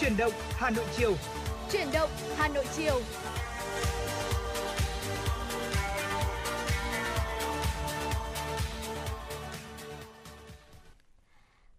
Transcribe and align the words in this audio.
Chuyển 0.00 0.16
động 0.16 0.32
Hà 0.50 0.70
Nội 0.70 0.84
chiều. 0.96 1.14
Chuyển 1.72 1.86
động 1.92 2.10
Hà 2.36 2.48
Nội 2.48 2.64
chiều. 2.76 3.00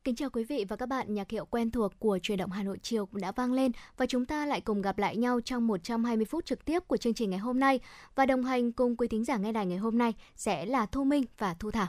Kính 0.04 0.16
chào 0.16 0.30
quý 0.30 0.44
vị 0.44 0.66
và 0.70 0.76
các 0.76 0.86
bạn, 0.86 1.14
nhạc 1.14 1.30
hiệu 1.30 1.46
quen 1.46 1.72
thuộc 1.72 2.00
của 2.00 2.20
truyền 2.22 2.38
động 2.38 2.52
Hà 2.52 2.64
Nội 2.64 2.78
chiều 2.82 3.06
cũng 3.06 3.22
đã 3.22 3.32
vang 3.32 3.54
lên 3.54 3.72
và 3.98 4.06
chúng 4.06 4.26
ta 4.26 4.46
lại 4.46 4.62
cùng 4.62 4.82
gặp 4.82 4.98
lại 4.98 5.18
nhau 5.18 5.42
trong 5.42 5.68
120 5.68 6.26
phút 6.26 6.46
trực 6.46 6.66
tiếp 6.66 6.80
của 6.88 6.98
chương 6.98 7.14
trình 7.14 7.30
ngày 7.30 7.40
hôm 7.40 7.60
nay 7.60 7.80
và 8.16 8.26
đồng 8.26 8.44
hành 8.44 8.72
cùng 8.72 8.98
quý 8.98 9.08
thính 9.08 9.26
giả 9.26 9.38
nghe 9.38 9.52
đài 9.52 9.66
ngày 9.66 9.78
hôm 9.78 9.98
nay 9.98 10.14
sẽ 10.36 10.66
là 10.66 10.86
Thu 10.86 11.04
Minh 11.04 11.26
và 11.38 11.54
Thu 11.60 11.72
Thảo. 11.72 11.88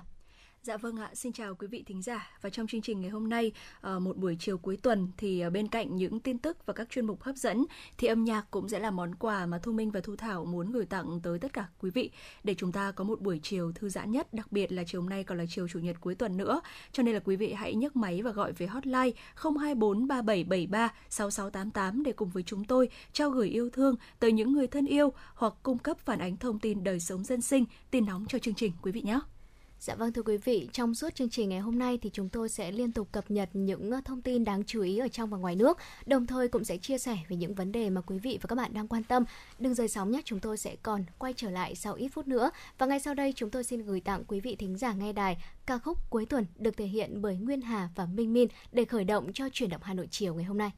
Dạ 0.62 0.76
vâng 0.76 0.96
ạ, 0.96 1.10
xin 1.14 1.32
chào 1.32 1.54
quý 1.54 1.66
vị 1.66 1.82
thính 1.86 2.02
giả. 2.02 2.30
Và 2.40 2.50
trong 2.50 2.66
chương 2.66 2.82
trình 2.82 3.00
ngày 3.00 3.10
hôm 3.10 3.28
nay, 3.28 3.52
ờ, 3.80 3.98
một 3.98 4.16
buổi 4.16 4.36
chiều 4.40 4.58
cuối 4.58 4.76
tuần 4.76 5.08
thì 5.16 5.40
ờ, 5.40 5.50
bên 5.50 5.68
cạnh 5.68 5.96
những 5.96 6.20
tin 6.20 6.38
tức 6.38 6.66
và 6.66 6.72
các 6.72 6.90
chuyên 6.90 7.06
mục 7.06 7.22
hấp 7.22 7.36
dẫn 7.36 7.64
thì 7.98 8.08
âm 8.08 8.24
nhạc 8.24 8.46
cũng 8.50 8.68
sẽ 8.68 8.78
là 8.78 8.90
món 8.90 9.14
quà 9.14 9.46
mà 9.46 9.58
Thu 9.58 9.72
Minh 9.72 9.90
và 9.90 10.00
Thu 10.00 10.16
Thảo 10.16 10.44
muốn 10.44 10.72
gửi 10.72 10.86
tặng 10.86 11.20
tới 11.22 11.38
tất 11.38 11.52
cả 11.52 11.68
quý 11.80 11.90
vị 11.90 12.10
để 12.44 12.54
chúng 12.54 12.72
ta 12.72 12.92
có 12.92 13.04
một 13.04 13.20
buổi 13.20 13.40
chiều 13.42 13.72
thư 13.72 13.88
giãn 13.88 14.10
nhất, 14.10 14.34
đặc 14.34 14.52
biệt 14.52 14.72
là 14.72 14.82
chiều 14.86 15.00
hôm 15.00 15.10
nay 15.10 15.24
còn 15.24 15.38
là 15.38 15.44
chiều 15.48 15.68
chủ 15.68 15.78
nhật 15.78 15.96
cuối 16.00 16.14
tuần 16.14 16.36
nữa. 16.36 16.60
Cho 16.92 17.02
nên 17.02 17.14
là 17.14 17.20
quý 17.24 17.36
vị 17.36 17.52
hãy 17.52 17.74
nhấc 17.74 17.96
máy 17.96 18.22
và 18.22 18.30
gọi 18.30 18.52
về 18.52 18.66
hotline 18.66 19.10
024 19.34 20.06
3773 20.08 20.92
6688 21.08 22.02
để 22.02 22.12
cùng 22.12 22.30
với 22.30 22.42
chúng 22.42 22.64
tôi 22.64 22.88
trao 23.12 23.30
gửi 23.30 23.48
yêu 23.48 23.70
thương 23.70 23.94
tới 24.18 24.32
những 24.32 24.52
người 24.52 24.66
thân 24.66 24.86
yêu 24.86 25.12
hoặc 25.34 25.54
cung 25.62 25.78
cấp 25.78 25.98
phản 25.98 26.18
ánh 26.18 26.36
thông 26.36 26.58
tin 26.58 26.84
đời 26.84 27.00
sống 27.00 27.24
dân 27.24 27.40
sinh, 27.40 27.64
tin 27.90 28.06
nóng 28.06 28.24
cho 28.28 28.38
chương 28.38 28.54
trình 28.54 28.72
quý 28.82 28.92
vị 28.92 29.02
nhé. 29.02 29.20
Dạ 29.80 29.94
vâng 29.94 30.12
thưa 30.12 30.22
quý 30.22 30.36
vị, 30.36 30.68
trong 30.72 30.94
suốt 30.94 31.14
chương 31.14 31.28
trình 31.28 31.48
ngày 31.48 31.58
hôm 31.58 31.78
nay 31.78 31.98
thì 32.02 32.10
chúng 32.12 32.28
tôi 32.28 32.48
sẽ 32.48 32.72
liên 32.72 32.92
tục 32.92 33.08
cập 33.12 33.30
nhật 33.30 33.48
những 33.52 33.90
thông 34.04 34.22
tin 34.22 34.44
đáng 34.44 34.64
chú 34.64 34.82
ý 34.82 34.98
ở 34.98 35.08
trong 35.08 35.30
và 35.30 35.38
ngoài 35.38 35.56
nước, 35.56 35.78
đồng 36.06 36.26
thời 36.26 36.48
cũng 36.48 36.64
sẽ 36.64 36.76
chia 36.76 36.98
sẻ 36.98 37.18
về 37.28 37.36
những 37.36 37.54
vấn 37.54 37.72
đề 37.72 37.90
mà 37.90 38.00
quý 38.00 38.18
vị 38.18 38.38
và 38.42 38.46
các 38.48 38.56
bạn 38.56 38.74
đang 38.74 38.88
quan 38.88 39.04
tâm. 39.04 39.24
Đừng 39.58 39.74
rời 39.74 39.88
sóng 39.88 40.10
nhé, 40.10 40.20
chúng 40.24 40.40
tôi 40.40 40.56
sẽ 40.56 40.76
còn 40.82 41.04
quay 41.18 41.32
trở 41.36 41.50
lại 41.50 41.74
sau 41.74 41.94
ít 41.94 42.08
phút 42.08 42.28
nữa. 42.28 42.50
Và 42.78 42.86
ngay 42.86 43.00
sau 43.00 43.14
đây 43.14 43.32
chúng 43.36 43.50
tôi 43.50 43.64
xin 43.64 43.82
gửi 43.82 44.00
tặng 44.00 44.24
quý 44.24 44.40
vị 44.40 44.56
thính 44.56 44.76
giả 44.76 44.92
nghe 44.92 45.12
đài 45.12 45.44
ca 45.66 45.78
khúc 45.78 45.98
cuối 46.10 46.26
tuần 46.26 46.46
được 46.58 46.76
thể 46.76 46.86
hiện 46.86 47.22
bởi 47.22 47.36
Nguyên 47.36 47.60
Hà 47.60 47.88
và 47.94 48.06
Minh 48.06 48.32
Min 48.32 48.48
để 48.72 48.84
khởi 48.84 49.04
động 49.04 49.32
cho 49.32 49.48
chuyển 49.52 49.70
động 49.70 49.82
Hà 49.84 49.94
Nội 49.94 50.08
chiều 50.10 50.34
ngày 50.34 50.44
hôm 50.44 50.58
nay. 50.58 50.70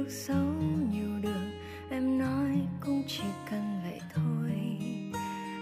Yêu 0.00 0.08
dấu 0.08 0.46
nhiều 0.92 1.18
đường, 1.22 1.50
em 1.90 2.18
nói 2.18 2.50
cũng 2.80 3.02
chỉ 3.08 3.22
cần 3.50 3.80
vậy 3.82 4.00
thôi. 4.14 4.78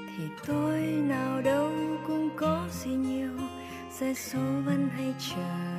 Thì 0.06 0.24
tôi 0.46 0.80
nào 0.82 1.42
đâu 1.42 1.70
cũng 2.06 2.28
có 2.36 2.68
gì 2.70 2.90
nhiều, 2.90 3.38
sẽ 3.90 4.14
số 4.14 4.38
vẫn 4.38 4.88
hay 4.96 5.14
chờ. 5.18 5.77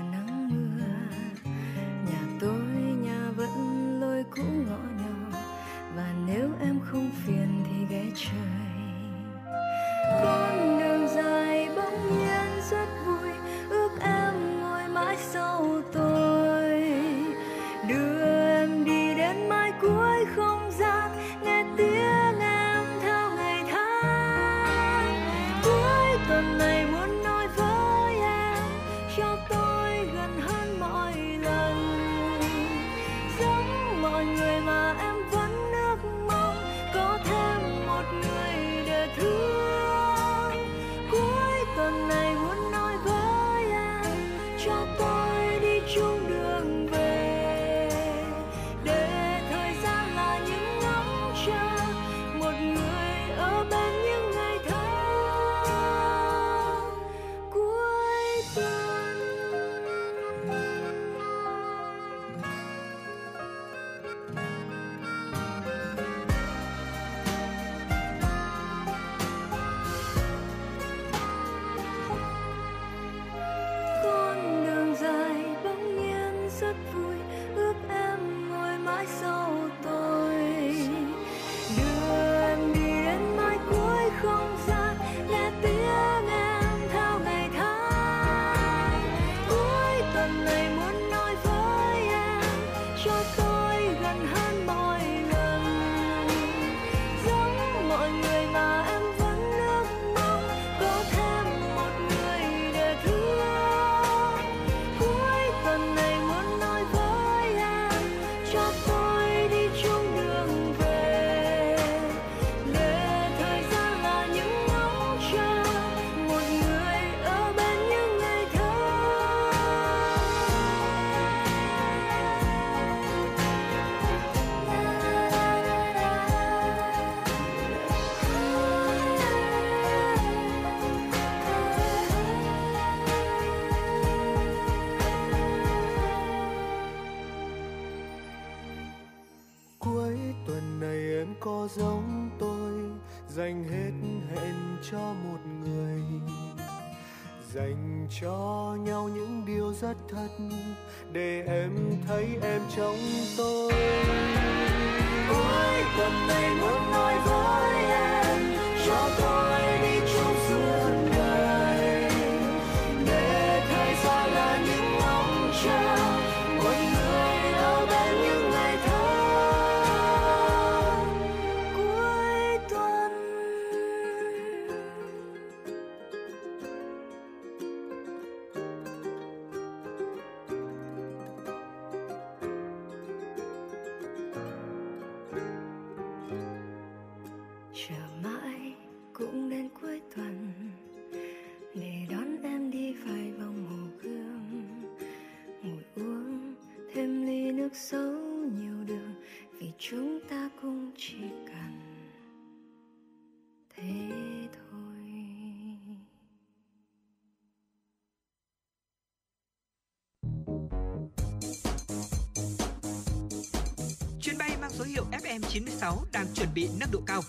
Chuẩn 216.49 216.53
bị 216.53 216.69
nâng 216.79 216.91
độ 216.91 216.99
cao. 217.05 217.21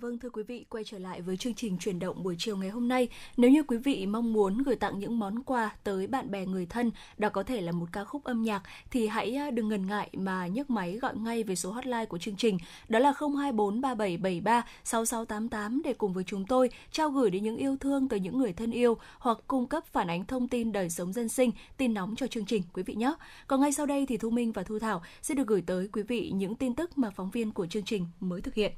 Vâng 0.00 0.18
thưa 0.18 0.30
quý 0.30 0.42
vị, 0.42 0.64
quay 0.68 0.84
trở 0.84 0.98
lại 0.98 1.22
với 1.22 1.36
chương 1.36 1.54
trình 1.54 1.78
chuyển 1.78 1.98
động 1.98 2.22
buổi 2.22 2.36
chiều 2.38 2.56
ngày 2.56 2.70
hôm 2.70 2.88
nay. 2.88 3.08
Nếu 3.36 3.50
như 3.50 3.62
quý 3.62 3.76
vị 3.76 4.06
mong 4.06 4.32
muốn 4.32 4.62
gửi 4.62 4.76
tặng 4.76 4.98
những 4.98 5.18
món 5.18 5.42
quà 5.42 5.70
tới 5.84 6.06
bạn 6.06 6.30
bè 6.30 6.46
người 6.46 6.66
thân, 6.66 6.90
đó 7.18 7.28
có 7.28 7.42
thể 7.42 7.60
là 7.60 7.72
một 7.72 7.86
ca 7.92 8.04
khúc 8.04 8.24
âm 8.24 8.42
nhạc 8.42 8.62
thì 8.90 9.06
hãy 9.06 9.34
à, 9.34 9.50
đừng 9.50 9.68
ngần 9.68 9.86
ngại 9.86 10.10
mà 10.12 10.46
nhấc 10.46 10.70
máy 10.70 10.96
gọi 10.96 11.16
ngay 11.16 11.42
về 11.42 11.56
số 11.56 11.72
hotline 11.72 12.04
của 12.04 12.18
chương 12.18 12.36
trình. 12.36 12.58
Đó 12.88 12.98
là 12.98 13.12
0243773 13.12 14.62
6688 14.84 15.82
để 15.84 15.92
cùng 15.92 16.12
với 16.12 16.24
chúng 16.24 16.46
tôi 16.46 16.70
trao 16.92 17.10
gửi 17.10 17.30
đến 17.30 17.44
những 17.44 17.56
yêu 17.56 17.76
thương 17.80 18.08
tới 18.08 18.20
những 18.20 18.38
người 18.38 18.52
thân 18.52 18.70
yêu 18.70 18.96
hoặc 19.18 19.38
cung 19.46 19.66
cấp 19.66 19.84
phản 19.92 20.10
ánh 20.10 20.24
thông 20.24 20.48
tin 20.48 20.72
đời 20.72 20.90
sống 20.90 21.12
dân 21.12 21.28
sinh, 21.28 21.50
tin 21.76 21.94
nóng 21.94 22.16
cho 22.16 22.26
chương 22.26 22.46
trình 22.46 22.62
quý 22.72 22.82
vị 22.82 22.94
nhé. 22.94 23.12
Còn 23.46 23.60
ngay 23.60 23.72
sau 23.72 23.86
đây 23.86 24.06
thì 24.06 24.16
Thu 24.16 24.30
Minh 24.30 24.52
và 24.52 24.62
Thu 24.62 24.78
Thảo 24.78 25.02
sẽ 25.22 25.34
được 25.34 25.46
gửi 25.46 25.62
tới 25.66 25.88
quý 25.92 26.02
vị 26.02 26.30
những 26.34 26.54
tin 26.54 26.74
tức 26.74 26.98
mà 26.98 27.10
phóng 27.10 27.30
viên 27.30 27.52
của 27.52 27.66
chương 27.66 27.84
trình 27.84 28.06
mới 28.20 28.40
thực 28.40 28.54
hiện. 28.54 28.72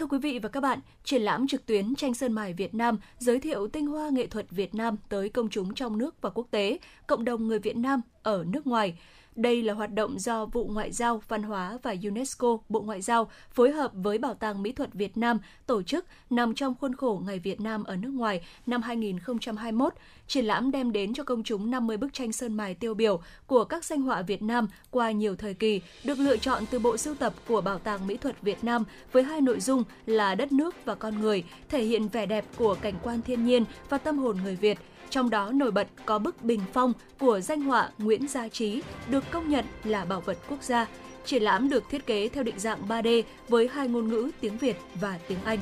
Thưa 0.00 0.06
quý 0.06 0.18
vị 0.18 0.38
và 0.38 0.48
các 0.48 0.60
bạn, 0.60 0.78
triển 1.04 1.22
lãm 1.22 1.46
trực 1.46 1.66
tuyến 1.66 1.94
tranh 1.94 2.14
sơn 2.14 2.32
mài 2.32 2.52
Việt 2.52 2.74
Nam 2.74 2.98
giới 3.18 3.40
thiệu 3.40 3.68
tinh 3.68 3.86
hoa 3.86 4.08
nghệ 4.08 4.26
thuật 4.26 4.50
Việt 4.50 4.74
Nam 4.74 4.96
tới 5.08 5.28
công 5.28 5.48
chúng 5.48 5.74
trong 5.74 5.98
nước 5.98 6.14
và 6.20 6.30
quốc 6.30 6.46
tế, 6.50 6.78
cộng 7.06 7.24
đồng 7.24 7.48
người 7.48 7.58
Việt 7.58 7.76
Nam 7.76 8.00
ở 8.22 8.44
nước 8.48 8.66
ngoài. 8.66 8.98
Đây 9.36 9.62
là 9.62 9.74
hoạt 9.74 9.94
động 9.94 10.18
do 10.18 10.46
Vụ 10.46 10.64
Ngoại 10.64 10.92
giao, 10.92 11.22
Văn 11.28 11.42
hóa 11.42 11.78
và 11.82 11.94
UNESCO, 12.02 12.58
Bộ 12.68 12.80
Ngoại 12.80 13.02
giao 13.02 13.30
phối 13.50 13.70
hợp 13.70 13.90
với 13.94 14.18
Bảo 14.18 14.34
tàng 14.34 14.62
Mỹ 14.62 14.72
thuật 14.72 14.94
Việt 14.94 15.16
Nam 15.16 15.38
tổ 15.66 15.82
chức 15.82 16.06
nằm 16.30 16.54
trong 16.54 16.74
khuôn 16.80 16.94
khổ 16.94 17.22
Ngày 17.26 17.38
Việt 17.38 17.60
Nam 17.60 17.84
ở 17.84 17.96
nước 17.96 18.08
ngoài 18.08 18.40
năm 18.66 18.82
2021. 18.82 19.94
Triển 20.26 20.44
lãm 20.44 20.70
đem 20.70 20.92
đến 20.92 21.14
cho 21.14 21.24
công 21.24 21.42
chúng 21.42 21.70
50 21.70 21.96
bức 21.96 22.12
tranh 22.12 22.32
sơn 22.32 22.56
mài 22.56 22.74
tiêu 22.74 22.94
biểu 22.94 23.20
của 23.46 23.64
các 23.64 23.84
danh 23.84 24.02
họa 24.02 24.22
Việt 24.22 24.42
Nam 24.42 24.68
qua 24.90 25.10
nhiều 25.10 25.36
thời 25.36 25.54
kỳ, 25.54 25.80
được 26.04 26.18
lựa 26.18 26.36
chọn 26.36 26.64
từ 26.70 26.78
bộ 26.78 26.96
sưu 26.96 27.14
tập 27.14 27.34
của 27.48 27.60
Bảo 27.60 27.78
tàng 27.78 28.06
Mỹ 28.06 28.16
thuật 28.16 28.42
Việt 28.42 28.64
Nam 28.64 28.84
với 29.12 29.22
hai 29.22 29.40
nội 29.40 29.60
dung 29.60 29.84
là 30.06 30.34
đất 30.34 30.52
nước 30.52 30.74
và 30.84 30.94
con 30.94 31.20
người, 31.20 31.44
thể 31.68 31.82
hiện 31.82 32.08
vẻ 32.08 32.26
đẹp 32.26 32.44
của 32.56 32.74
cảnh 32.74 32.94
quan 33.02 33.22
thiên 33.22 33.44
nhiên 33.44 33.64
và 33.88 33.98
tâm 33.98 34.18
hồn 34.18 34.36
người 34.44 34.56
Việt– 34.56 34.78
trong 35.10 35.30
đó 35.30 35.50
nổi 35.52 35.70
bật 35.70 35.88
có 36.06 36.18
bức 36.18 36.42
Bình 36.42 36.60
Phong 36.72 36.92
của 37.18 37.40
danh 37.40 37.62
họa 37.62 37.90
Nguyễn 37.98 38.28
Gia 38.28 38.48
Trí 38.48 38.82
được 39.08 39.24
công 39.30 39.48
nhận 39.48 39.64
là 39.84 40.04
bảo 40.04 40.20
vật 40.20 40.38
quốc 40.48 40.62
gia. 40.62 40.86
Triển 41.24 41.42
lãm 41.42 41.68
được 41.68 41.84
thiết 41.90 42.06
kế 42.06 42.28
theo 42.28 42.42
định 42.42 42.58
dạng 42.58 42.88
3D 42.88 43.22
với 43.48 43.68
hai 43.72 43.88
ngôn 43.88 44.08
ngữ 44.08 44.30
tiếng 44.40 44.58
Việt 44.58 44.76
và 45.00 45.18
tiếng 45.28 45.38
Anh. 45.44 45.58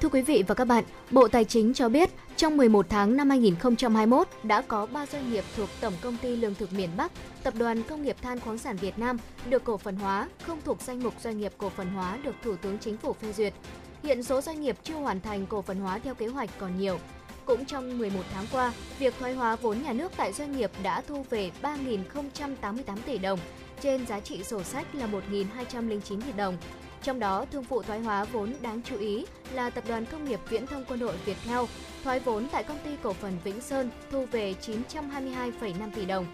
Thưa 0.00 0.08
quý 0.08 0.22
vị 0.22 0.44
và 0.46 0.54
các 0.54 0.64
bạn, 0.64 0.84
Bộ 1.10 1.28
Tài 1.28 1.44
chính 1.44 1.74
cho 1.74 1.88
biết 1.88 2.10
trong 2.36 2.56
11 2.56 2.86
tháng 2.88 3.16
năm 3.16 3.30
2021 3.30 4.28
đã 4.42 4.62
có 4.62 4.86
3 4.86 5.06
doanh 5.06 5.32
nghiệp 5.32 5.44
thuộc 5.56 5.68
Tổng 5.80 5.94
công 6.00 6.16
ty 6.16 6.36
Lương 6.36 6.54
thực 6.54 6.72
miền 6.72 6.90
Bắc, 6.96 7.12
Tập 7.42 7.54
đoàn 7.58 7.82
Công 7.82 8.02
nghiệp 8.02 8.16
Than 8.22 8.40
khoáng 8.40 8.58
sản 8.58 8.76
Việt 8.76 8.98
Nam 8.98 9.18
được 9.48 9.64
cổ 9.64 9.76
phần 9.76 9.96
hóa, 9.96 10.28
không 10.46 10.58
thuộc 10.64 10.80
danh 10.80 11.02
mục 11.02 11.14
doanh 11.20 11.38
nghiệp 11.38 11.52
cổ 11.58 11.68
phần 11.68 11.88
hóa 11.88 12.18
được 12.24 12.34
Thủ 12.42 12.56
tướng 12.56 12.78
Chính 12.78 12.96
phủ 12.96 13.12
phê 13.12 13.32
duyệt. 13.32 13.54
Hiện 14.02 14.22
số 14.22 14.40
doanh 14.40 14.60
nghiệp 14.60 14.76
chưa 14.82 14.94
hoàn 14.94 15.20
thành 15.20 15.46
cổ 15.46 15.62
phần 15.62 15.80
hóa 15.80 15.98
theo 15.98 16.14
kế 16.14 16.26
hoạch 16.26 16.50
còn 16.58 16.78
nhiều. 16.78 16.98
Cũng 17.46 17.64
trong 17.64 17.98
11 17.98 18.22
tháng 18.34 18.46
qua, 18.52 18.72
việc 18.98 19.14
thoái 19.18 19.34
hóa 19.34 19.56
vốn 19.56 19.82
nhà 19.82 19.92
nước 19.92 20.12
tại 20.16 20.32
doanh 20.32 20.56
nghiệp 20.56 20.70
đã 20.82 21.00
thu 21.00 21.24
về 21.30 21.50
3.088 21.62 22.96
tỷ 23.06 23.18
đồng, 23.18 23.38
trên 23.80 24.06
giá 24.06 24.20
trị 24.20 24.44
sổ 24.44 24.62
sách 24.62 24.94
là 24.94 25.06
1.209 25.06 26.00
tỷ 26.20 26.32
đồng. 26.36 26.56
Trong 27.02 27.18
đó, 27.18 27.46
thương 27.52 27.62
vụ 27.62 27.82
thoái 27.82 28.00
hóa 28.00 28.24
vốn 28.24 28.52
đáng 28.62 28.80
chú 28.84 28.98
ý 28.98 29.26
là 29.52 29.70
Tập 29.70 29.84
đoàn 29.88 30.04
Công 30.06 30.24
nghiệp 30.24 30.40
Viễn 30.48 30.66
thông 30.66 30.84
Quân 30.88 30.98
đội 30.98 31.14
Việt 31.24 31.36
Theo, 31.44 31.68
thoái 32.04 32.20
vốn 32.20 32.48
tại 32.52 32.64
Công 32.64 32.78
ty 32.84 32.90
Cổ 33.02 33.12
phần 33.12 33.38
Vĩnh 33.44 33.60
Sơn 33.60 33.90
thu 34.10 34.26
về 34.32 34.54
922,5 34.62 35.90
tỷ 35.94 36.04
đồng. 36.04 36.26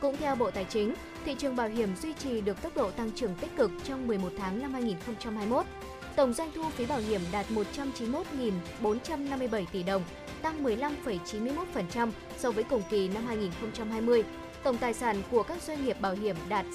Cũng 0.00 0.16
theo 0.16 0.36
Bộ 0.36 0.50
Tài 0.50 0.64
chính, 0.64 0.94
thị 1.24 1.34
trường 1.38 1.56
bảo 1.56 1.68
hiểm 1.68 1.96
duy 2.02 2.12
trì 2.12 2.40
được 2.40 2.62
tốc 2.62 2.76
độ 2.76 2.90
tăng 2.90 3.10
trưởng 3.10 3.34
tích 3.34 3.56
cực 3.56 3.70
trong 3.84 4.06
11 4.06 4.30
tháng 4.38 4.62
năm 4.62 4.72
2021. 4.72 5.66
Tổng 6.16 6.32
doanh 6.32 6.50
thu 6.54 6.68
phí 6.68 6.86
bảo 6.86 6.98
hiểm 6.98 7.20
đạt 7.32 7.46
191.457 7.50 9.64
tỷ 9.72 9.82
đồng, 9.82 10.02
tăng 10.42 10.64
15,91% 10.64 12.10
so 12.38 12.50
với 12.50 12.64
cùng 12.64 12.82
kỳ 12.90 13.08
năm 13.08 13.26
2020. 13.26 14.24
Tổng 14.62 14.76
tài 14.76 14.94
sản 14.94 15.22
của 15.30 15.42
các 15.42 15.62
doanh 15.62 15.84
nghiệp 15.84 16.00
bảo 16.00 16.12
hiểm 16.12 16.36
đạt 16.48 16.66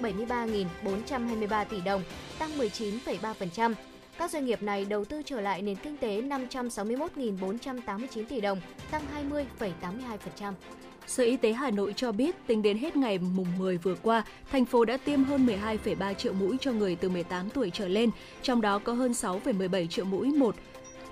673.423 0.00 1.64
tỷ 1.64 1.80
đồng, 1.80 2.02
tăng 2.38 2.58
19,3%. 2.58 3.74
Các 4.18 4.30
doanh 4.30 4.46
nghiệp 4.46 4.62
này 4.62 4.84
đầu 4.84 5.04
tư 5.04 5.22
trở 5.24 5.40
lại 5.40 5.62
nền 5.62 5.76
kinh 5.76 5.96
tế 5.96 6.22
561.489 6.22 8.24
tỷ 8.28 8.40
đồng, 8.40 8.60
tăng 8.90 9.02
20,82%. 9.30 10.52
Sở 11.06 11.24
Y 11.24 11.36
tế 11.36 11.52
Hà 11.52 11.70
Nội 11.70 11.92
cho 11.96 12.12
biết 12.12 12.46
tính 12.46 12.62
đến 12.62 12.78
hết 12.78 12.96
ngày 12.96 13.18
mùng 13.18 13.58
10 13.58 13.78
vừa 13.78 13.94
qua, 13.94 14.24
thành 14.52 14.64
phố 14.64 14.84
đã 14.84 14.96
tiêm 14.96 15.24
hơn 15.24 15.46
12,3 15.46 16.14
triệu 16.14 16.32
mũi 16.32 16.56
cho 16.60 16.72
người 16.72 16.96
từ 16.96 17.08
18 17.08 17.50
tuổi 17.50 17.70
trở 17.70 17.88
lên, 17.88 18.10
trong 18.42 18.60
đó 18.60 18.78
có 18.78 18.92
hơn 18.92 19.12
6,17 19.12 19.86
triệu 19.86 20.04
mũi 20.04 20.26
một 20.26 20.54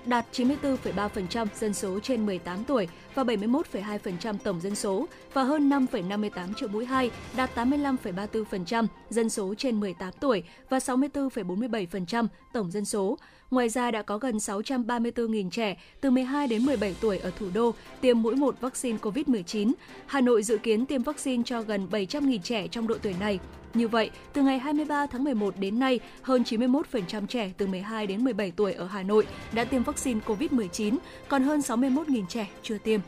đạt 0.05 0.25
94,3% 0.31 1.47
dân 1.55 1.73
số 1.73 1.99
trên 1.99 2.25
18 2.25 2.63
tuổi 2.63 2.87
và 3.15 3.23
71,2% 3.23 4.35
tổng 4.43 4.61
dân 4.61 4.75
số 4.75 5.07
và 5.33 5.43
hơn 5.43 5.69
5,58 5.69 6.53
triệu 6.53 6.69
mũi 6.69 6.85
2 6.85 7.11
đạt 7.35 7.55
85,34% 7.55 8.87
dân 9.09 9.29
số 9.29 9.53
trên 9.57 9.79
18 9.79 10.11
tuổi 10.19 10.43
và 10.69 10.77
64,47% 10.77 12.27
tổng 12.53 12.71
dân 12.71 12.85
số. 12.85 13.17
Ngoài 13.51 13.69
ra 13.69 13.91
đã 13.91 14.01
có 14.01 14.17
gần 14.17 14.37
634.000 14.37 15.49
trẻ 15.49 15.77
từ 16.01 16.11
12 16.11 16.47
đến 16.47 16.65
17 16.65 16.95
tuổi 17.01 17.17
ở 17.17 17.31
thủ 17.39 17.47
đô 17.53 17.73
tiêm 18.01 18.21
mũi 18.21 18.35
1 18.35 18.61
vaccine 18.61 18.97
COVID-19. 19.01 19.71
Hà 20.05 20.21
Nội 20.21 20.43
dự 20.43 20.57
kiến 20.57 20.85
tiêm 20.85 21.03
vaccine 21.03 21.43
cho 21.45 21.61
gần 21.61 21.87
700.000 21.91 22.39
trẻ 22.39 22.67
trong 22.67 22.87
độ 22.87 22.95
tuổi 23.01 23.15
này. 23.19 23.39
Như 23.73 23.87
vậy, 23.87 24.09
từ 24.33 24.41
ngày 24.41 24.59
23 24.59 25.05
tháng 25.05 25.23
11 25.23 25.53
đến 25.59 25.79
nay, 25.79 25.99
hơn 26.21 26.43
91% 26.43 27.27
trẻ 27.27 27.51
từ 27.57 27.67
12 27.67 28.07
đến 28.07 28.23
17 28.23 28.51
tuổi 28.51 28.73
ở 28.73 28.85
Hà 28.85 29.03
Nội 29.03 29.27
đã 29.53 29.63
tiêm 29.63 29.83
vaccine 29.83 30.19
COVID-19, 30.25 30.97
còn 31.27 31.43
hơn 31.43 31.59
61.000 31.59 32.25
trẻ 32.25 32.47
chưa 32.63 32.77
tiêm. 32.77 32.99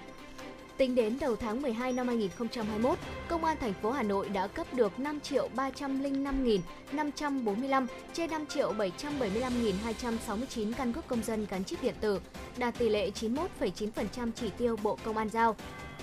Tính 0.78 0.96
đến 0.96 1.18
đầu 1.20 1.36
tháng 1.36 1.62
12 1.62 1.94
năm 1.94 2.08
2021, 2.08 2.98
Công 3.28 3.46
an 3.46 3.58
thành 3.60 3.74
phố 3.74 3.92
Hà 3.92 4.04
Nội 4.04 4.30
đã 4.30 4.48
cấp 4.48 4.74
được 4.74 5.00
5 5.00 5.20
triệu 5.20 5.50
305.545 5.56 7.88
trên 8.14 8.32
5 8.32 8.46
triệu 8.46 8.74
775.269 8.74 10.74
căn 10.74 10.94
cước 10.94 11.08
công 11.08 11.24
dân 11.24 11.48
gắn 11.50 11.64
chip 11.64 11.82
điện 11.82 11.96
tử, 12.02 12.20
đạt 12.58 12.78
tỷ 12.78 12.90
lệ 12.90 13.10
91,9% 13.10 14.32
chỉ 14.36 14.50
tiêu 14.58 14.76
Bộ 14.84 14.98
Công 15.04 15.18
an 15.18 15.30
giao. 15.30 15.56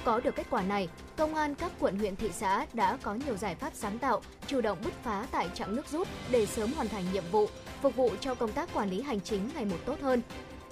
Có 0.05 0.21
được 0.21 0.37
kết 0.37 0.47
quả 0.51 0.63
này, 0.63 0.89
công 1.17 1.35
an 1.35 1.55
các 1.55 1.73
quận 1.81 1.99
huyện 1.99 2.17
thị 2.17 2.29
xã 2.33 2.67
đã 2.73 2.99
có 3.03 3.15
nhiều 3.15 3.37
giải 3.37 3.55
pháp 3.55 3.71
sáng 3.75 3.99
tạo, 3.99 4.23
chủ 4.47 4.61
động 4.61 4.79
bứt 4.85 4.93
phá 5.03 5.27
tại 5.31 5.49
trạng 5.55 5.77
nước 5.77 5.89
rút 5.89 6.09
để 6.31 6.47
sớm 6.47 6.73
hoàn 6.73 6.89
thành 6.89 7.05
nhiệm 7.13 7.25
vụ, 7.33 7.49
phục 7.83 7.97
vụ 7.97 8.11
cho 8.21 8.35
công 8.35 8.53
tác 8.53 8.75
quản 8.75 8.91
lý 8.91 9.03
hành 9.03 9.21
chính 9.21 9.51
ngày 9.55 9.65
một 9.65 9.79
tốt 9.87 9.97
hơn. 10.03 10.23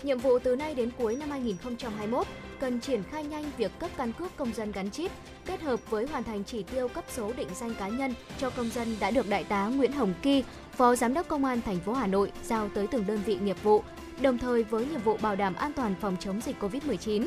Nhiệm 0.02 0.18
vụ 0.18 0.38
từ 0.38 0.56
nay 0.56 0.74
đến 0.74 0.90
cuối 0.98 1.16
năm 1.16 1.30
2021 1.30 2.26
cần 2.60 2.80
triển 2.80 3.02
khai 3.10 3.24
nhanh 3.24 3.44
việc 3.56 3.72
cấp 3.78 3.90
căn 3.96 4.12
cước 4.12 4.36
công 4.36 4.54
dân 4.54 4.72
gắn 4.72 4.90
chip, 4.90 5.10
kết 5.46 5.60
hợp 5.60 5.90
với 5.90 6.06
hoàn 6.06 6.24
thành 6.24 6.44
chỉ 6.44 6.62
tiêu 6.62 6.88
cấp 6.88 7.04
số 7.08 7.32
định 7.32 7.48
danh 7.54 7.74
cá 7.74 7.88
nhân 7.88 8.14
cho 8.38 8.50
công 8.50 8.70
dân 8.70 8.96
đã 9.00 9.10
được 9.10 9.28
Đại 9.28 9.44
tá 9.44 9.66
Nguyễn 9.66 9.92
Hồng 9.92 10.14
Kỳ, 10.22 10.44
Phó 10.72 10.96
Giám 10.96 11.14
đốc 11.14 11.28
Công 11.28 11.44
an 11.44 11.60
thành 11.60 11.80
phố 11.80 11.92
Hà 11.92 12.06
Nội 12.06 12.32
giao 12.44 12.68
tới 12.68 12.86
từng 12.86 13.06
đơn 13.06 13.20
vị 13.26 13.38
nghiệp 13.42 13.62
vụ, 13.62 13.82
đồng 14.20 14.38
thời 14.38 14.62
với 14.62 14.86
nhiệm 14.86 15.00
vụ 15.00 15.16
bảo 15.16 15.36
đảm 15.36 15.54
an 15.54 15.72
toàn 15.72 15.94
phòng 16.00 16.16
chống 16.20 16.40
dịch 16.40 16.56
COVID-19. 16.60 17.26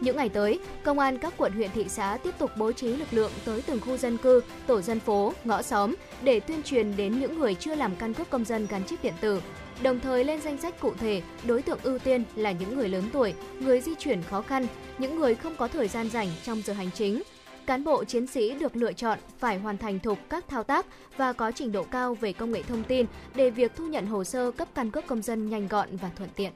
Những 0.00 0.16
ngày 0.16 0.28
tới, 0.28 0.60
công 0.84 0.98
an 0.98 1.18
các 1.18 1.34
quận 1.36 1.52
huyện 1.52 1.70
thị 1.74 1.84
xã 1.88 2.18
tiếp 2.22 2.34
tục 2.38 2.50
bố 2.56 2.72
trí 2.72 2.88
lực 2.88 3.08
lượng 3.10 3.32
tới 3.44 3.62
từng 3.66 3.80
khu 3.80 3.96
dân 3.96 4.16
cư, 4.16 4.42
tổ 4.66 4.80
dân 4.80 5.00
phố, 5.00 5.32
ngõ 5.44 5.62
xóm 5.62 5.94
để 6.22 6.40
tuyên 6.40 6.62
truyền 6.62 6.96
đến 6.96 7.20
những 7.20 7.38
người 7.38 7.54
chưa 7.54 7.74
làm 7.74 7.96
căn 7.96 8.14
cước 8.14 8.30
công 8.30 8.44
dân 8.44 8.66
gắn 8.70 8.84
chip 8.84 9.02
điện 9.02 9.14
tử. 9.20 9.40
Đồng 9.82 10.00
thời 10.00 10.24
lên 10.24 10.40
danh 10.40 10.58
sách 10.58 10.80
cụ 10.80 10.92
thể, 10.98 11.22
đối 11.46 11.62
tượng 11.62 11.78
ưu 11.82 11.98
tiên 11.98 12.24
là 12.36 12.52
những 12.52 12.76
người 12.76 12.88
lớn 12.88 13.04
tuổi, 13.12 13.34
người 13.60 13.80
di 13.80 13.94
chuyển 13.94 14.22
khó 14.22 14.42
khăn, 14.42 14.66
những 14.98 15.18
người 15.18 15.34
không 15.34 15.56
có 15.56 15.68
thời 15.68 15.88
gian 15.88 16.10
rảnh 16.10 16.28
trong 16.44 16.62
giờ 16.62 16.72
hành 16.72 16.90
chính. 16.94 17.22
Cán 17.66 17.84
bộ 17.84 18.04
chiến 18.04 18.26
sĩ 18.26 18.54
được 18.54 18.76
lựa 18.76 18.92
chọn 18.92 19.18
phải 19.38 19.58
hoàn 19.58 19.78
thành 19.78 19.98
thục 19.98 20.18
các 20.28 20.48
thao 20.48 20.64
tác 20.64 20.86
và 21.16 21.32
có 21.32 21.52
trình 21.52 21.72
độ 21.72 21.82
cao 21.82 22.14
về 22.14 22.32
công 22.32 22.52
nghệ 22.52 22.62
thông 22.62 22.84
tin 22.84 23.06
để 23.34 23.50
việc 23.50 23.72
thu 23.76 23.86
nhận 23.86 24.06
hồ 24.06 24.24
sơ 24.24 24.50
cấp 24.50 24.68
căn 24.74 24.90
cước 24.90 25.06
công 25.06 25.22
dân 25.22 25.50
nhanh 25.50 25.68
gọn 25.68 25.88
và 25.96 26.10
thuận 26.16 26.30
tiện. 26.36 26.52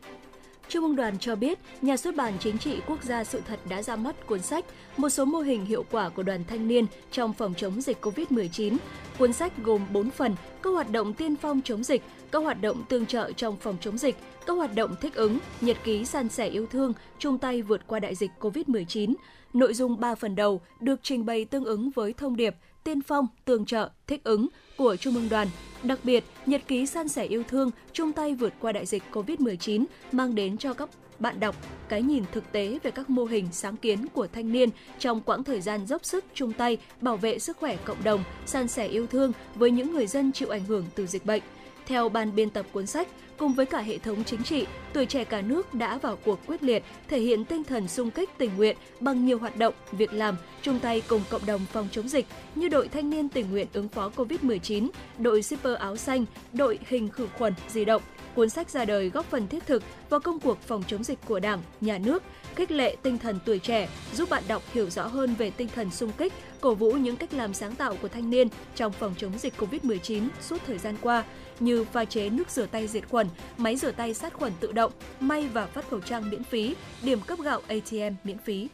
Trung 0.68 0.84
ương 0.84 0.96
đoàn 0.96 1.18
cho 1.18 1.36
biết, 1.36 1.58
nhà 1.82 1.96
xuất 1.96 2.16
bản 2.16 2.32
chính 2.40 2.58
trị 2.58 2.80
quốc 2.86 3.02
gia 3.02 3.24
sự 3.24 3.40
thật 3.46 3.60
đã 3.68 3.82
ra 3.82 3.96
mắt 3.96 4.26
cuốn 4.26 4.42
sách 4.42 4.64
Một 4.96 5.08
số 5.08 5.24
mô 5.24 5.38
hình 5.38 5.64
hiệu 5.64 5.84
quả 5.90 6.08
của 6.08 6.22
đoàn 6.22 6.44
thanh 6.48 6.68
niên 6.68 6.86
trong 7.10 7.32
phòng 7.32 7.54
chống 7.56 7.80
dịch 7.80 8.04
COVID-19. 8.04 8.76
Cuốn 9.18 9.32
sách 9.32 9.52
gồm 9.62 9.86
4 9.92 10.10
phần, 10.10 10.36
các 10.62 10.70
hoạt 10.70 10.90
động 10.90 11.14
tiên 11.14 11.36
phong 11.36 11.60
chống 11.64 11.84
dịch, 11.84 12.02
các 12.32 12.38
hoạt 12.38 12.62
động 12.62 12.84
tương 12.88 13.06
trợ 13.06 13.32
trong 13.32 13.56
phòng 13.56 13.76
chống 13.80 13.98
dịch, 13.98 14.16
các 14.46 14.52
hoạt 14.52 14.74
động 14.74 14.94
thích 15.00 15.14
ứng, 15.14 15.38
nhật 15.60 15.76
ký 15.84 16.04
san 16.04 16.28
sẻ 16.28 16.48
yêu 16.48 16.66
thương, 16.66 16.92
chung 17.18 17.38
tay 17.38 17.62
vượt 17.62 17.80
qua 17.86 17.98
đại 17.98 18.14
dịch 18.14 18.30
COVID-19. 18.40 19.14
Nội 19.52 19.74
dung 19.74 20.00
3 20.00 20.14
phần 20.14 20.34
đầu 20.34 20.60
được 20.80 21.00
trình 21.02 21.26
bày 21.26 21.44
tương 21.44 21.64
ứng 21.64 21.90
với 21.90 22.12
thông 22.12 22.36
điệp 22.36 22.54
tiên 22.84 23.02
phong, 23.02 23.26
tương 23.44 23.64
trợ, 23.64 23.90
thích 24.06 24.24
ứng 24.24 24.48
của 24.76 24.96
Trung 24.96 25.14
ương 25.14 25.28
đoàn. 25.28 25.48
Đặc 25.82 25.98
biệt, 26.02 26.24
nhật 26.46 26.62
ký 26.68 26.86
san 26.86 27.08
sẻ 27.08 27.24
yêu 27.24 27.42
thương, 27.48 27.70
chung 27.92 28.12
tay 28.12 28.34
vượt 28.34 28.52
qua 28.60 28.72
đại 28.72 28.86
dịch 28.86 29.02
COVID-19 29.12 29.84
mang 30.12 30.34
đến 30.34 30.58
cho 30.58 30.74
các 30.74 30.88
bạn 31.18 31.40
đọc 31.40 31.56
cái 31.88 32.02
nhìn 32.02 32.24
thực 32.32 32.52
tế 32.52 32.78
về 32.82 32.90
các 32.90 33.10
mô 33.10 33.24
hình 33.24 33.48
sáng 33.52 33.76
kiến 33.76 34.06
của 34.08 34.26
thanh 34.26 34.52
niên 34.52 34.68
trong 34.98 35.20
quãng 35.20 35.44
thời 35.44 35.60
gian 35.60 35.86
dốc 35.86 36.04
sức 36.04 36.24
chung 36.34 36.52
tay 36.52 36.78
bảo 37.00 37.16
vệ 37.16 37.38
sức 37.38 37.56
khỏe 37.56 37.76
cộng 37.84 38.04
đồng, 38.04 38.24
san 38.46 38.68
sẻ 38.68 38.86
yêu 38.86 39.06
thương 39.06 39.32
với 39.54 39.70
những 39.70 39.92
người 39.92 40.06
dân 40.06 40.32
chịu 40.32 40.48
ảnh 40.48 40.64
hưởng 40.64 40.84
từ 40.94 41.06
dịch 41.06 41.26
bệnh. 41.26 41.42
Theo 41.86 42.08
ban 42.08 42.34
biên 42.34 42.50
tập 42.50 42.66
cuốn 42.72 42.86
sách, 42.86 43.08
cùng 43.36 43.52
với 43.52 43.66
cả 43.66 43.80
hệ 43.80 43.98
thống 43.98 44.24
chính 44.24 44.42
trị, 44.42 44.66
tuổi 44.92 45.06
trẻ 45.06 45.24
cả 45.24 45.40
nước 45.40 45.74
đã 45.74 45.98
vào 45.98 46.16
cuộc 46.24 46.46
quyết 46.46 46.62
liệt, 46.62 46.82
thể 47.08 47.20
hiện 47.20 47.44
tinh 47.44 47.64
thần 47.64 47.88
sung 47.88 48.10
kích 48.10 48.30
tình 48.38 48.50
nguyện 48.56 48.76
bằng 49.00 49.26
nhiều 49.26 49.38
hoạt 49.38 49.56
động, 49.56 49.74
việc 49.92 50.12
làm, 50.12 50.36
chung 50.62 50.78
tay 50.78 51.02
cùng 51.08 51.22
cộng 51.30 51.46
đồng 51.46 51.60
phòng 51.72 51.88
chống 51.92 52.08
dịch 52.08 52.26
như 52.54 52.68
đội 52.68 52.88
thanh 52.88 53.10
niên 53.10 53.28
tình 53.28 53.50
nguyện 53.50 53.66
ứng 53.72 53.88
phó 53.88 54.10
Covid-19, 54.16 54.88
đội 55.18 55.42
shipper 55.42 55.78
áo 55.78 55.96
xanh, 55.96 56.24
đội 56.52 56.78
hình 56.86 57.08
khử 57.08 57.26
khuẩn 57.38 57.54
di 57.68 57.84
động. 57.84 58.02
Cuốn 58.34 58.48
sách 58.48 58.70
ra 58.70 58.84
đời 58.84 59.08
góp 59.08 59.30
phần 59.30 59.48
thiết 59.48 59.66
thực 59.66 59.82
vào 60.10 60.20
công 60.20 60.40
cuộc 60.40 60.60
phòng 60.60 60.82
chống 60.86 61.04
dịch 61.04 61.18
của 61.26 61.40
Đảng, 61.40 61.62
Nhà 61.80 61.98
nước, 61.98 62.22
khích 62.54 62.70
lệ 62.70 62.96
tinh 63.02 63.18
thần 63.18 63.38
tuổi 63.44 63.58
trẻ, 63.58 63.88
giúp 64.14 64.30
bạn 64.30 64.42
đọc 64.48 64.62
hiểu 64.72 64.90
rõ 64.90 65.06
hơn 65.06 65.34
về 65.34 65.50
tinh 65.50 65.68
thần 65.74 65.90
sung 65.90 66.12
kích, 66.18 66.32
cổ 66.60 66.74
vũ 66.74 66.92
những 66.92 67.16
cách 67.16 67.34
làm 67.34 67.54
sáng 67.54 67.74
tạo 67.74 67.96
của 68.02 68.08
thanh 68.08 68.30
niên 68.30 68.48
trong 68.76 68.92
phòng 68.92 69.14
chống 69.18 69.38
dịch 69.38 69.54
COVID-19 69.58 70.28
suốt 70.40 70.56
thời 70.66 70.78
gian 70.78 70.94
qua, 71.00 71.24
như 71.64 71.84
pha 71.84 72.04
chế 72.04 72.30
nước 72.30 72.50
rửa 72.50 72.66
tay 72.66 72.88
diệt 72.88 73.08
khuẩn, 73.08 73.28
máy 73.56 73.76
rửa 73.76 73.92
tay 73.92 74.14
sát 74.14 74.34
khuẩn 74.34 74.52
tự 74.60 74.72
động, 74.72 74.92
may 75.20 75.48
và 75.48 75.66
phát 75.66 75.88
khẩu 75.90 76.00
trang 76.00 76.30
miễn 76.30 76.44
phí, 76.44 76.74
điểm 77.02 77.20
cấp 77.26 77.38
gạo 77.42 77.60
ATM 77.68 78.14
miễn 78.24 78.38
phí. 78.38 78.68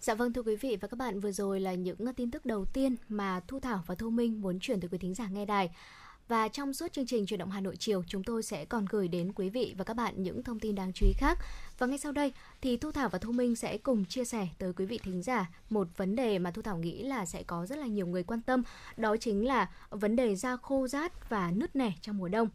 Dạ 0.00 0.14
vâng 0.14 0.32
thưa 0.32 0.42
quý 0.42 0.56
vị 0.56 0.76
và 0.80 0.88
các 0.88 0.96
bạn, 0.98 1.20
vừa 1.20 1.32
rồi 1.32 1.60
là 1.60 1.74
những 1.74 2.14
tin 2.16 2.30
tức 2.30 2.46
đầu 2.46 2.64
tiên 2.64 2.96
mà 3.08 3.40
Thu 3.48 3.60
Thảo 3.60 3.84
và 3.86 3.94
Thu 3.94 4.10
Minh 4.10 4.40
muốn 4.40 4.58
chuyển 4.60 4.80
tới 4.80 4.88
quý 4.88 4.98
thính 4.98 5.14
giả 5.14 5.28
nghe 5.28 5.44
đài. 5.44 5.70
Và 6.28 6.48
trong 6.48 6.72
suốt 6.72 6.92
chương 6.92 7.06
trình 7.06 7.26
chuyển 7.26 7.38
động 7.38 7.50
Hà 7.50 7.60
Nội 7.60 7.76
chiều, 7.78 8.02
chúng 8.06 8.24
tôi 8.24 8.42
sẽ 8.42 8.64
còn 8.64 8.86
gửi 8.90 9.08
đến 9.08 9.32
quý 9.32 9.48
vị 9.48 9.74
và 9.78 9.84
các 9.84 9.94
bạn 9.94 10.22
những 10.22 10.42
thông 10.42 10.60
tin 10.60 10.74
đáng 10.74 10.92
chú 10.94 11.06
ý 11.06 11.12
khác. 11.18 11.38
Và 11.78 11.86
ngay 11.86 11.98
sau 11.98 12.12
đây 12.12 12.32
thì 12.60 12.76
Thu 12.76 12.92
Thảo 12.92 13.08
và 13.08 13.18
Thu 13.18 13.32
Minh 13.32 13.56
sẽ 13.56 13.78
cùng 13.78 14.04
chia 14.04 14.24
sẻ 14.24 14.48
tới 14.58 14.72
quý 14.72 14.86
vị 14.86 14.98
thính 15.02 15.22
giả 15.22 15.50
một 15.70 15.88
vấn 15.96 16.16
đề 16.16 16.38
mà 16.38 16.50
Thu 16.50 16.62
Thảo 16.62 16.78
nghĩ 16.78 17.02
là 17.02 17.26
sẽ 17.26 17.42
có 17.42 17.66
rất 17.66 17.78
là 17.78 17.86
nhiều 17.86 18.06
người 18.06 18.22
quan 18.22 18.42
tâm, 18.42 18.62
đó 18.96 19.16
chính 19.16 19.46
là 19.46 19.70
vấn 19.90 20.16
đề 20.16 20.36
da 20.36 20.56
khô 20.56 20.86
rát 20.88 21.30
và 21.30 21.50
nứt 21.50 21.76
nẻ 21.76 21.92
trong 22.00 22.18
mùa 22.18 22.28
đông. 22.28 22.48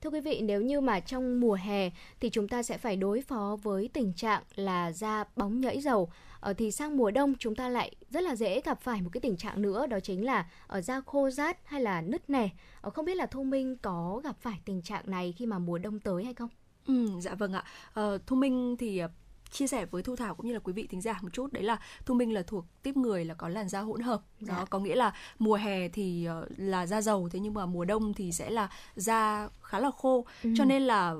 Thưa 0.00 0.10
quý 0.10 0.20
vị, 0.20 0.40
nếu 0.40 0.62
như 0.62 0.80
mà 0.80 1.00
trong 1.00 1.40
mùa 1.40 1.54
hè 1.54 1.90
thì 2.20 2.30
chúng 2.30 2.48
ta 2.48 2.62
sẽ 2.62 2.78
phải 2.78 2.96
đối 2.96 3.22
phó 3.22 3.56
với 3.62 3.88
tình 3.92 4.12
trạng 4.12 4.42
là 4.54 4.92
da 4.92 5.24
bóng 5.36 5.60
nhẫy 5.60 5.80
dầu. 5.80 6.10
Ờ, 6.40 6.52
thì 6.54 6.70
sang 6.72 6.96
mùa 6.96 7.10
đông 7.10 7.34
chúng 7.38 7.54
ta 7.54 7.68
lại 7.68 7.94
rất 8.10 8.22
là 8.22 8.36
dễ 8.36 8.60
gặp 8.60 8.80
phải 8.80 9.02
một 9.02 9.10
cái 9.12 9.20
tình 9.20 9.36
trạng 9.36 9.62
nữa 9.62 9.86
đó 9.86 10.00
chính 10.00 10.24
là 10.24 10.46
ở 10.66 10.80
da 10.80 11.00
khô 11.06 11.30
rát 11.30 11.58
hay 11.64 11.80
là 11.82 12.00
nứt 12.02 12.30
nẻ. 12.30 12.48
Ờ, 12.80 12.90
không 12.90 13.04
biết 13.04 13.14
là 13.16 13.26
Thu 13.26 13.42
Minh 13.42 13.76
có 13.82 14.20
gặp 14.24 14.36
phải 14.40 14.60
tình 14.64 14.82
trạng 14.82 15.10
này 15.10 15.34
khi 15.36 15.46
mà 15.46 15.58
mùa 15.58 15.78
đông 15.78 16.00
tới 16.00 16.24
hay 16.24 16.34
không? 16.34 16.48
Ừ, 16.86 17.08
dạ 17.20 17.34
vâng 17.34 17.52
ạ. 17.52 17.64
Ờ, 17.94 18.18
Thu 18.26 18.36
Minh 18.36 18.76
thì 18.78 18.98
ờ, 18.98 19.08
chia 19.50 19.66
sẻ 19.66 19.86
với 19.86 20.02
Thu 20.02 20.16
Thảo 20.16 20.34
cũng 20.34 20.46
như 20.46 20.52
là 20.52 20.58
quý 20.58 20.72
vị 20.72 20.86
thính 20.86 21.00
giả 21.00 21.18
một 21.22 21.28
chút 21.32 21.52
đấy 21.52 21.62
là 21.62 21.78
Thu 22.06 22.14
Minh 22.14 22.32
là 22.34 22.42
thuộc 22.42 22.64
tiếp 22.82 22.96
người 22.96 23.24
là 23.24 23.34
có 23.34 23.48
làn 23.48 23.68
da 23.68 23.80
hỗn 23.80 24.00
hợp 24.00 24.22
đó 24.40 24.54
Dạ. 24.58 24.64
có 24.70 24.78
nghĩa 24.78 24.94
là 24.96 25.12
mùa 25.38 25.54
hè 25.54 25.88
thì 25.88 26.24
ờ, 26.24 26.46
là 26.56 26.86
da 26.86 27.00
dầu 27.00 27.28
thế 27.32 27.40
nhưng 27.40 27.54
mà 27.54 27.66
mùa 27.66 27.84
đông 27.84 28.14
thì 28.14 28.32
sẽ 28.32 28.50
là 28.50 28.70
da 28.96 29.48
khá 29.62 29.78
là 29.80 29.90
khô 29.90 30.26
Ừ. 30.42 30.50
cho 30.56 30.64
nên 30.64 30.82
là 30.82 31.14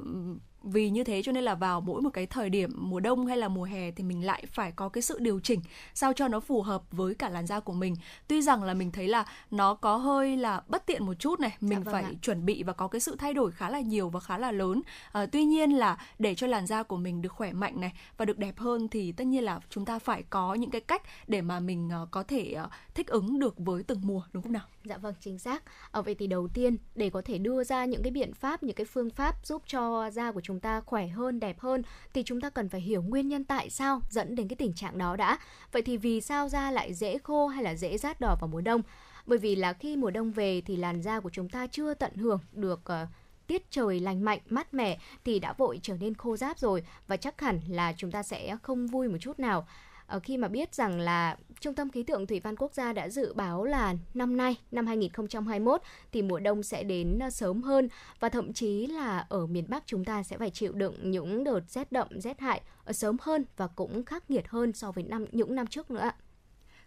vì 0.63 0.91
như 0.91 1.05
thế 1.05 1.23
cho 1.23 1.33
nên 1.33 1.45
là 1.45 1.55
vào 1.55 1.81
mỗi 1.81 2.03
một 2.03 2.11
cái 2.13 2.27
thời 2.27 2.51
điểm 2.51 2.71
mùa 2.77 3.01
đông 3.01 3.27
hay 3.27 3.37
là 3.37 3.49
mùa 3.49 3.65
hè 3.65 3.91
thì 3.91 4.05
mình 4.05 4.27
lại 4.27 4.45
phải 4.53 4.73
có 4.73 4.89
cái 4.89 5.03
sự 5.03 5.19
điều 5.19 5.41
chỉnh 5.41 5.61
sao 5.95 6.13
cho 6.13 6.29
nó 6.29 6.41
phù 6.41 6.63
hợp 6.63 6.83
với 6.91 7.15
cả 7.15 7.29
làn 7.29 7.47
da 7.47 7.61
của 7.61 7.73
mình. 7.73 7.97
Tuy 8.29 8.43
rằng 8.43 8.63
là 8.63 8.75
mình 8.75 8.93
thấy 8.93 9.09
là 9.09 9.25
nó 9.51 9.75
có 9.75 9.97
hơi 9.97 10.37
là 10.37 10.63
bất 10.69 10.87
tiện 10.87 11.07
một 11.07 11.15
chút 11.15 11.41
này 11.41 11.57
mình 11.61 11.83
vâng 11.83 11.93
phải 11.93 12.03
ạ. 12.03 12.11
chuẩn 12.23 12.47
bị 12.47 12.63
và 12.63 12.73
có 12.73 12.89
cái 12.89 13.01
sự 13.01 13.17
thay 13.17 13.35
đổi 13.35 13.53
khá 13.53 13.71
là 13.71 13.81
nhiều 13.81 14.09
và 14.09 14.21
khá 14.21 14.39
là 14.39 14.53
lớn. 14.53 14.83
Ờ, 15.13 15.27
tuy 15.27 15.45
nhiên 15.45 15.71
là 15.71 15.99
để 16.19 16.35
cho 16.35 16.47
làn 16.47 16.67
da 16.67 16.83
của 16.83 16.97
mình 16.97 17.23
được 17.23 17.33
khỏe 17.33 17.53
mạnh 17.53 17.81
này 17.81 17.93
và 18.17 18.25
được 18.25 18.39
đẹp 18.39 18.59
hơn 18.59 18.89
thì 18.89 19.13
tất 19.13 19.25
nhiên 19.25 19.45
là 19.45 19.61
chúng 19.71 19.85
ta 19.85 19.99
phải 19.99 20.23
có 20.31 20.55
những 20.55 20.71
cái 20.71 20.81
cách 20.81 21.03
để 21.27 21.43
mà 21.43 21.61
mình 21.61 21.89
ờ, 21.93 22.07
có 22.11 22.23
thể 22.23 22.53
ờ, 22.53 22.69
thích 22.95 23.07
ứng 23.07 23.39
được 23.39 23.59
với 23.59 23.83
từng 23.83 24.01
mùa 24.03 24.23
đúng 24.33 24.43
không 24.43 24.53
nào 24.53 24.65
Dạ 24.85 24.97
vâng, 24.97 25.15
chính 25.21 25.39
xác. 25.39 25.63
Ở 25.91 26.03
vậy 26.03 26.15
thì 26.15 26.27
đầu 26.27 26.49
tiên 26.49 26.77
để 26.95 27.11
có 27.11 27.23
thể 27.25 27.39
đưa 27.39 27.65
ra 27.65 27.85
những 27.85 28.03
cái 28.03 28.11
biện 28.11 28.35
pháp, 28.35 28.63
những 28.63 28.77
cái 28.77 28.87
phương 28.87 29.11
pháp 29.11 29.47
giúp 29.47 29.63
cho 29.67 30.11
da 30.11 30.33
của 30.33 30.41
chúng 30.41 30.61
ta 30.61 30.81
khỏe 30.81 31.07
hơn, 31.07 31.41
đẹp 31.41 31.61
hơn 31.61 31.83
thì 32.13 32.23
chúng 32.23 32.41
ta 32.41 32.51
cần 32.51 32.69
phải 32.69 32.81
hiểu 32.81 33.03
nguyên 33.03 33.29
nhân 33.29 33.45
tại 33.45 33.71
sao 33.71 34.01
dẫn 34.11 34.35
đến 34.35 34.49
cái 34.49 34.57
tình 34.57 34.73
trạng 34.75 34.99
đó 34.99 35.17
đã. 35.17 35.39
Vậy 35.73 35.83
thì 35.83 35.97
vì 35.97 36.21
sao 36.21 36.49
da 36.49 36.71
lại 36.71 36.95
dễ 36.95 37.19
khô 37.19 37.47
hay 37.47 37.65
là 37.65 37.75
dễ 37.75 37.99
rát 37.99 38.21
đỏ 38.21 38.37
vào 38.41 38.49
mùa 38.49 38.61
đông? 38.61 38.83
Bởi 39.27 39.39
vì 39.39 39.57
là 39.57 39.73
khi 39.73 39.97
mùa 39.97 40.11
đông 40.11 40.33
về 40.33 40.61
thì 40.61 40.77
làn 40.77 41.03
da 41.03 41.21
của 41.21 41.31
chúng 41.31 41.49
ta 41.49 41.67
chưa 41.67 41.95
tận 41.95 42.17
hưởng 42.17 42.41
được 42.53 42.81
uh, 43.03 43.09
tiết 43.47 43.71
trời 43.71 44.01
lành 44.01 44.25
mạnh, 44.25 44.39
mát 44.49 44.75
mẻ 44.75 44.99
thì 45.25 45.39
đã 45.39 45.53
vội 45.53 45.81
trở 45.83 45.97
nên 46.01 46.15
khô 46.15 46.37
ráp 46.37 46.59
rồi 46.59 46.83
và 47.07 47.17
chắc 47.17 47.41
hẳn 47.41 47.61
là 47.69 47.93
chúng 47.97 48.11
ta 48.11 48.23
sẽ 48.23 48.57
không 48.63 48.87
vui 48.87 49.09
một 49.09 49.19
chút 49.21 49.39
nào. 49.39 49.67
Ờ, 50.11 50.21
khi 50.21 50.37
mà 50.37 50.49
biết 50.49 50.75
rằng 50.75 51.01
là 51.01 51.37
Trung 51.61 51.75
tâm 51.75 51.91
Khí 51.91 52.03
tượng 52.03 52.27
Thủy 52.27 52.41
văn 52.41 52.57
Quốc 52.57 52.75
gia 52.75 52.93
đã 52.93 53.09
dự 53.09 53.33
báo 53.35 53.65
là 53.65 53.95
năm 54.15 54.37
nay, 54.37 54.57
năm 54.71 54.87
2021 54.87 55.83
thì 56.13 56.23
mùa 56.23 56.39
đông 56.39 56.63
sẽ 56.63 56.83
đến 56.83 57.19
ờ, 57.19 57.31
sớm 57.31 57.63
hơn 57.63 57.89
và 58.21 58.29
thậm 58.29 58.53
chí 58.53 58.87
là 58.87 59.27
ở 59.29 59.47
miền 59.47 59.65
Bắc 59.69 59.83
chúng 59.87 60.05
ta 60.05 60.23
sẽ 60.23 60.39
phải 60.39 60.51
chịu 60.51 60.73
đựng 60.73 61.11
những 61.11 61.45
đợt 61.45 61.61
rét 61.69 61.93
đậm, 61.93 62.21
rét 62.21 62.41
hại 62.41 62.61
ờ, 62.85 62.93
sớm 62.93 63.17
hơn 63.21 63.45
và 63.57 63.67
cũng 63.67 64.05
khắc 64.05 64.31
nghiệt 64.31 64.49
hơn 64.49 64.73
so 64.73 64.93
với 64.93 65.05
năm 65.05 65.27
những 65.33 65.55
năm 65.55 65.67
trước 65.67 65.91
nữa 65.91 66.01
ạ. 66.01 66.15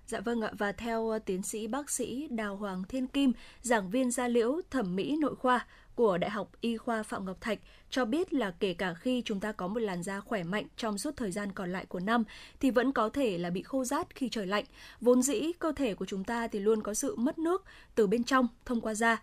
Dạ 0.08 0.20
vâng 0.20 0.42
ạ, 0.42 0.52
và 0.58 0.72
theo 0.72 1.20
tiến 1.26 1.44
sĩ 1.44 1.68
bác 1.68 1.90
sĩ 1.90 2.28
Đào 2.28 2.56
Hoàng 2.56 2.84
Thiên 2.84 3.08
Kim, 3.08 3.32
giảng 3.62 3.90
viên 3.90 4.12
da 4.12 4.28
liễu 4.28 4.62
thẩm 4.72 4.96
mỹ 4.96 5.18
nội 5.22 5.36
khoa 5.36 5.68
của 5.96 6.18
Đại 6.18 6.30
học 6.30 6.52
Y 6.62 6.78
khoa 6.78 7.04
Phạm 7.04 7.26
Ngọc 7.26 7.42
Thạch 7.42 7.60
cho 7.90 8.06
biết 8.06 8.34
là 8.34 8.52
kể 8.60 8.74
cả 8.74 8.94
khi 8.94 9.22
chúng 9.26 9.40
ta 9.40 9.52
có 9.52 9.68
một 9.68 9.80
làn 9.80 10.04
da 10.04 10.20
khỏe 10.20 10.44
mạnh 10.44 10.66
trong 10.78 10.98
suốt 10.98 11.18
thời 11.18 11.32
gian 11.32 11.52
còn 11.52 11.72
lại 11.72 11.86
của 11.86 12.00
năm 12.00 12.24
thì 12.60 12.72
vẫn 12.72 12.92
có 12.92 13.10
thể 13.10 13.38
là 13.38 13.50
bị 13.50 13.62
khô 13.62 13.84
rát 13.84 14.16
khi 14.16 14.30
trời 14.30 14.48
lạnh. 14.48 14.64
Vốn 15.02 15.22
dĩ 15.22 15.52
cơ 15.60 15.72
thể 15.72 15.96
của 15.96 16.06
chúng 16.06 16.24
ta 16.24 16.48
thì 16.48 16.60
luôn 16.60 16.82
có 16.82 16.94
sự 16.94 17.16
mất 17.16 17.40
nước 17.40 17.66
từ 17.96 18.08
bên 18.08 18.24
trong 18.24 18.48
thông 18.66 18.82
qua 18.82 18.94
da. 18.94 19.22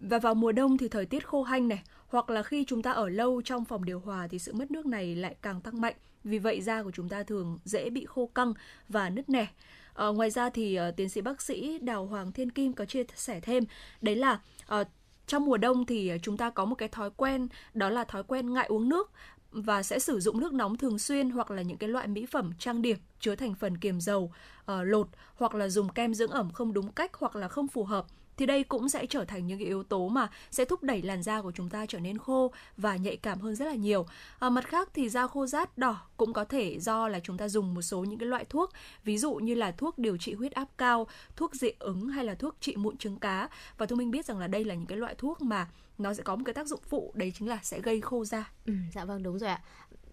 Và 0.00 0.18
vào 0.18 0.34
mùa 0.34 0.52
đông 0.52 0.78
thì 0.78 0.88
thời 0.88 1.06
tiết 1.06 1.26
khô 1.26 1.42
hanh 1.42 1.68
này, 1.68 1.82
hoặc 2.06 2.30
là 2.30 2.42
khi 2.42 2.64
chúng 2.64 2.82
ta 2.82 2.92
ở 2.92 3.08
lâu 3.08 3.42
trong 3.42 3.64
phòng 3.64 3.84
điều 3.84 4.00
hòa 4.00 4.28
thì 4.30 4.38
sự 4.38 4.52
mất 4.52 4.70
nước 4.70 4.86
này 4.86 5.16
lại 5.16 5.36
càng 5.42 5.60
tăng 5.60 5.80
mạnh. 5.80 5.94
Vì 6.24 6.38
vậy 6.38 6.60
da 6.60 6.82
của 6.82 6.90
chúng 6.90 7.08
ta 7.08 7.22
thường 7.22 7.58
dễ 7.64 7.90
bị 7.90 8.04
khô 8.04 8.30
căng 8.34 8.54
và 8.88 9.10
nứt 9.10 9.28
nẻ. 9.28 9.46
À, 9.94 10.06
ngoài 10.06 10.30
ra 10.30 10.50
thì 10.50 10.78
uh, 10.88 10.96
tiến 10.96 11.08
sĩ 11.08 11.20
bác 11.20 11.42
sĩ 11.42 11.78
Đào 11.78 12.06
Hoàng 12.06 12.32
Thiên 12.32 12.50
Kim 12.50 12.72
có 12.72 12.84
chia 12.84 13.04
sẻ 13.14 13.40
thêm 13.40 13.64
đấy 14.00 14.16
là 14.16 14.40
uh, 14.80 14.86
trong 15.28 15.44
mùa 15.44 15.56
đông 15.56 15.86
thì 15.86 16.08
à, 16.08 16.16
chúng 16.22 16.36
ta 16.36 16.50
có 16.50 16.64
một 16.64 16.74
cái 16.74 16.88
thói 16.88 17.10
quen 17.16 17.48
đó 17.74 17.90
là 17.90 18.04
thói 18.04 18.22
quen 18.22 18.52
ngại 18.52 18.66
uống 18.66 18.88
nước 18.88 19.10
và 19.52 19.82
sẽ 19.82 19.98
sử 19.98 20.20
dụng 20.20 20.40
nước 20.40 20.52
nóng 20.52 20.76
thường 20.76 20.98
xuyên 20.98 21.30
hoặc 21.30 21.50
là 21.50 21.62
những 21.62 21.78
cái 21.78 21.88
loại 21.88 22.06
mỹ 22.06 22.26
phẩm 22.26 22.52
trang 22.58 22.82
điểm 22.82 22.96
chứa 23.20 23.34
thành 23.34 23.54
phần 23.54 23.78
kiềm 23.78 24.00
dầu, 24.00 24.32
uh, 24.72 24.78
lột 24.82 25.08
hoặc 25.34 25.54
là 25.54 25.68
dùng 25.68 25.88
kem 25.88 26.14
dưỡng 26.14 26.30
ẩm 26.30 26.50
không 26.50 26.72
đúng 26.72 26.92
cách 26.92 27.14
hoặc 27.14 27.36
là 27.36 27.48
không 27.48 27.68
phù 27.68 27.84
hợp 27.84 28.06
thì 28.38 28.46
đây 28.46 28.64
cũng 28.64 28.88
sẽ 28.88 29.06
trở 29.06 29.24
thành 29.24 29.46
những 29.46 29.58
cái 29.58 29.66
yếu 29.66 29.82
tố 29.82 30.08
mà 30.08 30.28
sẽ 30.50 30.64
thúc 30.64 30.82
đẩy 30.82 31.02
làn 31.02 31.22
da 31.22 31.42
của 31.42 31.52
chúng 31.52 31.68
ta 31.68 31.86
trở 31.86 31.98
nên 31.98 32.18
khô 32.18 32.52
và 32.76 32.96
nhạy 32.96 33.16
cảm 33.16 33.40
hơn 33.40 33.54
rất 33.54 33.64
là 33.64 33.74
nhiều. 33.74 34.06
À, 34.38 34.50
mặt 34.50 34.68
khác 34.68 34.88
thì 34.94 35.08
da 35.08 35.26
khô 35.26 35.46
rát 35.46 35.78
đỏ 35.78 36.00
cũng 36.16 36.32
có 36.32 36.44
thể 36.44 36.80
do 36.80 37.08
là 37.08 37.20
chúng 37.20 37.36
ta 37.36 37.48
dùng 37.48 37.74
một 37.74 37.82
số 37.82 38.04
những 38.04 38.18
cái 38.18 38.28
loại 38.28 38.44
thuốc, 38.44 38.70
ví 39.04 39.18
dụ 39.18 39.34
như 39.34 39.54
là 39.54 39.70
thuốc 39.70 39.98
điều 39.98 40.16
trị 40.16 40.34
huyết 40.34 40.52
áp 40.52 40.68
cao, 40.78 41.06
thuốc 41.36 41.54
dị 41.54 41.68
ứng 41.78 42.08
hay 42.08 42.24
là 42.24 42.34
thuốc 42.34 42.54
trị 42.60 42.76
mụn 42.76 42.96
trứng 42.96 43.18
cá. 43.18 43.48
Và 43.78 43.86
Thu 43.86 43.96
Minh 43.96 44.10
biết 44.10 44.26
rằng 44.26 44.38
là 44.38 44.46
đây 44.46 44.64
là 44.64 44.74
những 44.74 44.86
cái 44.86 44.98
loại 44.98 45.14
thuốc 45.14 45.42
mà 45.42 45.68
nó 45.98 46.14
sẽ 46.14 46.22
có 46.22 46.36
một 46.36 46.42
cái 46.44 46.54
tác 46.54 46.66
dụng 46.66 46.80
phụ 46.88 47.12
đấy 47.14 47.32
chính 47.38 47.48
là 47.48 47.58
sẽ 47.62 47.80
gây 47.80 48.00
khô 48.00 48.24
da. 48.24 48.50
Ừ, 48.66 48.72
dạ 48.94 49.04
vâng 49.04 49.22
đúng 49.22 49.38
rồi 49.38 49.50
ạ. 49.50 49.62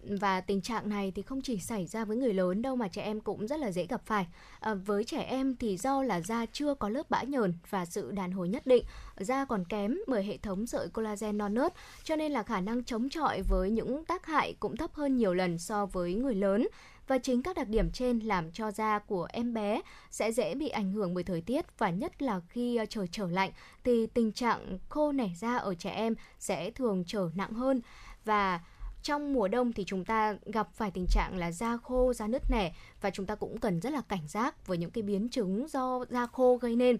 Và 0.08 0.40
tình 0.40 0.60
trạng 0.60 0.88
này 0.88 1.12
thì 1.14 1.22
không 1.22 1.40
chỉ 1.42 1.58
xảy 1.58 1.86
ra 1.86 2.04
với 2.04 2.16
người 2.16 2.34
lớn 2.34 2.62
đâu 2.62 2.76
mà 2.76 2.88
trẻ 2.88 3.02
em 3.02 3.20
cũng 3.20 3.46
rất 3.46 3.60
là 3.60 3.70
dễ 3.70 3.86
gặp 3.86 4.02
phải. 4.06 4.26
À, 4.60 4.74
với 4.74 5.04
trẻ 5.04 5.22
em 5.22 5.56
thì 5.56 5.76
do 5.76 6.02
là 6.02 6.20
da 6.20 6.46
chưa 6.52 6.74
có 6.74 6.88
lớp 6.88 7.10
bã 7.10 7.22
nhờn 7.22 7.54
và 7.70 7.84
sự 7.84 8.10
đàn 8.10 8.32
hồi 8.32 8.48
nhất 8.48 8.66
định, 8.66 8.84
da 9.16 9.44
còn 9.44 9.64
kém 9.64 9.98
bởi 10.06 10.24
hệ 10.24 10.36
thống 10.36 10.66
sợi 10.66 10.88
collagen 10.88 11.38
non 11.38 11.54
nớt, 11.54 11.74
cho 12.04 12.16
nên 12.16 12.32
là 12.32 12.42
khả 12.42 12.60
năng 12.60 12.84
chống 12.84 13.08
chọi 13.08 13.42
với 13.42 13.70
những 13.70 14.04
tác 14.04 14.26
hại 14.26 14.54
cũng 14.60 14.76
thấp 14.76 14.94
hơn 14.94 15.16
nhiều 15.16 15.34
lần 15.34 15.58
so 15.58 15.86
với 15.86 16.14
người 16.14 16.34
lớn. 16.34 16.68
Và 17.08 17.18
chính 17.18 17.42
các 17.42 17.56
đặc 17.56 17.68
điểm 17.68 17.90
trên 17.92 18.18
làm 18.18 18.52
cho 18.52 18.70
da 18.70 18.98
của 18.98 19.28
em 19.32 19.54
bé 19.54 19.80
sẽ 20.10 20.32
dễ 20.32 20.54
bị 20.54 20.68
ảnh 20.68 20.92
hưởng 20.92 21.14
bởi 21.14 21.24
thời 21.24 21.40
tiết 21.40 21.78
và 21.78 21.90
nhất 21.90 22.22
là 22.22 22.40
khi 22.48 22.76
ờ, 22.76 22.86
trời 22.86 23.08
trở 23.12 23.26
lạnh 23.26 23.50
thì 23.84 24.06
tình 24.06 24.32
trạng 24.32 24.78
khô 24.88 25.12
nẻ 25.12 25.28
da 25.36 25.56
ở 25.56 25.74
trẻ 25.74 25.90
em 25.90 26.14
sẽ 26.38 26.70
thường 26.70 27.04
trở 27.06 27.30
nặng 27.34 27.52
hơn 27.52 27.80
và 28.24 28.60
trong 29.06 29.32
mùa 29.32 29.48
đông 29.48 29.72
thì 29.72 29.84
chúng 29.84 30.04
ta 30.04 30.36
gặp 30.46 30.68
phải 30.72 30.90
tình 30.90 31.06
trạng 31.06 31.38
là 31.38 31.52
da 31.52 31.76
khô, 31.76 32.12
da 32.12 32.26
nứt 32.26 32.42
nẻ 32.50 32.74
và 33.00 33.10
chúng 33.10 33.26
ta 33.26 33.34
cũng 33.34 33.58
cần 33.58 33.80
rất 33.80 33.92
là 33.92 34.00
cảnh 34.00 34.28
giác 34.28 34.66
với 34.66 34.78
những 34.78 34.90
cái 34.90 35.02
biến 35.02 35.28
chứng 35.28 35.68
do 35.68 36.04
da 36.10 36.26
khô 36.26 36.56
gây 36.56 36.76
nên. 36.76 36.96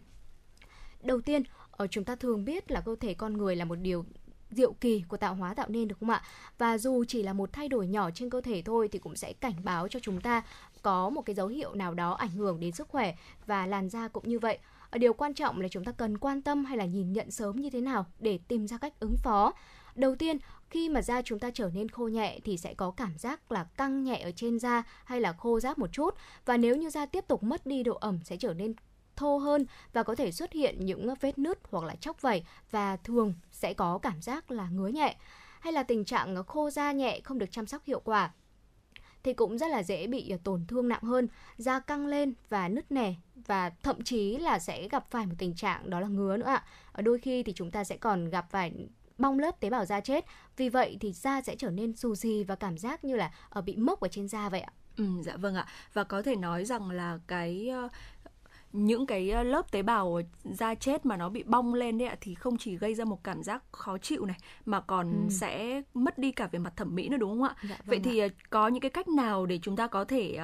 Đầu 1.03 1.21
tiên, 1.21 1.43
ở 1.71 1.87
chúng 1.87 2.05
ta 2.05 2.15
thường 2.17 2.45
biết 2.45 2.71
là 2.71 2.81
cơ 2.81 2.97
thể 3.01 3.15
con 3.15 3.37
người 3.37 3.57
là 3.57 3.65
một 3.65 3.75
điều 3.75 4.05
diệu 4.51 4.73
kỳ 4.73 5.03
của 5.09 5.17
tạo 5.17 5.35
hóa 5.35 5.55
tạo 5.55 5.69
nên 5.69 5.89
được 5.89 5.97
không 6.01 6.11
ạ? 6.11 6.23
Và 6.59 6.79
dù 6.79 7.05
chỉ 7.09 7.23
là 7.23 7.33
một 7.33 7.53
thay 7.53 7.69
đổi 7.69 7.87
nhỏ 7.87 8.11
trên 8.11 8.31
cơ 8.31 8.41
thể 8.41 8.63
thôi 8.63 8.89
thì 8.93 8.99
cũng 8.99 9.17
sẽ 9.17 9.33
cảnh 9.33 9.57
báo 9.65 9.89
cho 9.89 10.01
chúng 10.01 10.21
ta 10.21 10.43
có 10.83 11.11
một 11.11 11.23
cái 11.23 11.35
dấu 11.35 11.49
hiệu 11.49 11.75
nào 11.75 11.95
đó 11.95 12.13
ảnh 12.13 12.31
hưởng 12.31 12.61
đến 12.61 12.73
sức 12.73 12.89
khỏe 12.89 13.15
và 13.47 13.67
làn 13.67 13.89
da 13.89 14.09
cũng 14.09 14.29
như 14.29 14.39
vậy. 14.39 14.59
Ở 14.91 14.99
điều 14.99 15.13
quan 15.13 15.35
trọng 15.35 15.61
là 15.61 15.69
chúng 15.69 15.85
ta 15.85 15.93
cần 15.93 16.19
quan 16.19 16.43
tâm 16.43 16.65
hay 16.65 16.77
là 16.77 16.85
nhìn 16.85 17.13
nhận 17.13 17.31
sớm 17.31 17.57
như 17.57 17.71
thế 17.71 17.81
nào 17.81 18.07
để 18.19 18.39
tìm 18.49 18.67
ra 18.67 18.79
cách 18.79 19.01
ứng 19.01 19.17
phó. 19.17 19.53
Đầu 19.95 20.15
tiên, 20.15 20.39
khi 20.71 20.89
mà 20.89 21.03
da 21.03 21.23
chúng 21.23 21.39
ta 21.39 21.51
trở 21.55 21.71
nên 21.75 21.89
khô 21.89 22.09
nhẹ 22.09 22.39
thì 22.45 22.57
sẽ 22.57 22.75
có 22.75 22.91
cảm 22.91 23.19
giác 23.19 23.53
là 23.53 23.65
căng 23.65 24.05
nhẹ 24.05 24.19
ở 24.19 24.31
trên 24.37 24.59
da 24.59 24.83
hay 25.05 25.21
là 25.21 25.33
khô 25.33 25.61
ráp 25.61 25.79
một 25.79 25.93
chút 25.93 26.15
và 26.45 26.57
nếu 26.57 26.77
như 26.77 26.91
da 26.91 27.07
tiếp 27.07 27.25
tục 27.29 27.43
mất 27.43 27.67
đi 27.67 27.83
độ 27.83 27.95
ẩm 27.95 28.19
sẽ 28.25 28.37
trở 28.37 28.55
nên 28.55 28.75
thô 29.17 29.39
hơn 29.39 29.67
và 29.93 30.03
có 30.03 30.15
thể 30.15 30.33
xuất 30.33 30.53
hiện 30.53 30.87
những 30.87 31.15
vết 31.21 31.39
nứt 31.39 31.59
hoặc 31.71 31.85
là 31.85 31.95
chóc 31.95 32.23
vẩy 32.23 32.45
và 32.71 32.97
thường 32.97 33.35
sẽ 33.53 33.75
có 33.75 33.99
cảm 33.99 34.23
giác 34.23 34.51
là 34.51 34.69
ngứa 34.69 34.89
nhẹ 34.89 35.17
hay 35.61 35.73
là 35.73 35.83
tình 35.83 36.05
trạng 36.05 36.45
khô 36.45 36.71
da 36.71 36.93
nhẹ 36.93 37.21
không 37.25 37.39
được 37.39 37.51
chăm 37.51 37.67
sóc 37.67 37.83
hiệu 37.85 38.01
quả 38.01 38.33
thì 39.27 39.33
cũng 39.33 39.59
rất 39.59 39.71
là 39.71 39.83
dễ 39.83 40.07
bị 40.07 40.31
ờ, 40.31 40.39
tổn 40.45 40.67
thương 40.69 40.89
nặng 40.89 41.03
hơn, 41.03 41.29
da 41.57 41.81
căng 41.81 42.07
lên 42.07 42.35
và 42.49 42.69
nứt 42.69 42.93
nẻ 42.93 43.15
và 43.35 43.71
thậm 43.83 44.03
chí 44.03 44.37
là 44.37 44.59
sẽ 44.59 44.89
gặp 44.89 45.11
phải 45.11 45.27
một 45.27 45.35
tình 45.39 45.55
trạng 45.55 45.91
đó 45.91 46.01
là 46.01 46.09
ngứa 46.09 46.37
nữa 46.37 46.47
ạ. 46.47 46.65
Đôi 47.03 47.19
khi 47.19 47.43
thì 47.43 47.53
chúng 47.53 47.71
ta 47.71 47.85
sẽ 47.85 47.97
còn 47.97 48.31
gặp 48.31 48.47
phải 48.51 48.73
bong 49.19 49.39
lớp 49.39 49.61
tế 49.61 49.71
bào 49.71 49.85
da 49.85 50.01
chết. 50.01 50.25
Vì 50.57 50.69
vậy 50.69 50.97
thì 51.01 51.13
da 51.13 51.43
sẽ 51.43 51.57
trở 51.57 51.71
nên 51.71 51.97
xù 51.97 52.15
xì 52.15 52.45
và 52.45 52.55
cảm 52.55 52.79
giác 52.79 53.05
như 53.05 53.17
là 53.17 53.31
ở 53.49 53.61
bị 53.61 53.77
mốc 53.77 54.01
ở 54.01 54.09
trên 54.09 54.29
da 54.29 54.49
vậy 54.49 54.61
ạ. 54.61 54.73
Ừ, 54.97 55.05
dạ 55.23 55.37
vâng 55.37 55.55
ạ. 55.55 55.67
Và 55.93 56.05
có 56.05 56.23
thể 56.23 56.37
nói 56.37 56.65
rằng 56.65 56.91
là 56.91 57.19
cái 57.27 57.71
những 58.77 59.07
cái 59.07 59.31
ờ, 59.31 59.43
lớp 59.43 59.73
tế 59.73 59.83
bào 59.83 60.21
da 60.45 60.75
chết 60.75 61.07
mà 61.07 61.17
nó 61.17 61.29
bị 61.29 61.43
bong 61.43 61.75
lên 61.75 61.99
đấy 61.99 62.09
ạ 62.09 62.17
thì 62.21 62.35
không 62.35 62.59
chỉ 62.59 62.77
gây 62.77 62.95
ra 62.95 63.05
một 63.05 63.25
cảm 63.25 63.43
giác 63.43 63.63
khó 63.73 63.99
chịu 63.99 64.27
này 64.27 64.37
mà 64.65 64.81
còn 64.81 65.13
ừ. 65.13 65.31
sẽ 65.31 65.83
mất 65.95 66.19
đi 66.19 66.33
cả 66.33 66.49
về 66.53 66.59
mặt 66.59 66.73
thẩm 66.77 66.95
mỹ 66.95 67.09
nữa 67.09 67.17
đúng 67.17 67.31
không 67.31 67.43
ạ? 67.43 67.55
Dạ, 67.63 67.77
vâng 67.79 67.87
Vậy 67.87 68.01
thì 68.05 68.19
ạ. 68.19 68.27
Ờ, 68.27 68.29
có 68.51 68.69
những 68.69 68.81
cái 68.81 68.91
cách 68.91 69.09
nào 69.09 69.47
để 69.47 69.59
chúng 69.63 69.77
ta 69.77 69.87
có 69.87 70.05
thể 70.05 70.39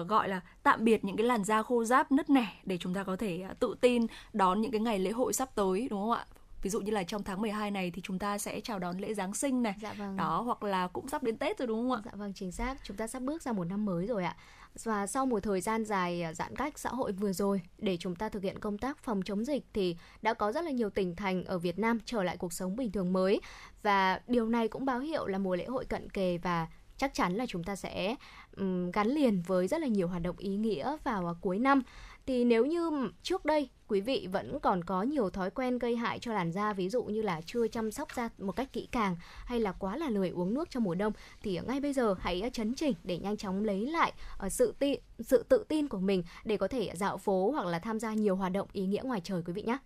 uh, 0.00 0.08
gọi 0.08 0.28
là 0.28 0.40
tạm 0.62 0.84
biệt 0.84 1.04
những 1.04 1.16
cái 1.16 1.26
làn 1.26 1.44
da 1.44 1.62
khô 1.62 1.84
ráp 1.84 2.12
nứt 2.12 2.30
nẻ 2.30 2.46
để 2.64 2.78
chúng 2.78 2.94
ta 2.94 3.04
có 3.04 3.16
thể 3.16 3.44
uh, 3.50 3.60
tự 3.60 3.74
tin 3.80 4.06
đón 4.32 4.60
những 4.60 4.70
cái 4.70 4.80
ngày 4.80 4.98
lễ 4.98 5.10
hội 5.10 5.32
sắp 5.32 5.54
tới 5.54 5.88
đúng 5.90 6.00
không 6.00 6.12
ạ? 6.12 6.24
Ví 6.62 6.70
dụ 6.70 6.80
như 6.80 6.92
là 6.92 7.02
trong 7.02 7.22
tháng 7.22 7.40
12 7.40 7.70
này 7.70 7.90
thì 7.90 8.02
chúng 8.02 8.18
ta 8.18 8.38
sẽ 8.38 8.60
chào 8.60 8.78
đón 8.78 8.98
lễ 8.98 9.14
Giáng 9.14 9.34
sinh 9.34 9.62
này. 9.62 9.74
Dạ 9.80 9.92
vâng. 9.92 10.16
đó 10.16 10.42
hoặc 10.42 10.62
là 10.62 10.88
cũng 10.88 11.08
sắp 11.08 11.22
đến 11.22 11.36
Tết 11.36 11.58
rồi 11.58 11.68
đúng 11.68 11.90
không 11.90 11.92
ạ? 11.92 12.02
Dạ 12.04 12.12
vâng 12.14 12.32
chính 12.34 12.52
xác. 12.52 12.76
Chúng 12.84 12.96
ta 12.96 13.06
sắp 13.06 13.22
bước 13.22 13.42
ra 13.42 13.52
một 13.52 13.64
năm 13.64 13.84
mới 13.84 14.06
rồi 14.06 14.24
ạ. 14.24 14.36
Và 14.82 15.06
sau 15.06 15.26
một 15.26 15.42
thời 15.42 15.60
gian 15.60 15.84
dài 15.84 16.22
à, 16.22 16.34
giãn 16.34 16.56
cách 16.56 16.78
xã 16.78 16.90
hội 16.90 17.12
vừa 17.12 17.32
rồi 17.32 17.60
để 17.78 17.96
chúng 17.96 18.16
ta 18.16 18.28
thực 18.28 18.42
hiện 18.42 18.58
công 18.58 18.78
tác 18.78 18.98
phòng 18.98 19.22
chống 19.24 19.44
dịch 19.44 19.64
thì 19.72 19.96
đã 20.22 20.34
có 20.34 20.52
rất 20.52 20.64
là 20.64 20.70
nhiều 20.70 20.90
tỉnh 20.90 21.16
thành 21.16 21.44
ở 21.44 21.58
Việt 21.58 21.78
Nam 21.78 21.98
trở 22.04 22.22
lại 22.22 22.36
cuộc 22.36 22.52
sống 22.52 22.76
bình 22.76 22.92
thường 22.92 23.12
mới. 23.12 23.40
Và 23.82 24.20
điều 24.26 24.48
này 24.48 24.68
cũng 24.68 24.84
báo 24.84 25.00
hiệu 25.00 25.26
là 25.26 25.38
mùa 25.38 25.56
lễ 25.56 25.66
hội 25.66 25.84
cận 25.84 26.10
kề 26.10 26.38
và 26.38 26.68
chắc 27.00 27.14
chắn 27.14 27.34
là 27.34 27.46
chúng 27.48 27.64
ta 27.64 27.76
sẽ 27.76 28.16
um, 28.56 28.90
gắn 28.90 29.08
liền 29.08 29.42
với 29.46 29.68
rất 29.68 29.80
là 29.80 29.86
nhiều 29.86 30.08
hoạt 30.08 30.22
động 30.22 30.36
ý 30.38 30.56
nghĩa 30.56 30.96
vào 31.04 31.28
uh, 31.30 31.36
cuối 31.40 31.58
năm 31.58 31.82
thì 32.30 32.44
nếu 32.44 32.66
như 32.66 32.90
trước 33.22 33.44
đây, 33.44 33.68
quý 33.88 34.00
vị 34.00 34.28
vẫn 34.32 34.58
còn 34.60 34.84
có 34.84 35.02
nhiều 35.02 35.30
thói 35.30 35.50
quen 35.50 35.78
gây 35.78 35.96
hại 35.96 36.18
cho 36.18 36.32
làn 36.32 36.52
da, 36.52 36.72
ví 36.72 36.88
dụ 36.88 37.02
như 37.02 37.22
là 37.22 37.40
chưa 37.46 37.68
chăm 37.68 37.90
sóc 37.90 38.08
da 38.16 38.28
một 38.38 38.52
cách 38.56 38.72
kỹ 38.72 38.88
càng 38.92 39.16
hay 39.44 39.60
là 39.60 39.72
quá 39.72 39.96
là 39.96 40.08
lười 40.08 40.28
uống 40.28 40.54
nước 40.54 40.70
trong 40.70 40.84
mùa 40.84 40.94
đông, 40.94 41.12
thì 41.42 41.60
ngay 41.68 41.80
bây 41.80 41.92
giờ 41.92 42.14
hãy 42.20 42.40
à, 42.40 42.50
chấn 42.50 42.74
chỉnh 42.74 42.94
để 43.04 43.18
nhanh 43.18 43.36
chóng 43.36 43.64
lấy 43.64 43.86
lại 43.86 44.12
ờ, 44.38 44.48
sự 44.48 44.74
tin 44.78 45.00
sự 45.18 45.42
tự 45.48 45.64
tin 45.68 45.88
của 45.88 45.98
mình 45.98 46.22
để 46.44 46.56
có 46.56 46.68
thể 46.68 46.92
dạo 46.94 47.18
phố 47.18 47.50
hoặc 47.50 47.66
là 47.66 47.78
tham 47.78 48.00
gia 48.00 48.14
nhiều 48.14 48.36
hoạt 48.36 48.52
động 48.52 48.68
ý 48.72 48.86
nghĩa 48.86 49.02
ngoài 49.04 49.20
trời, 49.24 49.42
quý 49.46 49.52
vị 49.52 49.62
nhé. 49.62 49.78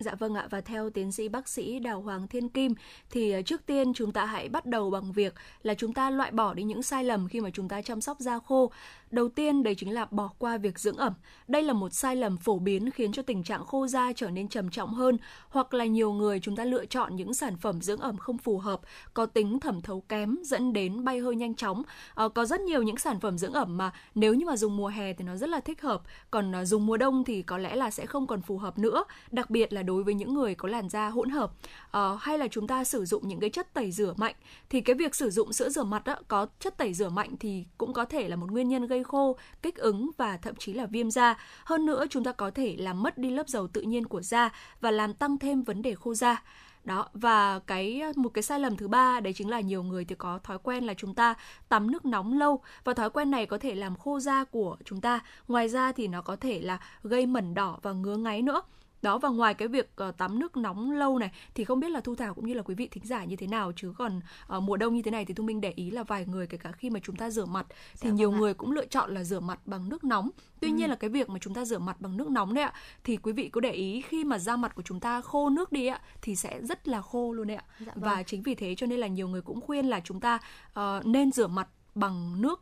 Dạ 0.00 0.14
vâng 0.14 0.34
ạ, 0.34 0.48
và 0.50 0.60
theo 0.60 0.90
tiến 0.90 1.12
sĩ 1.12 1.28
bác 1.28 1.48
sĩ 1.48 1.78
Đào 1.78 2.02
Hoàng 2.02 2.28
Thiên 2.28 2.48
Kim, 2.48 2.74
thì 3.10 3.32
ờ, 3.32 3.42
trước 3.42 3.66
tiên 3.66 3.94
chúng 3.94 4.12
ta 4.12 4.24
hãy 4.24 4.48
bắt 4.48 4.66
đầu 4.66 4.90
bằng 4.90 5.12
việc 5.12 5.34
là 5.62 5.74
chúng 5.74 5.94
ta 5.94 6.10
loại 6.10 6.30
bỏ 6.30 6.54
đi 6.54 6.62
những 6.62 6.82
sai 6.82 7.04
lầm 7.04 7.28
khi 7.28 7.40
mà 7.40 7.50
chúng 7.50 7.68
ta 7.68 7.82
chăm 7.82 8.00
sóc 8.00 8.20
da 8.20 8.38
khô 8.38 8.70
Đầu 9.10 9.28
tiên 9.28 9.62
đấy 9.62 9.74
chính 9.74 9.94
là 9.94 10.06
bỏ 10.10 10.30
qua 10.38 10.56
việc 10.56 10.78
dưỡng 10.78 10.96
ẩm. 10.96 11.12
Đây 11.48 11.62
là 11.62 11.72
một 11.72 11.92
sai 11.92 12.16
lầm 12.16 12.36
phổ 12.36 12.58
biến 12.58 12.90
khiến 12.90 13.12
cho 13.12 13.22
tình 13.22 13.42
trạng 13.42 13.66
khô 13.66 13.86
da 13.86 14.12
trở 14.16 14.30
nên 14.30 14.48
trầm 14.48 14.70
trọng 14.70 14.94
hơn 14.94 15.18
hoặc 15.48 15.74
là 15.74 15.84
nhiều 15.84 16.12
người 16.12 16.40
chúng 16.40 16.56
ta 16.56 16.64
lựa 16.64 16.86
chọn 16.86 17.16
những 17.16 17.34
sản 17.34 17.56
phẩm 17.56 17.80
dưỡng 17.80 18.00
ẩm 18.00 18.16
không 18.16 18.38
phù 18.38 18.58
hợp, 18.58 18.80
có 19.14 19.26
tính 19.26 19.60
thẩm 19.60 19.82
thấu 19.82 20.00
kém 20.00 20.36
dẫn 20.42 20.72
đến 20.72 21.04
bay 21.04 21.18
hơi 21.18 21.36
nhanh 21.36 21.54
chóng. 21.54 21.82
À, 22.14 22.28
có 22.28 22.44
rất 22.44 22.60
nhiều 22.60 22.82
những 22.82 22.96
sản 22.96 23.20
phẩm 23.20 23.38
dưỡng 23.38 23.52
ẩm 23.52 23.76
mà 23.76 23.92
nếu 24.14 24.34
như 24.34 24.46
mà 24.46 24.56
dùng 24.56 24.76
mùa 24.76 24.88
hè 24.88 25.12
thì 25.12 25.24
nó 25.24 25.36
rất 25.36 25.48
là 25.48 25.60
thích 25.60 25.82
hợp, 25.82 26.02
còn 26.30 26.54
à, 26.54 26.64
dùng 26.64 26.86
mùa 26.86 26.96
đông 26.96 27.24
thì 27.24 27.42
có 27.42 27.58
lẽ 27.58 27.76
là 27.76 27.90
sẽ 27.90 28.06
không 28.06 28.26
còn 28.26 28.42
phù 28.42 28.58
hợp 28.58 28.78
nữa, 28.78 29.04
đặc 29.30 29.50
biệt 29.50 29.72
là 29.72 29.82
đối 29.82 30.02
với 30.02 30.14
những 30.14 30.34
người 30.34 30.54
có 30.54 30.68
làn 30.68 30.88
da 30.88 31.08
hỗn 31.08 31.30
hợp 31.30 31.52
uh, 31.96 32.20
hay 32.20 32.38
là 32.38 32.48
chúng 32.48 32.66
ta 32.66 32.84
sử 32.84 33.04
dụng 33.04 33.28
những 33.28 33.40
cái 33.40 33.50
chất 33.50 33.74
tẩy 33.74 33.92
rửa 33.92 34.14
mạnh? 34.16 34.34
Thì 34.70 34.80
cái 34.80 34.94
việc 34.94 35.14
sử 35.14 35.30
dụng 35.30 35.52
sữa 35.52 35.68
rửa 35.68 35.84
mặt 35.84 36.04
đó, 36.04 36.16
có 36.28 36.46
chất 36.60 36.76
tẩy 36.76 36.94
rửa 36.94 37.08
mạnh 37.08 37.36
thì 37.40 37.64
cũng 37.78 37.92
có 37.92 38.04
thể 38.04 38.28
là 38.28 38.36
một 38.36 38.50
nguyên 38.50 38.68
nhân 38.68 38.86
gây 38.86 39.04
khô, 39.04 39.36
kích 39.62 39.76
ứng 39.76 40.10
và 40.16 40.36
thậm 40.36 40.54
chí 40.56 40.72
là 40.72 40.86
viêm 40.86 41.10
da. 41.10 41.38
Hơn 41.64 41.86
nữa, 41.86 42.04
chúng 42.10 42.24
ta 42.24 42.32
có 42.32 42.50
thể 42.50 42.76
làm 42.78 43.02
mất 43.02 43.18
đi 43.18 43.30
lớp 43.30 43.48
dầu 43.48 43.68
tự 43.68 43.82
nhiên 43.82 44.06
của 44.06 44.22
da 44.22 44.50
và 44.80 44.90
làm 44.90 45.14
tăng 45.14 45.38
thêm 45.38 45.62
vấn 45.62 45.82
đề 45.82 45.94
khô 45.94 46.14
da. 46.14 46.42
Đó 46.84 47.08
và 47.12 47.58
cái 47.58 48.02
một 48.16 48.28
cái 48.28 48.42
sai 48.42 48.60
lầm 48.60 48.76
thứ 48.76 48.88
ba 48.88 49.20
đấy 49.20 49.32
chính 49.32 49.50
là 49.50 49.60
nhiều 49.60 49.82
người 49.82 50.04
thì 50.04 50.14
có 50.14 50.38
thói 50.38 50.58
quen 50.58 50.84
là 50.84 50.94
chúng 50.94 51.14
ta 51.14 51.34
tắm 51.68 51.90
nước 51.90 52.04
nóng 52.06 52.38
lâu 52.38 52.60
và 52.84 52.94
thói 52.94 53.10
quen 53.10 53.30
này 53.30 53.46
có 53.46 53.58
thể 53.58 53.74
làm 53.74 53.96
khô 53.96 54.20
da 54.20 54.44
của 54.44 54.76
chúng 54.84 55.00
ta. 55.00 55.20
Ngoài 55.48 55.68
ra 55.68 55.92
thì 55.92 56.08
nó 56.08 56.22
có 56.22 56.36
thể 56.36 56.60
là 56.60 56.80
gây 57.02 57.26
mẩn 57.26 57.54
đỏ 57.54 57.78
và 57.82 57.92
ngứa 57.92 58.16
ngáy 58.16 58.42
nữa 58.42 58.62
đó 59.02 59.18
và 59.18 59.28
ngoài 59.28 59.54
cái 59.54 59.68
việc 59.68 59.90
uh, 60.08 60.16
tắm 60.16 60.38
nước 60.38 60.56
nóng 60.56 60.90
lâu 60.90 61.18
này 61.18 61.30
thì 61.54 61.64
không 61.64 61.80
biết 61.80 61.90
là 61.90 62.00
thu 62.00 62.14
thảo 62.14 62.34
cũng 62.34 62.46
như 62.46 62.54
là 62.54 62.62
quý 62.62 62.74
vị 62.74 62.88
thính 62.90 63.06
giả 63.06 63.24
như 63.24 63.36
thế 63.36 63.46
nào 63.46 63.72
chứ 63.76 63.92
còn 63.98 64.20
uh, 64.56 64.62
mùa 64.62 64.76
đông 64.76 64.94
như 64.94 65.02
thế 65.02 65.10
này 65.10 65.24
thì 65.24 65.34
thu 65.34 65.44
minh 65.44 65.60
để 65.60 65.72
ý 65.76 65.90
là 65.90 66.02
vài 66.02 66.26
người 66.26 66.46
kể 66.46 66.58
cả 66.58 66.72
khi 66.72 66.90
mà 66.90 67.00
chúng 67.02 67.16
ta 67.16 67.30
rửa 67.30 67.44
mặt 67.44 67.66
thì 68.00 68.08
dạ, 68.08 68.14
nhiều 68.14 68.30
vâng 68.30 68.40
người 68.40 68.54
cũng 68.54 68.72
lựa 68.72 68.86
chọn 68.86 69.14
là 69.14 69.24
rửa 69.24 69.40
mặt 69.40 69.60
bằng 69.66 69.88
nước 69.88 70.04
nóng 70.04 70.30
tuy 70.60 70.68
ừ. 70.68 70.74
nhiên 70.74 70.90
là 70.90 70.96
cái 70.96 71.10
việc 71.10 71.30
mà 71.30 71.38
chúng 71.40 71.54
ta 71.54 71.64
rửa 71.64 71.78
mặt 71.78 72.00
bằng 72.00 72.16
nước 72.16 72.30
nóng 72.30 72.54
đấy 72.54 72.64
ạ 72.64 72.72
thì 73.04 73.16
quý 73.16 73.32
vị 73.32 73.48
có 73.48 73.60
để 73.60 73.72
ý 73.72 74.00
khi 74.00 74.24
mà 74.24 74.38
da 74.38 74.56
mặt 74.56 74.74
của 74.74 74.82
chúng 74.82 75.00
ta 75.00 75.20
khô 75.20 75.50
nước 75.50 75.72
đi 75.72 75.86
ạ 75.86 76.00
thì 76.22 76.36
sẽ 76.36 76.60
rất 76.62 76.88
là 76.88 77.02
khô 77.02 77.32
luôn 77.32 77.46
đấy 77.46 77.56
ạ 77.56 77.64
dạ, 77.80 77.92
vâng. 77.94 78.04
và 78.04 78.22
chính 78.22 78.42
vì 78.42 78.54
thế 78.54 78.74
cho 78.74 78.86
nên 78.86 78.98
là 78.98 79.06
nhiều 79.06 79.28
người 79.28 79.42
cũng 79.42 79.60
khuyên 79.60 79.86
là 79.86 80.00
chúng 80.00 80.20
ta 80.20 80.38
uh, 80.80 81.06
nên 81.06 81.32
rửa 81.32 81.46
mặt 81.46 81.68
bằng 81.94 82.42
nước 82.42 82.60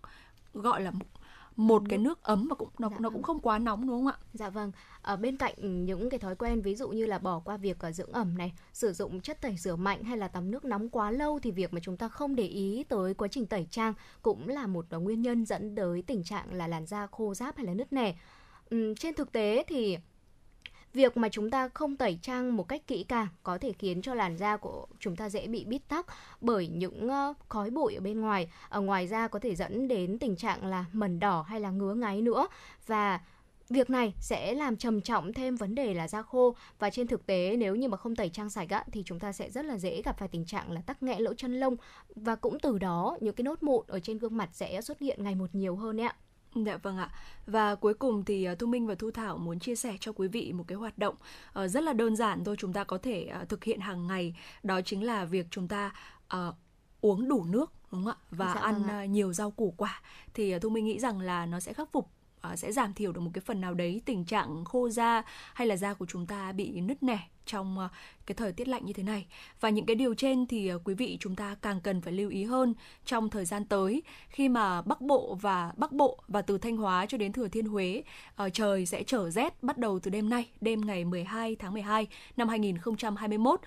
gọi 0.55 0.83
là 0.83 0.93
một 1.57 1.83
cái 1.89 1.99
nước 1.99 2.23
ấm 2.23 2.49
và 2.49 2.55
cũng 2.55 2.69
nó 2.79 2.89
dạ 2.91 2.97
nó 3.01 3.09
cũng 3.09 3.15
vâng. 3.15 3.23
không 3.23 3.41
quá 3.41 3.59
nóng 3.59 3.87
đúng 3.87 3.99
không 3.99 4.07
ạ? 4.07 4.19
Dạ 4.33 4.51
vâng. 4.51 4.73
Ở 5.03 5.17
bên 5.17 5.37
cạnh 5.37 5.85
những 5.85 6.11
cái 6.11 6.21
thói 6.21 6.37
quen 6.37 6.63
ví 6.63 6.75
dụ 6.75 6.89
như 6.89 7.07
là 7.07 7.19
bỏ 7.19 7.39
qua 7.39 7.57
việc 7.57 7.77
uh, 7.89 7.95
dưỡng 7.95 8.13
ẩm 8.13 8.39
này, 8.39 8.53
sử 8.73 8.93
dụng 8.93 9.21
chất 9.21 9.41
tẩy 9.41 9.57
rửa 9.57 9.77
mạnh 9.77 10.05
hay 10.05 10.17
là 10.17 10.29
tắm 10.29 10.51
nước 10.51 10.65
nóng 10.65 10.89
quá 10.89 11.11
lâu 11.11 11.39
thì 11.39 11.51
việc 11.51 11.75
mà 11.75 11.81
chúng 11.83 11.97
ta 11.97 12.09
không 12.09 12.37
để 12.37 12.47
ý 12.47 12.85
tới 12.89 13.15
quá 13.15 13.29
trình 13.29 13.47
tẩy 13.47 13.67
trang 13.71 13.95
cũng 14.23 14.49
là 14.49 14.67
một 14.67 14.87
uh, 14.97 15.03
nguyên 15.03 15.23
nhân 15.23 15.45
dẫn 15.45 15.75
tới 15.77 16.03
tình 16.03 16.25
trạng 16.25 16.55
là 16.55 16.67
làn 16.67 16.87
da 16.87 17.07
khô 17.07 17.35
ráp 17.35 17.57
hay 17.57 17.67
là 17.67 17.75
nứt 17.75 17.93
nẻ. 17.93 18.17
Um, 18.71 18.95
trên 18.95 19.15
thực 19.15 19.33
tế 19.33 19.65
thì 19.69 19.99
Việc 20.97 21.17
mà 21.17 21.29
chúng 21.29 21.51
ta 21.51 21.69
không 21.69 21.97
tẩy 21.97 22.19
trang 22.23 22.57
một 22.57 22.69
cách 22.69 22.87
kỹ 22.87 23.05
càng 23.09 23.27
có 23.43 23.59
thể 23.59 23.73
khiến 23.73 24.03
cho 24.03 24.15
làn 24.15 24.37
da 24.37 24.57
của 24.57 24.87
chúng 25.01 25.17
ta 25.17 25.29
dễ 25.29 25.47
bị 25.47 25.65
bít 25.65 25.89
tắc 25.89 26.07
bởi 26.41 26.69
những 26.69 27.09
ờ, 27.09 27.35
khói 27.49 27.71
bụi 27.71 27.95
ở 27.95 28.01
bên 28.01 28.21
ngoài. 28.21 28.49
Ở 28.69 28.81
ngoài 28.81 29.07
da 29.07 29.29
có 29.29 29.39
thể 29.39 29.55
dẫn 29.55 29.89
đến 29.89 30.19
tình 30.19 30.37
trạng 30.37 30.67
là 30.67 30.85
mẩn 30.93 31.19
đỏ 31.19 31.43
hay 31.49 31.61
là 31.61 31.71
ngứa 31.71 31.95
ngáy 31.95 32.23
nữa 32.23 32.49
và 32.87 33.21
Việc 33.69 33.91
này 33.91 34.15
sẽ 34.21 34.55
làm 34.55 34.77
trầm 34.77 35.01
trọng 35.01 35.33
thêm 35.33 35.57
vấn 35.57 35.75
đề 35.75 35.95
là 35.95 36.09
da 36.09 36.23
khô 36.23 36.55
và 36.79 36.91
trên 36.91 37.07
thực 37.07 37.27
tế 37.27 37.57
nếu 37.59 37.77
như 37.77 37.89
mà 37.89 37.97
không 37.97 38.17
tẩy 38.17 38.29
trang 38.29 38.51
sạch 38.51 38.71
á, 38.71 38.85
thì 38.93 39.03
chúng 39.07 39.19
ta 39.19 39.33
sẽ 39.33 39.51
rất 39.51 39.65
là 39.65 39.79
dễ 39.79 40.03
gặp 40.03 40.19
phải 40.19 40.29
tình 40.29 40.45
trạng 40.45 40.73
là 40.73 40.81
tắc 40.81 41.03
nghẽn 41.03 41.23
lỗ 41.23 41.35
chân 41.35 41.61
lông 41.61 41.77
và 42.15 42.35
cũng 42.35 42.59
từ 42.61 42.79
đó 42.79 43.19
những 43.21 43.35
cái 43.35 43.43
nốt 43.43 43.63
mụn 43.63 43.85
ở 43.89 44.01
trên 44.01 44.19
gương 44.19 44.37
mặt 44.37 44.49
sẽ 44.53 44.81
xuất 44.81 44.99
hiện 44.99 45.25
ngày 45.25 45.35
một 45.35 45.55
nhiều 45.55 45.77
hơn 45.77 46.01
ạ. 46.01 46.17
Dạ 46.65 46.77
vâng 46.77 46.97
ạ. 46.97 47.11
Và 47.47 47.75
cuối 47.75 47.95
cùng 47.95 48.25
thì 48.25 48.45
à, 48.45 48.55
Thu 48.55 48.67
Minh 48.67 48.87
và 48.87 48.95
Thu 48.95 49.11
Thảo 49.11 49.39
muốn 49.39 49.59
chia 49.59 49.77
sẻ 49.77 49.97
cho 50.01 50.13
quý 50.13 50.29
vị 50.29 50.53
một 50.53 50.65
cái 50.69 50.79
hoạt 50.79 50.99
động 50.99 51.15
uh, 51.65 51.71
rất 51.71 51.83
là 51.83 51.93
đơn 51.93 52.17
giản 52.17 52.45
thôi 52.45 52.57
chúng 52.59 52.73
ta 52.73 52.85
có 52.85 52.99
thể 52.99 53.31
uh, 53.43 53.49
thực 53.49 53.65
hiện 53.65 53.81
hàng 53.81 54.07
ngày. 54.07 54.37
Đó 54.63 54.81
chính 54.81 55.03
là 55.03 55.25
việc 55.25 55.47
chúng 55.51 55.69
ta 55.69 55.93
uh, 56.37 56.55
uống 57.01 57.29
đủ 57.29 57.45
nước 57.45 57.73
đúng 57.93 58.05
không 58.05 58.13
ạ? 58.13 58.17
Và 58.31 58.53
dạ, 58.55 58.61
ăn 58.61 58.83
vâng 58.83 59.13
nhiều 59.13 59.33
rau 59.33 59.51
củ 59.51 59.75
quả. 59.77 60.01
Thì 60.35 60.59
Thu 60.59 60.69
Minh 60.69 60.85
nghĩ 60.85 60.99
rằng 60.99 61.21
là 61.21 61.47
nó 61.47 61.61
sẽ 61.61 61.73
khắc 61.73 61.93
phục 61.93 62.11
À, 62.51 62.57
sẽ 62.57 62.73
giảm 62.73 62.95
thiểu 62.95 63.13
được 63.13 63.21
một 63.21 63.31
cái 63.35 63.43
phần 63.47 63.61
nào 63.61 63.75
đấy 63.75 64.03
tình 64.05 64.25
trạng 64.25 64.65
khô 64.65 64.89
da 64.89 65.23
hay 65.55 65.67
là 65.67 65.77
da 65.77 65.95
của 65.95 66.07
chúng 66.07 66.27
ta 66.27 66.53
bị 66.53 66.81
nứt 66.81 67.03
nẻ 67.03 67.19
trong 67.47 67.79
à, 67.79 67.89
cái 68.27 68.35
thời 68.35 68.53
tiết 68.53 68.69
lạnh 68.69 68.87
như 68.87 68.93
thế 68.93 69.03
này. 69.03 69.27
Và 69.61 69.71
những 69.71 69.87
cái 69.87 69.97
điều 69.97 70.15
trên 70.15 70.47
thì 70.47 70.69
à, 70.69 70.75
quý 70.85 70.95
vị 70.95 71.17
chúng 71.21 71.37
ta 71.37 71.57
càng 71.63 71.81
cần 71.81 72.01
phải 72.01 72.13
lưu 72.13 72.31
ý 72.31 72.45
hơn 72.45 72.75
trong 73.05 73.31
thời 73.31 73.45
gian 73.45 73.65
tới 73.65 74.03
khi 74.29 74.49
mà 74.49 74.83
Bắc 74.83 75.01
Bộ 75.01 75.39
và 75.41 75.73
Bắc 75.77 75.93
Bộ 75.93 76.19
và 76.29 76.43
từ 76.43 76.59
Thanh 76.59 76.77
Hóa 76.77 77.07
cho 77.07 77.19
đến 77.19 77.33
Thừa 77.33 77.49
Thiên 77.49 77.67
Huế 77.67 78.03
uh, 78.43 78.53
trời 78.53 78.87
sẽ 78.87 79.03
trở 79.03 79.31
rét 79.31 79.63
bắt 79.63 79.79
đầu 79.79 79.99
từ 79.99 80.11
đêm 80.11 80.31
nay, 80.31 80.49
đêm 80.61 80.81
ngày 80.81 81.05
12 81.05 81.57
tháng 81.57 81.73
12 81.73 82.07
năm 82.37 82.49
2021. 82.49 83.61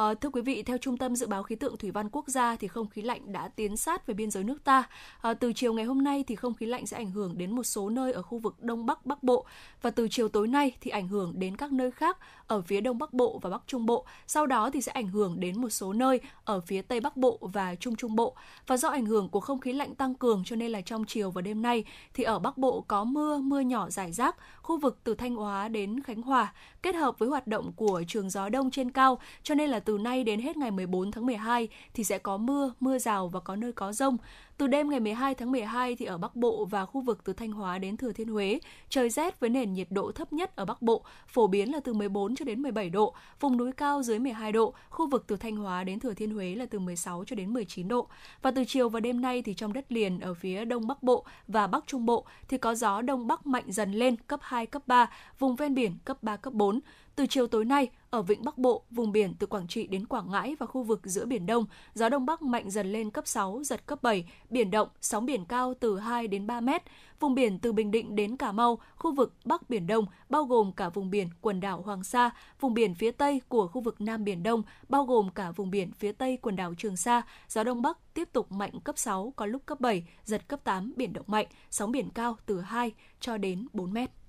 À, 0.00 0.14
thưa 0.14 0.30
quý 0.30 0.42
vị, 0.42 0.62
theo 0.62 0.78
Trung 0.78 0.96
tâm 0.96 1.16
Dự 1.16 1.26
báo 1.26 1.42
Khí 1.42 1.56
tượng 1.56 1.76
Thủy 1.76 1.90
văn 1.90 2.08
Quốc 2.12 2.28
gia 2.28 2.56
thì 2.56 2.68
không 2.68 2.88
khí 2.88 3.02
lạnh 3.02 3.32
đã 3.32 3.48
tiến 3.48 3.76
sát 3.76 4.06
về 4.06 4.14
biên 4.14 4.30
giới 4.30 4.44
nước 4.44 4.64
ta. 4.64 4.88
À, 5.20 5.34
từ 5.34 5.52
chiều 5.52 5.72
ngày 5.74 5.84
hôm 5.84 6.04
nay 6.04 6.24
thì 6.26 6.36
không 6.36 6.54
khí 6.54 6.66
lạnh 6.66 6.86
sẽ 6.86 6.96
ảnh 6.96 7.10
hưởng 7.10 7.38
đến 7.38 7.56
một 7.56 7.62
số 7.62 7.88
nơi 7.88 8.12
ở 8.12 8.22
khu 8.22 8.38
vực 8.38 8.62
Đông 8.62 8.86
Bắc 8.86 9.06
Bắc 9.06 9.22
Bộ 9.22 9.44
và 9.82 9.90
từ 9.90 10.08
chiều 10.08 10.28
tối 10.28 10.48
nay 10.48 10.76
thì 10.80 10.90
ảnh 10.90 11.08
hưởng 11.08 11.32
đến 11.36 11.56
các 11.56 11.72
nơi 11.72 11.90
khác 11.90 12.18
ở 12.46 12.62
phía 12.62 12.80
Đông 12.80 12.98
Bắc 12.98 13.12
Bộ 13.12 13.38
và 13.42 13.50
Bắc 13.50 13.62
Trung 13.66 13.86
Bộ. 13.86 14.06
Sau 14.26 14.46
đó 14.46 14.70
thì 14.70 14.82
sẽ 14.82 14.92
ảnh 14.92 15.08
hưởng 15.08 15.40
đến 15.40 15.60
một 15.60 15.70
số 15.70 15.92
nơi 15.92 16.20
ở 16.44 16.60
phía 16.60 16.82
Tây 16.82 17.00
Bắc 17.00 17.16
Bộ 17.16 17.38
và 17.40 17.74
Trung 17.74 17.96
Trung 17.96 18.16
Bộ. 18.16 18.36
Và 18.66 18.76
do 18.76 18.88
ảnh 18.88 19.06
hưởng 19.06 19.28
của 19.28 19.40
không 19.40 19.60
khí 19.60 19.72
lạnh 19.72 19.94
tăng 19.94 20.14
cường 20.14 20.42
cho 20.46 20.56
nên 20.56 20.70
là 20.70 20.80
trong 20.80 21.04
chiều 21.04 21.30
và 21.30 21.42
đêm 21.42 21.62
nay 21.62 21.84
thì 22.14 22.24
ở 22.24 22.38
Bắc 22.38 22.58
Bộ 22.58 22.84
có 22.88 23.04
mưa, 23.04 23.38
mưa 23.38 23.60
nhỏ 23.60 23.90
rải 23.90 24.12
rác, 24.12 24.36
khu 24.70 24.78
vực 24.78 24.98
từ 25.04 25.14
Thanh 25.14 25.34
Hóa 25.34 25.68
đến 25.68 26.02
Khánh 26.02 26.22
Hòa 26.22 26.52
kết 26.82 26.94
hợp 26.94 27.18
với 27.18 27.28
hoạt 27.28 27.46
động 27.46 27.72
của 27.76 28.02
trường 28.08 28.30
gió 28.30 28.48
đông 28.48 28.70
trên 28.70 28.90
cao 28.90 29.18
cho 29.42 29.54
nên 29.54 29.70
là 29.70 29.80
từ 29.80 29.98
nay 29.98 30.24
đến 30.24 30.40
hết 30.40 30.56
ngày 30.56 30.70
14 30.70 31.10
tháng 31.10 31.26
12 31.26 31.68
thì 31.94 32.04
sẽ 32.04 32.18
có 32.18 32.36
mưa, 32.36 32.72
mưa 32.80 32.98
rào 32.98 33.28
và 33.28 33.40
có 33.40 33.56
nơi 33.56 33.72
có 33.72 33.92
rông. 33.92 34.16
Từ 34.60 34.66
đêm 34.66 34.90
ngày 34.90 35.00
12 35.00 35.34
tháng 35.34 35.52
12 35.52 35.96
thì 35.96 36.06
ở 36.06 36.18
Bắc 36.18 36.36
Bộ 36.36 36.64
và 36.64 36.86
khu 36.86 37.00
vực 37.00 37.24
từ 37.24 37.32
Thanh 37.32 37.52
Hóa 37.52 37.78
đến 37.78 37.96
Thừa 37.96 38.12
Thiên 38.12 38.28
Huế, 38.28 38.60
trời 38.88 39.10
rét 39.10 39.40
với 39.40 39.50
nền 39.50 39.72
nhiệt 39.72 39.86
độ 39.90 40.12
thấp 40.12 40.32
nhất 40.32 40.56
ở 40.56 40.64
Bắc 40.64 40.82
Bộ 40.82 41.04
phổ 41.28 41.46
biến 41.46 41.72
là 41.72 41.80
từ 41.80 41.92
14 41.92 42.34
cho 42.36 42.44
đến 42.44 42.62
17 42.62 42.90
độ, 42.90 43.14
vùng 43.40 43.56
núi 43.56 43.72
cao 43.72 44.02
dưới 44.02 44.18
12 44.18 44.52
độ, 44.52 44.74
khu 44.90 45.08
vực 45.10 45.24
từ 45.26 45.36
Thanh 45.36 45.56
Hóa 45.56 45.84
đến 45.84 46.00
Thừa 46.00 46.14
Thiên 46.14 46.30
Huế 46.30 46.54
là 46.54 46.66
từ 46.66 46.78
16 46.78 47.24
cho 47.24 47.36
đến 47.36 47.52
19 47.52 47.88
độ. 47.88 48.08
Và 48.42 48.50
từ 48.50 48.64
chiều 48.64 48.88
và 48.88 49.00
đêm 49.00 49.20
nay 49.20 49.42
thì 49.42 49.54
trong 49.54 49.72
đất 49.72 49.92
liền 49.92 50.20
ở 50.20 50.34
phía 50.34 50.64
Đông 50.64 50.86
Bắc 50.86 51.02
Bộ 51.02 51.24
và 51.48 51.66
Bắc 51.66 51.84
Trung 51.86 52.06
Bộ 52.06 52.24
thì 52.48 52.58
có 52.58 52.74
gió 52.74 53.02
Đông 53.02 53.26
Bắc 53.26 53.46
mạnh 53.46 53.64
dần 53.66 53.92
lên 53.92 54.16
cấp 54.16 54.40
2, 54.42 54.66
cấp 54.66 54.82
3, 54.86 55.10
vùng 55.38 55.56
ven 55.56 55.74
biển 55.74 55.92
cấp 56.04 56.22
3, 56.22 56.36
cấp 56.36 56.52
4. 56.52 56.80
Từ 57.16 57.26
chiều 57.26 57.46
tối 57.46 57.64
nay, 57.64 57.88
ở 58.10 58.22
vịnh 58.22 58.44
Bắc 58.44 58.58
Bộ, 58.58 58.82
vùng 58.90 59.12
biển 59.12 59.34
từ 59.38 59.46
Quảng 59.46 59.68
Trị 59.68 59.86
đến 59.86 60.06
Quảng 60.06 60.30
Ngãi 60.30 60.56
và 60.58 60.66
khu 60.66 60.82
vực 60.82 61.00
giữa 61.04 61.26
Biển 61.26 61.46
Đông, 61.46 61.64
gió 61.94 62.08
Đông 62.08 62.26
Bắc 62.26 62.42
mạnh 62.42 62.70
dần 62.70 62.92
lên 62.92 63.10
cấp 63.10 63.26
6, 63.26 63.60
giật 63.64 63.86
cấp 63.86 64.02
7, 64.02 64.24
biển 64.50 64.70
động, 64.70 64.88
sóng 65.00 65.26
biển 65.26 65.44
cao 65.44 65.74
từ 65.80 65.98
2 65.98 66.28
đến 66.28 66.46
3 66.46 66.60
mét. 66.60 66.82
Vùng 67.20 67.34
biển 67.34 67.58
từ 67.58 67.72
Bình 67.72 67.90
Định 67.90 68.16
đến 68.16 68.36
Cà 68.36 68.52
Mau, 68.52 68.78
khu 68.96 69.14
vực 69.14 69.34
Bắc 69.44 69.70
Biển 69.70 69.86
Đông, 69.86 70.06
bao 70.28 70.44
gồm 70.44 70.72
cả 70.72 70.88
vùng 70.88 71.10
biển 71.10 71.28
quần 71.40 71.60
đảo 71.60 71.82
Hoàng 71.82 72.04
Sa, 72.04 72.30
vùng 72.60 72.74
biển 72.74 72.94
phía 72.94 73.10
Tây 73.10 73.40
của 73.48 73.68
khu 73.68 73.80
vực 73.80 74.00
Nam 74.00 74.24
Biển 74.24 74.42
Đông, 74.42 74.62
bao 74.88 75.04
gồm 75.04 75.30
cả 75.30 75.50
vùng 75.50 75.70
biển 75.70 75.92
phía 75.92 76.12
Tây 76.12 76.38
quần 76.42 76.56
đảo 76.56 76.74
Trường 76.78 76.96
Sa, 76.96 77.22
gió 77.48 77.64
Đông 77.64 77.82
Bắc 77.82 77.98
tiếp 78.14 78.28
tục 78.32 78.52
mạnh 78.52 78.80
cấp 78.84 78.98
6, 78.98 79.32
có 79.36 79.46
lúc 79.46 79.62
cấp 79.66 79.80
7, 79.80 80.04
giật 80.24 80.48
cấp 80.48 80.60
8, 80.64 80.92
biển 80.96 81.12
động 81.12 81.26
mạnh, 81.26 81.46
sóng 81.70 81.92
biển 81.92 82.10
cao 82.10 82.36
từ 82.46 82.60
2 82.60 82.92
cho 83.20 83.36
đến 83.36 83.66
4 83.72 83.92
mét. 83.92 84.19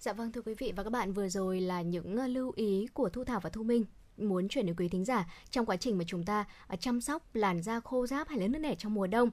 Dạ 0.00 0.12
vâng 0.12 0.32
thưa 0.32 0.42
quý 0.42 0.54
vị 0.58 0.72
và 0.76 0.82
các 0.82 0.90
bạn 0.90 1.12
vừa 1.12 1.28
rồi 1.28 1.60
là 1.60 1.82
những 1.82 2.16
ờ, 2.16 2.26
lưu 2.26 2.52
ý 2.56 2.86
của 2.92 3.08
Thu 3.08 3.24
Thảo 3.24 3.40
và 3.40 3.50
Thu 3.50 3.62
Minh 3.62 3.84
muốn 4.16 4.48
chuyển 4.48 4.66
đến 4.66 4.76
quý 4.76 4.88
thính 4.88 5.04
giả 5.04 5.26
trong 5.50 5.66
quá 5.66 5.76
trình 5.76 5.98
mà 5.98 6.04
chúng 6.06 6.24
ta 6.24 6.44
ờ, 6.66 6.76
chăm 6.76 7.00
sóc 7.00 7.34
làn 7.34 7.62
da 7.62 7.80
khô 7.80 8.06
ráp 8.06 8.28
hay 8.28 8.38
là 8.38 8.48
nước 8.48 8.58
nẻ 8.58 8.74
trong 8.78 8.94
mùa 8.94 9.06
đông. 9.06 9.30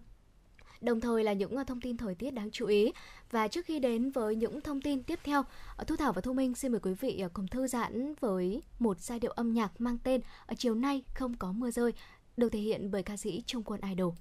Đồng 0.81 1.01
thời 1.01 1.23
là 1.23 1.33
những 1.33 1.55
ờ, 1.55 1.63
thông 1.63 1.81
tin 1.81 1.97
thời 1.97 2.15
tiết 2.15 2.31
đáng 2.31 2.51
chú 2.51 2.65
ý. 2.65 2.91
Và 3.31 3.47
trước 3.47 3.65
khi 3.65 3.79
đến 3.79 4.11
với 4.11 4.35
những 4.35 4.61
thông 4.61 4.81
tin 4.81 5.03
tiếp 5.03 5.19
theo, 5.23 5.43
Thu 5.87 5.95
Thảo 5.95 6.13
và 6.13 6.21
Thu 6.21 6.33
Minh 6.33 6.55
xin 6.55 6.71
mời 6.71 6.79
quý 6.83 6.93
vị 6.93 7.23
cùng 7.33 7.47
thư 7.47 7.67
giãn 7.67 8.13
với 8.19 8.61
một 8.79 8.99
giai 8.99 9.19
điệu 9.19 9.31
âm 9.31 9.53
nhạc 9.53 9.81
mang 9.81 9.97
tên 10.03 10.21
ở 10.45 10.55
chiều 10.57 10.75
nay 10.75 11.03
không 11.13 11.37
có 11.37 11.51
mưa 11.51 11.71
rơi, 11.71 11.91
được 12.37 12.49
thể 12.49 12.59
hiện 12.59 12.91
bởi 12.91 13.03
ca 13.03 13.17
sĩ 13.17 13.43
Trung 13.45 13.63
Quân 13.63 13.81
Idol. 13.89 14.13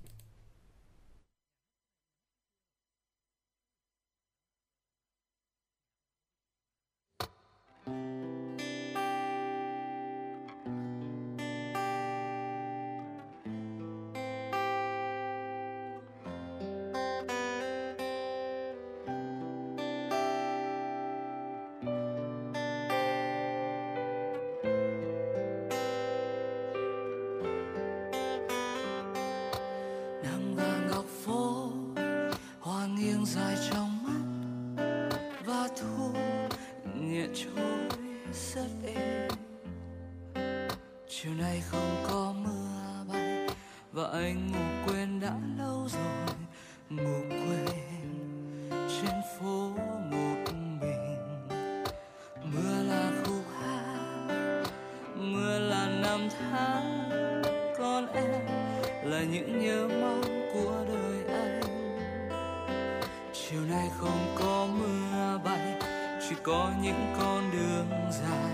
Chiều 41.54 41.60
nay 41.60 41.62
không 41.70 42.04
có 42.08 42.32
mưa 42.44 43.12
bay. 43.12 43.46
Và 43.92 44.08
anh 44.12 44.52
ngủ 44.52 44.58
quên 44.86 45.20
đã 45.20 45.32
lâu 45.58 45.88
rồi, 45.88 46.36
ngủ 46.90 47.20
quên 47.30 47.66
trên 48.70 49.14
phố 49.38 49.68
một 50.10 50.52
mình. 50.80 51.16
Mưa 52.44 52.82
là 52.82 53.10
khúc 53.24 53.44
hát, 53.60 54.64
mưa 55.16 55.58
là 55.58 55.86
năm 56.02 56.28
tháng 56.38 57.10
còn 57.78 58.06
em, 58.06 58.46
là 59.04 59.22
những 59.22 59.60
nhớ 59.60 59.88
mong 60.00 60.50
của 60.54 60.84
đời 60.88 61.38
anh. 61.38 61.60
Chiều 63.32 63.60
nay 63.60 63.90
không 63.98 64.34
có 64.38 64.68
mưa 64.78 65.40
bay, 65.44 65.80
chỉ 66.28 66.34
có 66.42 66.72
những 66.82 67.14
con 67.18 67.50
đường 67.52 67.88
dài. 68.10 68.53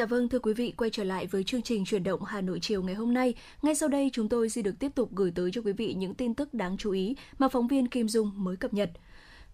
Dạ 0.00 0.06
vâng, 0.06 0.28
thưa 0.28 0.38
quý 0.38 0.54
vị, 0.54 0.72
quay 0.76 0.90
trở 0.90 1.04
lại 1.04 1.26
với 1.26 1.44
chương 1.44 1.62
trình 1.62 1.84
chuyển 1.84 2.04
động 2.04 2.24
Hà 2.24 2.40
Nội 2.40 2.58
chiều 2.62 2.82
ngày 2.82 2.94
hôm 2.94 3.14
nay. 3.14 3.34
Ngay 3.62 3.74
sau 3.74 3.88
đây 3.88 4.10
chúng 4.12 4.28
tôi 4.28 4.48
xin 4.48 4.64
được 4.64 4.78
tiếp 4.78 4.94
tục 4.94 5.10
gửi 5.14 5.32
tới 5.34 5.50
cho 5.52 5.60
quý 5.64 5.72
vị 5.72 5.94
những 5.94 6.14
tin 6.14 6.34
tức 6.34 6.54
đáng 6.54 6.76
chú 6.76 6.90
ý 6.90 7.16
mà 7.38 7.48
phóng 7.48 7.68
viên 7.68 7.88
Kim 7.88 8.08
Dung 8.08 8.30
mới 8.36 8.56
cập 8.56 8.74
nhật. 8.74 8.90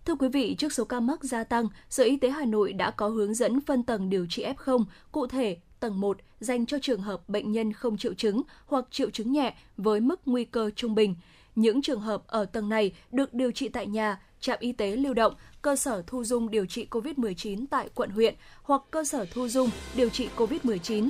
Thưa 0.05 0.15
quý 0.15 0.29
vị, 0.29 0.55
trước 0.59 0.73
số 0.73 0.85
ca 0.85 1.01
mắc 1.01 1.25
gia 1.25 1.45
tăng, 1.45 1.69
Sở 1.91 2.05
Y 2.05 2.17
tế 2.17 2.31
Hà 2.31 2.45
Nội 2.45 2.73
đã 2.73 2.91
có 2.91 3.09
hướng 3.09 3.35
dẫn 3.35 3.61
phân 3.61 3.83
tầng 3.83 4.11
điều 4.11 4.27
trị 4.31 4.45
F0, 4.45 4.85
cụ 5.13 5.27
thể 5.27 5.57
tầng 5.81 6.01
1 6.01 6.19
dành 6.41 6.67
cho 6.67 6.79
trường 6.83 7.01
hợp 7.01 7.29
bệnh 7.29 7.53
nhân 7.53 7.73
không 7.73 7.99
triệu 7.99 8.15
chứng 8.15 8.43
hoặc 8.67 8.85
triệu 8.91 9.11
chứng 9.11 9.33
nhẹ 9.33 9.55
với 9.77 10.01
mức 10.01 10.21
nguy 10.27 10.45
cơ 10.45 10.71
trung 10.77 10.95
bình. 10.95 11.15
Những 11.55 11.83
trường 11.83 12.01
hợp 12.01 12.23
ở 12.27 12.45
tầng 12.45 12.69
này 12.69 12.93
được 13.13 13.35
điều 13.35 13.51
trị 13.51 13.69
tại 13.69 13.87
nhà, 13.87 14.21
trạm 14.47 14.59
y 14.61 14.73
tế 14.73 14.97
lưu 14.97 15.15
động, 15.15 15.35
cơ 15.63 15.77
sở 15.77 16.03
thu 16.07 16.25
dung 16.25 16.51
điều 16.51 16.67
trị 16.67 16.87
COVID-19 16.91 17.65
tại 17.71 17.89
quận 17.95 18.11
huyện 18.11 18.35
hoặc 18.63 18.83
cơ 18.91 19.05
sở 19.05 19.27
thu 19.33 19.49
dung 19.49 19.71
điều 19.95 20.09
trị 20.09 20.29
COVID-19. 20.37 21.09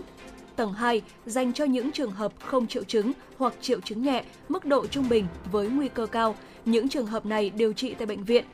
Tầng 0.57 0.73
2 0.73 1.03
dành 1.27 1.53
cho 1.53 1.65
những 1.65 1.93
trường 1.93 2.11
hợp 2.11 2.33
không 2.45 2.67
triệu 2.67 2.85
chứng 2.85 3.13
hoặc 3.39 3.55
triệu 3.61 3.81
chứng 3.81 4.03
nhẹ, 4.03 4.25
mức 4.49 4.65
độ 4.65 4.87
trung 4.87 5.09
bình 5.09 5.27
với 5.53 5.69
nguy 5.69 5.89
cơ 5.89 6.07
cao. 6.07 6.37
Những 6.65 6.89
trường 6.89 7.07
hợp 7.07 7.27
này 7.27 7.51
điều 7.51 7.73
trị 7.73 7.95
tại 7.99 8.07
bệnh 8.07 8.25
viện. 8.25 8.45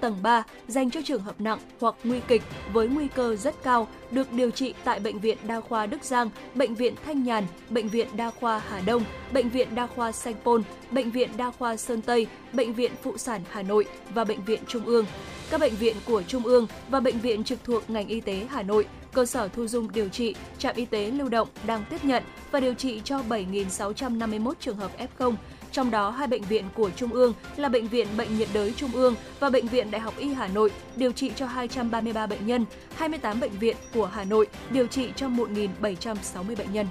Tầng 0.00 0.16
3 0.22 0.42
dành 0.68 0.90
cho 0.90 1.00
trường 1.04 1.22
hợp 1.22 1.40
nặng 1.40 1.58
hoặc 1.80 1.94
nguy 2.04 2.20
kịch 2.28 2.42
với 2.72 2.88
nguy 2.88 3.08
cơ 3.08 3.36
rất 3.36 3.62
cao 3.62 3.88
được 4.10 4.32
điều 4.32 4.50
trị 4.50 4.74
tại 4.84 5.00
Bệnh 5.00 5.18
viện 5.18 5.38
Đa 5.46 5.60
khoa 5.60 5.86
Đức 5.86 6.04
Giang, 6.04 6.30
Bệnh 6.54 6.74
viện 6.74 6.94
Thanh 7.06 7.24
Nhàn, 7.24 7.46
Bệnh 7.70 7.88
viện 7.88 8.08
Đa 8.16 8.30
khoa 8.30 8.58
Hà 8.68 8.80
Đông, 8.80 9.04
Bệnh 9.32 9.48
viện 9.48 9.74
Đa 9.74 9.86
khoa 9.86 10.12
Sanh 10.12 10.34
Pôn, 10.44 10.62
Bệnh 10.90 11.10
viện 11.10 11.30
Đa 11.36 11.50
khoa 11.50 11.76
Sơn 11.76 12.02
Tây, 12.02 12.26
Bệnh 12.52 12.72
viện 12.74 12.92
Phụ 13.02 13.18
sản 13.18 13.40
Hà 13.50 13.62
Nội 13.62 13.84
và 14.14 14.24
Bệnh 14.24 14.44
viện 14.44 14.60
Trung 14.68 14.84
ương. 14.84 15.06
Các 15.50 15.60
bệnh 15.60 15.74
viện 15.74 15.96
của 16.06 16.22
Trung 16.22 16.42
ương 16.42 16.66
và 16.88 17.00
bệnh 17.00 17.18
viện 17.18 17.44
trực 17.44 17.64
thuộc 17.64 17.90
ngành 17.90 18.08
y 18.08 18.20
tế 18.20 18.46
Hà 18.50 18.62
Nội, 18.62 18.86
cơ 19.12 19.26
sở 19.26 19.48
thu 19.48 19.66
dung 19.66 19.92
điều 19.92 20.08
trị, 20.08 20.34
trạm 20.58 20.76
y 20.76 20.84
tế 20.84 21.10
lưu 21.10 21.28
động 21.28 21.48
đang 21.66 21.84
tiếp 21.90 22.04
nhận 22.04 22.22
và 22.50 22.60
điều 22.60 22.74
trị 22.74 23.00
cho 23.04 23.22
7.651 23.28 24.52
trường 24.60 24.76
hợp 24.76 24.90
F0, 25.18 25.34
trong 25.74 25.90
đó 25.90 26.10
hai 26.10 26.26
bệnh 26.26 26.42
viện 26.42 26.64
của 26.74 26.90
Trung 26.96 27.12
ương 27.12 27.34
là 27.56 27.68
Bệnh 27.68 27.88
viện 27.88 28.06
Bệnh 28.16 28.38
nhiệt 28.38 28.48
đới 28.52 28.72
Trung 28.76 28.90
ương 28.92 29.14
và 29.40 29.50
Bệnh 29.50 29.66
viện 29.66 29.90
Đại 29.90 30.00
học 30.00 30.14
Y 30.18 30.28
Hà 30.28 30.48
Nội 30.48 30.70
điều 30.96 31.12
trị 31.12 31.30
cho 31.36 31.46
233 31.46 32.26
bệnh 32.26 32.46
nhân, 32.46 32.64
28 32.96 33.40
bệnh 33.40 33.58
viện 33.58 33.76
của 33.94 34.06
Hà 34.06 34.24
Nội 34.24 34.46
điều 34.70 34.86
trị 34.86 35.08
cho 35.16 35.28
1.760 35.28 36.56
bệnh 36.56 36.72
nhân. 36.72 36.86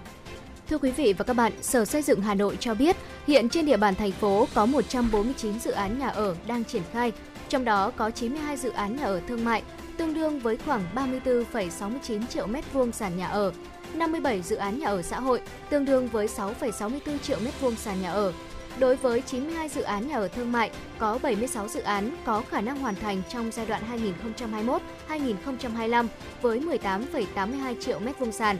Thưa 0.69 0.78
quý 0.78 0.91
vị 0.91 1.13
và 1.13 1.24
các 1.24 1.34
bạn, 1.34 1.52
Sở 1.62 1.86
Xây 1.86 2.02
dựng 2.02 2.22
Hà 2.22 2.34
Nội 2.34 2.58
cho 2.60 2.74
biết 2.74 2.96
hiện 3.28 3.50
trên 3.50 3.65
địa 3.65 3.78
bàn 3.78 3.96
thành 3.96 4.12
phố 4.12 4.48
có 4.54 4.65
149 4.65 5.60
dự 5.60 5.72
án 5.72 6.00
nhà 6.00 6.08
ở 6.08 6.36
đang 6.48 6.63
triển 6.63 6.84
khai, 6.93 7.12
trong 7.50 7.65
đó 7.65 7.91
có 7.98 8.10
92 8.10 8.58
dự 8.58 8.69
án 8.69 8.96
nhà 8.96 9.06
ở 9.06 9.22
thương 9.28 9.46
mại, 9.46 9.63
tương 9.98 10.13
đương 10.13 10.39
với 10.39 10.58
khoảng 10.58 10.82
34,69 10.96 12.28
triệu 12.28 12.48
mét 12.48 12.74
vuông 12.74 12.91
sàn 12.91 13.17
nhà 13.17 13.28
ở, 13.28 13.54
57 13.93 14.41
dự 14.41 14.56
án 14.56 14.80
nhà 14.80 14.88
ở 14.88 15.02
xã 15.02 15.19
hội, 15.19 15.41
tương 15.69 15.86
đương 15.86 16.08
với 16.08 16.28
6,64 16.28 17.17
triệu 17.17 17.39
mét 17.46 17.62
vuông 17.62 17.76
sàn 17.76 18.02
nhà 18.02 18.12
ở. 18.12 18.34
Đối 18.79 18.95
với 18.95 19.21
92 19.21 19.69
dự 19.69 19.81
án 19.81 20.07
nhà 20.07 20.15
ở 20.15 20.27
thương 20.27 20.51
mại, 20.51 20.71
có 20.99 21.19
76 21.23 21.67
dự 21.67 21.81
án 21.81 22.15
có 22.25 22.43
khả 22.49 22.62
năng 22.62 22.77
hoàn 22.77 22.95
thành 22.95 23.21
trong 23.29 23.51
giai 23.51 23.65
đoạn 23.65 23.81
2021-2025 25.07 26.07
với 26.41 26.59
18,82 26.59 27.75
triệu 27.79 27.99
mét 27.99 28.19
vuông 28.19 28.31
sàn. 28.31 28.57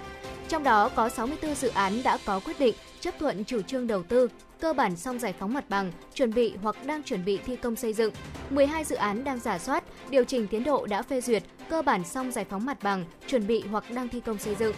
Trong 0.50 0.64
đó 0.64 0.90
có 0.90 1.10
64 1.10 1.56
dự 1.56 1.68
án 1.68 2.04
đã 2.04 2.18
có 2.26 2.40
quyết 2.40 2.60
định 2.60 2.76
chấp 3.00 3.14
thuận 3.20 3.44
chủ 3.44 3.62
trương 3.62 3.88
đầu 3.88 4.04
tư, 4.04 4.28
cơ 4.60 4.74
bản 4.74 4.96
xong 4.96 5.20
giải 5.20 5.34
phóng 5.40 5.54
mặt 5.54 5.70
bằng, 5.70 5.92
chuẩn 6.14 6.34
bị 6.34 6.54
hoặc 6.62 6.76
đang 6.86 7.04
chuẩn 7.04 7.26
bị 7.26 7.40
thi 7.46 7.56
công 7.56 7.76
xây 7.76 7.94
dựng. 7.94 8.14
12 8.50 8.84
dự 8.84 8.96
án 8.96 9.24
đang 9.24 9.40
giả 9.40 9.60
soát, 9.60 9.84
điều 10.10 10.24
chỉnh 10.24 10.48
tiến 10.48 10.64
độ 10.64 10.86
đã 10.86 11.02
phê 11.02 11.22
duyệt, 11.22 11.44
cơ 11.70 11.82
bản 11.82 12.04
xong 12.04 12.32
giải 12.32 12.46
phóng 12.50 12.66
mặt 12.66 12.78
bằng, 12.84 13.06
chuẩn 13.28 13.48
bị 13.48 13.64
hoặc 13.72 13.84
đang 13.92 14.10
thi 14.10 14.20
công 14.20 14.38
xây 14.38 14.56
dựng. 14.56 14.76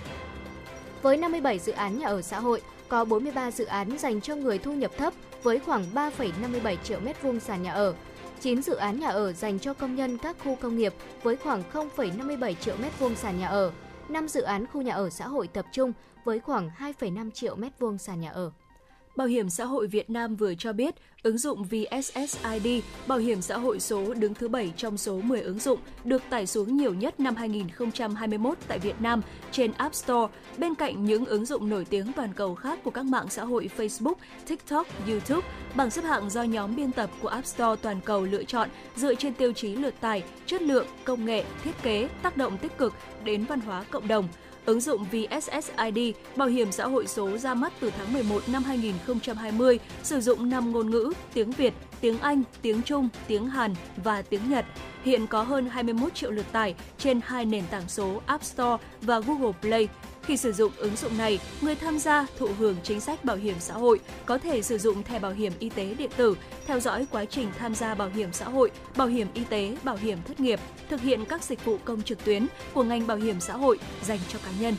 Với 1.01 1.17
57 1.17 1.59
dự 1.59 1.71
án 1.71 1.99
nhà 1.99 2.07
ở 2.07 2.21
xã 2.21 2.39
hội, 2.39 2.61
có 2.89 3.05
43 3.05 3.51
dự 3.51 3.65
án 3.65 3.97
dành 3.97 4.21
cho 4.21 4.35
người 4.35 4.57
thu 4.57 4.73
nhập 4.73 4.91
thấp 4.97 5.13
với 5.43 5.59
khoảng 5.59 5.83
3,57 5.93 6.75
triệu 6.83 6.99
m2 6.99 7.39
sàn 7.39 7.63
nhà 7.63 7.71
ở. 7.71 7.95
9 8.39 8.61
dự 8.61 8.75
án 8.75 8.99
nhà 8.99 9.07
ở 9.07 9.33
dành 9.33 9.59
cho 9.59 9.73
công 9.73 9.95
nhân 9.95 10.17
các 10.17 10.37
khu 10.43 10.55
công 10.55 10.75
nghiệp 10.77 10.93
với 11.23 11.35
khoảng 11.35 11.63
0,57 11.73 12.53
triệu 12.53 12.75
m2 12.99 13.15
sàn 13.15 13.39
nhà 13.39 13.47
ở. 13.47 13.71
5 14.09 14.27
dự 14.27 14.41
án 14.41 14.65
khu 14.67 14.81
nhà 14.81 14.93
ở 14.93 15.09
xã 15.09 15.27
hội 15.27 15.47
tập 15.47 15.65
trung 15.71 15.93
với 16.23 16.39
khoảng 16.39 16.69
2,5 16.79 17.31
triệu 17.31 17.57
m2 17.57 17.97
sàn 17.97 18.21
nhà 18.21 18.29
ở. 18.29 18.51
Bảo 19.15 19.27
hiểm 19.27 19.49
xã 19.49 19.65
hội 19.65 19.87
Việt 19.87 20.09
Nam 20.09 20.35
vừa 20.35 20.55
cho 20.55 20.73
biết, 20.73 20.95
ứng 21.23 21.37
dụng 21.37 21.63
VSSID, 21.63 22.67
bảo 23.07 23.17
hiểm 23.17 23.41
xã 23.41 23.57
hội 23.57 23.79
số 23.79 24.13
đứng 24.13 24.33
thứ 24.33 24.47
7 24.47 24.73
trong 24.77 24.97
số 24.97 25.21
10 25.21 25.41
ứng 25.41 25.59
dụng 25.59 25.79
được 26.03 26.23
tải 26.29 26.47
xuống 26.47 26.77
nhiều 26.77 26.93
nhất 26.93 27.19
năm 27.19 27.35
2021 27.35 28.57
tại 28.67 28.79
Việt 28.79 29.01
Nam 29.01 29.21
trên 29.51 29.71
App 29.71 29.95
Store, 29.95 30.33
bên 30.57 30.75
cạnh 30.75 31.05
những 31.05 31.25
ứng 31.25 31.45
dụng 31.45 31.69
nổi 31.69 31.85
tiếng 31.85 32.13
toàn 32.13 32.33
cầu 32.33 32.55
khác 32.55 32.79
của 32.83 32.91
các 32.91 33.05
mạng 33.05 33.25
xã 33.29 33.43
hội 33.43 33.69
Facebook, 33.77 34.15
TikTok, 34.47 34.87
YouTube. 35.07 35.47
Bảng 35.75 35.89
xếp 35.89 36.01
hạng 36.01 36.29
do 36.29 36.43
nhóm 36.43 36.75
biên 36.75 36.91
tập 36.91 37.09
của 37.21 37.27
App 37.27 37.47
Store 37.47 37.81
toàn 37.81 37.99
cầu 38.05 38.23
lựa 38.23 38.43
chọn 38.43 38.69
dựa 38.95 39.15
trên 39.15 39.33
tiêu 39.33 39.53
chí 39.53 39.75
lượt 39.75 39.93
tải, 40.01 40.23
chất 40.45 40.61
lượng, 40.61 40.87
công 41.03 41.25
nghệ, 41.25 41.43
thiết 41.63 41.83
kế, 41.83 42.09
tác 42.21 42.37
động 42.37 42.57
tích 42.57 42.77
cực 42.77 42.93
đến 43.23 43.45
văn 43.45 43.59
hóa 43.59 43.85
cộng 43.91 44.07
đồng. 44.07 44.27
Ứng 44.65 44.79
dụng 44.79 45.05
VSSID, 45.11 46.15
bảo 46.35 46.47
hiểm 46.47 46.71
xã 46.71 46.87
hội 46.87 47.07
số 47.07 47.37
ra 47.37 47.53
mắt 47.53 47.73
từ 47.79 47.91
tháng 47.97 48.13
11 48.13 48.49
năm 48.49 48.63
2020, 48.63 49.79
sử 50.03 50.21
dụng 50.21 50.49
5 50.49 50.71
ngôn 50.71 50.89
ngữ, 50.89 51.13
tiếng 51.33 51.51
Việt, 51.51 51.73
tiếng 52.01 52.19
Anh, 52.19 52.43
tiếng 52.61 52.81
Trung, 52.81 53.09
tiếng 53.27 53.47
Hàn 53.47 53.75
và 54.03 54.21
tiếng 54.21 54.49
Nhật. 54.49 54.65
Hiện 55.03 55.27
có 55.27 55.43
hơn 55.43 55.69
21 55.69 56.15
triệu 56.15 56.31
lượt 56.31 56.45
tải 56.51 56.75
trên 56.97 57.19
hai 57.23 57.45
nền 57.45 57.63
tảng 57.71 57.89
số 57.89 58.21
App 58.25 58.43
Store 58.43 58.83
và 59.01 59.19
Google 59.19 59.51
Play. 59.61 59.87
Khi 60.25 60.37
sử 60.37 60.51
dụng 60.53 60.71
ứng 60.77 60.95
dụng 60.95 61.17
này, 61.17 61.39
người 61.61 61.75
tham 61.75 61.99
gia 61.99 62.27
thụ 62.37 62.47
hưởng 62.59 62.75
chính 62.83 62.99
sách 62.99 63.25
bảo 63.25 63.35
hiểm 63.35 63.55
xã 63.59 63.73
hội 63.73 63.99
có 64.25 64.37
thể 64.37 64.61
sử 64.61 64.77
dụng 64.77 65.03
thẻ 65.03 65.19
bảo 65.19 65.31
hiểm 65.31 65.53
y 65.59 65.69
tế 65.69 65.93
điện 65.93 66.09
tử, 66.17 66.37
theo 66.67 66.79
dõi 66.79 67.07
quá 67.11 67.25
trình 67.25 67.51
tham 67.59 67.75
gia 67.75 67.95
bảo 67.95 68.09
hiểm 68.09 68.29
xã 68.33 68.45
hội, 68.45 68.71
bảo 68.97 69.07
hiểm 69.07 69.27
y 69.33 69.43
tế, 69.43 69.77
bảo 69.83 69.95
hiểm 69.95 70.17
thất 70.27 70.39
nghiệp, 70.39 70.59
thực 70.89 71.01
hiện 71.01 71.25
các 71.25 71.43
dịch 71.43 71.65
vụ 71.65 71.77
công 71.85 72.01
trực 72.01 72.25
tuyến 72.25 72.47
của 72.73 72.83
ngành 72.83 73.07
bảo 73.07 73.17
hiểm 73.17 73.39
xã 73.39 73.53
hội 73.53 73.79
dành 74.03 74.19
cho 74.29 74.39
cá 74.45 74.51
nhân. 74.59 74.75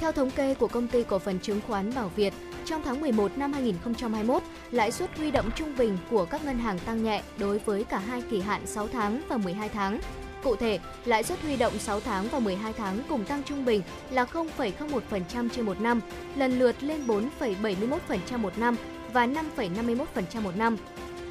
Theo 0.00 0.12
thống 0.12 0.30
kê 0.30 0.54
của 0.54 0.68
công 0.68 0.88
ty 0.88 1.02
cổ 1.02 1.18
phần 1.18 1.38
chứng 1.38 1.60
khoán 1.66 1.94
Bảo 1.94 2.10
Việt, 2.16 2.34
trong 2.64 2.82
tháng 2.84 3.00
11 3.00 3.38
năm 3.38 3.52
2021, 3.52 4.42
lãi 4.70 4.92
suất 4.92 5.18
huy 5.18 5.30
động 5.30 5.50
trung 5.56 5.76
bình 5.78 5.98
của 6.10 6.24
các 6.24 6.44
ngân 6.44 6.58
hàng 6.58 6.78
tăng 6.78 7.04
nhẹ 7.04 7.22
đối 7.38 7.58
với 7.58 7.84
cả 7.84 7.98
hai 7.98 8.22
kỳ 8.30 8.40
hạn 8.40 8.66
6 8.66 8.88
tháng 8.88 9.22
và 9.28 9.36
12 9.36 9.68
tháng. 9.68 10.00
Cụ 10.42 10.56
thể, 10.56 10.78
lãi 11.04 11.22
suất 11.22 11.42
huy 11.42 11.56
động 11.56 11.78
6 11.78 12.00
tháng 12.00 12.28
và 12.28 12.38
12 12.38 12.72
tháng 12.72 12.98
cùng 13.08 13.24
tăng 13.24 13.42
trung 13.42 13.64
bình 13.64 13.82
là 14.10 14.24
0,01% 14.24 15.48
trên 15.48 15.66
một 15.66 15.80
năm, 15.80 16.00
lần 16.36 16.58
lượt 16.58 16.82
lên 16.82 17.06
4,71% 17.06 18.38
một 18.38 18.58
năm 18.58 18.76
và 19.12 19.26
5,51% 19.26 20.40
một 20.42 20.56
năm. 20.56 20.76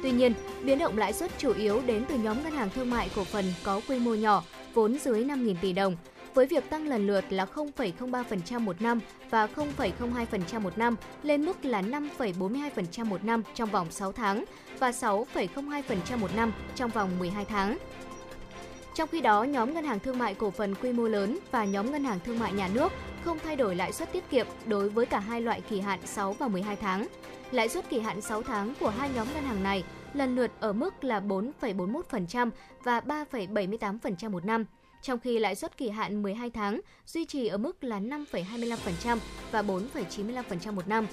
Tuy 0.02 0.10
nhiên, 0.10 0.32
biến 0.62 0.78
động 0.78 0.98
lãi 0.98 1.12
suất 1.12 1.30
chủ 1.38 1.52
yếu 1.52 1.82
đến 1.86 2.04
từ 2.08 2.14
nhóm 2.14 2.42
ngân 2.42 2.52
hàng 2.52 2.70
thương 2.74 2.90
mại 2.90 3.10
cổ 3.16 3.24
phần 3.24 3.44
có 3.64 3.80
quy 3.88 3.98
mô 3.98 4.14
nhỏ, 4.14 4.44
vốn 4.74 4.98
dưới 4.98 5.24
5.000 5.24 5.54
tỷ 5.60 5.72
đồng, 5.72 5.96
với 6.34 6.46
việc 6.46 6.70
tăng 6.70 6.88
lần 6.88 7.06
lượt 7.06 7.24
là 7.30 7.46
0,03% 7.54 8.60
một 8.60 8.82
năm 8.82 9.00
và 9.30 9.48
0,02% 9.56 10.60
một 10.60 10.78
năm 10.78 10.96
lên 11.22 11.44
mức 11.44 11.64
là 11.64 11.82
5,42% 11.82 13.04
một 13.04 13.24
năm 13.24 13.42
trong 13.54 13.70
vòng 13.70 13.90
6 13.90 14.12
tháng 14.12 14.44
và 14.78 14.90
6,02% 14.90 16.18
một 16.18 16.36
năm 16.36 16.52
trong 16.74 16.90
vòng 16.90 17.18
12 17.18 17.44
tháng. 17.44 17.78
Trong 18.94 19.08
khi 19.08 19.20
đó, 19.20 19.42
nhóm 19.42 19.74
ngân 19.74 19.84
hàng 19.84 20.00
thương 20.00 20.18
mại 20.18 20.34
cổ 20.34 20.50
phần 20.50 20.74
quy 20.74 20.92
mô 20.92 21.08
lớn 21.08 21.38
và 21.50 21.64
nhóm 21.64 21.92
ngân 21.92 22.04
hàng 22.04 22.18
thương 22.24 22.38
mại 22.38 22.52
nhà 22.52 22.68
nước 22.74 22.92
không 23.24 23.38
thay 23.44 23.56
đổi 23.56 23.76
lãi 23.76 23.92
suất 23.92 24.12
tiết 24.12 24.30
kiệm 24.30 24.46
đối 24.66 24.88
với 24.88 25.06
cả 25.06 25.18
hai 25.18 25.40
loại 25.40 25.60
kỳ 25.60 25.80
hạn 25.80 25.98
6 26.04 26.32
và 26.32 26.48
12 26.48 26.76
tháng. 26.76 27.06
Lãi 27.50 27.68
suất 27.68 27.90
kỳ 27.90 28.00
hạn 28.00 28.20
6 28.20 28.42
tháng 28.42 28.74
của 28.80 28.88
hai 28.88 29.10
nhóm 29.14 29.26
ngân 29.34 29.44
hàng 29.44 29.62
này 29.62 29.84
lần 30.14 30.36
lượt 30.36 30.50
ở 30.60 30.72
mức 30.72 31.04
là 31.04 31.20
4,41% 31.20 32.50
và 32.84 33.00
3,78% 33.00 34.30
một 34.30 34.44
năm, 34.44 34.64
trong 35.02 35.18
khi 35.18 35.38
lãi 35.38 35.54
suất 35.54 35.76
kỳ 35.76 35.88
hạn 35.88 36.22
12 36.22 36.50
tháng 36.50 36.80
duy 37.06 37.24
trì 37.24 37.46
ở 37.46 37.56
mức 37.56 37.84
là 37.84 38.00
5,25% 38.00 39.18
và 39.50 39.62
4,95% 39.62 40.74
một 40.74 40.88
năm. 40.88 41.06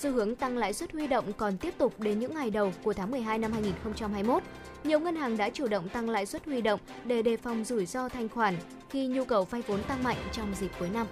Xu 0.00 0.12
hướng 0.12 0.34
tăng 0.34 0.58
lãi 0.58 0.72
suất 0.72 0.92
huy 0.92 1.06
động 1.06 1.32
còn 1.32 1.56
tiếp 1.56 1.74
tục 1.78 2.00
đến 2.00 2.18
những 2.18 2.34
ngày 2.34 2.50
đầu 2.50 2.72
của 2.82 2.92
tháng 2.92 3.10
12 3.10 3.38
năm 3.38 3.52
2021. 3.52 4.42
Nhiều 4.84 5.00
ngân 5.00 5.16
hàng 5.16 5.36
đã 5.36 5.50
chủ 5.50 5.68
động 5.68 5.88
tăng 5.88 6.10
lãi 6.10 6.26
suất 6.26 6.44
huy 6.46 6.60
động 6.60 6.80
để 7.04 7.22
đề 7.22 7.36
phòng 7.36 7.64
rủi 7.64 7.86
ro 7.86 8.08
thanh 8.08 8.28
khoản 8.28 8.56
khi 8.90 9.06
nhu 9.06 9.24
cầu 9.24 9.44
vay 9.44 9.62
vốn 9.66 9.82
tăng 9.82 10.02
mạnh 10.02 10.16
trong 10.32 10.54
dịp 10.60 10.70
cuối 10.78 10.88
năm. 10.94 11.06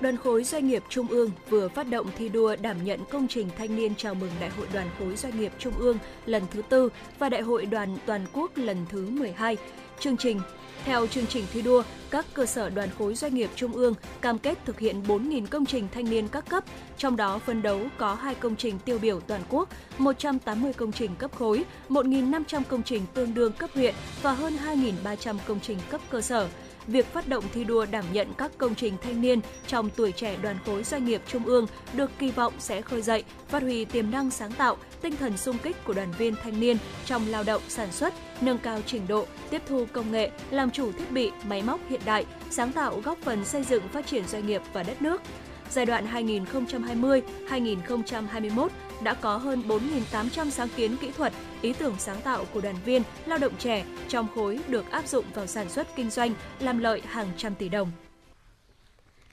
Đoàn 0.00 0.16
khối 0.16 0.44
doanh 0.44 0.68
nghiệp 0.68 0.82
Trung 0.88 1.06
ương 1.08 1.30
vừa 1.48 1.68
phát 1.68 1.90
động 1.90 2.06
thi 2.18 2.28
đua 2.28 2.56
đảm 2.56 2.84
nhận 2.84 3.00
công 3.10 3.28
trình 3.28 3.48
thanh 3.58 3.76
niên 3.76 3.94
chào 3.94 4.14
mừng 4.14 4.30
Đại 4.40 4.50
hội 4.50 4.66
Đoàn 4.72 4.86
khối 4.98 5.16
doanh 5.16 5.40
nghiệp 5.40 5.52
Trung 5.58 5.74
ương 5.78 5.98
lần 6.26 6.42
thứ 6.50 6.62
tư 6.68 6.88
và 7.18 7.28
Đại 7.28 7.42
hội 7.42 7.66
Đoàn 7.66 7.98
toàn 8.06 8.26
quốc 8.32 8.50
lần 8.54 8.76
thứ 8.88 9.08
12. 9.10 9.56
Chương 10.00 10.16
trình 10.16 10.40
theo 10.84 11.06
chương 11.06 11.26
trình 11.26 11.44
thi 11.52 11.62
đua, 11.62 11.82
các 12.10 12.26
cơ 12.34 12.46
sở 12.46 12.70
đoàn 12.70 12.88
khối 12.98 13.14
doanh 13.14 13.34
nghiệp 13.34 13.50
trung 13.56 13.72
ương 13.72 13.94
cam 14.20 14.38
kết 14.38 14.58
thực 14.64 14.78
hiện 14.78 15.02
4.000 15.02 15.46
công 15.46 15.66
trình 15.66 15.88
thanh 15.94 16.10
niên 16.10 16.28
các 16.28 16.48
cấp, 16.48 16.64
trong 16.98 17.16
đó 17.16 17.38
phân 17.38 17.62
đấu 17.62 17.80
có 17.98 18.14
2 18.14 18.34
công 18.34 18.56
trình 18.56 18.78
tiêu 18.78 18.98
biểu 18.98 19.20
toàn 19.20 19.42
quốc, 19.48 19.68
180 19.98 20.72
công 20.72 20.92
trình 20.92 21.10
cấp 21.18 21.30
khối, 21.38 21.64
1.500 21.88 22.62
công 22.68 22.82
trình 22.82 23.02
tương 23.14 23.34
đương 23.34 23.52
cấp 23.52 23.70
huyện 23.74 23.94
và 24.22 24.32
hơn 24.32 24.56
2.300 25.04 25.36
công 25.46 25.60
trình 25.60 25.78
cấp 25.90 26.00
cơ 26.10 26.20
sở 26.20 26.48
việc 26.88 27.06
phát 27.06 27.28
động 27.28 27.44
thi 27.54 27.64
đua 27.64 27.86
đảm 27.86 28.04
nhận 28.12 28.34
các 28.38 28.50
công 28.58 28.74
trình 28.74 28.94
thanh 29.02 29.20
niên 29.20 29.40
trong 29.66 29.90
tuổi 29.90 30.12
trẻ 30.12 30.36
đoàn 30.42 30.56
khối 30.66 30.84
doanh 30.84 31.04
nghiệp 31.04 31.22
trung 31.26 31.44
ương 31.44 31.66
được 31.92 32.10
kỳ 32.18 32.30
vọng 32.30 32.52
sẽ 32.58 32.82
khơi 32.82 33.02
dậy, 33.02 33.24
phát 33.48 33.62
huy 33.62 33.84
tiềm 33.84 34.10
năng 34.10 34.30
sáng 34.30 34.52
tạo, 34.52 34.76
tinh 35.00 35.16
thần 35.16 35.36
sung 35.36 35.56
kích 35.62 35.84
của 35.84 35.92
đoàn 35.92 36.12
viên 36.18 36.34
thanh 36.42 36.60
niên 36.60 36.76
trong 37.04 37.28
lao 37.28 37.44
động 37.44 37.62
sản 37.68 37.92
xuất, 37.92 38.14
nâng 38.40 38.58
cao 38.58 38.80
trình 38.86 39.02
độ, 39.08 39.26
tiếp 39.50 39.62
thu 39.68 39.86
công 39.92 40.12
nghệ, 40.12 40.30
làm 40.50 40.70
chủ 40.70 40.92
thiết 40.92 41.10
bị, 41.10 41.30
máy 41.44 41.62
móc 41.62 41.80
hiện 41.88 42.00
đại, 42.04 42.26
sáng 42.50 42.72
tạo 42.72 43.00
góp 43.04 43.18
phần 43.22 43.44
xây 43.44 43.64
dựng 43.64 43.88
phát 43.88 44.06
triển 44.06 44.28
doanh 44.28 44.46
nghiệp 44.46 44.62
và 44.72 44.82
đất 44.82 45.02
nước 45.02 45.22
giai 45.70 45.86
đoạn 45.86 46.06
2020-2021 46.06 48.68
đã 49.02 49.14
có 49.14 49.36
hơn 49.36 49.62
4.800 49.68 50.50
sáng 50.50 50.68
kiến 50.76 50.96
kỹ 51.00 51.10
thuật, 51.10 51.32
ý 51.62 51.72
tưởng 51.72 51.94
sáng 51.98 52.20
tạo 52.20 52.44
của 52.54 52.60
đoàn 52.60 52.76
viên, 52.84 53.02
lao 53.26 53.38
động 53.38 53.52
trẻ 53.58 53.84
trong 54.08 54.28
khối 54.34 54.60
được 54.68 54.90
áp 54.90 55.08
dụng 55.08 55.24
vào 55.34 55.46
sản 55.46 55.68
xuất 55.68 55.96
kinh 55.96 56.10
doanh, 56.10 56.34
làm 56.60 56.78
lợi 56.78 57.02
hàng 57.04 57.28
trăm 57.36 57.54
tỷ 57.54 57.68
đồng. 57.68 57.90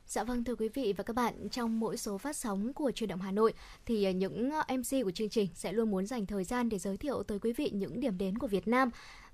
Dạ 0.07 0.23
vâng 0.23 0.43
thưa 0.43 0.55
quý 0.55 0.69
vị 0.73 0.93
và 0.97 1.03
các 1.03 1.15
bạn, 1.15 1.49
trong 1.49 1.79
mỗi 1.79 1.97
số 1.97 2.17
phát 2.17 2.35
sóng 2.35 2.73
của 2.73 2.91
truyền 2.91 3.09
động 3.09 3.21
Hà 3.21 3.31
Nội 3.31 3.53
thì 3.85 4.03
ờ, 4.03 4.11
những 4.11 4.51
ờ, 4.51 4.75
MC 4.75 5.03
của 5.03 5.11
chương 5.11 5.29
trình 5.29 5.47
sẽ 5.53 5.73
luôn 5.73 5.91
muốn 5.91 6.05
dành 6.05 6.25
thời 6.25 6.43
gian 6.43 6.69
để 6.69 6.79
giới 6.79 6.97
thiệu 6.97 7.23
tới 7.23 7.39
quý 7.39 7.53
vị 7.53 7.69
những 7.73 7.99
điểm 7.99 8.17
đến 8.17 8.37
của 8.37 8.47
Việt 8.47 8.67
Nam 8.67 8.89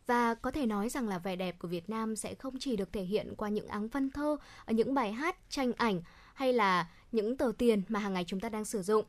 và 0.07 0.33
có 0.33 0.51
thể 0.51 0.65
nói 0.65 0.89
rằng 0.89 1.07
là 1.07 1.19
vẻ 1.19 1.35
đẹp 1.35 1.55
của 1.59 1.67
Việt 1.67 1.89
Nam 1.89 2.15
sẽ 2.15 2.35
không 2.35 2.59
chỉ 2.59 2.75
được 2.75 2.93
thể 2.93 3.03
hiện 3.03 3.33
qua 3.37 3.49
những 3.49 3.67
áng 3.67 3.87
văn 3.87 4.11
thơ, 4.11 4.37
những 4.67 4.93
bài 4.93 5.11
hát, 5.11 5.35
tranh 5.49 5.71
ảnh 5.77 6.01
hay 6.41 6.53
là 6.53 6.87
những 7.11 7.37
tờ 7.37 7.51
tiền 7.57 7.81
mà 7.87 7.99
hàng 7.99 8.13
ngày 8.13 8.23
chúng 8.27 8.39
ta 8.39 8.49
đang 8.49 8.65
sử 8.65 8.81
dụng 8.81 9.05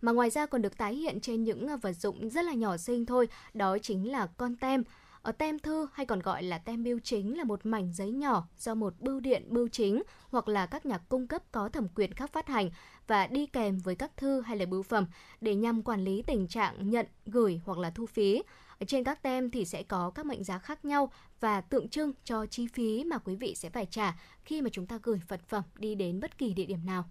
mà 0.00 0.12
ngoài 0.12 0.30
ra 0.30 0.46
còn 0.46 0.62
được 0.62 0.76
tái 0.76 0.94
hiện 0.94 1.20
trên 1.20 1.44
những 1.44 1.68
à, 1.68 1.76
vật 1.76 1.92
dụng 1.92 2.30
rất 2.30 2.44
là 2.44 2.54
nhỏ 2.54 2.76
xinh 2.76 3.06
thôi, 3.06 3.28
đó 3.54 3.78
chính 3.78 4.12
là 4.12 4.26
con 4.26 4.56
tem. 4.56 4.84
Ở 5.22 5.32
tem 5.32 5.58
thư 5.58 5.86
hay 5.92 6.06
còn 6.06 6.20
gọi 6.20 6.42
là 6.42 6.58
tem 6.58 6.84
bưu 6.84 6.98
chính 6.98 7.38
là 7.38 7.44
một 7.44 7.66
mảnh 7.66 7.92
giấy 7.92 8.10
nhỏ 8.10 8.48
do 8.58 8.74
một 8.74 8.94
bưu 9.00 9.20
điện 9.20 9.46
bưu 9.48 9.68
chính 9.68 10.02
hoặc 10.28 10.48
là 10.48 10.66
các 10.66 10.86
nhà 10.86 10.98
cung 10.98 11.26
cấp 11.26 11.42
có 11.52 11.68
thẩm 11.68 11.88
quyền 11.88 12.14
khác 12.14 12.32
phát 12.32 12.48
hành 12.48 12.70
và 13.06 13.26
đi 13.26 13.46
kèm 13.46 13.78
với 13.78 13.94
các 13.94 14.16
thư 14.16 14.40
hay 14.40 14.56
là 14.56 14.66
bưu 14.66 14.82
phẩm 14.82 15.06
để 15.40 15.54
nhằm 15.54 15.82
quản 15.82 16.04
lý 16.04 16.22
tình 16.22 16.48
trạng 16.48 16.90
nhận, 16.90 17.06
gửi 17.26 17.60
hoặc 17.64 17.78
là 17.78 17.90
thu 17.90 18.06
phí. 18.06 18.42
Ở 18.80 18.84
trên 18.86 19.04
các 19.04 19.22
tem 19.22 19.50
thì 19.50 19.64
sẽ 19.64 19.82
có 19.82 20.10
các 20.10 20.26
mệnh 20.26 20.44
giá 20.44 20.58
khác 20.58 20.84
nhau 20.84 21.12
và 21.44 21.60
tượng 21.60 21.88
trưng 21.88 22.12
cho 22.24 22.46
chi 22.46 22.66
phí 22.66 23.04
mà 23.04 23.18
quý 23.18 23.36
vị 23.36 23.54
sẽ 23.54 23.70
phải 23.70 23.86
trả 23.86 24.16
khi 24.44 24.62
mà 24.62 24.70
chúng 24.72 24.86
ta 24.86 24.98
gửi 25.02 25.20
vật 25.28 25.40
phẩm 25.48 25.62
đi 25.78 25.94
đến 25.94 26.20
bất 26.20 26.38
kỳ 26.38 26.54
địa 26.54 26.64
điểm 26.64 26.86
nào. 26.86 27.10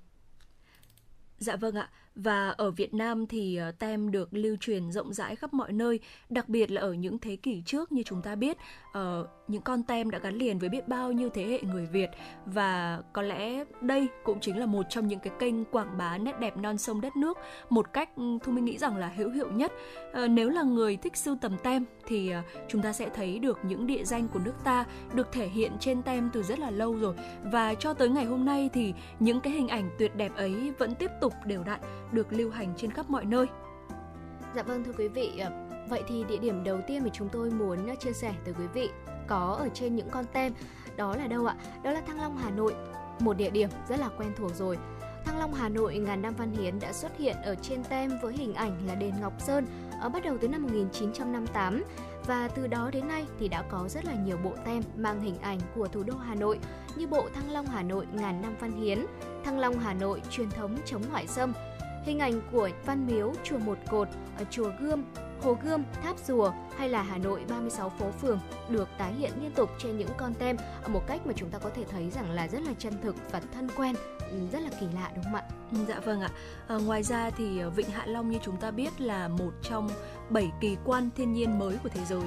Dạ 1.38 1.56
vâng 1.56 1.76
ạ, 1.76 1.90
và 2.16 2.50
ở 2.50 2.72
Việt 2.72 2.94
Nam 2.94 3.28
thì 3.28 3.56
ờ, 3.56 3.72
tem 3.72 4.12
được 4.12 4.30
lưu 4.32 4.56
truyền 4.60 4.92
rộng 4.92 5.14
rãi 5.14 5.36
khắp 5.36 5.54
mọi 5.54 5.72
nơi, 5.72 6.00
đặc 6.30 6.50
biệt 6.50 6.72
là 6.72 6.82
ở 6.82 6.94
những 6.94 7.20
thế 7.20 7.36
kỷ 7.36 7.62
trước 7.66 7.92
như 7.92 8.04
chúng 8.04 8.22
ta 8.22 8.36
biết, 8.36 8.58
uh, 8.90 9.28
những 9.48 9.62
con 9.62 9.84
tem 9.84 10.12
đã 10.12 10.20
gắn 10.20 10.36
liền 10.36 10.60
với 10.60 10.70
biết 10.70 10.88
bao 10.88 11.12
nhiêu 11.12 11.30
thế 11.30 11.46
hệ 11.46 11.62
người 11.62 11.86
Việt. 11.86 12.10
Và 12.46 13.02
có 13.14 13.22
lẽ 13.22 13.64
đây 13.82 14.08
cũng 14.24 14.40
chính 14.40 14.58
là 14.58 14.66
một 14.66 14.86
trong 14.90 15.08
những 15.08 15.20
cái 15.20 15.34
kênh 15.40 15.66
quảng 15.66 15.98
bá 15.98 16.18
nét 16.18 16.40
đẹp 16.40 16.58
non 16.58 16.78
sông 16.78 17.02
đất 17.02 17.16
nước 17.16 17.38
một 17.70 17.94
cách 17.94 18.10
ừ, 18.16 18.38
thu 18.44 18.52
minh 18.52 18.66
nghĩ 18.66 18.78
rằng 18.78 18.98
là 18.98 19.12
hữu 19.16 19.30
hiệu 19.30 19.52
nhất. 19.52 19.72
Uh, 20.24 20.30
nếu 20.30 20.50
là 20.50 20.64
người 20.64 20.98
thích 20.98 21.18
sưu 21.18 21.38
tầm 21.42 21.58
tem 21.64 21.86
thì 22.06 22.34
uh, 22.40 22.46
chúng 22.68 22.82
ta 22.82 22.94
sẽ 22.94 23.10
thấy 23.10 23.40
được 23.40 23.60
những 23.64 23.88
địa 23.88 24.04
danh 24.04 24.28
của 24.28 24.40
nước 24.40 24.56
ta 24.64 24.86
được 25.14 25.32
thể 25.32 25.48
hiện 25.48 25.72
trên 25.80 26.02
tem 26.02 26.30
từ 26.34 26.44
rất 26.44 26.60
là 26.60 26.72
lâu 26.72 26.96
rồi. 26.96 27.16
Và 27.44 27.74
cho 27.74 27.94
tới 27.94 28.10
ngày 28.10 28.26
hôm 28.26 28.46
nay 28.46 28.70
thì 28.74 28.94
những 29.20 29.42
cái 29.42 29.54
hình 29.54 29.68
ảnh 29.68 29.90
tuyệt 30.00 30.16
đẹp 30.16 30.36
ấy 30.36 30.72
vẫn 30.80 30.96
tiếp 30.96 31.12
tục 31.22 31.34
đều 31.46 31.64
đặn 31.64 31.80
được 32.14 32.34
lưu 32.34 32.52
hành 32.52 32.74
trên 32.78 32.92
khắp 32.92 33.10
mọi 33.10 33.26
nơi. 33.26 33.46
Dạ 34.56 34.64
vâng 34.64 34.84
thưa 34.84 34.92
quý 34.98 35.08
vị, 35.08 35.32
ờ, 35.40 35.52
vậy 35.90 36.04
thì 36.08 36.24
địa 36.24 36.38
điểm 36.38 36.64
đầu 36.64 36.80
tiên 36.88 37.04
mà 37.04 37.10
chúng 37.14 37.30
tôi 37.30 37.52
muốn 37.52 37.88
ờ, 37.88 37.96
chia 37.96 38.14
sẻ 38.14 38.34
tới 38.46 38.54
quý 38.60 38.68
vị 38.74 38.90
có 39.28 39.58
ở 39.60 39.70
trên 39.74 39.96
những 39.96 40.10
con 40.10 40.26
tem 40.34 40.54
đó 40.96 41.16
là 41.16 41.28
đâu 41.28 41.46
ạ? 41.46 41.56
Đó 41.84 41.92
là 41.92 42.02
Thăng 42.02 42.22
Long 42.22 42.38
Hà 42.38 42.50
Nội, 42.50 42.76
một 43.20 43.38
địa 43.38 43.50
điểm 43.50 43.70
rất 43.90 44.00
là 44.00 44.10
quen 44.18 44.34
thuộc 44.38 44.56
rồi. 44.56 44.78
Thăng 45.26 45.40
Long 45.40 45.54
Hà 45.54 45.70
Nội 45.70 45.98
ngàn 45.98 46.22
năm 46.22 46.34
văn 46.38 46.52
hiến 46.52 46.80
đã 46.80 46.94
xuất 46.94 47.18
hiện 47.18 47.36
ở 47.44 47.56
trên 47.56 47.84
tem 47.84 48.12
với 48.22 48.34
hình 48.34 48.54
ảnh 48.54 48.88
là 48.88 48.96
đền 48.96 49.14
Ngọc 49.22 49.34
Sơn 49.40 49.66
ở 50.02 50.10
bắt 50.10 50.24
đầu 50.24 50.38
từ 50.42 50.48
năm 50.48 50.64
1958 50.64 51.84
và 52.28 52.48
từ 52.48 52.68
đó 52.68 52.90
đến 52.94 53.08
nay 53.08 53.26
thì 53.40 53.48
đã 53.48 53.64
có 53.70 53.88
rất 53.90 54.06
là 54.06 54.14
nhiều 54.14 54.38
bộ 54.44 54.52
tem 54.66 54.84
mang 54.98 55.22
hình 55.22 55.38
ảnh 55.42 55.60
của 55.76 55.88
thủ 55.88 56.04
đô 56.04 56.14
Hà 56.18 56.36
Nội 56.36 56.60
như 56.96 57.08
bộ 57.08 57.30
Thăng 57.34 57.52
Long 57.52 57.66
Hà 57.66 57.84
Nội 57.84 58.08
ngàn 58.14 58.42
năm 58.42 58.56
văn 58.60 58.72
hiến, 58.72 59.06
Thăng 59.44 59.60
Long 59.60 59.80
Hà 59.80 59.94
Nội 59.94 60.22
truyền 60.30 60.50
thống 60.50 60.78
chống 60.86 61.02
ngoại 61.12 61.28
xâm, 61.28 61.54
hình 62.04 62.20
ảnh 62.20 62.42
của 62.52 62.70
Văn 62.86 63.08
Miếu, 63.08 63.34
chùa 63.44 63.58
Một 63.58 63.78
Cột, 63.90 64.08
ở 64.38 64.44
chùa 64.50 64.72
Gươm, 64.80 65.04
Hồ 65.42 65.58
Gươm, 65.64 65.84
Tháp 66.04 66.20
Rùa 66.20 66.52
hay 66.78 66.90
là 66.90 67.04
Hà 67.04 67.18
Nội 67.18 67.42
36 67.50 67.90
phố 67.90 68.12
phường 68.12 68.40
được 68.70 68.90
tái 68.98 69.14
hiện 69.14 69.32
liên 69.42 69.52
tục 69.52 69.70
trên 69.80 69.98
những 69.98 70.10
con 70.18 70.34
tem 70.34 70.58
một 70.88 71.08
cách 71.08 71.28
mà 71.28 71.34
chúng 71.36 71.50
ta 71.50 71.58
có 71.60 71.70
thể 71.70 71.84
thấy 71.92 72.10
rằng 72.10 72.32
là 72.32 72.48
rất 72.48 72.62
là 72.62 72.74
chân 72.80 72.94
thực 73.02 73.16
và 73.32 73.42
thân 73.54 73.68
quen, 73.78 73.96
ừ, 74.32 74.38
rất 74.52 74.60
là 74.60 74.70
kỳ 74.80 74.86
lạ 74.96 75.12
đúng 75.16 75.24
không 75.24 75.36
ạ? 75.36 75.44
Ừ, 75.72 75.78
dạ 75.88 76.00
vâng 76.00 76.22
ạ. 76.22 76.30
À, 76.68 76.78
ngoài 76.86 77.04
ra 77.04 77.30
thì 77.30 77.60
ờ, 77.60 77.70
Vịnh 77.70 77.90
Hạ 77.90 78.06
Long 78.06 78.32
như 78.32 78.40
chúng 78.44 78.58
ta 78.58 78.72
biết 78.72 79.02
là 79.02 79.28
một 79.28 79.52
trong 79.62 79.90
7 80.30 80.52
kỳ 80.62 80.78
quan 80.86 81.10
thiên 81.16 81.34
nhiên 81.34 81.60
mới 81.60 81.78
của 81.84 81.90
thế 81.90 82.06
giới 82.06 82.26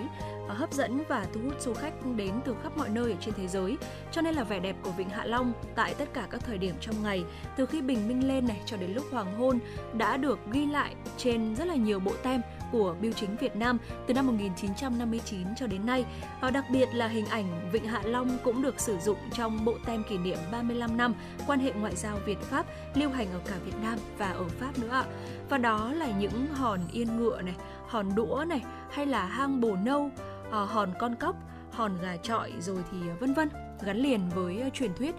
hấp 0.55 0.73
dẫn 0.73 1.03
và 1.09 1.27
thu 1.35 1.41
hút 1.45 1.61
du 1.61 1.75
khách 1.75 1.93
đến 2.17 2.33
từ 2.45 2.55
khắp 2.63 2.77
mọi 2.77 2.89
nơi 2.89 3.11
ở 3.11 3.17
trên 3.21 3.35
thế 3.35 3.49
giới. 3.49 3.77
Cho 4.13 4.23
nên 4.23 4.35
là 4.35 4.45
vẻ 4.45 4.61
đẹp 4.61 4.77
của 4.83 4.91
Vịnh 4.91 5.09
Hạ 5.09 5.25
Long 5.25 5.53
tại 5.75 5.95
tất 5.95 6.09
cả 6.15 6.27
các 6.31 6.41
thời 6.47 6.59
điểm 6.59 6.75
trong 6.81 7.03
ngày, 7.03 7.25
từ 7.57 7.67
khi 7.67 7.83
bình 7.83 8.09
minh 8.09 8.29
lên 8.29 8.47
này 8.47 8.61
cho 8.67 8.77
đến 8.77 8.91
lúc 8.91 9.05
hoàng 9.11 9.39
hôn 9.39 9.59
đã 9.93 10.17
được 10.17 10.39
ghi 10.53 10.67
lại 10.67 10.95
trên 11.17 11.55
rất 11.55 11.67
là 11.67 11.75
nhiều 11.75 12.01
bộ 12.01 12.13
tem 12.23 12.41
của 12.73 12.95
Biêu 13.01 13.13
chính 13.13 13.37
Việt 13.37 13.57
Nam 13.57 13.79
từ 14.07 14.15
năm 14.15 14.27
1959 14.27 15.55
cho 15.57 15.67
đến 15.67 15.87
nay. 15.87 16.05
Và 16.41 16.51
đặc 16.51 16.65
biệt 16.73 16.89
là 16.95 17.09
hình 17.09 17.27
ảnh 17.27 17.71
Vịnh 17.73 17.85
Hạ 17.85 18.03
Long 18.05 18.39
cũng 18.45 18.63
được 18.63 18.81
sử 18.81 18.99
dụng 18.99 19.19
trong 19.33 19.65
bộ 19.65 19.75
tem 19.87 20.05
kỷ 20.09 20.19
niệm 20.19 20.39
35 20.53 20.97
năm 20.97 21.15
quan 21.47 21.61
hệ 21.61 21.73
ngoại 21.73 21.97
giao 21.97 22.19
Việt 22.27 22.41
Pháp 22.41 22.67
lưu 22.95 23.11
hành 23.11 23.27
ở 23.33 23.41
cả 23.45 23.55
Việt 23.65 23.77
Nam 23.83 23.99
và 24.19 24.31
ở 24.31 24.45
Pháp 24.49 24.79
nữa 24.79 24.89
ạ. 24.91 25.05
Và 25.49 25.59
đó 25.59 25.93
là 25.93 26.07
những 26.19 26.47
hòn 26.47 26.81
yên 26.93 27.17
ngựa 27.17 27.43
này, 27.43 27.55
hòn 27.87 28.15
đũa 28.15 28.45
này 28.49 28.63
hay 28.91 29.07
là 29.07 29.27
hang 29.27 29.61
bồ 29.61 29.77
nâu, 29.77 30.11
Ờ, 30.51 30.65
hòn 30.65 30.93
con 30.99 31.15
cóc, 31.15 31.37
hòn 31.71 31.99
gà 32.03 32.17
trọi 32.17 32.53
rồi 32.61 32.79
thì 32.91 32.99
ờ, 33.09 33.15
vân 33.21 33.35
vân 33.35 33.49
gắn 33.85 33.97
liền 33.97 34.29
với 34.35 34.61
ờ, 34.61 34.71
truyền 34.71 34.95
thuyết 34.95 35.15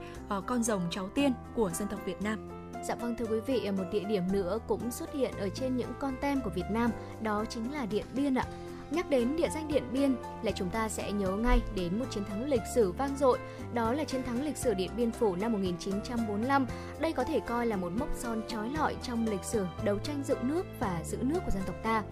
con 0.46 0.64
rồng 0.64 0.82
cháu 0.92 1.10
tiên 1.10 1.34
của 1.56 1.70
dân 1.70 1.88
tộc 1.88 2.00
Việt 2.06 2.22
Nam. 2.22 2.50
Dạ 2.84 2.96
vâng 2.96 3.16
thưa 3.18 3.26
quý 3.26 3.40
vị, 3.46 3.72
một 3.78 3.84
địa 3.92 4.04
điểm 4.04 4.24
nữa 4.32 4.60
cũng 4.68 4.92
xuất 4.92 5.14
hiện 5.14 5.34
ở 5.40 5.50
trên 5.50 5.78
những 5.78 5.94
con 6.00 6.14
tem 6.22 6.42
của 6.42 6.50
Việt 6.50 6.66
Nam, 6.72 6.92
đó 7.22 7.46
chính 7.50 7.74
là 7.74 7.86
Điện 7.86 8.06
Biên 8.14 8.36
ạ. 8.36 8.46
Nhắc 8.92 9.10
đến 9.10 9.36
địa 9.36 9.50
danh 9.54 9.68
Điện 9.68 9.84
Biên 9.92 10.16
là 10.44 10.52
chúng 10.52 10.70
ta 10.70 10.90
sẽ 10.90 11.12
nhớ 11.12 11.32
ngay 11.32 11.60
đến 11.76 12.00
một 12.00 12.06
chiến 12.10 12.26
thắng 12.26 12.50
lịch 12.50 12.62
sử 12.76 12.92
vang 12.92 13.18
dội, 13.18 13.40
đó 13.74 13.94
là 13.94 14.04
chiến 14.04 14.24
thắng 14.24 14.46
lịch 14.46 14.58
sử 14.58 14.74
Điện 14.74 14.92
Biên 14.98 15.12
Phủ 15.12 15.36
năm 15.36 15.52
1945. 15.52 16.66
Đây 17.00 17.14
có 17.14 17.24
thể 17.24 17.40
coi 17.40 17.66
là 17.66 17.78
một 17.78 17.92
mốc 18.00 18.10
son 18.16 18.42
trói 18.48 18.70
lọi 18.70 18.96
trong 19.04 19.28
lịch 19.28 19.44
sử 19.44 19.66
đấu 19.84 19.98
tranh 20.00 20.24
dựng 20.24 20.48
nước 20.48 20.66
và 20.80 21.02
giữ 21.06 21.18
nước 21.22 21.40
của 21.46 21.52
dân 21.52 21.64
tộc 21.66 21.76
ta. 21.84 22.04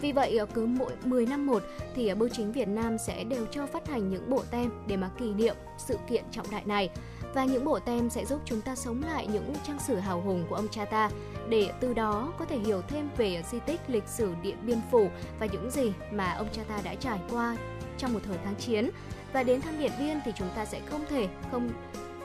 Vì 0.00 0.12
vậy 0.12 0.36
ờ, 0.36 0.46
cứ 0.46 0.66
mỗi 0.66 0.92
10 1.04 1.26
năm 1.26 1.46
một 1.46 1.62
thì 1.94 2.08
ờ, 2.08 2.14
Bưu 2.14 2.28
chính 2.28 2.52
Việt 2.52 2.68
Nam 2.68 2.98
sẽ 2.98 3.24
đều 3.24 3.46
cho 3.46 3.66
phát 3.66 3.88
hành 3.88 4.08
những 4.08 4.30
bộ 4.30 4.42
tem 4.50 4.70
để 4.86 4.96
mà 4.96 5.10
kỷ 5.18 5.32
niệm 5.32 5.56
sự 5.78 5.96
kiện 6.08 6.24
trọng 6.30 6.50
đại 6.50 6.62
này 6.64 6.90
và 7.34 7.44
những 7.44 7.64
bộ 7.64 7.78
tem 7.78 8.10
sẽ 8.10 8.24
giúp 8.24 8.40
chúng 8.44 8.60
ta 8.60 8.76
sống 8.76 9.02
lại 9.06 9.26
những 9.26 9.54
trang 9.66 9.78
sử 9.86 9.96
hào 9.96 10.20
hùng 10.20 10.46
của 10.48 10.54
ông 10.56 10.68
cha 10.68 10.84
ta 10.84 11.10
để 11.48 11.72
từ 11.80 11.94
đó 11.94 12.32
có 12.38 12.44
thể 12.44 12.58
hiểu 12.58 12.82
thêm 12.88 13.08
về 13.16 13.34
ờ, 13.34 13.42
di 13.50 13.58
tích, 13.66 13.80
lịch 13.88 14.08
sử, 14.08 14.32
Điện 14.42 14.56
Biên 14.66 14.80
Phủ 14.90 15.10
và 15.38 15.46
những 15.46 15.70
gì 15.70 15.92
mà 16.12 16.32
ông 16.32 16.48
cha 16.52 16.62
ta 16.68 16.80
đã 16.84 16.94
trải 16.94 17.18
qua 17.30 17.56
trong 17.98 18.12
một 18.12 18.20
thời 18.26 18.38
kháng 18.44 18.54
chiến. 18.54 18.90
Và 19.32 19.42
đến 19.42 19.60
thăm 19.60 19.78
Điện 19.78 19.92
Biên 19.98 20.20
thì 20.24 20.32
chúng 20.36 20.48
ta 20.56 20.64
sẽ 20.64 20.80
không 20.86 21.04
thể 21.08 21.28
không 21.50 21.70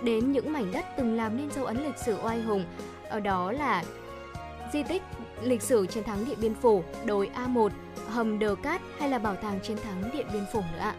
đến 0.03 0.31
những 0.31 0.53
mảnh 0.53 0.71
đất 0.71 0.85
từng 0.97 1.15
làm 1.15 1.37
nên 1.37 1.51
dấu 1.51 1.65
ấn 1.65 1.83
lịch 1.83 1.97
sử 2.05 2.17
oai 2.23 2.41
hùng. 2.41 2.65
Ở 3.09 3.19
đó 3.19 3.51
là 3.51 3.83
di 4.73 4.83
tích 4.83 5.01
lịch 5.41 5.61
sử 5.61 5.87
chiến 5.87 6.03
thắng 6.03 6.25
Điện 6.25 6.37
Biên 6.41 6.53
Phủ, 6.61 6.83
đồi 7.05 7.29
A1, 7.35 7.69
hầm 8.07 8.39
Đờ 8.39 8.55
Cát 8.55 8.81
hay 8.99 9.09
là 9.09 9.19
bảo 9.19 9.35
tàng 9.35 9.59
chiến 9.63 9.77
thắng 9.77 10.09
Điện 10.13 10.27
Biên 10.33 10.45
Phủ 10.53 10.59
nữa 10.73 10.79
ạ. 10.79 10.95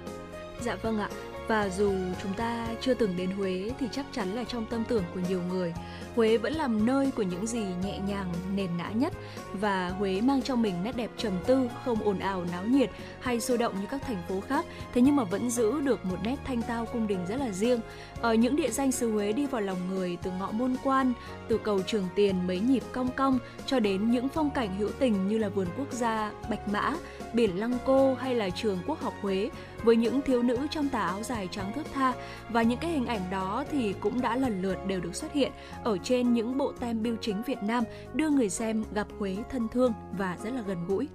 Dạ 0.60 0.76
vâng 0.82 0.98
ạ. 0.98 1.08
Và 1.48 1.68
dù 1.68 1.94
chúng 2.22 2.34
ta 2.34 2.66
chưa 2.80 2.94
từng 2.94 3.16
đến 3.16 3.30
Huế 3.30 3.70
thì 3.80 3.86
chắc 3.92 4.06
chắn 4.12 4.34
là 4.34 4.44
trong 4.44 4.66
tâm 4.66 4.84
tưởng 4.88 5.04
của 5.14 5.20
nhiều 5.28 5.42
người, 5.48 5.74
Huế 6.16 6.36
vẫn 6.36 6.52
làm 6.52 6.86
nơi 6.86 7.10
của 7.16 7.22
những 7.22 7.46
gì 7.46 7.64
nhẹ 7.82 7.98
nhàng, 7.98 8.32
nền 8.54 8.70
nã 8.78 8.90
nhất 8.90 9.12
và 9.52 9.88
Huế 9.88 10.20
mang 10.20 10.42
trong 10.42 10.62
mình 10.62 10.74
nét 10.84 10.96
đẹp 10.96 11.10
trầm 11.16 11.32
tư, 11.46 11.68
không 11.84 12.02
ồn 12.02 12.18
ào 12.18 12.44
náo 12.52 12.64
nhiệt 12.64 12.90
hay 13.20 13.40
sôi 13.40 13.58
động 13.58 13.74
như 13.80 13.86
các 13.90 14.02
thành 14.06 14.22
phố 14.28 14.40
khác, 14.40 14.64
thế 14.94 15.00
nhưng 15.00 15.16
mà 15.16 15.24
vẫn 15.24 15.50
giữ 15.50 15.80
được 15.80 16.04
một 16.04 16.16
nét 16.24 16.36
thanh 16.44 16.62
tao 16.62 16.86
cung 16.86 17.06
đình 17.06 17.26
rất 17.28 17.36
là 17.36 17.52
riêng. 17.52 17.80
Ở 18.20 18.34
những 18.34 18.56
địa 18.56 18.70
danh 18.70 18.92
xứ 18.92 19.12
Huế 19.12 19.32
đi 19.32 19.46
vào 19.46 19.60
lòng 19.60 19.78
người 19.90 20.18
từ 20.22 20.30
ngõ 20.38 20.50
môn 20.50 20.76
quan, 20.84 21.12
từ 21.48 21.58
cầu 21.58 21.82
Trường 21.82 22.08
Tiền 22.14 22.46
mấy 22.46 22.60
nhịp 22.60 22.82
cong 22.92 23.08
cong 23.16 23.38
cho 23.66 23.80
đến 23.80 24.10
những 24.10 24.28
phong 24.28 24.50
cảnh 24.50 24.76
hữu 24.78 24.90
tình 24.98 25.28
như 25.28 25.38
là 25.38 25.48
vườn 25.48 25.66
quốc 25.78 25.92
gia 25.92 26.32
Bạch 26.50 26.68
Mã, 26.68 26.96
biển 27.32 27.60
Lăng 27.60 27.78
Cô 27.86 28.14
hay 28.14 28.34
là 28.34 28.50
trường 28.50 28.78
Quốc 28.86 29.00
học 29.00 29.14
Huế 29.20 29.50
với 29.84 29.96
những 29.96 30.22
thiếu 30.22 30.42
nữ 30.42 30.58
trong 30.70 30.88
tà 30.88 31.00
áo 31.00 31.22
dài 31.22 31.48
trắng 31.50 31.72
thướt 31.74 31.86
tha 31.92 32.12
và 32.48 32.62
những 32.62 32.78
cái 32.78 32.90
hình 32.90 33.06
ảnh 33.06 33.22
đó 33.30 33.64
thì 33.70 33.94
cũng 34.00 34.20
đã 34.20 34.36
lần 34.36 34.62
lượt 34.62 34.76
đều 34.86 35.00
được 35.00 35.14
xuất 35.14 35.32
hiện 35.32 35.52
ở 35.84 35.98
trên 35.98 36.32
những 36.32 36.58
bộ 36.58 36.72
tem 36.80 37.02
biêu 37.02 37.16
chính 37.20 37.42
Việt 37.42 37.62
Nam 37.62 37.84
đưa 38.14 38.30
người 38.30 38.48
xem 38.48 38.84
gặp 38.94 39.06
Huế 39.18 39.36
thân 39.50 39.68
thương 39.68 39.92
và 40.18 40.36
rất 40.42 40.50
là 40.54 40.62
gần 40.66 40.86
gũi. 40.86 41.08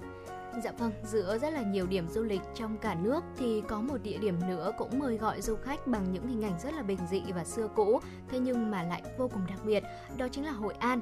Dạ 0.63 0.71
vâng, 0.77 0.91
giữa 1.03 1.37
rất 1.37 1.53
là 1.53 1.61
nhiều 1.61 1.87
điểm 1.87 2.07
du 2.09 2.23
lịch 2.23 2.41
trong 2.55 2.77
cả 2.77 2.95
nước 2.95 3.23
thì 3.37 3.61
có 3.67 3.81
một 3.81 3.97
địa 4.03 4.17
điểm 4.17 4.35
nữa 4.49 4.71
cũng 4.77 4.99
mời 4.99 5.17
gọi 5.17 5.41
du 5.41 5.55
khách 5.55 5.87
bằng 5.87 6.11
những 6.11 6.27
hình 6.27 6.41
ảnh 6.41 6.59
rất 6.63 6.73
là 6.73 6.81
bình 6.81 6.99
dị 7.11 7.21
và 7.35 7.43
xưa 7.43 7.67
cũ, 7.75 7.99
thế 8.29 8.39
nhưng 8.39 8.71
mà 8.71 8.83
lại 8.83 9.01
vô 9.17 9.27
cùng 9.27 9.41
đặc 9.49 9.59
biệt, 9.65 9.83
đó 10.17 10.27
chính 10.31 10.45
là 10.45 10.51
Hội 10.51 10.73
An. 10.73 11.01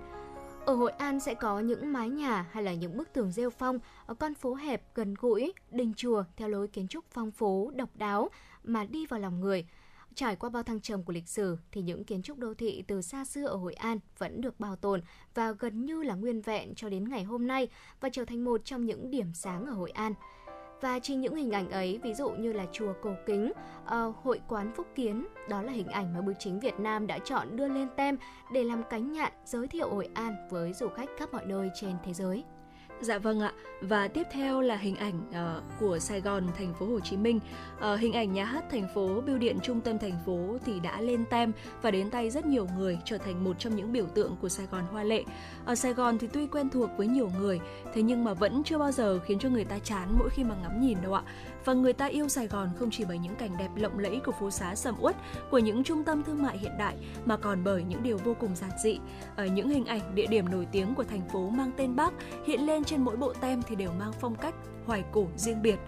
Ở 0.65 0.75
Hội 0.75 0.91
An 0.91 1.19
sẽ 1.19 1.33
có 1.33 1.59
những 1.59 1.93
mái 1.93 2.09
nhà 2.09 2.45
hay 2.51 2.63
là 2.63 2.73
những 2.73 2.97
bức 2.97 3.13
tường 3.13 3.31
rêu 3.31 3.49
phong, 3.49 3.79
ở 4.05 4.13
con 4.13 4.33
phố 4.33 4.53
hẹp 4.53 4.95
gần 4.95 5.13
gũi, 5.19 5.53
đình 5.71 5.93
chùa 5.97 6.23
theo 6.37 6.49
lối 6.49 6.67
kiến 6.67 6.87
trúc 6.87 7.05
phong 7.11 7.31
phú, 7.31 7.71
độc 7.75 7.89
đáo 7.95 8.29
mà 8.63 8.85
đi 8.85 9.05
vào 9.05 9.19
lòng 9.19 9.39
người. 9.39 9.65
Trải 10.15 10.35
qua 10.35 10.49
bao 10.49 10.63
thăng 10.63 10.79
trầm 10.79 11.03
của 11.03 11.13
lịch 11.13 11.27
sử 11.27 11.57
thì 11.71 11.81
những 11.81 12.03
kiến 12.03 12.21
trúc 12.21 12.37
đô 12.37 12.53
thị 12.53 12.83
từ 12.87 13.01
xa 13.01 13.25
xưa 13.25 13.47
ở 13.47 13.55
Hội 13.55 13.73
An 13.73 13.99
vẫn 14.17 14.41
được 14.41 14.59
bảo 14.59 14.75
tồn 14.75 15.01
và 15.33 15.51
gần 15.51 15.85
như 15.85 16.03
là 16.03 16.15
nguyên 16.15 16.41
vẹn 16.41 16.75
cho 16.75 16.89
đến 16.89 17.09
ngày 17.09 17.23
hôm 17.23 17.47
nay 17.47 17.67
và 17.99 18.09
trở 18.09 18.25
thành 18.25 18.43
một 18.43 18.61
trong 18.65 18.85
những 18.85 19.11
điểm 19.11 19.33
sáng 19.33 19.65
ở 19.65 19.71
Hội 19.71 19.91
An. 19.91 20.13
Và 20.81 20.99
trên 20.99 21.21
những 21.21 21.35
hình 21.35 21.51
ảnh 21.51 21.69
ấy, 21.69 21.99
ví 22.03 22.13
dụ 22.13 22.29
như 22.29 22.53
là 22.53 22.65
chùa 22.71 22.93
Cổ 23.01 23.11
Kính, 23.25 23.51
uh, 23.83 24.15
hội 24.23 24.41
quán 24.47 24.71
Phúc 24.75 24.87
Kiến, 24.95 25.27
đó 25.49 25.61
là 25.61 25.71
hình 25.71 25.87
ảnh 25.87 26.13
mà 26.13 26.21
bưu 26.21 26.35
chính 26.39 26.59
Việt 26.59 26.79
Nam 26.79 27.07
đã 27.07 27.19
chọn 27.19 27.55
đưa 27.55 27.67
lên 27.67 27.87
tem 27.95 28.17
để 28.53 28.63
làm 28.63 28.83
cánh 28.89 29.11
nhạn 29.11 29.31
giới 29.45 29.67
thiệu 29.67 29.89
Hội 29.89 30.09
An 30.13 30.35
với 30.49 30.73
du 30.73 30.87
khách 30.89 31.09
khắp 31.17 31.33
mọi 31.33 31.45
nơi 31.45 31.69
trên 31.75 31.95
thế 32.03 32.13
giới. 32.13 32.43
Dạ 33.01 33.17
vâng 33.17 33.39
ạ. 33.39 33.53
Và 33.81 34.07
tiếp 34.07 34.27
theo 34.31 34.61
là 34.61 34.75
hình 34.75 34.95
ảnh 34.95 35.21
uh, 35.29 35.63
của 35.79 35.99
Sài 35.99 36.21
Gòn, 36.21 36.47
thành 36.57 36.73
phố 36.79 36.85
Hồ 36.85 36.99
Chí 36.99 37.17
Minh. 37.17 37.39
Uh, 37.77 37.99
hình 37.99 38.13
ảnh 38.13 38.33
nhà 38.33 38.45
hát 38.45 38.63
thành 38.71 38.87
phố, 38.95 39.21
bưu 39.21 39.37
điện 39.37 39.59
trung 39.63 39.81
tâm 39.81 39.99
thành 39.99 40.17
phố 40.25 40.57
thì 40.65 40.79
đã 40.79 41.01
lên 41.01 41.25
tem 41.29 41.51
và 41.81 41.91
đến 41.91 42.09
tay 42.09 42.29
rất 42.29 42.45
nhiều 42.45 42.67
người 42.77 42.99
trở 43.05 43.17
thành 43.17 43.43
một 43.43 43.59
trong 43.59 43.75
những 43.75 43.91
biểu 43.91 44.05
tượng 44.05 44.35
của 44.41 44.49
Sài 44.49 44.65
Gòn 44.71 44.83
hoa 44.91 45.03
lệ. 45.03 45.23
Ở 45.65 45.75
Sài 45.75 45.93
Gòn 45.93 46.17
thì 46.17 46.27
tuy 46.33 46.47
quen 46.47 46.69
thuộc 46.69 46.89
với 46.97 47.07
nhiều 47.07 47.31
người, 47.39 47.59
thế 47.93 48.01
nhưng 48.01 48.23
mà 48.23 48.33
vẫn 48.33 48.63
chưa 48.63 48.77
bao 48.77 48.91
giờ 48.91 49.19
khiến 49.25 49.39
cho 49.39 49.49
người 49.49 49.65
ta 49.65 49.79
chán 49.79 50.15
mỗi 50.19 50.29
khi 50.29 50.43
mà 50.43 50.55
ngắm 50.61 50.81
nhìn 50.81 50.97
đâu 51.01 51.13
ạ. 51.13 51.23
Và 51.69 51.75
người 51.75 51.93
ta 51.93 52.05
yêu 52.05 52.27
Sài 52.27 52.47
Gòn 52.47 52.69
không 52.79 52.91
chỉ 52.91 53.05
bởi 53.05 53.17
những 53.17 53.35
cảnh 53.35 53.57
đẹp 53.59 53.69
lộng 53.75 53.99
lẫy 53.99 54.19
của 54.25 54.31
phố 54.31 54.51
xá 54.51 54.75
sầm 54.75 54.95
uất, 54.99 55.15
của 55.51 55.57
những 55.57 55.83
trung 55.83 56.03
tâm 56.03 56.23
thương 56.23 56.43
mại 56.43 56.57
hiện 56.57 56.71
đại, 56.77 56.95
mà 57.25 57.37
còn 57.37 57.63
bởi 57.63 57.83
những 57.83 58.03
điều 58.03 58.17
vô 58.17 58.35
cùng 58.39 58.55
giản 58.55 58.69
dị. 58.83 58.99
Ở 59.35 59.45
những 59.45 59.69
hình 59.69 59.85
ảnh 59.85 60.15
địa 60.15 60.27
điểm 60.27 60.49
nổi 60.51 60.67
tiếng 60.71 60.95
của 60.95 61.03
thành 61.03 61.29
phố 61.29 61.49
mang 61.49 61.71
tên 61.77 61.95
Bác 61.95 62.13
hiện 62.47 62.65
lên 62.65 62.83
trên 62.83 63.01
mỗi 63.01 63.17
bộ 63.17 63.33
tem 63.33 63.61
thì 63.61 63.75
đều 63.75 63.91
mang 63.99 64.11
phong 64.19 64.35
cách 64.35 64.55
hoài 64.85 65.03
cổ 65.11 65.27
riêng 65.35 65.61
biệt 65.61 65.79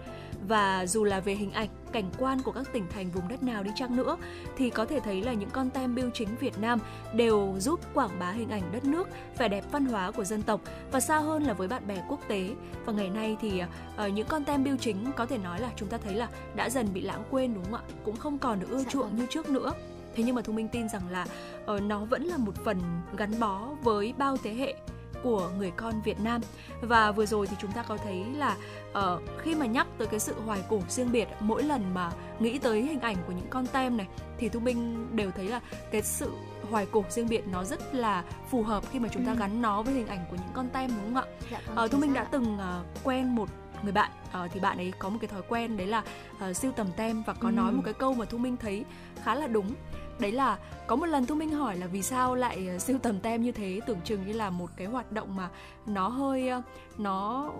và 0.48 0.86
dù 0.86 1.04
là 1.04 1.20
về 1.20 1.34
hình 1.34 1.52
ảnh 1.52 1.68
cảnh 1.92 2.10
quan 2.18 2.42
của 2.42 2.52
các 2.52 2.72
tỉnh 2.72 2.86
thành 2.94 3.10
vùng 3.10 3.28
đất 3.28 3.42
nào 3.42 3.62
đi 3.62 3.70
chăng 3.76 3.96
nữa 3.96 4.16
thì 4.56 4.70
có 4.70 4.84
thể 4.84 5.00
thấy 5.00 5.22
là 5.22 5.32
những 5.32 5.50
con 5.50 5.70
tem 5.70 5.94
biêu 5.94 6.10
chính 6.14 6.28
Việt 6.40 6.58
Nam 6.58 6.78
đều 7.14 7.54
giúp 7.58 7.80
quảng 7.94 8.18
bá 8.18 8.30
hình 8.30 8.50
ảnh 8.50 8.62
đất 8.72 8.84
nước, 8.84 9.08
vẻ 9.38 9.48
đẹp 9.48 9.64
văn 9.72 9.86
hóa 9.86 10.10
của 10.10 10.24
dân 10.24 10.42
tộc 10.42 10.60
và 10.92 11.00
xa 11.00 11.18
hơn 11.18 11.42
là 11.42 11.52
với 11.52 11.68
bạn 11.68 11.86
bè 11.86 12.04
quốc 12.08 12.20
tế. 12.28 12.50
Và 12.84 12.92
ngày 12.92 13.10
nay 13.10 13.36
thì 13.40 13.62
uh, 13.62 14.12
những 14.12 14.26
con 14.28 14.44
tem 14.44 14.64
biêu 14.64 14.76
chính 14.76 15.12
có 15.16 15.26
thể 15.26 15.38
nói 15.38 15.60
là 15.60 15.70
chúng 15.76 15.88
ta 15.88 15.98
thấy 15.98 16.14
là 16.14 16.28
đã 16.56 16.70
dần 16.70 16.88
bị 16.94 17.00
lãng 17.00 17.24
quên 17.30 17.54
đúng 17.54 17.64
không 17.64 17.74
ạ? 17.74 17.82
Cũng 18.04 18.16
không 18.16 18.38
còn 18.38 18.60
được 18.60 18.66
ưa 18.70 18.78
Dạ 18.78 18.90
chuộng 18.90 19.08
vâng. 19.08 19.16
như 19.16 19.26
trước 19.30 19.50
nữa. 19.50 19.72
Thế 20.14 20.24
nhưng 20.24 20.34
mà 20.34 20.42
Thu 20.42 20.52
Minh 20.52 20.68
tin 20.68 20.88
rằng 20.88 21.02
là 21.10 21.26
uh, 21.74 21.82
nó 21.82 22.04
vẫn 22.04 22.22
là 22.24 22.36
một 22.36 22.54
phần 22.64 22.78
gắn 23.16 23.40
bó 23.40 23.68
với 23.82 24.14
bao 24.18 24.36
thế 24.42 24.54
hệ 24.54 24.74
của 25.22 25.50
người 25.58 25.70
con 25.76 26.00
Việt 26.02 26.20
Nam 26.20 26.40
và 26.80 27.12
vừa 27.12 27.26
rồi 27.26 27.46
thì 27.46 27.56
chúng 27.60 27.72
ta 27.72 27.82
có 27.82 27.96
thấy 27.96 28.24
là 28.36 28.56
uh, 28.90 29.22
khi 29.38 29.54
mà 29.54 29.66
nhắc 29.66 29.86
tới 29.98 30.06
cái 30.08 30.20
sự 30.20 30.34
hoài 30.46 30.60
cổ 30.68 30.80
riêng 30.88 31.12
biệt 31.12 31.28
mỗi 31.40 31.62
lần 31.62 31.94
mà 31.94 32.10
nghĩ 32.40 32.58
tới 32.58 32.82
hình 32.82 33.00
ảnh 33.00 33.16
của 33.26 33.32
những 33.32 33.46
con 33.50 33.66
tem 33.66 33.96
này 33.96 34.06
thì 34.38 34.48
Thu 34.48 34.60
Minh 34.60 35.08
đều 35.16 35.30
thấy 35.30 35.44
là 35.48 35.60
cái 35.92 36.02
sự 36.02 36.30
hoài 36.70 36.86
cổ 36.92 37.04
riêng 37.10 37.28
biệt 37.28 37.42
nó 37.48 37.64
rất 37.64 37.94
là 37.94 38.24
phù 38.50 38.62
hợp 38.62 38.84
khi 38.92 38.98
mà 38.98 39.08
chúng 39.12 39.24
ta 39.26 39.32
Ừ. 39.32 39.36
gắn 39.38 39.62
nó 39.62 39.82
với 39.82 39.94
hình 39.94 40.06
ảnh 40.06 40.24
của 40.30 40.36
những 40.36 40.52
con 40.52 40.68
tem 40.68 40.90
đúng 40.90 41.14
không 41.14 41.24
ạ? 41.24 41.30
Dạ 41.50 41.60
vâng, 41.66 41.76
Ờ, 41.76 41.88
Thu 41.88 41.98
Minh 41.98 42.12
đã 42.14 42.24
từng 42.24 42.58
ờ, 42.58 42.82
quen 43.04 43.34
một 43.34 43.48
người 43.82 43.92
bạn 43.92 44.10
ờ, 44.32 44.48
thì 44.52 44.60
bạn 44.60 44.76
ấy 44.78 44.92
có 44.98 45.08
một 45.08 45.18
cái 45.20 45.28
thói 45.28 45.42
quen 45.48 45.76
đấy 45.76 45.86
là 45.86 46.02
ờ, 46.38 46.52
siêu 46.52 46.72
tầm 46.76 46.86
tem 46.96 47.22
và 47.26 47.32
có 47.32 47.48
Ừ. 47.48 47.52
nói 47.52 47.72
một 47.72 47.82
cái 47.84 47.94
câu 47.94 48.14
mà 48.14 48.24
Thu 48.24 48.38
Minh 48.38 48.56
thấy 48.56 48.84
khá 49.24 49.34
là 49.34 49.46
đúng 49.46 49.74
đấy 50.18 50.32
là 50.32 50.58
có 50.86 50.96
một 50.96 51.06
lần 51.06 51.26
Thu 51.26 51.34
Minh 51.34 51.50
hỏi 51.52 51.76
là 51.76 51.86
vì 51.86 52.02
sao 52.02 52.34
lại 52.34 52.66
ờ, 52.68 52.78
siêu 52.78 52.98
tầm 53.02 53.20
tem 53.20 53.42
như 53.42 53.52
thế 53.52 53.80
tưởng 53.86 54.00
chừng 54.04 54.26
như 54.26 54.32
là 54.32 54.50
một 54.50 54.70
cái 54.76 54.86
hoạt 54.86 55.12
động 55.12 55.36
mà 55.36 55.48
nó 55.86 56.08
hơi 56.08 56.48
ờ, 56.48 56.62
nó 56.98 57.50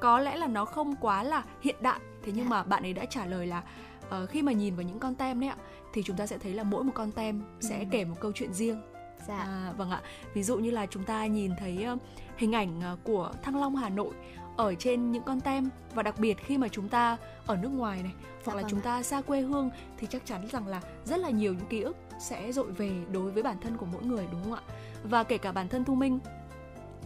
có 0.00 0.18
lẽ 0.18 0.36
là 0.36 0.46
nó 0.46 0.64
không 0.64 0.96
quá 1.00 1.22
là 1.22 1.42
hiện 1.62 1.76
đại 1.80 2.00
thế 2.24 2.32
nhưng 2.34 2.48
mà 2.48 2.62
bạn 2.62 2.82
ấy 2.82 2.92
đã 2.92 3.04
trả 3.04 3.26
lời 3.26 3.46
là 3.46 3.62
ờ, 4.10 4.26
khi 4.26 4.42
mà 4.42 4.52
nhìn 4.52 4.74
vào 4.76 4.82
những 4.82 4.98
con 4.98 5.14
tem 5.14 5.40
đấy 5.40 5.50
ạ 5.50 5.56
thì 5.92 6.02
chúng 6.02 6.16
ta 6.16 6.26
sẽ 6.26 6.38
thấy 6.38 6.52
là 6.54 6.62
mỗi 6.62 6.84
một 6.84 6.92
con 6.94 7.12
tem 7.12 7.42
sẽ 7.60 7.78
Ừ. 7.78 7.84
kể 7.90 8.04
một 8.04 8.16
câu 8.20 8.32
chuyện 8.34 8.52
riêng 8.54 8.82
Dạ. 9.28 9.36
À, 9.38 9.72
vâng 9.76 9.90
ạ. 9.90 10.00
Ví 10.34 10.42
dụ 10.42 10.56
như 10.56 10.70
là 10.70 10.86
chúng 10.86 11.04
ta 11.04 11.26
nhìn 11.26 11.52
thấy 11.60 11.82
ờ, 11.84 11.96
hình 12.36 12.54
ảnh 12.54 12.80
ờ, 12.80 12.96
của 13.04 13.30
Thăng 13.42 13.60
Long 13.60 13.76
Hà 13.76 13.88
Nội 13.88 14.14
ở 14.56 14.74
trên 14.74 15.12
những 15.12 15.22
con 15.22 15.40
tem 15.40 15.68
và 15.94 16.02
đặc 16.02 16.18
biệt 16.18 16.38
khi 16.38 16.58
mà 16.58 16.68
chúng 16.68 16.88
ta 16.88 17.16
ở 17.46 17.56
nước 17.56 17.68
ngoài 17.68 18.02
này 18.02 18.12
hoặc 18.44 18.54
là 18.54 18.62
vâng 18.62 18.70
chúng 18.70 18.80
ta 18.80 19.02
xa 19.02 19.20
quê 19.20 19.40
hương 19.40 19.70
thì 19.98 20.06
chắc 20.10 20.26
chắn 20.26 20.48
rằng 20.52 20.66
là 20.66 20.80
rất 21.04 21.16
là 21.16 21.30
nhiều 21.30 21.54
những 21.54 21.66
ký 21.66 21.80
ức 21.80 21.96
sẽ 22.20 22.52
dội 22.52 22.72
về 22.72 22.90
đối 23.12 23.30
với 23.30 23.42
bản 23.42 23.56
thân 23.60 23.76
của 23.76 23.86
mỗi 23.92 24.02
người 24.02 24.26
đúng 24.32 24.42
không 24.44 24.54
ạ? 24.54 24.62
Và 25.04 25.24
kể 25.24 25.38
cả 25.38 25.52
bản 25.52 25.68
thân 25.68 25.84
Thu 25.84 25.94
Minh 25.94 26.18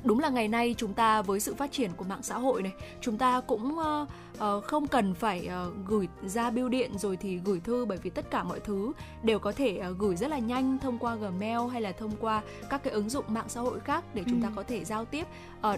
đúng 0.04 0.20
là 0.20 0.28
ngày 0.28 0.48
nay 0.48 0.74
chúng 0.78 0.94
ta 0.94 1.22
với 1.22 1.40
sự 1.40 1.54
phát 1.54 1.72
triển 1.72 1.90
của 1.96 2.04
mạng 2.04 2.22
xã 2.22 2.38
hội 2.38 2.62
này 2.62 2.72
chúng 3.00 3.18
ta 3.18 3.40
cũng 3.40 3.78
ờ, 3.78 4.06
ờ, 4.40 4.60
không 4.60 4.86
cần 4.88 5.14
phải 5.14 5.46
ờ, 5.46 5.70
gửi 5.86 6.08
ra 6.22 6.50
bưu 6.50 6.68
điện 6.68 6.98
rồi 6.98 7.16
thì 7.16 7.36
gửi 7.44 7.60
thư 7.60 7.84
bởi 7.84 7.98
vì 8.02 8.10
tất 8.10 8.30
cả 8.30 8.42
mọi 8.42 8.60
thứ 8.60 8.92
đều 9.22 9.38
có 9.38 9.52
thể 9.52 9.76
ờ, 9.76 9.94
gửi 9.98 10.16
rất 10.16 10.30
là 10.30 10.38
nhanh 10.38 10.78
thông 10.78 10.98
qua 10.98 11.14
Gmail 11.14 11.58
hay 11.72 11.80
là 11.80 11.92
thông 11.92 12.12
qua 12.20 12.42
các 12.70 12.82
cái 12.82 12.92
ứng 12.92 13.08
dụng 13.10 13.24
mạng 13.28 13.44
xã 13.48 13.60
hội 13.60 13.80
khác 13.80 14.04
để 14.14 14.22
chúng 14.26 14.42
ta 14.42 14.48
Ừ. 14.48 14.52
có 14.56 14.62
thể 14.62 14.84
giao 14.84 15.04
tiếp 15.04 15.26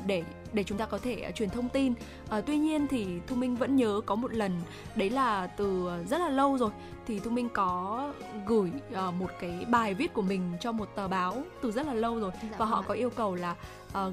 để 0.06 0.24
để 0.52 0.64
chúng 0.64 0.78
ta 0.78 0.86
có 0.86 0.98
thể 0.98 1.32
truyền 1.34 1.50
thông 1.50 1.68
tin. 1.68 1.94
Tuy 2.46 2.58
nhiên 2.58 2.86
thì 2.88 3.06
Thu 3.26 3.36
Minh 3.36 3.56
vẫn 3.56 3.76
nhớ 3.76 4.00
có 4.06 4.14
một 4.14 4.32
lần 4.34 4.52
đấy 4.96 5.10
là 5.10 5.46
từ 5.46 5.88
rất 6.10 6.18
là 6.20 6.28
lâu 6.28 6.58
rồi 6.58 6.70
thì 7.06 7.20
Thu 7.20 7.30
Minh 7.30 7.48
có 7.54 8.12
gửi 8.46 8.70
một 9.18 9.30
cái 9.40 9.66
bài 9.70 9.94
viết 9.94 10.12
của 10.14 10.22
mình 10.22 10.52
cho 10.60 10.72
một 10.72 10.88
tờ 10.94 11.08
báo 11.08 11.42
từ 11.62 11.72
rất 11.72 11.86
là 11.86 11.94
lâu 11.94 12.20
rồi 12.20 12.30
Dạ 12.42 12.48
và 12.50 12.56
vâng 12.58 12.68
họ 12.68 12.80
ạ. 12.80 12.84
có 12.88 12.94
yêu 12.94 13.10
cầu 13.10 13.34
là 13.34 13.56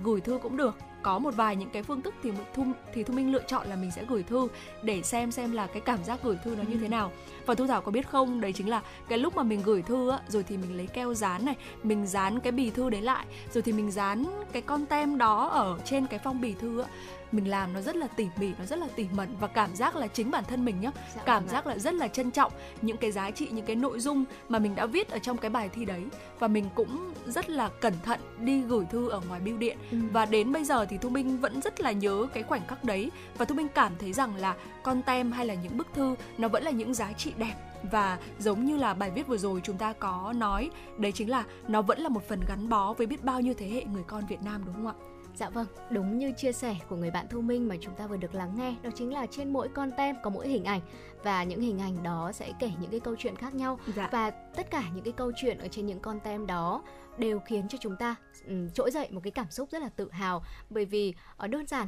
gửi 0.03 0.21
thư 0.21 0.39
cũng 0.43 0.57
được 0.57 0.75
có 1.03 1.19
một 1.19 1.35
vài 1.35 1.55
những 1.55 1.69
cái 1.69 1.83
phương 1.83 2.01
thức 2.01 2.13
thì 2.23 2.31
thu 2.53 2.65
thì 2.93 3.03
thu 3.03 3.13
minh 3.13 3.31
lựa 3.31 3.41
chọn 3.47 3.67
là 3.67 3.75
mình 3.75 3.91
sẽ 3.91 4.05
gửi 4.07 4.23
thư 4.23 4.47
để 4.83 5.01
xem 5.03 5.31
xem 5.31 5.51
là 5.51 5.67
cái 5.67 5.81
cảm 5.81 6.03
giác 6.03 6.19
gửi 6.23 6.37
thư 6.43 6.55
nó 6.55 6.63
như 6.63 6.73
Ừ. 6.75 6.79
thế 6.81 6.87
nào 6.87 7.11
và 7.45 7.55
thu 7.55 7.67
thảo 7.67 7.81
có 7.81 7.91
biết 7.91 8.09
không 8.09 8.41
đấy 8.41 8.53
chính 8.53 8.69
là 8.69 8.81
cái 9.09 9.17
lúc 9.17 9.35
mà 9.35 9.43
mình 9.43 9.61
gửi 9.65 9.81
thư 9.81 10.09
á 10.09 10.19
rồi 10.27 10.43
thì 10.43 10.57
mình 10.57 10.77
lấy 10.77 10.87
keo 10.87 11.13
dán 11.13 11.45
này 11.45 11.55
mình 11.83 12.07
dán 12.07 12.39
cái 12.39 12.51
bì 12.51 12.69
thư 12.69 12.89
đấy 12.89 13.01
lại 13.01 13.25
rồi 13.53 13.61
thì 13.61 13.71
mình 13.71 13.91
dán 13.91 14.25
cái 14.51 14.61
con 14.61 14.85
tem 14.85 15.17
đó 15.17 15.47
ở 15.47 15.79
trên 15.85 16.07
cái 16.07 16.19
phong 16.23 16.41
bì 16.41 16.53
thư 16.53 16.81
á 16.81 16.87
mình 17.31 17.49
làm 17.49 17.73
nó 17.73 17.81
rất 17.81 17.95
là 17.95 18.07
tỉ 18.07 18.27
mỉ 18.39 18.51
nó 18.59 18.65
rất 18.65 18.79
là 18.79 18.87
tỉ 18.95 19.05
mẩn 19.15 19.29
và 19.39 19.47
cảm 19.47 19.75
giác 19.75 19.95
là 19.95 20.07
chính 20.07 20.31
bản 20.31 20.43
thân 20.47 20.65
mình 20.65 20.81
nhá 20.81 20.91
Dạ 21.15 21.21
cảm 21.25 21.43
vâng 21.45 21.49
ạ. 21.49 21.51
giác 21.53 21.67
là 21.67 21.77
rất 21.77 21.93
là 21.93 22.07
trân 22.07 22.31
trọng 22.31 22.51
những 22.81 22.97
cái 22.97 23.11
giá 23.11 23.31
trị 23.31 23.47
những 23.51 23.65
cái 23.65 23.75
nội 23.75 23.99
dung 23.99 24.23
mà 24.49 24.59
mình 24.59 24.75
đã 24.75 24.85
viết 24.85 25.09
ở 25.09 25.19
trong 25.19 25.37
cái 25.37 25.49
bài 25.49 25.69
thi 25.69 25.85
đấy 25.85 26.03
và 26.39 26.47
mình 26.47 26.65
cũng 26.75 27.13
rất 27.25 27.49
là 27.49 27.69
cẩn 27.81 27.93
thận 28.03 28.19
đi 28.39 28.61
gửi 28.61 28.85
thư 28.91 29.09
ở 29.09 29.21
ngoài 29.27 29.39
bưu 29.39 29.57
điện 29.57 29.77
Ừ. 29.91 29.97
và 30.11 30.25
đến 30.25 30.51
bây 30.51 30.63
giờ 30.63 30.85
thì 30.85 30.97
thu 30.97 31.09
minh 31.09 31.37
vẫn 31.37 31.61
rất 31.61 31.81
là 31.81 31.91
nhớ 31.91 32.27
cái 32.33 32.43
khoảnh 32.43 32.67
khắc 32.67 32.83
đấy 32.83 33.11
và 33.37 33.45
thu 33.45 33.55
minh 33.55 33.67
cảm 33.75 33.91
thấy 33.99 34.13
rằng 34.13 34.35
là 34.35 34.55
con 34.83 35.01
tem 35.01 35.31
hay 35.31 35.45
là 35.45 35.53
những 35.53 35.77
bức 35.77 35.87
thư 35.93 36.15
nó 36.37 36.47
vẫn 36.47 36.63
là 36.63 36.71
những 36.71 36.93
giá 36.93 37.13
trị 37.13 37.33
đẹp 37.37 37.53
và 37.91 38.17
giống 38.39 38.65
như 38.65 38.77
là 38.77 38.93
bài 38.93 39.11
viết 39.11 39.27
vừa 39.27 39.37
rồi 39.37 39.61
chúng 39.63 39.77
ta 39.77 39.93
có 39.93 40.33
nói 40.37 40.69
đấy 40.97 41.11
chính 41.11 41.29
là 41.29 41.43
nó 41.67 41.81
vẫn 41.81 41.99
là 41.99 42.09
một 42.09 42.27
phần 42.27 42.39
gắn 42.47 42.69
bó 42.69 42.93
với 42.93 43.07
biết 43.07 43.23
bao 43.23 43.41
nhiêu 43.41 43.53
thế 43.57 43.69
hệ 43.69 43.83
người 43.85 44.03
con 44.07 44.23
Việt 44.29 44.41
Nam 44.41 44.61
đúng 44.65 44.75
không 44.75 44.87
ạ? 44.87 44.93
Dạ 45.35 45.49
vâng, 45.49 45.67
đúng 45.89 46.17
như 46.17 46.31
chia 46.31 46.51
sẻ 46.51 46.75
của 46.89 46.95
người 46.95 47.11
bạn 47.11 47.27
Thu 47.29 47.41
Minh 47.41 47.67
mà 47.67 47.75
chúng 47.81 47.95
ta 47.95 48.07
vừa 48.07 48.17
được 48.17 48.35
lắng 48.35 48.53
nghe, 48.57 48.75
đó 48.83 48.89
chính 48.95 49.13
là 49.13 49.25
trên 49.31 49.53
mỗi 49.53 49.67
con 49.67 49.91
tem 49.97 50.15
có 50.23 50.29
mỗi 50.29 50.47
hình 50.47 50.63
ảnh. 50.63 50.81
Và 51.23 51.43
những 51.43 51.61
hình 51.61 51.79
ảnh 51.79 52.03
đó 52.03 52.31
sẽ 52.31 52.53
kể 52.59 52.71
những 52.81 52.91
cái 52.91 52.99
câu 52.99 53.15
chuyện 53.19 53.35
khác 53.35 53.55
nhau. 53.55 53.79
Dạ. 53.95 54.09
và 54.11 54.29
tất 54.29 54.71
cả 54.71 54.83
những 54.95 55.03
cái 55.03 55.13
câu 55.17 55.31
chuyện 55.35 55.57
ở 55.57 55.67
trên 55.67 55.85
những 55.85 55.99
con 55.99 56.19
tem 56.19 56.47
đó 56.47 56.83
đều 57.17 57.39
khiến 57.39 57.67
cho 57.67 57.77
chúng 57.81 57.95
ta 57.95 58.15
um, 58.47 58.69
trỗi 58.69 58.91
dậy 58.91 59.07
một 59.11 59.21
cái 59.23 59.31
cảm 59.31 59.51
xúc 59.51 59.69
rất 59.71 59.81
là 59.81 59.89
tự 59.89 60.11
hào. 60.11 60.43
Bởi 60.69 60.85
vì 60.85 61.13
ở 61.37 61.47
đơn 61.47 61.67
giản 61.67 61.87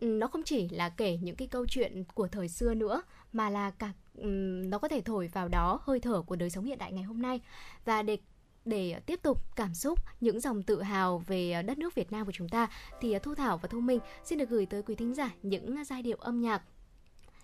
nó 0.00 0.26
không 0.26 0.42
chỉ 0.42 0.68
là 0.68 0.88
kể 0.88 1.18
những 1.22 1.36
cái 1.36 1.48
câu 1.48 1.66
chuyện 1.66 2.04
của 2.14 2.28
thời 2.28 2.48
xưa 2.48 2.74
nữa 2.74 3.02
mà 3.32 3.50
là 3.50 3.70
cả 3.70 3.92
ừm, 4.14 4.70
nó 4.70 4.78
có 4.78 4.88
thể 4.88 5.00
thổi 5.00 5.28
vào 5.28 5.48
đó 5.48 5.80
hơi 5.82 6.00
thở 6.00 6.22
của 6.22 6.36
đời 6.36 6.50
sống 6.50 6.64
hiện 6.64 6.78
đại 6.78 6.92
ngày 6.92 7.04
hôm 7.04 7.22
nay. 7.22 7.40
Và 7.84 8.02
để 8.02 8.18
để 8.66 8.90
ờ, 8.90 9.00
tiếp 9.06 9.22
tục 9.22 9.56
cảm 9.56 9.74
xúc, 9.74 9.98
những 10.20 10.40
dòng 10.40 10.62
tự 10.62 10.82
hào 10.82 11.22
về 11.26 11.52
ờ, 11.52 11.62
đất 11.62 11.78
nước 11.78 11.94
Việt 11.94 12.12
Nam 12.12 12.26
của 12.26 12.32
chúng 12.32 12.48
ta, 12.48 12.66
thì 13.00 13.12
ờ, 13.12 13.18
Thu 13.18 13.34
Thảo 13.34 13.58
và 13.58 13.68
Thu 13.68 13.80
Minh 13.80 14.00
xin 14.24 14.38
được 14.38 14.48
gửi 14.48 14.66
tới 14.66 14.82
quý 14.82 14.94
thính 14.94 15.14
giả 15.14 15.30
những 15.42 15.84
giai 15.84 16.02
điệu 16.02 16.16
âm 16.16 16.40
nhạc. 16.40 16.62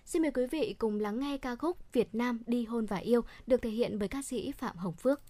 Xin 0.05 0.21
mời 0.21 0.31
quý 0.31 0.47
vị 0.51 0.75
cùng 0.77 0.99
lắng 0.99 1.19
nghe 1.19 1.37
ca 1.37 1.55
khúc 1.55 1.93
Việt 1.93 2.15
Nam 2.15 2.39
đi 2.47 2.65
hôn 2.65 2.85
và 2.85 2.97
yêu, 2.97 3.21
được 3.47 3.61
thể 3.61 3.69
hiện 3.69 3.99
bởi 3.99 4.07
ca 4.07 4.21
sĩ 4.21 4.51
Phạm 4.51 4.77
Hồng 4.77 4.93
Phước. 4.93 5.21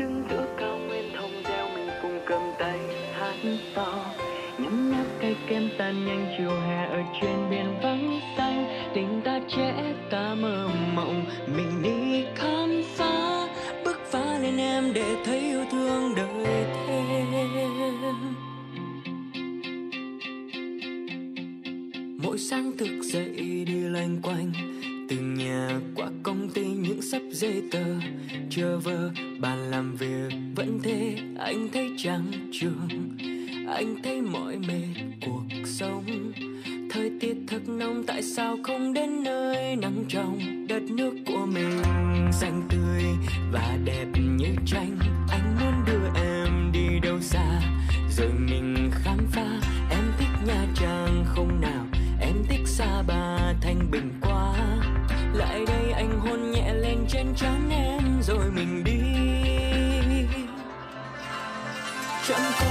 đứng 0.00 0.24
giữa 0.30 0.46
cao 0.58 0.78
nguyên 0.78 1.12
thông 1.16 1.42
gieo 1.44 1.68
mình 1.74 1.88
cùng 2.02 2.20
cầm 2.26 2.40
tay 2.58 2.78
hát 3.12 3.34
to. 3.74 4.14
Nhấm 4.58 4.90
nháp 4.90 5.06
cây 5.20 5.36
kem 5.48 5.68
tan 5.78 6.06
nhanh 6.06 6.34
chiều 6.38 6.50
hè 6.50 6.84
ở 6.84 7.02
trên 7.20 7.50
biển 7.50 7.78
vắng 7.82 7.89
trẻ 9.56 9.94
ta 10.10 10.34
mơ 10.34 10.68
mộng. 10.94 11.24
Mình 11.56 11.82
đi 11.82 12.24
khám 12.34 12.82
phá, 12.96 13.46
bước 13.84 14.00
phá 14.10 14.38
lên 14.38 14.56
em 14.56 14.92
để 14.94 15.16
thấy 15.24 15.40
yêu 15.40 15.64
thương 15.70 16.14
đời 16.14 16.66
thêm. 16.86 17.26
Mỗi 22.22 22.38
sáng 22.38 22.72
thức 22.78 23.02
dậy 23.02 23.64
đi 23.66 23.80
loanh 23.80 24.20
quanh, 24.22 24.52
từ 25.08 25.16
nhà 25.16 25.80
qua 25.94 26.06
công 26.22 26.48
ty 26.48 26.64
những 26.64 27.02
sắp 27.02 27.22
giấy 27.30 27.62
tờ. 27.70 27.84
Chờ 28.50 28.78
vờ, 28.78 29.10
bàn 29.40 29.70
làm 29.70 29.96
việc 29.96 30.32
vẫn 30.56 30.78
thế, 30.82 31.18
anh 31.38 31.68
thấy 31.72 31.90
trắng 31.96 32.32
trường 32.52 32.88
anh 33.70 33.96
thấy 34.02 34.20
mỏi 34.20 34.58
mệt 34.58 35.02
cuộc 35.26 35.42
sống 35.64 36.29
thời 37.00 37.10
tiết 37.20 37.36
thật 37.48 37.60
nóng, 37.66 38.04
tại 38.06 38.22
sao 38.22 38.56
không 38.62 38.92
đến 38.92 39.22
nơi 39.22 39.76
nắng 39.76 40.04
trong 40.08 40.38
đất 40.68 40.82
nước 40.82 41.12
của 41.26 41.46
mình? 41.46 41.82
Xanh 42.32 42.62
tươi 42.68 43.04
và 43.52 43.76
đẹp 43.84 44.06
như 44.36 44.54
tranh, 44.66 44.98
anh 45.30 45.56
muốn 45.60 45.72
đưa 45.86 46.22
em 46.22 46.72
đi 46.72 47.00
đâu 47.02 47.20
xa? 47.20 47.60
Rồi 48.16 48.28
mình 48.38 48.90
khám 48.92 49.18
phá, 49.32 49.60
em 49.90 50.04
thích 50.18 50.46
nha 50.46 50.66
trang 50.74 51.24
không 51.26 51.60
nào? 51.60 51.84
Em 52.20 52.34
thích 52.48 52.66
xa 52.66 53.02
ba, 53.02 53.54
thanh 53.60 53.90
bình 53.90 54.10
quá. 54.20 54.54
Lại 55.34 55.64
đây 55.66 55.92
anh 55.92 56.20
hôn 56.20 56.50
nhẹ 56.52 56.74
lên 56.74 56.98
trên 57.08 57.26
trán 57.36 57.70
em, 57.70 58.02
rồi 58.22 58.50
mình 58.54 58.84
đi. 58.84 59.00
Chẳng 62.28 62.52
có 62.60 62.69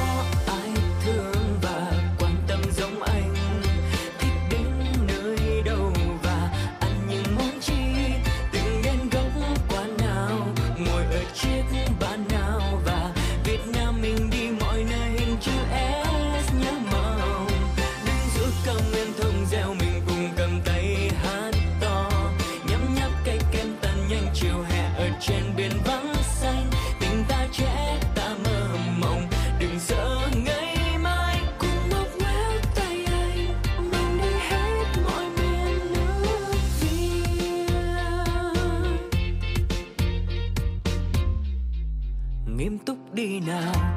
now. 43.38 43.89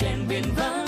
Trên 0.00 0.28
biển 0.28 0.44
vắng 0.56 0.79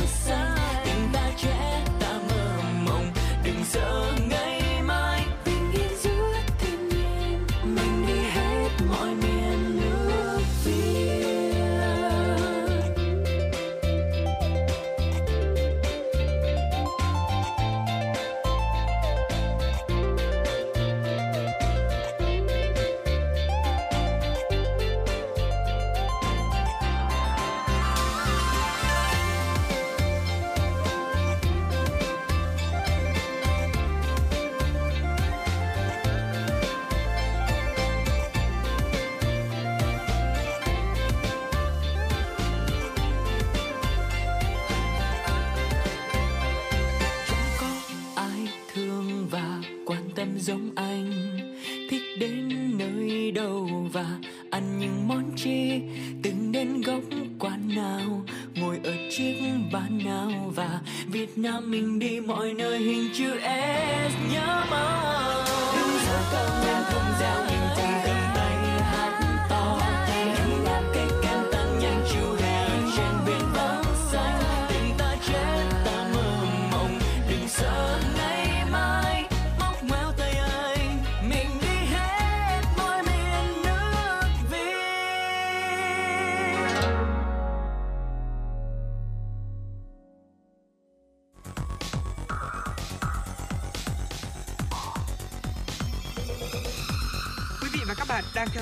Nam 61.43 61.71
mình 61.71 61.92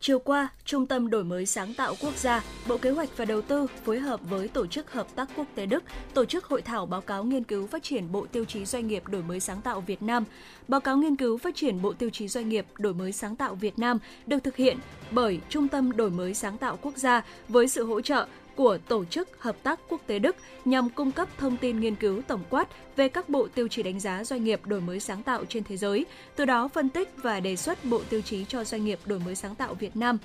Chiều 0.00 0.18
qua, 0.18 0.48
Trung 0.64 0.86
tâm 0.86 1.10
Đổi 1.10 1.24
mới 1.24 1.46
sáng 1.46 1.74
tạo 1.74 1.94
quốc 2.00 2.16
gia, 2.16 2.44
Bộ 2.68 2.76
Kế 2.78 2.90
hoạch 2.90 3.16
và 3.16 3.24
Đầu 3.24 3.42
tư 3.42 3.66
phối 3.84 3.98
hợp 3.98 4.20
với 4.30 4.48
Tổ 4.48 4.66
chức 4.66 4.92
Hợp 4.92 5.06
tác 5.14 5.28
Quốc 5.36 5.46
tế 5.54 5.66
Đức 5.66 5.84
tổ 6.14 6.24
chức 6.24 6.44
hội 6.44 6.62
thảo 6.62 6.86
báo 6.86 7.00
cáo 7.00 7.24
nghiên 7.24 7.44
cứu 7.44 7.66
phát 7.66 7.82
triển 7.82 8.12
Bộ 8.12 8.26
Tiêu 8.32 8.44
chí 8.44 8.64
Doanh 8.64 8.88
nghiệp 8.88 9.08
đổi 9.08 9.22
mới 9.22 9.40
sáng 9.40 9.60
tạo 9.60 9.80
Việt 9.80 10.02
Nam. 10.02 10.24
Báo 10.68 10.80
cáo 10.80 10.96
nghiên 10.96 11.16
cứu 11.16 11.38
phát 11.38 11.56
triển 11.56 11.82
Bộ 11.82 11.92
Tiêu 11.92 12.10
chí 12.10 12.28
Doanh 12.28 12.48
nghiệp 12.48 12.66
đổi 12.78 12.94
mới 12.94 13.12
sáng 13.12 13.36
tạo 13.36 13.54
Việt 13.54 13.78
Nam 13.78 13.98
được 14.26 14.38
thực 14.44 14.56
hiện 14.56 14.78
bởi 15.10 15.40
Trung 15.48 15.68
tâm 15.68 15.96
Đổi 15.96 16.10
mới 16.10 16.34
sáng 16.34 16.58
tạo 16.58 16.78
quốc 16.82 16.96
gia 16.96 17.22
với 17.48 17.68
sự 17.68 17.84
hỗ 17.84 18.00
trợ 18.00 18.26
của 18.58 18.78
Tổ 18.88 19.04
chức 19.04 19.42
Hợp 19.42 19.56
tác 19.62 19.80
Quốc 19.88 20.00
tế 20.06 20.18
Đức 20.18 20.36
nhằm 20.64 20.90
cung 20.90 21.12
cấp 21.12 21.28
thông 21.38 21.56
tin 21.56 21.80
nghiên 21.80 21.94
cứu 21.94 22.22
tổng 22.26 22.40
quát 22.50 22.68
về 22.96 23.08
các 23.08 23.28
bộ 23.28 23.48
tiêu 23.54 23.68
chí 23.68 23.82
đánh 23.82 24.00
giá 24.00 24.24
doanh 24.24 24.44
nghiệp 24.44 24.66
đổi 24.66 24.80
mới 24.80 25.00
sáng 25.00 25.22
tạo 25.22 25.44
trên 25.44 25.64
thế 25.64 25.76
giới, 25.76 26.06
từ 26.36 26.44
đó 26.44 26.68
phân 26.68 26.88
tích 26.88 27.10
và 27.16 27.40
đề 27.40 27.56
xuất 27.56 27.84
bộ 27.84 28.00
tiêu 28.10 28.20
chí 28.20 28.44
cho 28.44 28.64
doanh 28.64 28.84
nghiệp 28.84 28.98
đổi 29.06 29.18
mới 29.18 29.34
sáng 29.34 29.54
tạo 29.54 29.74
Việt 29.74 29.96
Nam. 29.96 30.18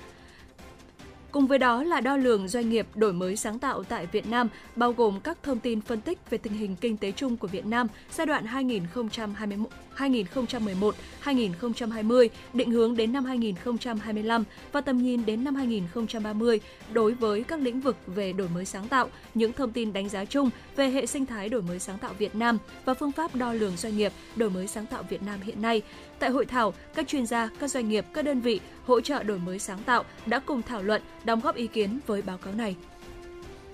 Cùng 1.30 1.46
với 1.46 1.58
đó 1.58 1.82
là 1.82 2.00
đo 2.00 2.16
lường 2.16 2.48
doanh 2.48 2.70
nghiệp 2.70 2.86
đổi 2.94 3.12
mới 3.12 3.36
sáng 3.36 3.58
tạo 3.58 3.84
tại 3.84 4.06
Việt 4.06 4.26
Nam, 4.26 4.48
bao 4.76 4.92
gồm 4.92 5.20
các 5.20 5.38
thông 5.42 5.60
tin 5.60 5.80
phân 5.80 6.00
tích 6.00 6.18
về 6.30 6.38
tình 6.38 6.52
hình 6.52 6.76
kinh 6.76 6.96
tế 6.96 7.12
chung 7.12 7.36
của 7.36 7.48
Việt 7.48 7.66
Nam 7.66 7.86
giai 8.12 8.26
đoạn 8.26 8.46
2021 8.46 9.68
2011-2020, 9.96 12.28
định 12.52 12.70
hướng 12.70 12.96
đến 12.96 13.12
năm 13.12 13.24
2025 13.24 14.44
và 14.72 14.80
tầm 14.80 14.98
nhìn 14.98 15.26
đến 15.26 15.44
năm 15.44 15.54
2030 15.54 16.60
đối 16.92 17.14
với 17.14 17.44
các 17.44 17.60
lĩnh 17.60 17.80
vực 17.80 17.96
về 18.06 18.32
đổi 18.32 18.48
mới 18.48 18.64
sáng 18.64 18.88
tạo, 18.88 19.08
những 19.34 19.52
thông 19.52 19.72
tin 19.72 19.92
đánh 19.92 20.08
giá 20.08 20.24
chung 20.24 20.50
về 20.76 20.90
hệ 20.90 21.06
sinh 21.06 21.26
thái 21.26 21.48
đổi 21.48 21.62
mới 21.62 21.78
sáng 21.78 21.98
tạo 21.98 22.12
Việt 22.18 22.34
Nam 22.34 22.58
và 22.84 22.94
phương 22.94 23.12
pháp 23.12 23.36
đo 23.36 23.52
lường 23.52 23.76
doanh 23.76 23.96
nghiệp 23.96 24.12
đổi 24.36 24.50
mới 24.50 24.66
sáng 24.66 24.86
tạo 24.86 25.02
Việt 25.08 25.22
Nam 25.22 25.40
hiện 25.40 25.62
nay. 25.62 25.82
Tại 26.18 26.30
hội 26.30 26.46
thảo, 26.46 26.74
các 26.94 27.08
chuyên 27.08 27.26
gia, 27.26 27.50
các 27.58 27.70
doanh 27.70 27.88
nghiệp, 27.88 28.04
các 28.14 28.24
đơn 28.24 28.40
vị 28.40 28.60
hỗ 28.86 29.00
trợ 29.00 29.22
đổi 29.22 29.38
mới 29.38 29.58
sáng 29.58 29.82
tạo 29.86 30.04
đã 30.26 30.38
cùng 30.38 30.62
thảo 30.62 30.82
luận, 30.82 31.02
đóng 31.24 31.40
góp 31.40 31.56
ý 31.56 31.66
kiến 31.66 31.98
với 32.06 32.22
báo 32.22 32.38
cáo 32.38 32.54
này. 32.54 32.76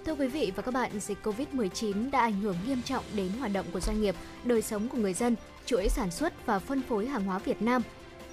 Thưa 0.06 0.14
quý 0.14 0.28
vị 0.28 0.52
và 0.56 0.62
các 0.62 0.74
bạn, 0.74 1.00
dịch 1.00 1.18
Covid-19 1.22 2.10
đã 2.10 2.20
ảnh 2.20 2.40
hưởng 2.40 2.56
nghiêm 2.66 2.82
trọng 2.82 3.04
đến 3.14 3.28
hoạt 3.38 3.52
động 3.52 3.66
của 3.72 3.80
doanh 3.80 4.02
nghiệp, 4.02 4.14
đời 4.44 4.62
sống 4.62 4.88
của 4.88 4.98
người 4.98 5.14
dân, 5.14 5.36
chuỗi 5.70 5.88
sản 5.88 6.10
xuất 6.10 6.46
và 6.46 6.58
phân 6.58 6.82
phối 6.82 7.06
hàng 7.06 7.24
hóa 7.24 7.38
Việt 7.38 7.62
Nam. 7.62 7.82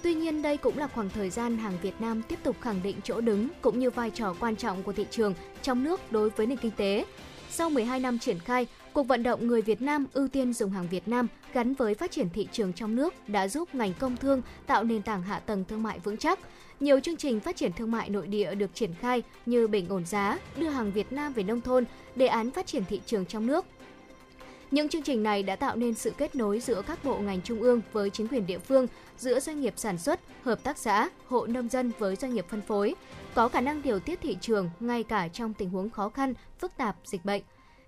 Tuy 0.02 0.14
nhiên, 0.14 0.42
đây 0.42 0.56
cũng 0.56 0.78
là 0.78 0.86
khoảng 0.86 1.10
thời 1.10 1.30
gian 1.30 1.58
hàng 1.58 1.78
Việt 1.82 2.00
Nam 2.00 2.22
tiếp 2.22 2.38
tục 2.42 2.56
khẳng 2.60 2.82
định 2.82 2.96
chỗ 3.04 3.20
đứng 3.20 3.48
cũng 3.60 3.78
như 3.78 3.90
vai 3.90 4.10
trò 4.10 4.34
quan 4.40 4.56
trọng 4.56 4.82
của 4.82 4.92
thị 4.92 5.06
trường 5.10 5.34
trong 5.62 5.84
nước 5.84 6.12
đối 6.12 6.30
với 6.30 6.46
nền 6.46 6.58
kinh 6.58 6.72
tế. 6.76 7.04
Sau 7.50 7.70
12 7.70 8.00
năm 8.00 8.18
triển 8.18 8.38
khai, 8.38 8.66
cuộc 8.92 9.02
vận 9.02 9.22
động 9.22 9.46
người 9.46 9.62
Việt 9.62 9.82
Nam 9.82 10.06
ưu 10.12 10.28
tiên 10.28 10.52
dùng 10.52 10.70
hàng 10.70 10.88
Việt 10.90 11.08
Nam 11.08 11.26
gắn 11.52 11.74
với 11.74 11.94
phát 11.94 12.10
triển 12.10 12.28
thị 12.30 12.48
trường 12.52 12.72
trong 12.72 12.96
nước 12.96 13.14
đã 13.28 13.48
giúp 13.48 13.74
ngành 13.74 13.94
công 13.94 14.16
thương 14.16 14.42
tạo 14.66 14.84
nền 14.84 15.02
tảng 15.02 15.22
hạ 15.22 15.38
tầng 15.38 15.64
thương 15.68 15.82
mại 15.82 15.98
vững 15.98 16.16
chắc. 16.16 16.38
Nhiều 16.80 17.00
chương 17.00 17.16
trình 17.16 17.40
phát 17.40 17.56
triển 17.56 17.72
thương 17.72 17.90
mại 17.90 18.10
nội 18.10 18.26
địa 18.26 18.54
được 18.54 18.74
triển 18.74 18.94
khai 19.00 19.22
như 19.46 19.68
bình 19.68 19.88
ổn 19.88 20.04
giá, 20.04 20.38
đưa 20.56 20.68
hàng 20.68 20.92
Việt 20.92 21.12
Nam 21.12 21.32
về 21.32 21.42
nông 21.42 21.60
thôn, 21.60 21.84
đề 22.16 22.26
án 22.26 22.50
phát 22.50 22.66
triển 22.66 22.84
thị 22.88 23.00
trường 23.06 23.26
trong 23.26 23.46
nước. 23.46 23.64
Những 24.70 24.88
chương 24.88 25.02
trình 25.02 25.22
này 25.22 25.42
đã 25.42 25.56
tạo 25.56 25.76
nên 25.76 25.94
sự 25.94 26.12
kết 26.18 26.34
nối 26.34 26.60
giữa 26.60 26.82
các 26.86 27.04
bộ 27.04 27.18
ngành 27.18 27.42
trung 27.42 27.60
ương 27.60 27.80
với 27.92 28.10
chính 28.10 28.28
quyền 28.28 28.46
địa 28.46 28.58
phương, 28.58 28.86
giữa 29.18 29.40
doanh 29.40 29.60
nghiệp 29.60 29.74
sản 29.76 29.98
xuất, 29.98 30.20
hợp 30.42 30.62
tác 30.62 30.78
xã, 30.78 31.08
hộ 31.26 31.46
nông 31.46 31.68
dân 31.68 31.92
với 31.98 32.16
doanh 32.16 32.34
nghiệp 32.34 32.46
phân 32.48 32.60
phối, 32.60 32.94
có 33.34 33.48
khả 33.48 33.60
năng 33.60 33.82
điều 33.82 34.00
tiết 34.00 34.20
thị 34.20 34.36
trường 34.40 34.70
ngay 34.80 35.02
cả 35.02 35.28
trong 35.28 35.54
tình 35.54 35.70
huống 35.70 35.90
khó 35.90 36.08
khăn, 36.08 36.34
phức 36.58 36.76
tạp, 36.76 36.96
dịch 37.04 37.24
bệnh. 37.24 37.42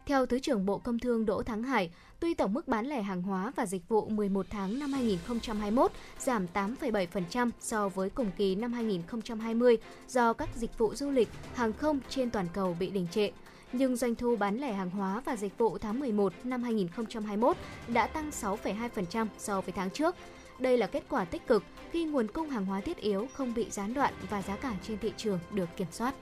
Theo 0.07 0.27
Thứ 0.27 0.39
trưởng 0.39 0.67
Bộ 0.67 0.79
Công 0.79 0.99
Thương 0.99 1.27
Đỗ 1.27 1.43
Thắng 1.43 1.63
Hải, 1.63 1.91
tuy 2.21 2.35
tổng 2.35 2.53
mức 2.53 2.69
bán 2.69 2.87
lẻ 2.87 3.03
hàng 3.03 3.23
hóa 3.23 3.53
và 3.57 3.67
dịch 3.67 3.89
vụ 3.89 4.09
11 4.09 4.47
tháng 4.51 4.79
năm 4.79 4.93
2021 4.93 5.93
giảm 6.19 6.47
8,7% 6.55 7.51
so 7.61 7.89
với 7.89 8.11
cùng 8.11 8.31
kỳ 8.37 8.55
năm 8.55 8.73
2020 8.73 9.77
do 10.09 10.33
các 10.33 10.49
dịch 10.57 10.79
vụ 10.79 10.95
du 10.95 11.11
lịch, 11.11 11.29
hàng 11.55 11.73
không 11.73 12.01
trên 12.09 12.31
toàn 12.31 12.47
cầu 12.53 12.77
bị 12.81 12.91
đình 12.91 13.07
trệ, 13.11 13.31
nhưng 13.73 13.97
doanh 13.97 14.15
thu 14.15 14.37
bán 14.37 14.59
lẻ 14.59 14.73
hàng 14.73 14.91
hóa 14.91 15.23
và 15.25 15.37
dịch 15.37 15.59
vụ 15.59 15.79
tháng 15.79 16.01
11 16.01 16.33
năm 16.45 16.63
2021 16.63 17.57
đã 17.89 18.07
tăng 18.07 18.31
6,2% 18.31 19.27
so 19.39 19.61
với 19.61 19.73
tháng 19.73 19.91
trước. 19.91 20.17
Đây 20.59 20.79
là 20.79 20.87
kết 20.87 21.05
quả 21.09 21.25
tích 21.25 21.47
cực 21.47 21.65
khi 21.91 22.05
nguồn 22.05 22.29
cung 22.29 22.49
hàng 22.49 22.67
hóa 22.67 22.81
thiết 22.81 22.97
yếu 22.97 23.27
không 23.33 23.55
bị 23.55 23.67
gián 23.71 23.95
đoạn 23.95 24.15
và 24.31 24.43
giá 24.43 24.57
cả 24.57 24.75
trên 24.83 24.99
thị 24.99 25.13
trường 25.17 25.39
được 25.51 25.69
kiểm 25.77 25.89
soát. 25.91 26.15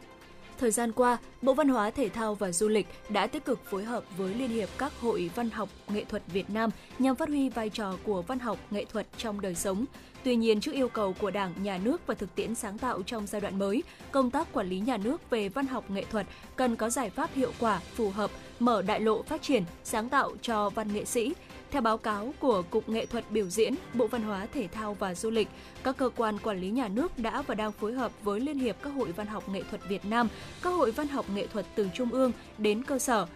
Thời 0.59 0.70
gian 0.70 0.92
qua, 0.92 1.18
Bộ 1.42 1.54
Văn 1.54 1.68
hóa 1.68 1.90
Thể 1.90 2.09
thao 2.09 2.34
và 2.34 2.52
Du 2.52 2.68
lịch 2.68 2.86
đã 3.09 3.26
tích 3.26 3.44
cực 3.44 3.64
phối 3.64 3.84
hợp 3.84 4.04
với 4.16 4.34
Liên 4.34 4.50
hiệp 4.50 4.68
các 4.78 4.92
hội 5.00 5.30
văn 5.34 5.50
học 5.50 5.68
nghệ 5.88 6.04
thuật 6.04 6.22
Việt 6.32 6.50
Nam 6.50 6.70
nhằm 6.98 7.16
phát 7.16 7.28
huy 7.28 7.48
vai 7.48 7.70
trò 7.70 7.96
của 8.04 8.22
văn 8.22 8.38
học 8.38 8.59
nghệ 8.70 8.84
thuật 8.84 9.06
trong 9.16 9.40
đời 9.40 9.54
sống. 9.54 9.84
Tuy 10.24 10.36
nhiên, 10.36 10.61
trước 10.61 10.74
yêu 10.74 10.88
cầu 10.88 11.12
của 11.12 11.30
Đảng, 11.30 11.54
Nhà 11.62 11.78
nước 11.84 12.06
và 12.06 12.14
thực 12.14 12.34
tiễn 12.34 12.54
sáng 12.54 12.78
tạo 12.78 13.02
trong 13.02 13.26
giai 13.26 13.40
đoạn 13.40 13.59
mới, 13.59 13.82
công 14.12 14.30
tác 14.30 14.52
quản 14.52 14.68
lý 14.68 14.80
nhà 14.80 14.96
nước 14.96 15.30
về 15.30 15.48
văn 15.48 15.66
học 15.66 15.90
nghệ 15.90 16.04
thuật 16.11 16.26
cần 16.56 16.76
có 16.76 16.90
giải 16.90 17.11
pháp 17.11 17.30
hiệu 17.34 17.52
quả, 17.59 17.80
phù 17.94 18.11
hợp, 18.11 18.30
mở 18.59 18.82
đại 18.82 19.00
lộ 19.00 19.22
phát 19.22 19.42
triển, 19.42 19.64
sáng 19.84 20.09
tạo 20.09 20.36
cho 20.42 20.70
văn 20.70 20.92
nghệ 20.92 21.04
sĩ, 21.04 21.34
theo 21.70 21.82
báo 21.82 21.98
cáo 21.98 22.34
của 22.40 22.62
Cục 22.70 22.88
Nghệ 22.88 23.06
thuật 23.06 23.24
biểu 23.30 23.48
diễn, 23.48 23.74
Bộ 23.94 24.06
Văn 24.06 24.22
hóa 24.22 24.46
Thể 24.54 24.68
thao 24.68 24.94
và 24.94 25.14
Du 25.14 25.30
lịch, 25.30 25.48
các 25.82 25.96
cơ 25.96 26.10
quan 26.16 26.38
quản 26.38 26.60
lý 26.60 26.70
nhà 26.70 26.88
nước 26.88 27.18
đã 27.18 27.42
và 27.42 27.54
đang 27.54 27.72
phối 27.72 27.92
hợp 27.92 28.12
với 28.22 28.40
Liên 28.40 28.58
hiệp 28.58 28.76
các 28.82 28.90
hội 28.90 29.12
văn 29.12 29.26
học 29.26 29.48
nghệ 29.48 29.62
thuật 29.70 29.80
Việt 29.88 30.04
Nam, 30.04 30.28
các 30.62 30.70
hội 30.70 30.90
văn 30.90 31.08
học 31.08 31.26
nghệ 31.34 31.46
thuật 31.46 31.66
từ 31.74 31.88
trung 31.94 32.10
ương 32.10 32.32
đến 32.58 32.84
cơ 32.84 32.98
sở, 32.98 33.26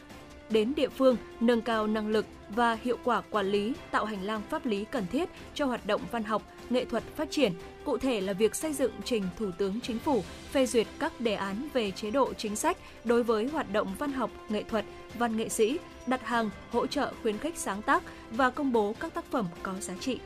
đến 0.50 0.72
địa 0.76 0.88
phương, 0.88 1.16
nâng 1.40 1.60
cao 1.60 1.86
năng 1.86 2.08
lực 2.08 2.26
và 2.48 2.78
hiệu 2.82 2.96
quả 3.04 3.22
quản 3.30 3.46
lý, 3.46 3.72
tạo 3.90 4.04
hành 4.04 4.22
lang 4.22 4.42
pháp 4.50 4.66
lý 4.66 4.84
cần 4.84 5.06
thiết 5.12 5.28
cho 5.54 5.66
hoạt 5.66 5.86
động 5.86 6.00
văn 6.10 6.24
học, 6.24 6.42
nghệ 6.70 6.84
thuật 6.84 7.02
phát 7.16 7.30
triển. 7.30 7.52
Cụ 7.84 7.98
thể 7.98 8.20
là 8.20 8.32
việc 8.32 8.54
xây 8.54 8.72
dựng 8.72 8.92
trình 9.04 9.22
Thủ 9.38 9.50
tướng 9.58 9.80
Chính 9.80 9.98
phủ 9.98 10.22
phê 10.52 10.66
duyệt 10.66 10.86
các 10.98 11.20
đề 11.20 11.34
án 11.34 11.68
về 11.72 11.90
chế 11.90 12.10
độ 12.10 12.32
chính 12.32 12.56
sách 12.56 12.76
đối 13.04 13.22
với 13.22 13.48
hoạt 13.48 13.72
động 13.72 13.94
văn 13.98 14.12
học, 14.12 14.30
nghệ 14.48 14.62
thuật, 14.62 14.84
văn 15.14 15.36
nghệ 15.36 15.48
sĩ, 15.48 15.78
đặt 16.06 16.26
hàng, 16.26 16.50
hỗ 16.70 16.86
trợ 16.86 17.12
khuyến 17.22 17.38
khích 17.38 17.58
sáng 17.58 17.82
tác 17.82 18.02
và 18.30 18.50
công 18.50 18.72
bố 18.72 18.94
các 19.00 19.14
tác 19.14 19.24
phẩm 19.30 19.46
có 19.62 19.74
giá 19.80 19.94
trị. 20.00 20.18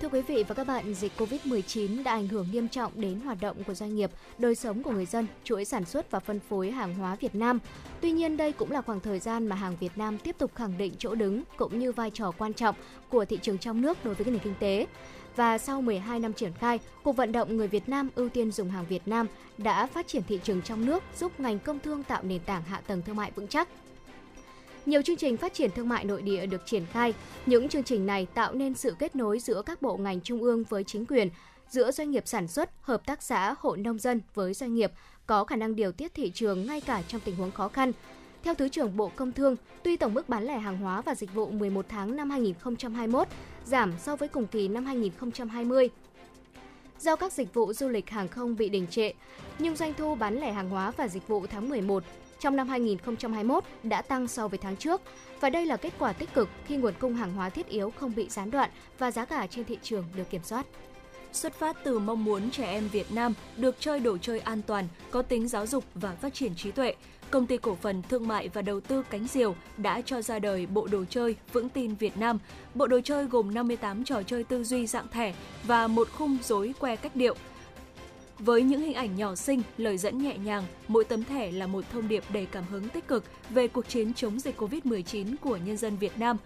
Thưa 0.00 0.08
quý 0.08 0.22
vị 0.22 0.44
và 0.48 0.54
các 0.54 0.66
bạn, 0.66 0.94
dịch 0.94 1.12
COVID-19 1.18 2.02
đã 2.02 2.12
ảnh 2.12 2.28
hưởng 2.28 2.46
nghiêm 2.52 2.68
trọng 2.68 2.92
đến 2.94 3.20
hoạt 3.20 3.40
động 3.40 3.64
của 3.64 3.74
doanh 3.74 3.96
nghiệp, 3.96 4.10
đời 4.38 4.54
sống 4.54 4.82
của 4.82 4.90
người 4.90 5.06
dân, 5.06 5.26
chuỗi 5.44 5.64
sản 5.64 5.84
xuất 5.84 6.10
và 6.10 6.20
phân 6.20 6.40
phối 6.40 6.70
hàng 6.70 6.94
hóa 6.94 7.16
Việt 7.20 7.34
Nam. 7.34 7.58
Tuy 8.00 8.12
nhiên, 8.12 8.36
đây 8.36 8.52
cũng 8.52 8.70
là 8.70 8.80
khoảng 8.80 9.00
thời 9.00 9.18
gian 9.18 9.46
mà 9.46 9.56
hàng 9.56 9.76
Việt 9.80 9.92
Nam 9.96 10.18
tiếp 10.18 10.36
tục 10.38 10.50
khẳng 10.54 10.78
định 10.78 10.92
chỗ 10.98 11.14
đứng 11.14 11.42
cũng 11.56 11.78
như 11.78 11.92
vai 11.92 12.10
trò 12.10 12.32
quan 12.38 12.52
trọng 12.52 12.74
của 13.08 13.24
thị 13.24 13.38
trường 13.42 13.58
trong 13.58 13.80
nước 13.80 14.04
đối 14.04 14.14
với 14.14 14.26
nền 14.26 14.38
kinh 14.38 14.54
tế. 14.60 14.86
Và 15.36 15.58
sau 15.58 15.80
12 15.82 16.20
năm 16.20 16.32
triển 16.32 16.52
khai, 16.52 16.78
cuộc 17.02 17.12
vận 17.12 17.32
động 17.32 17.56
người 17.56 17.68
Việt 17.68 17.88
Nam 17.88 18.08
ưu 18.14 18.28
tiên 18.28 18.52
dùng 18.52 18.70
hàng 18.70 18.86
Việt 18.88 19.08
Nam 19.08 19.26
đã 19.58 19.86
phát 19.86 20.08
triển 20.08 20.22
thị 20.28 20.40
trường 20.42 20.62
trong 20.62 20.86
nước, 20.86 21.02
giúp 21.18 21.40
ngành 21.40 21.58
công 21.58 21.78
thương 21.78 22.02
tạo 22.02 22.22
nền 22.22 22.40
tảng 22.40 22.62
hạ 22.62 22.80
tầng 22.86 23.02
thương 23.02 23.16
mại 23.16 23.30
vững 23.30 23.48
chắc, 23.48 23.68
nhiều 24.88 25.02
chương 25.02 25.16
trình 25.16 25.36
phát 25.36 25.54
triển 25.54 25.70
thương 25.70 25.88
mại 25.88 26.04
nội 26.04 26.22
địa 26.22 26.46
được 26.46 26.66
triển 26.66 26.86
khai. 26.86 27.14
Những 27.46 27.68
chương 27.68 27.82
trình 27.82 28.06
này 28.06 28.26
tạo 28.34 28.54
nên 28.54 28.74
sự 28.74 28.94
kết 28.98 29.16
nối 29.16 29.38
giữa 29.38 29.62
các 29.62 29.82
bộ 29.82 29.96
ngành 29.96 30.20
trung 30.20 30.42
ương 30.42 30.64
với 30.68 30.84
chính 30.84 31.06
quyền, 31.06 31.28
giữa 31.70 31.90
doanh 31.90 32.10
nghiệp 32.10 32.22
sản 32.26 32.48
xuất, 32.48 32.70
hợp 32.80 33.06
tác 33.06 33.22
xã, 33.22 33.54
hộ 33.58 33.76
nông 33.76 33.98
dân 33.98 34.20
với 34.34 34.54
doanh 34.54 34.74
nghiệp, 34.74 34.92
có 35.26 35.44
khả 35.44 35.56
năng 35.56 35.76
điều 35.76 35.92
tiết 35.92 36.14
thị 36.14 36.30
trường 36.34 36.66
ngay 36.66 36.80
cả 36.80 37.02
trong 37.08 37.20
tình 37.20 37.36
huống 37.36 37.50
khó 37.50 37.68
khăn. 37.68 37.92
Theo 38.42 38.54
Thứ 38.54 38.68
trưởng 38.68 38.96
Bộ 38.96 39.10
Công 39.16 39.32
Thương, 39.32 39.56
tuy 39.82 39.96
tổng 39.96 40.14
mức 40.14 40.28
bán 40.28 40.44
lẻ 40.44 40.58
hàng 40.58 40.78
hóa 40.78 41.00
và 41.00 41.14
dịch 41.14 41.34
vụ 41.34 41.50
11 41.50 41.86
tháng 41.88 42.16
năm 42.16 42.30
2021 42.30 43.28
giảm 43.64 43.92
so 43.98 44.16
với 44.16 44.28
cùng 44.28 44.46
kỳ 44.46 44.68
năm 44.68 44.86
2020, 44.86 45.88
do 47.00 47.16
các 47.16 47.32
dịch 47.32 47.54
vụ 47.54 47.72
du 47.72 47.88
lịch 47.88 48.10
hàng 48.10 48.28
không 48.28 48.56
bị 48.56 48.68
đình 48.68 48.86
trệ, 48.90 49.12
nhưng 49.58 49.76
doanh 49.76 49.94
thu 49.94 50.14
bán 50.14 50.40
lẻ 50.40 50.52
hàng 50.52 50.70
hóa 50.70 50.90
và 50.90 51.08
dịch 51.08 51.28
vụ 51.28 51.46
tháng 51.46 51.68
11 51.68 52.04
trong 52.40 52.56
năm 52.56 52.68
2021 52.68 53.64
đã 53.82 54.02
tăng 54.02 54.28
so 54.28 54.48
với 54.48 54.58
tháng 54.58 54.76
trước 54.76 55.00
và 55.40 55.50
đây 55.50 55.66
là 55.66 55.76
kết 55.76 55.92
quả 55.98 56.12
tích 56.12 56.34
cực 56.34 56.48
khi 56.66 56.76
nguồn 56.76 56.94
cung 56.98 57.14
hàng 57.14 57.32
hóa 57.32 57.50
thiết 57.50 57.68
yếu 57.68 57.90
không 57.90 58.12
bị 58.16 58.28
gián 58.28 58.50
đoạn 58.50 58.70
và 58.98 59.10
giá 59.10 59.24
cả 59.24 59.46
trên 59.46 59.64
thị 59.64 59.78
trường 59.82 60.04
được 60.16 60.30
kiểm 60.30 60.42
soát. 60.44 60.66
Xuất 61.32 61.54
phát 61.54 61.76
từ 61.84 61.98
mong 61.98 62.24
muốn 62.24 62.50
trẻ 62.50 62.66
em 62.66 62.88
Việt 62.88 63.12
Nam 63.12 63.34
được 63.56 63.76
chơi 63.80 64.00
đồ 64.00 64.18
chơi 64.18 64.40
an 64.40 64.62
toàn, 64.66 64.88
có 65.10 65.22
tính 65.22 65.48
giáo 65.48 65.66
dục 65.66 65.84
và 65.94 66.12
phát 66.12 66.34
triển 66.34 66.54
trí 66.54 66.70
tuệ, 66.70 66.94
Công 67.30 67.46
ty 67.46 67.56
cổ 67.56 67.74
phần 67.82 68.02
thương 68.02 68.28
mại 68.28 68.48
và 68.48 68.62
đầu 68.62 68.80
tư 68.80 69.02
Cánh 69.10 69.26
Diều 69.26 69.54
đã 69.76 70.00
cho 70.00 70.22
ra 70.22 70.38
đời 70.38 70.66
bộ 70.66 70.86
đồ 70.86 71.04
chơi 71.10 71.36
Vững 71.52 71.68
tin 71.68 71.94
Việt 71.94 72.16
Nam. 72.16 72.38
Bộ 72.74 72.86
đồ 72.86 73.00
chơi 73.04 73.24
gồm 73.24 73.54
58 73.54 74.04
trò 74.04 74.22
chơi 74.22 74.44
tư 74.44 74.64
duy 74.64 74.86
dạng 74.86 75.08
thẻ 75.08 75.34
và 75.64 75.86
một 75.86 76.08
khung 76.12 76.38
rối 76.42 76.74
que 76.80 76.96
cách 76.96 77.16
điệu. 77.16 77.36
Với 78.38 78.62
những 78.62 78.80
hình 78.80 78.94
ảnh 78.94 79.16
nhỏ 79.16 79.34
xinh, 79.34 79.62
lời 79.78 79.98
dẫn 79.98 80.18
nhẹ 80.18 80.38
nhàng, 80.38 80.64
mỗi 80.88 81.04
tấm 81.04 81.24
thẻ 81.24 81.52
là 81.52 81.66
một 81.66 81.84
thông 81.92 82.08
điệp 82.08 82.24
đầy 82.32 82.46
cảm 82.46 82.64
hứng 82.70 82.88
tích 82.88 83.08
cực 83.08 83.24
về 83.50 83.68
cuộc 83.68 83.88
chiến 83.88 84.14
chống 84.14 84.40
dịch 84.40 84.60
Covid-19 84.60 85.34
của 85.40 85.56
nhân 85.56 85.76
dân 85.76 85.96
Việt 85.96 86.18
Nam. 86.18 86.36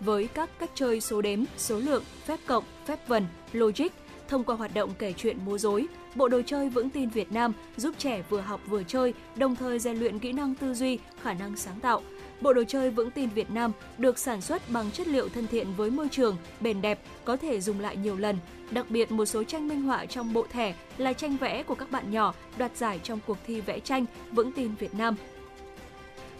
Với 0.00 0.26
các 0.26 0.58
cách 0.58 0.70
chơi 0.74 1.00
số 1.00 1.22
đếm, 1.22 1.44
số 1.56 1.78
lượng, 1.78 2.02
phép 2.24 2.40
cộng, 2.46 2.64
phép 2.86 3.08
vần, 3.08 3.26
logic, 3.52 3.88
thông 4.28 4.44
qua 4.44 4.56
hoạt 4.56 4.74
động 4.74 4.90
kể 4.98 5.12
chuyện 5.16 5.36
múa 5.44 5.58
rối, 5.58 5.86
bộ 6.14 6.28
đồ 6.28 6.42
chơi 6.46 6.68
vững 6.68 6.90
tin 6.90 7.08
Việt 7.08 7.32
Nam 7.32 7.52
giúp 7.76 7.94
trẻ 7.98 8.22
vừa 8.28 8.40
học 8.40 8.60
vừa 8.68 8.82
chơi, 8.82 9.14
đồng 9.36 9.56
thời 9.56 9.78
rèn 9.78 9.96
luyện 9.96 10.18
kỹ 10.18 10.32
năng 10.32 10.54
tư 10.54 10.74
duy, 10.74 10.98
khả 11.22 11.34
năng 11.34 11.56
sáng 11.56 11.80
tạo. 11.80 12.02
Bộ 12.42 12.52
đồ 12.52 12.64
chơi 12.68 12.90
vững 12.90 13.10
tin 13.10 13.28
Việt 13.28 13.50
Nam 13.50 13.72
được 13.98 14.18
sản 14.18 14.40
xuất 14.40 14.62
bằng 14.70 14.90
chất 14.90 15.08
liệu 15.08 15.28
thân 15.28 15.46
thiện 15.46 15.66
với 15.76 15.90
môi 15.90 16.08
trường, 16.08 16.36
bền 16.60 16.82
đẹp, 16.82 17.00
có 17.24 17.36
thể 17.36 17.60
dùng 17.60 17.80
lại 17.80 17.96
nhiều 17.96 18.16
lần. 18.16 18.38
Đặc 18.70 18.90
biệt 18.90 19.12
một 19.12 19.26
số 19.26 19.44
tranh 19.44 19.68
minh 19.68 19.82
họa 19.82 20.06
trong 20.06 20.32
bộ 20.32 20.46
thẻ 20.52 20.74
là 20.98 21.12
tranh 21.12 21.36
vẽ 21.36 21.62
của 21.62 21.74
các 21.74 21.90
bạn 21.90 22.10
nhỏ 22.10 22.34
đoạt 22.58 22.76
giải 22.76 23.00
trong 23.02 23.18
cuộc 23.26 23.38
thi 23.46 23.60
vẽ 23.60 23.80
tranh 23.80 24.06
Vững 24.32 24.52
tin 24.52 24.74
Việt 24.74 24.94
Nam 24.94 25.16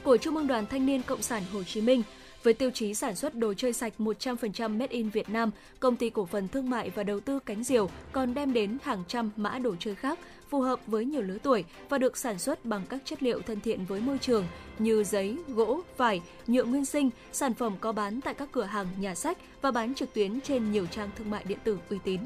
của 0.03 0.17
Trung 0.17 0.37
ương 0.37 0.47
Đoàn 0.47 0.67
Thanh 0.67 0.87
niên 0.87 1.03
Cộng 1.03 1.23
sản 1.23 1.43
Hồ 1.53 1.63
Chí 1.63 1.81
Minh 1.81 2.03
với 2.43 2.55
tiêu 2.55 2.71
chí 2.71 2.95
sản 2.95 3.17
xuất 3.17 3.35
đồ 3.35 3.55
chơi 3.55 3.73
sạch 3.73 3.93
100% 3.99 4.79
made 4.79 4.87
in 4.93 5.09
Việt 5.09 5.29
Nam, 5.29 5.51
công 5.81 5.97
ty 5.97 6.11
cổ 6.11 6.27
phần 6.27 6.49
thương 6.49 6.71
mại 6.71 6.91
và 6.91 7.03
đầu 7.03 7.21
tư 7.21 7.39
Cánh 7.39 7.65
Diều 7.65 7.91
còn 8.13 8.35
đem 8.35 8.53
đến 8.53 8.79
hàng 8.83 9.05
trăm 9.09 9.31
mã 9.37 9.59
đồ 9.59 9.75
chơi 9.79 9.95
khác 9.95 10.19
phù 10.53 10.61
hợp 10.61 10.81
với 10.87 11.05
nhiều 11.05 11.23
lứa 11.23 11.39
tuổi 11.43 11.65
và 11.89 11.99
được 11.99 12.17
sản 12.17 12.39
xuất 12.39 12.65
bằng 12.65 12.83
các 12.89 13.01
chất 13.05 13.23
liệu 13.23 13.41
thân 13.41 13.61
thiện 13.61 13.85
với 13.85 14.01
môi 14.01 14.19
trường 14.19 14.45
như 14.79 15.05
giấy, 15.05 15.37
gỗ, 15.49 15.81
vải, 15.97 16.23
nhựa 16.47 16.65
nguyên 16.65 16.85
sinh, 16.85 17.11
sản 17.33 17.55
phẩm 17.55 17.77
có 17.81 17.93
bán 17.93 18.21
tại 18.21 18.35
các 18.35 18.49
cửa 18.53 18.65
hàng, 18.65 18.87
nhà 18.99 19.15
sách 19.15 19.39
và 19.63 19.71
bán 19.71 19.95
trực 19.95 20.15
tuyến 20.15 20.41
trên 20.41 20.73
nhiều 20.73 20.87
trang 20.87 21.11
thương 21.17 21.31
mại 21.31 21.45
điện 21.45 21.59
tử 21.65 21.79
uy 21.91 21.99
tín. 22.05 22.21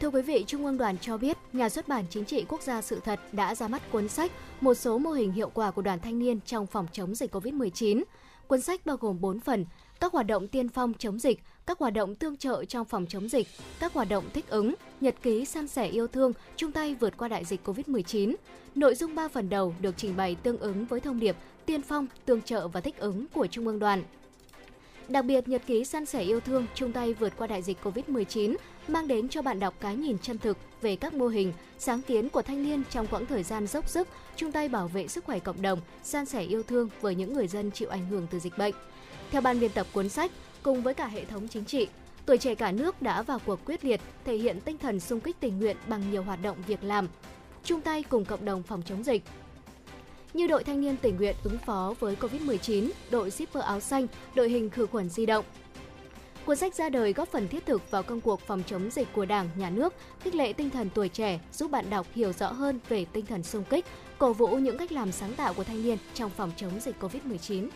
Thưa 0.00 0.10
quý 0.10 0.22
vị, 0.22 0.44
Trung 0.46 0.66
ương 0.66 0.78
đoàn 0.78 0.98
cho 0.98 1.16
biết, 1.16 1.36
Nhà 1.52 1.68
xuất 1.68 1.88
bản 1.88 2.04
Chính 2.10 2.24
trị 2.24 2.44
Quốc 2.48 2.62
gia 2.62 2.82
Sự 2.82 3.00
thật 3.04 3.20
đã 3.32 3.54
ra 3.54 3.68
mắt 3.68 3.82
cuốn 3.92 4.08
sách 4.08 4.32
Một 4.60 4.74
số 4.74 4.98
mô 4.98 5.10
hình 5.10 5.32
hiệu 5.32 5.50
quả 5.54 5.70
của 5.70 5.82
đoàn 5.82 5.98
thanh 6.00 6.18
niên 6.18 6.40
trong 6.40 6.66
phòng 6.66 6.86
chống 6.92 7.14
dịch 7.14 7.34
COVID-19. 7.34 8.02
Cuốn 8.46 8.60
sách 8.60 8.86
bao 8.86 8.96
gồm 8.96 9.20
4 9.20 9.40
phần, 9.40 9.66
các 10.00 10.12
hoạt 10.12 10.26
động 10.26 10.48
tiên 10.48 10.68
phong 10.68 10.94
chống 10.98 11.18
dịch, 11.18 11.42
các 11.66 11.78
hoạt 11.78 11.94
động 11.94 12.14
tương 12.14 12.36
trợ 12.36 12.64
trong 12.64 12.84
phòng 12.84 13.06
chống 13.08 13.28
dịch, 13.28 13.48
các 13.80 13.92
hoạt 13.92 14.08
động 14.08 14.24
thích 14.34 14.48
ứng, 14.48 14.74
nhật 15.00 15.14
ký 15.22 15.44
san 15.44 15.68
sẻ 15.68 15.86
yêu 15.86 16.06
thương, 16.06 16.32
chung 16.56 16.72
tay 16.72 16.94
vượt 16.94 17.16
qua 17.16 17.28
đại 17.28 17.44
dịch 17.44 17.68
COVID-19. 17.68 18.34
Nội 18.74 18.94
dung 18.94 19.14
3 19.14 19.28
phần 19.28 19.48
đầu 19.48 19.74
được 19.80 19.94
trình 19.96 20.16
bày 20.16 20.36
tương 20.42 20.58
ứng 20.58 20.84
với 20.84 21.00
thông 21.00 21.20
điệp 21.20 21.36
tiên 21.66 21.82
phong, 21.82 22.06
tương 22.24 22.42
trợ 22.42 22.68
và 22.68 22.80
thích 22.80 22.98
ứng 22.98 23.26
của 23.34 23.46
Trung 23.46 23.66
ương 23.66 23.78
đoàn. 23.78 24.02
Đặc 25.08 25.24
biệt, 25.24 25.48
nhật 25.48 25.62
ký 25.66 25.84
san 25.84 26.06
sẻ 26.06 26.22
yêu 26.22 26.40
thương 26.40 26.66
chung 26.74 26.92
tay 26.92 27.14
vượt 27.14 27.32
qua 27.36 27.46
đại 27.46 27.62
dịch 27.62 27.78
COVID-19 27.82 28.56
mang 28.88 29.08
đến 29.08 29.28
cho 29.28 29.42
bạn 29.42 29.60
đọc 29.60 29.74
cái 29.80 29.96
nhìn 29.96 30.18
chân 30.18 30.38
thực 30.38 30.58
về 30.82 30.96
các 30.96 31.14
mô 31.14 31.28
hình, 31.28 31.52
sáng 31.78 32.02
kiến 32.02 32.28
của 32.28 32.42
thanh 32.42 32.62
niên 32.62 32.82
trong 32.90 33.06
quãng 33.06 33.26
thời 33.26 33.42
gian 33.42 33.66
dốc 33.66 33.88
sức 33.88 34.08
chung 34.36 34.52
tay 34.52 34.68
bảo 34.68 34.88
vệ 34.88 35.08
sức 35.08 35.24
khỏe 35.24 35.38
cộng 35.38 35.62
đồng, 35.62 35.80
san 36.02 36.26
sẻ 36.26 36.42
yêu 36.42 36.62
thương 36.62 36.88
với 37.00 37.14
những 37.14 37.34
người 37.34 37.48
dân 37.48 37.70
chịu 37.70 37.88
ảnh 37.88 38.06
hưởng 38.06 38.26
từ 38.30 38.38
dịch 38.38 38.58
bệnh. 38.58 38.74
Theo 39.30 39.40
ban 39.42 39.60
biên 39.60 39.70
tập 39.70 39.86
cuốn 39.92 40.08
sách, 40.08 40.30
cùng 40.62 40.82
với 40.82 40.94
cả 40.94 41.06
hệ 41.06 41.24
thống 41.24 41.48
chính 41.48 41.64
trị, 41.64 41.88
tuổi 42.26 42.38
trẻ 42.38 42.54
cả 42.54 42.72
nước 42.72 43.02
đã 43.02 43.22
vào 43.22 43.38
cuộc 43.46 43.60
quyết 43.64 43.84
liệt, 43.84 44.00
thể 44.24 44.36
hiện 44.36 44.60
tinh 44.60 44.78
thần 44.78 45.00
sung 45.00 45.20
kích 45.20 45.36
tình 45.40 45.58
nguyện 45.58 45.76
bằng 45.86 46.10
nhiều 46.10 46.22
hoạt 46.22 46.42
động 46.42 46.56
việc 46.66 46.84
làm, 46.84 47.08
chung 47.64 47.80
tay 47.80 48.02
cùng 48.02 48.24
cộng 48.24 48.44
đồng 48.44 48.62
phòng 48.62 48.82
chống 48.86 49.04
dịch, 49.04 49.22
như 50.34 50.46
đội 50.46 50.64
thanh 50.64 50.80
niên 50.80 50.96
tình 50.96 51.16
nguyện 51.16 51.36
ứng 51.44 51.58
phó 51.58 51.94
với 52.00 52.16
Covid-19, 52.20 52.90
đội 53.10 53.30
shipper 53.30 53.64
áo 53.64 53.80
xanh, 53.80 54.06
đội 54.34 54.48
hình 54.48 54.70
khử 54.70 54.86
khuẩn 54.86 55.08
di 55.08 55.26
động. 55.26 55.44
Cuốn 56.46 56.56
sách 56.56 56.74
ra 56.74 56.88
đời 56.88 57.12
góp 57.12 57.28
phần 57.28 57.48
thiết 57.48 57.66
thực 57.66 57.90
vào 57.90 58.02
công 58.02 58.20
cuộc 58.20 58.40
phòng 58.40 58.62
chống 58.66 58.90
dịch 58.90 59.08
của 59.12 59.24
Đảng, 59.24 59.48
Nhà 59.56 59.70
nước, 59.70 59.94
khích 60.20 60.34
lệ 60.34 60.52
tinh 60.52 60.70
thần 60.70 60.90
tuổi 60.94 61.08
trẻ, 61.08 61.40
giúp 61.52 61.70
bạn 61.70 61.90
đọc 61.90 62.06
hiểu 62.14 62.32
rõ 62.32 62.52
hơn 62.52 62.80
về 62.88 63.04
tinh 63.12 63.26
thần 63.26 63.42
sung 63.42 63.64
kích, 63.70 63.84
cổ 64.18 64.32
vũ 64.32 64.46
những 64.46 64.78
cách 64.78 64.92
làm 64.92 65.12
sáng 65.12 65.34
tạo 65.34 65.54
của 65.54 65.64
thanh 65.64 65.82
niên 65.82 65.98
trong 66.14 66.30
phòng 66.30 66.50
chống 66.56 66.80
dịch 66.80 66.96
Covid-19. 67.00 67.68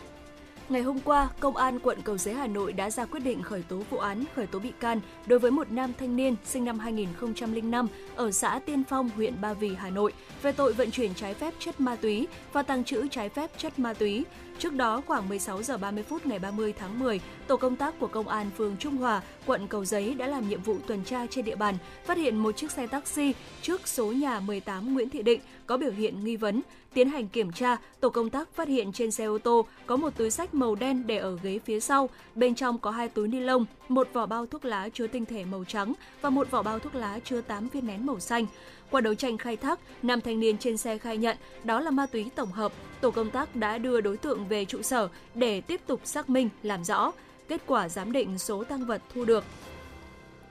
Ngày 0.71 0.81
hôm 0.81 0.99
qua, 0.99 1.29
Công 1.39 1.57
an 1.57 1.79
quận 1.79 2.01
Cầu 2.03 2.17
Giấy 2.17 2.33
Hà 2.33 2.47
Nội 2.47 2.73
đã 2.73 2.89
ra 2.89 3.05
quyết 3.05 3.19
định 3.19 3.41
khởi 3.41 3.63
tố 3.63 3.77
vụ 3.89 3.97
án, 3.97 4.23
khởi 4.35 4.47
tố 4.47 4.59
bị 4.59 4.71
can 4.79 5.01
đối 5.25 5.39
với 5.39 5.51
một 5.51 5.71
nam 5.71 5.93
thanh 5.99 6.15
niên 6.15 6.35
sinh 6.45 6.65
năm 6.65 6.79
2005 6.79 7.87
ở 8.15 8.31
xã 8.31 8.59
Tiên 8.65 8.83
Phong, 8.89 9.09
huyện 9.09 9.41
Ba 9.41 9.53
Vì, 9.53 9.75
Hà 9.75 9.89
Nội 9.89 10.13
về 10.41 10.51
tội 10.51 10.73
vận 10.73 10.91
chuyển 10.91 11.13
trái 11.13 11.33
phép 11.33 11.53
chất 11.59 11.79
ma 11.79 11.95
túy 11.95 12.27
và 12.53 12.63
tàng 12.63 12.83
trữ 12.83 13.07
trái 13.07 13.29
phép 13.29 13.51
chất 13.57 13.79
ma 13.79 13.93
túy. 13.93 14.25
Trước 14.59 14.73
đó, 14.73 15.01
khoảng 15.07 15.29
16 15.29 15.63
giờ 15.63 15.77
30 15.77 16.03
phút 16.03 16.25
ngày 16.25 16.39
30 16.39 16.73
tháng 16.79 16.99
10, 16.99 17.19
tổ 17.47 17.57
công 17.57 17.75
tác 17.75 17.99
của 17.99 18.07
Công 18.07 18.27
an 18.27 18.49
phường 18.57 18.77
Trung 18.77 18.97
Hòa, 18.97 19.21
quận 19.45 19.67
Cầu 19.67 19.85
Giấy 19.85 20.13
đã 20.13 20.27
làm 20.27 20.49
nhiệm 20.49 20.61
vụ 20.61 20.77
tuần 20.87 21.03
tra 21.03 21.25
trên 21.29 21.45
địa 21.45 21.55
bàn, 21.55 21.75
phát 22.05 22.17
hiện 22.17 22.37
một 22.37 22.57
chiếc 22.57 22.71
xe 22.71 22.87
taxi 22.87 23.33
trước 23.61 23.87
số 23.87 24.11
nhà 24.11 24.39
18 24.39 24.93
Nguyễn 24.93 25.09
Thị 25.09 25.21
Định 25.21 25.41
có 25.65 25.77
biểu 25.77 25.91
hiện 25.91 26.23
nghi 26.23 26.35
vấn. 26.35 26.61
Tiến 26.93 27.09
hành 27.09 27.27
kiểm 27.27 27.51
tra, 27.51 27.77
tổ 27.99 28.09
công 28.09 28.29
tác 28.29 28.53
phát 28.53 28.67
hiện 28.67 28.91
trên 28.91 29.11
xe 29.11 29.25
ô 29.25 29.37
tô 29.37 29.65
có 29.85 29.95
một 29.95 30.09
túi 30.17 30.31
sách 30.31 30.53
màu 30.53 30.75
đen 30.75 31.07
để 31.07 31.17
ở 31.17 31.37
ghế 31.43 31.59
phía 31.65 31.79
sau, 31.79 32.09
bên 32.35 32.55
trong 32.55 32.79
có 32.79 32.91
hai 32.91 33.09
túi 33.09 33.27
ni 33.27 33.39
lông, 33.39 33.65
một 33.89 34.07
vỏ 34.13 34.25
bao 34.25 34.45
thuốc 34.45 34.65
lá 34.65 34.89
chứa 34.93 35.07
tinh 35.07 35.25
thể 35.25 35.45
màu 35.45 35.63
trắng 35.63 35.93
và 36.21 36.29
một 36.29 36.51
vỏ 36.51 36.63
bao 36.63 36.79
thuốc 36.79 36.95
lá 36.95 37.19
chứa 37.23 37.41
8 37.41 37.69
viên 37.69 37.87
nén 37.87 38.05
màu 38.05 38.19
xanh. 38.19 38.45
Qua 38.89 39.01
đấu 39.01 39.13
tranh 39.13 39.37
khai 39.37 39.57
thác, 39.57 39.79
nam 40.03 40.21
thanh 40.21 40.39
niên 40.39 40.57
trên 40.57 40.77
xe 40.77 40.97
khai 40.97 41.17
nhận 41.17 41.37
đó 41.63 41.79
là 41.79 41.91
ma 41.91 42.05
túy 42.05 42.29
tổng 42.35 42.51
hợp. 42.51 42.71
Tổ 43.01 43.11
công 43.11 43.29
tác 43.29 43.55
đã 43.55 43.77
đưa 43.77 44.01
đối 44.01 44.17
tượng 44.17 44.47
về 44.47 44.65
trụ 44.65 44.81
sở 44.81 45.09
để 45.35 45.61
tiếp 45.61 45.81
tục 45.87 46.01
xác 46.03 46.29
minh, 46.29 46.49
làm 46.63 46.83
rõ. 46.83 47.11
Kết 47.47 47.61
quả 47.67 47.89
giám 47.89 48.11
định 48.11 48.37
số 48.37 48.63
tăng 48.63 48.85
vật 48.85 49.01
thu 49.13 49.25
được 49.25 49.43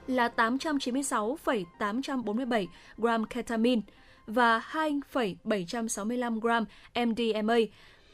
là 0.06 0.28
896,847 0.28 2.68
gram 2.98 3.24
ketamine 3.24 3.82
và 4.30 4.58
2,765 4.58 6.40
gram 6.40 6.64
MDMA. 6.94 7.56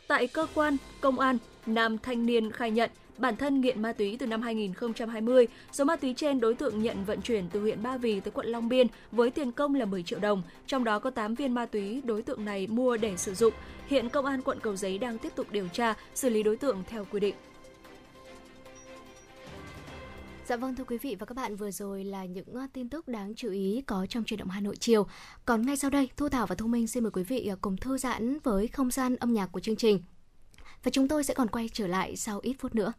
Tại 0.08 0.26
cơ 0.26 0.46
quan 0.54 0.76
công 1.00 1.18
an, 1.18 1.38
nam 1.66 1.98
thanh 1.98 2.26
niên 2.26 2.52
khai 2.52 2.70
nhận 2.70 2.90
bản 3.18 3.36
thân 3.36 3.60
nghiện 3.60 3.82
ma 3.82 3.92
túy 3.92 4.16
từ 4.18 4.26
năm 4.26 4.42
2020. 4.42 5.46
Số 5.72 5.84
ma 5.84 5.96
túy 5.96 6.14
trên 6.14 6.40
đối 6.40 6.54
tượng 6.54 6.82
nhận 6.82 7.04
vận 7.04 7.22
chuyển 7.22 7.48
từ 7.52 7.60
huyện 7.60 7.82
Ba 7.82 7.96
Vì 7.96 8.20
tới 8.20 8.30
quận 8.30 8.46
Long 8.46 8.68
Biên 8.68 8.86
với 9.12 9.30
tiền 9.30 9.52
công 9.52 9.74
là 9.74 9.84
10 9.84 10.02
triệu 10.02 10.18
đồng, 10.18 10.42
trong 10.66 10.84
đó 10.84 10.98
có 10.98 11.10
8 11.10 11.34
viên 11.34 11.54
ma 11.54 11.66
túy 11.66 12.02
đối 12.04 12.22
tượng 12.22 12.44
này 12.44 12.66
mua 12.66 12.96
để 12.96 13.16
sử 13.16 13.34
dụng. 13.34 13.54
Hiện 13.86 14.08
công 14.08 14.26
an 14.26 14.42
quận 14.42 14.60
Cầu 14.60 14.76
Giấy 14.76 14.98
đang 14.98 15.18
tiếp 15.18 15.32
tục 15.34 15.46
điều 15.50 15.68
tra, 15.68 15.94
xử 16.14 16.30
lý 16.30 16.42
đối 16.42 16.56
tượng 16.56 16.82
theo 16.88 17.06
quy 17.10 17.20
định. 17.20 17.34
Dạ 20.49 20.57
vâng 20.57 20.74
thưa 20.74 20.84
quý 20.84 20.99
vị 20.99 21.16
và 21.18 21.26
các 21.26 21.36
bạn 21.36 21.57
vừa 21.57 21.70
rồi 21.70 22.05
là 22.05 22.24
những 22.24 22.55
ờ, 22.55 22.66
tin 22.72 22.88
tức 22.88 23.09
đáng 23.09 23.34
chú 23.34 23.51
ý 23.51 23.82
có 23.86 24.07
trong 24.09 24.24
truyền 24.24 24.38
động 24.38 24.49
Hà 24.49 24.61
Nội 24.61 24.76
chiều. 24.76 25.07
Còn 25.44 25.66
ngay 25.66 25.76
sau 25.76 25.90
đây, 25.90 26.11
Thu 26.16 26.28
Thảo 26.28 26.47
và 26.47 26.55
Thu 26.55 26.66
Minh 26.66 26.86
xin 26.86 27.03
mời 27.03 27.11
quý 27.11 27.22
vị 27.22 27.47
ờ, 27.47 27.57
cùng 27.61 27.76
thư 27.76 27.99
giãn 27.99 28.38
với 28.38 28.68
không 28.68 28.90
gian 28.90 29.16
âm 29.16 29.34
nhạc 29.34 29.47
của 29.47 29.61
chương 29.61 29.76
trình. 29.76 30.03
Và 30.82 30.90
chúng 30.90 31.09
tôi 31.09 31.24
sẽ 31.24 31.34
còn 31.34 31.49
quay 31.49 31.70
trở 31.72 31.86
lại 31.86 32.16
sau 32.16 32.40
ít 32.42 32.57
phút 32.59 32.74
nữa. 32.74 32.92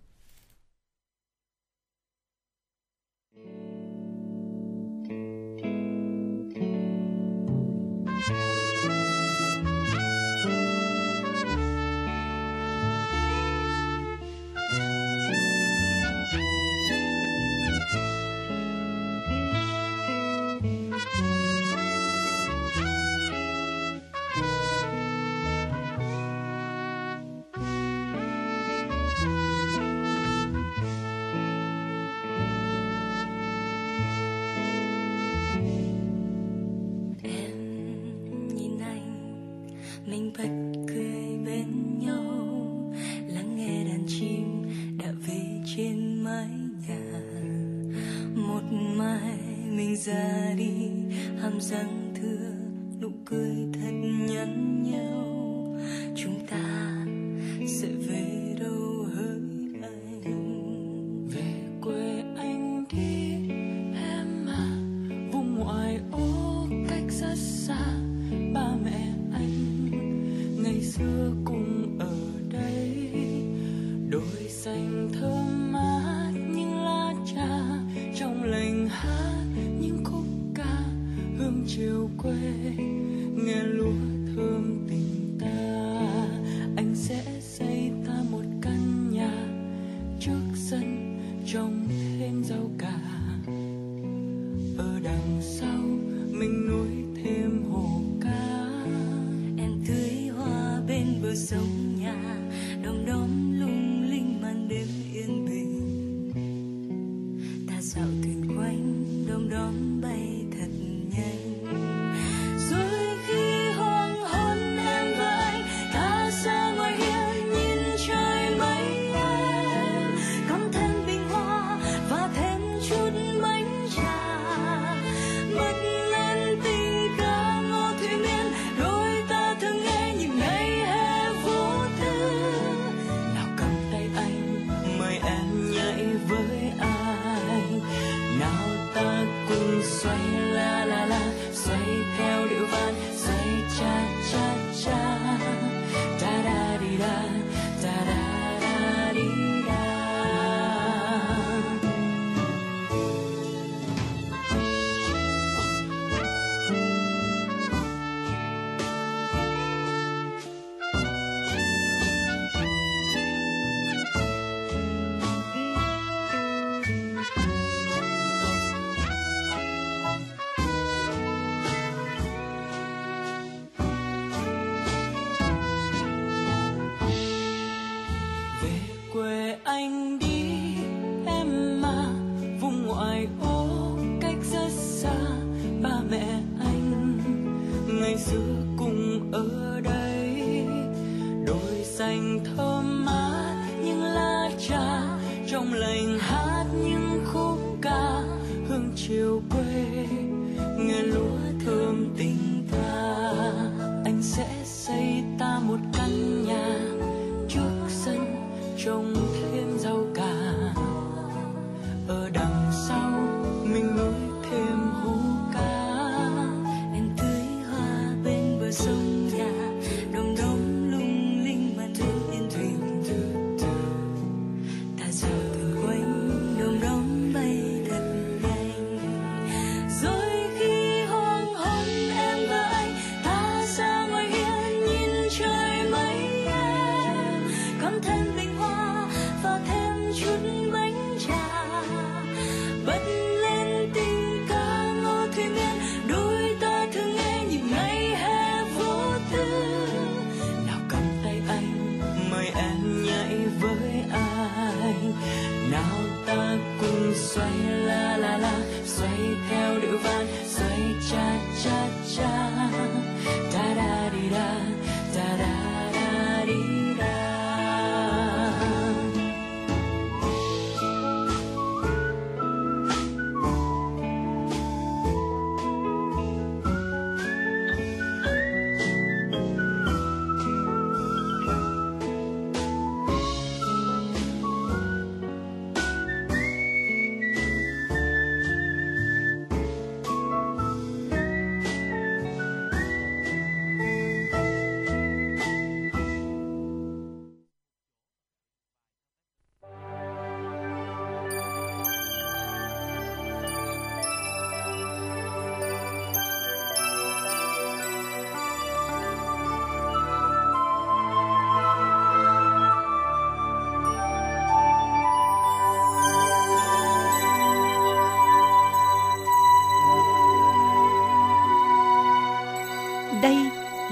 Dâng 51.70 52.14
thương 52.22 52.57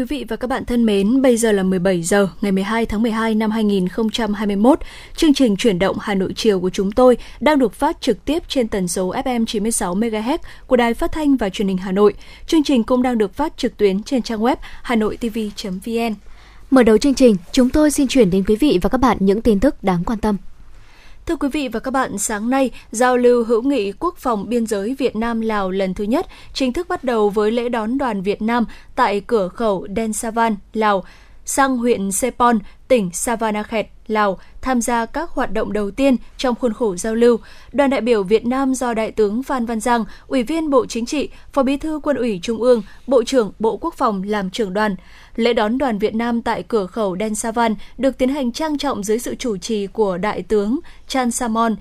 Quý 0.00 0.06
vị 0.06 0.24
và 0.28 0.36
các 0.36 0.46
bạn 0.46 0.64
thân 0.64 0.86
mến, 0.86 1.22
bây 1.22 1.36
giờ 1.36 1.52
là 1.52 1.62
17 1.62 2.02
giờ 2.02 2.28
ngày 2.40 2.52
12 2.52 2.86
tháng 2.86 3.02
12 3.02 3.34
năm 3.34 3.50
2021. 3.50 4.78
Chương 5.16 5.34
trình 5.34 5.56
chuyển 5.56 5.78
động 5.78 5.96
Hà 6.00 6.14
Nội 6.14 6.32
chiều 6.36 6.60
của 6.60 6.70
chúng 6.70 6.92
tôi 6.92 7.16
đang 7.40 7.58
được 7.58 7.74
phát 7.74 8.00
trực 8.00 8.24
tiếp 8.24 8.42
trên 8.48 8.68
tần 8.68 8.88
số 8.88 9.12
FM 9.12 9.46
96 9.46 9.94
MHz 9.94 10.38
của 10.66 10.76
Đài 10.76 10.94
Phát 10.94 11.12
thanh 11.12 11.36
và 11.36 11.48
Truyền 11.48 11.68
hình 11.68 11.76
Hà 11.76 11.92
Nội. 11.92 12.14
Chương 12.46 12.62
trình 12.62 12.82
cũng 12.82 13.02
đang 13.02 13.18
được 13.18 13.34
phát 13.34 13.56
trực 13.56 13.76
tuyến 13.76 14.02
trên 14.02 14.22
trang 14.22 14.40
web 14.40 14.56
hanoitv.vn. 14.82 16.14
Mở 16.70 16.82
đầu 16.82 16.98
chương 16.98 17.14
trình, 17.14 17.36
chúng 17.52 17.70
tôi 17.70 17.90
xin 17.90 18.08
chuyển 18.08 18.30
đến 18.30 18.44
quý 18.46 18.56
vị 18.56 18.78
và 18.82 18.88
các 18.88 18.98
bạn 18.98 19.16
những 19.20 19.42
tin 19.42 19.60
tức 19.60 19.84
đáng 19.84 20.04
quan 20.04 20.18
tâm. 20.18 20.36
Thưa 21.30 21.36
quý 21.36 21.48
vị 21.48 21.68
và 21.68 21.80
các 21.80 21.90
bạn, 21.90 22.18
sáng 22.18 22.50
nay, 22.50 22.70
giao 22.90 23.16
lưu 23.16 23.44
hữu 23.44 23.62
nghị 23.62 23.92
quốc 23.92 24.16
phòng 24.16 24.48
biên 24.48 24.66
giới 24.66 24.94
Việt 24.98 25.16
Nam 25.16 25.40
Lào 25.40 25.70
lần 25.70 25.94
thứ 25.94 26.04
nhất 26.04 26.26
chính 26.52 26.72
thức 26.72 26.88
bắt 26.88 27.04
đầu 27.04 27.30
với 27.30 27.50
lễ 27.50 27.68
đón 27.68 27.98
đoàn 27.98 28.22
Việt 28.22 28.42
Nam 28.42 28.64
tại 28.94 29.20
cửa 29.26 29.48
khẩu 29.48 29.86
Den 29.96 30.12
Savan, 30.12 30.56
Lào 30.72 31.04
sang 31.50 31.78
huyện 31.78 32.12
Sepon, 32.12 32.58
tỉnh 32.88 33.10
Savanakhet, 33.12 33.86
Lào 34.06 34.38
tham 34.60 34.80
gia 34.80 35.06
các 35.06 35.30
hoạt 35.30 35.52
động 35.52 35.72
đầu 35.72 35.90
tiên 35.90 36.16
trong 36.36 36.54
khuôn 36.54 36.72
khổ 36.72 36.96
giao 36.96 37.14
lưu. 37.14 37.36
Đoàn 37.72 37.90
đại 37.90 38.00
biểu 38.00 38.22
Việt 38.22 38.46
Nam 38.46 38.74
do 38.74 38.94
Đại 38.94 39.10
tướng 39.10 39.42
Phan 39.42 39.66
Văn 39.66 39.80
Giang, 39.80 40.04
Ủy 40.26 40.42
viên 40.42 40.70
Bộ 40.70 40.86
Chính 40.86 41.06
trị, 41.06 41.28
Phó 41.52 41.62
Bí 41.62 41.76
thư 41.76 42.00
Quân 42.02 42.16
ủy 42.16 42.40
Trung 42.42 42.62
ương, 42.62 42.82
Bộ 43.06 43.24
trưởng 43.24 43.52
Bộ 43.58 43.76
Quốc 43.76 43.94
phòng 43.94 44.22
làm 44.22 44.50
trưởng 44.50 44.72
đoàn. 44.72 44.96
Lễ 45.36 45.52
đón 45.52 45.78
đoàn 45.78 45.98
Việt 45.98 46.14
Nam 46.14 46.42
tại 46.42 46.62
cửa 46.62 46.86
khẩu 46.86 47.14
Đen 47.14 47.34
Savan 47.34 47.74
được 47.98 48.18
tiến 48.18 48.28
hành 48.28 48.52
trang 48.52 48.78
trọng 48.78 49.04
dưới 49.04 49.18
sự 49.18 49.34
chủ 49.34 49.56
trì 49.56 49.86
của 49.86 50.18
Đại 50.18 50.42
tướng 50.42 50.78
Chan 51.08 51.30
Samon 51.30 51.76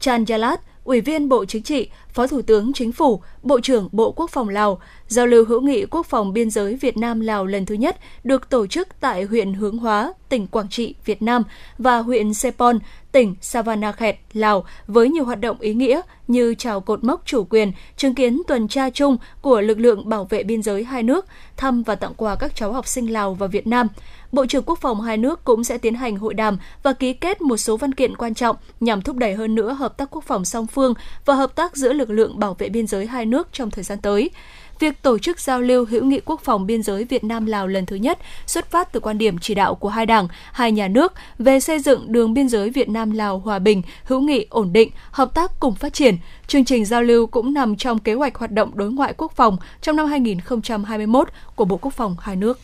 Chanyalat, 0.00 0.60
Ủy 0.84 1.00
viên 1.00 1.28
Bộ 1.28 1.44
Chính 1.44 1.62
trị, 1.62 1.88
Phó 2.08 2.26
Thủ 2.26 2.42
tướng 2.42 2.72
Chính 2.72 2.92
phủ, 2.92 3.22
Bộ 3.42 3.60
trưởng 3.60 3.88
Bộ 3.92 4.12
Quốc 4.12 4.30
phòng 4.30 4.48
Lào, 4.48 4.80
giao 5.08 5.26
lưu 5.26 5.44
hữu 5.44 5.60
nghị 5.60 5.86
quốc 5.86 6.06
phòng 6.06 6.32
biên 6.32 6.50
giới 6.50 6.76
Việt 6.76 6.96
Nam 6.96 7.20
Lào 7.20 7.46
lần 7.46 7.66
thứ 7.66 7.74
nhất 7.74 7.96
được 8.24 8.50
tổ 8.50 8.66
chức 8.66 8.88
tại 9.00 9.24
huyện 9.24 9.54
Hướng 9.54 9.78
Hóa, 9.78 10.12
tỉnh 10.28 10.46
Quảng 10.46 10.68
Trị, 10.68 10.94
Việt 11.04 11.22
Nam 11.22 11.42
và 11.78 11.98
huyện 11.98 12.34
Sepon, 12.34 12.78
tỉnh 13.12 13.34
Savanakhet, 13.40 14.16
Lào 14.32 14.64
với 14.86 15.08
nhiều 15.08 15.24
hoạt 15.24 15.40
động 15.40 15.60
ý 15.60 15.74
nghĩa 15.74 16.00
như 16.28 16.54
chào 16.54 16.80
cột 16.80 17.04
mốc 17.04 17.22
chủ 17.24 17.44
quyền, 17.50 17.72
chứng 17.96 18.14
kiến 18.14 18.42
tuần 18.48 18.68
tra 18.68 18.90
chung 18.90 19.16
của 19.40 19.60
lực 19.60 19.78
lượng 19.78 20.08
bảo 20.08 20.24
vệ 20.24 20.42
biên 20.42 20.62
giới 20.62 20.84
hai 20.84 21.02
nước, 21.02 21.26
thăm 21.56 21.82
và 21.82 21.94
tặng 21.94 22.14
quà 22.16 22.36
các 22.36 22.56
cháu 22.56 22.72
học 22.72 22.86
sinh 22.86 23.12
Lào 23.12 23.34
và 23.34 23.46
Việt 23.46 23.66
Nam. 23.66 23.86
Bộ 24.32 24.46
trưởng 24.46 24.62
Quốc 24.66 24.78
phòng 24.78 25.00
hai 25.00 25.16
nước 25.16 25.44
cũng 25.44 25.64
sẽ 25.64 25.78
tiến 25.78 25.94
hành 25.94 26.16
hội 26.16 26.34
đàm 26.34 26.58
và 26.82 26.92
ký 26.92 27.12
kết 27.12 27.42
một 27.42 27.56
số 27.56 27.76
văn 27.76 27.94
kiện 27.94 28.16
quan 28.16 28.34
trọng 28.34 28.56
nhằm 28.80 29.02
thúc 29.02 29.16
đẩy 29.16 29.34
hơn 29.34 29.54
nữa 29.54 29.72
hợp 29.72 29.96
tác 29.96 30.10
quốc 30.10 30.24
phòng 30.24 30.44
song 30.44 30.66
phương 30.66 30.94
và 31.24 31.34
hợp 31.34 31.54
tác 31.54 31.76
giữa 31.76 31.92
lực 31.92 32.10
lượng 32.10 32.38
bảo 32.38 32.54
vệ 32.54 32.68
biên 32.68 32.86
giới 32.86 33.06
hai 33.06 33.26
nước 33.26 33.48
trong 33.52 33.70
thời 33.70 33.84
gian 33.84 33.98
tới. 33.98 34.30
Việc 34.78 35.02
tổ 35.02 35.18
chức 35.18 35.40
giao 35.40 35.60
lưu 35.60 35.84
hữu 35.84 36.04
nghị 36.04 36.20
quốc 36.20 36.40
phòng 36.40 36.66
biên 36.66 36.82
giới 36.82 37.04
Việt 37.04 37.24
Nam 37.24 37.46
Lào 37.46 37.66
lần 37.66 37.86
thứ 37.86 37.96
nhất 37.96 38.18
xuất 38.46 38.70
phát 38.70 38.92
từ 38.92 39.00
quan 39.00 39.18
điểm 39.18 39.38
chỉ 39.38 39.54
đạo 39.54 39.74
của 39.74 39.88
hai 39.88 40.06
đảng, 40.06 40.28
hai 40.52 40.72
nhà 40.72 40.88
nước 40.88 41.12
về 41.38 41.60
xây 41.60 41.78
dựng 41.78 42.12
đường 42.12 42.34
biên 42.34 42.48
giới 42.48 42.70
Việt 42.70 42.88
Nam 42.88 43.10
Lào 43.10 43.38
hòa 43.38 43.58
bình, 43.58 43.82
hữu 44.04 44.20
nghị 44.20 44.46
ổn 44.50 44.72
định, 44.72 44.90
hợp 45.10 45.34
tác 45.34 45.60
cùng 45.60 45.74
phát 45.74 45.92
triển. 45.92 46.16
Chương 46.46 46.64
trình 46.64 46.84
giao 46.84 47.02
lưu 47.02 47.26
cũng 47.26 47.54
nằm 47.54 47.76
trong 47.76 47.98
kế 47.98 48.14
hoạch 48.14 48.36
hoạt 48.36 48.52
động 48.52 48.70
đối 48.74 48.90
ngoại 48.90 49.14
quốc 49.16 49.32
phòng 49.32 49.56
trong 49.80 49.96
năm 49.96 50.06
2021 50.06 51.28
của 51.56 51.64
Bộ 51.64 51.76
Quốc 51.76 51.94
phòng 51.94 52.16
hai 52.20 52.36
nước. 52.36 52.58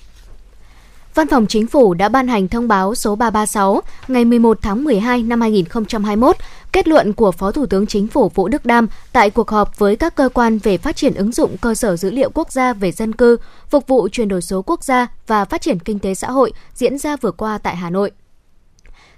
Văn 1.17 1.29
phòng 1.29 1.47
Chính 1.47 1.67
phủ 1.67 1.95
đã 1.95 2.09
ban 2.09 2.29
hành 2.29 2.49
thông 2.49 2.69
báo 2.69 2.95
số 2.95 3.17
336 3.17 3.81
ngày 4.09 4.25
11 4.25 4.59
tháng 4.63 4.85
12 4.85 5.23
năm 5.23 5.41
2021, 5.41 6.37
kết 6.73 6.89
luận 6.89 7.13
của 7.13 7.33
Phó 7.33 7.51
Thủ 7.51 7.67
tướng 7.67 7.87
Chính 7.87 8.09
phủ 8.09 8.29
Vũ 8.29 8.49
Đức 8.49 8.65
Đam 8.65 8.89
tại 9.13 9.31
cuộc 9.31 9.51
họp 9.51 9.79
với 9.79 9.97
các 9.97 10.15
cơ 10.15 10.29
quan 10.35 10.59
về 10.59 10.79
phát 10.79 10.97
triển 10.97 11.15
ứng 11.15 11.33
dụng 11.33 11.57
cơ 11.61 11.75
sở 11.75 11.97
dữ 11.97 12.11
liệu 12.11 12.31
quốc 12.35 12.53
gia 12.53 12.73
về 12.73 12.93
dân 12.93 13.13
cư, 13.13 13.37
phục 13.69 13.87
vụ 13.87 14.09
chuyển 14.13 14.29
đổi 14.29 14.43
số 14.43 14.63
quốc 14.63 14.85
gia 14.85 15.07
và 15.27 15.45
phát 15.45 15.61
triển 15.61 15.79
kinh 15.79 15.99
tế 15.99 16.15
xã 16.15 16.31
hội 16.31 16.53
diễn 16.75 16.99
ra 16.99 17.17
vừa 17.17 17.31
qua 17.31 17.59
tại 17.59 17.77
Hà 17.77 17.91
Nội. 17.91 18.11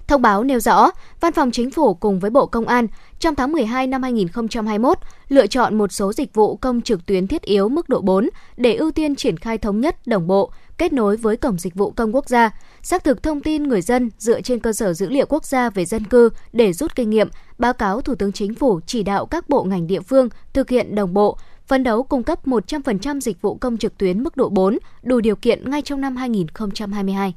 Thông 0.07 0.21
báo 0.21 0.43
nêu 0.43 0.59
rõ, 0.59 0.91
Văn 1.21 1.33
phòng 1.33 1.51
Chính 1.51 1.71
phủ 1.71 1.93
cùng 1.93 2.19
với 2.19 2.29
Bộ 2.29 2.45
Công 2.45 2.67
an 2.67 2.87
trong 3.19 3.35
tháng 3.35 3.51
12 3.51 3.87
năm 3.87 4.03
2021 4.03 4.97
lựa 5.29 5.47
chọn 5.47 5.77
một 5.77 5.91
số 5.91 6.13
dịch 6.13 6.33
vụ 6.33 6.55
công 6.55 6.81
trực 6.81 7.05
tuyến 7.05 7.27
thiết 7.27 7.41
yếu 7.41 7.69
mức 7.69 7.89
độ 7.89 8.01
4 8.01 8.29
để 8.57 8.75
ưu 8.75 8.91
tiên 8.91 9.15
triển 9.15 9.37
khai 9.37 9.57
thống 9.57 9.81
nhất, 9.81 10.07
đồng 10.07 10.27
bộ, 10.27 10.51
kết 10.79 10.93
nối 10.93 11.17
với 11.17 11.37
Cổng 11.37 11.57
Dịch 11.57 11.75
vụ 11.75 11.91
Công 11.91 12.15
Quốc 12.15 12.29
gia, 12.29 12.51
xác 12.81 13.03
thực 13.03 13.23
thông 13.23 13.41
tin 13.41 13.63
người 13.63 13.81
dân 13.81 14.09
dựa 14.17 14.41
trên 14.41 14.59
cơ 14.59 14.73
sở 14.73 14.93
dữ 14.93 15.09
liệu 15.09 15.25
quốc 15.29 15.45
gia 15.45 15.69
về 15.69 15.85
dân 15.85 16.03
cư 16.03 16.29
để 16.53 16.73
rút 16.73 16.95
kinh 16.95 17.09
nghiệm, 17.09 17.29
báo 17.57 17.73
cáo 17.73 18.01
Thủ 18.01 18.15
tướng 18.15 18.31
Chính 18.31 18.55
phủ 18.55 18.79
chỉ 18.85 19.03
đạo 19.03 19.25
các 19.25 19.49
bộ 19.49 19.63
ngành 19.63 19.87
địa 19.87 20.01
phương 20.01 20.29
thực 20.53 20.69
hiện 20.69 20.95
đồng 20.95 21.13
bộ, 21.13 21.37
phấn 21.67 21.83
đấu 21.83 22.03
cung 22.03 22.23
cấp 22.23 22.47
100% 22.47 23.19
dịch 23.19 23.41
vụ 23.41 23.55
công 23.55 23.77
trực 23.77 23.97
tuyến 23.97 24.23
mức 24.23 24.37
độ 24.37 24.49
4 24.49 24.77
đủ 25.03 25.21
điều 25.21 25.35
kiện 25.35 25.71
ngay 25.71 25.81
trong 25.81 26.01
năm 26.01 26.15
2022. 26.15 27.33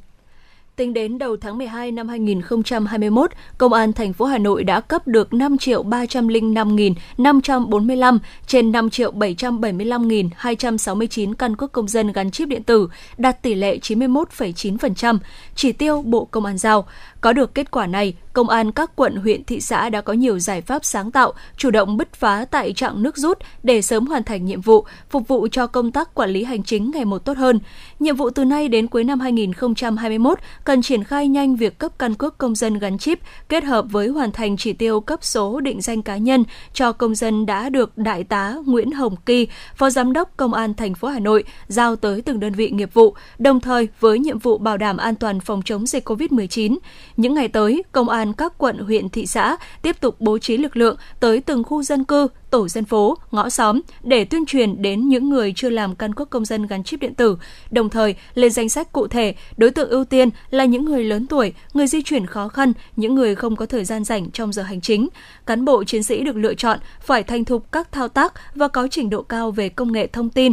Tính 0.76 0.94
đến 0.94 1.18
đầu 1.18 1.36
tháng 1.36 1.58
12 1.58 1.92
năm 1.92 2.08
2021, 2.08 3.30
Công 3.58 3.72
an 3.72 3.92
thành 3.92 4.12
phố 4.12 4.24
Hà 4.24 4.38
Nội 4.38 4.64
đã 4.64 4.80
cấp 4.80 5.06
được 5.06 5.34
5 5.34 5.58
triệu 5.58 5.84
305.545 5.84 8.18
trên 8.46 8.72
5 8.72 8.90
triệu 8.90 9.12
775.269 9.12 11.34
căn 11.34 11.56
cước 11.56 11.72
công 11.72 11.88
dân 11.88 12.12
gắn 12.12 12.30
chip 12.30 12.48
điện 12.48 12.62
tử, 12.62 12.88
đạt 13.18 13.42
tỷ 13.42 13.54
lệ 13.54 13.78
91,9%, 13.82 15.18
chỉ 15.54 15.72
tiêu 15.72 16.02
Bộ 16.02 16.24
Công 16.24 16.44
an 16.44 16.58
giao. 16.58 16.86
Có 17.22 17.32
được 17.32 17.54
kết 17.54 17.70
quả 17.70 17.86
này, 17.86 18.14
công 18.32 18.48
an 18.48 18.72
các 18.72 18.96
quận, 18.96 19.16
huyện, 19.16 19.44
thị 19.44 19.60
xã 19.60 19.88
đã 19.88 20.00
có 20.00 20.12
nhiều 20.12 20.38
giải 20.38 20.60
pháp 20.60 20.84
sáng 20.84 21.10
tạo, 21.10 21.32
chủ 21.56 21.70
động 21.70 21.96
bứt 21.96 22.12
phá 22.12 22.44
tại 22.50 22.72
trạng 22.72 23.02
nước 23.02 23.16
rút 23.16 23.38
để 23.62 23.82
sớm 23.82 24.06
hoàn 24.06 24.24
thành 24.24 24.44
nhiệm 24.44 24.60
vụ, 24.60 24.84
phục 25.10 25.28
vụ 25.28 25.48
cho 25.52 25.66
công 25.66 25.92
tác 25.92 26.14
quản 26.14 26.30
lý 26.30 26.44
hành 26.44 26.62
chính 26.62 26.90
ngày 26.94 27.04
một 27.04 27.18
tốt 27.18 27.36
hơn. 27.36 27.60
Nhiệm 27.98 28.16
vụ 28.16 28.30
từ 28.30 28.44
nay 28.44 28.68
đến 28.68 28.86
cuối 28.86 29.04
năm 29.04 29.20
2021 29.20 30.38
cần 30.64 30.82
triển 30.82 31.04
khai 31.04 31.28
nhanh 31.28 31.56
việc 31.56 31.78
cấp 31.78 31.92
căn 31.98 32.14
cước 32.14 32.38
công 32.38 32.54
dân 32.54 32.78
gắn 32.78 32.98
chip 32.98 33.18
kết 33.48 33.64
hợp 33.64 33.84
với 33.90 34.08
hoàn 34.08 34.32
thành 34.32 34.56
chỉ 34.56 34.72
tiêu 34.72 35.00
cấp 35.00 35.24
số 35.24 35.60
định 35.60 35.80
danh 35.80 36.02
cá 36.02 36.16
nhân 36.16 36.44
cho 36.72 36.92
công 36.92 37.14
dân 37.14 37.46
đã 37.46 37.68
được 37.68 37.98
Đại 37.98 38.24
tá 38.24 38.54
Nguyễn 38.66 38.92
Hồng 38.92 39.16
Kỳ, 39.26 39.48
Phó 39.74 39.90
Giám 39.90 40.12
đốc 40.12 40.36
Công 40.36 40.54
an 40.54 40.74
thành 40.74 40.94
phố 40.94 41.08
Hà 41.08 41.18
Nội 41.18 41.44
giao 41.68 41.96
tới 41.96 42.22
từng 42.22 42.40
đơn 42.40 42.52
vị 42.52 42.70
nghiệp 42.70 42.94
vụ, 42.94 43.14
đồng 43.38 43.60
thời 43.60 43.88
với 44.00 44.18
nhiệm 44.18 44.38
vụ 44.38 44.58
bảo 44.58 44.76
đảm 44.76 44.96
an 44.96 45.14
toàn 45.14 45.40
phòng 45.40 45.62
chống 45.64 45.86
dịch 45.86 46.08
COVID-19. 46.08 46.76
Những 47.16 47.34
ngày 47.34 47.48
tới, 47.48 47.82
Công 47.92 48.08
an 48.08 48.32
các 48.32 48.58
quận, 48.58 48.78
huyện, 48.78 49.08
thị 49.08 49.26
xã 49.26 49.56
tiếp 49.82 50.00
tục 50.00 50.16
bố 50.20 50.38
trí 50.38 50.56
lực 50.56 50.76
lượng 50.76 50.96
tới 51.20 51.40
từng 51.40 51.64
khu 51.64 51.82
dân 51.82 52.04
cư, 52.04 52.28
tổ 52.50 52.68
dân 52.68 52.84
phố, 52.84 53.18
ngõ 53.30 53.50
xóm 53.50 53.80
để 54.02 54.24
tuyên 54.24 54.46
truyền 54.46 54.82
đến 54.82 55.08
những 55.08 55.30
người 55.30 55.52
chưa 55.56 55.70
làm 55.70 55.96
căn 55.96 56.14
cước 56.14 56.30
công 56.30 56.44
dân 56.44 56.66
gắn 56.66 56.84
chip 56.84 57.00
điện 57.00 57.14
tử, 57.14 57.36
đồng 57.70 57.90
thời 57.90 58.14
lên 58.34 58.50
danh 58.50 58.68
sách 58.68 58.92
cụ 58.92 59.06
thể 59.06 59.34
đối 59.56 59.70
tượng 59.70 59.90
ưu 59.90 60.04
tiên 60.04 60.28
là 60.50 60.64
những 60.64 60.84
người 60.84 61.04
lớn 61.04 61.26
tuổi, 61.26 61.52
người 61.74 61.86
di 61.86 62.02
chuyển 62.02 62.26
khó 62.26 62.48
khăn, 62.48 62.72
những 62.96 63.14
người 63.14 63.34
không 63.34 63.56
có 63.56 63.66
thời 63.66 63.84
gian 63.84 64.04
rảnh 64.04 64.30
trong 64.30 64.52
giờ 64.52 64.62
hành 64.62 64.80
chính. 64.80 65.08
Cán 65.46 65.64
bộ 65.64 65.84
chiến 65.84 66.02
sĩ 66.02 66.24
được 66.24 66.36
lựa 66.36 66.54
chọn 66.54 66.78
phải 67.00 67.22
thành 67.22 67.44
thục 67.44 67.72
các 67.72 67.92
thao 67.92 68.08
tác 68.08 68.32
và 68.54 68.68
có 68.68 68.88
trình 68.90 69.10
độ 69.10 69.22
cao 69.22 69.50
về 69.50 69.68
công 69.68 69.92
nghệ 69.92 70.06
thông 70.06 70.30
tin 70.30 70.52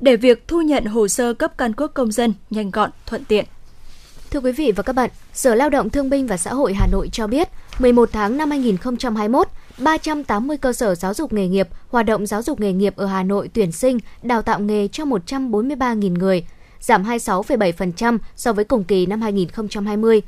để 0.00 0.16
việc 0.16 0.48
thu 0.48 0.60
nhận 0.60 0.84
hồ 0.84 1.08
sơ 1.08 1.34
cấp 1.34 1.58
căn 1.58 1.72
cước 1.72 1.94
công 1.94 2.12
dân 2.12 2.34
nhanh 2.50 2.70
gọn, 2.70 2.90
thuận 3.06 3.24
tiện. 3.24 3.44
Thưa 4.34 4.40
quý 4.40 4.52
vị 4.52 4.72
và 4.72 4.82
các 4.82 4.92
bạn, 4.92 5.10
Sở 5.32 5.54
Lao 5.54 5.70
động 5.70 5.90
Thương 5.90 6.10
binh 6.10 6.26
và 6.26 6.36
Xã 6.36 6.54
hội 6.54 6.74
Hà 6.74 6.86
Nội 6.86 7.08
cho 7.12 7.26
biết, 7.26 7.48
11 7.78 8.08
tháng 8.12 8.36
năm 8.36 8.50
2021, 8.50 9.48
380 9.78 10.56
cơ 10.56 10.72
sở 10.72 10.94
giáo 10.94 11.14
dục 11.14 11.32
nghề 11.32 11.48
nghiệp, 11.48 11.68
hoạt 11.88 12.06
động 12.06 12.26
giáo 12.26 12.42
dục 12.42 12.60
nghề 12.60 12.72
nghiệp 12.72 12.96
ở 12.96 13.06
Hà 13.06 13.22
Nội 13.22 13.50
tuyển 13.54 13.72
sinh, 13.72 13.98
đào 14.22 14.42
tạo 14.42 14.60
nghề 14.60 14.88
cho 14.88 15.04
143.000 15.04 16.18
người, 16.18 16.44
giảm 16.80 17.04
26,7% 17.04 18.18
so 18.36 18.52
với 18.52 18.64
cùng 18.64 18.84
kỳ 18.84 19.06
năm 19.06 19.22
2020. 19.22 20.22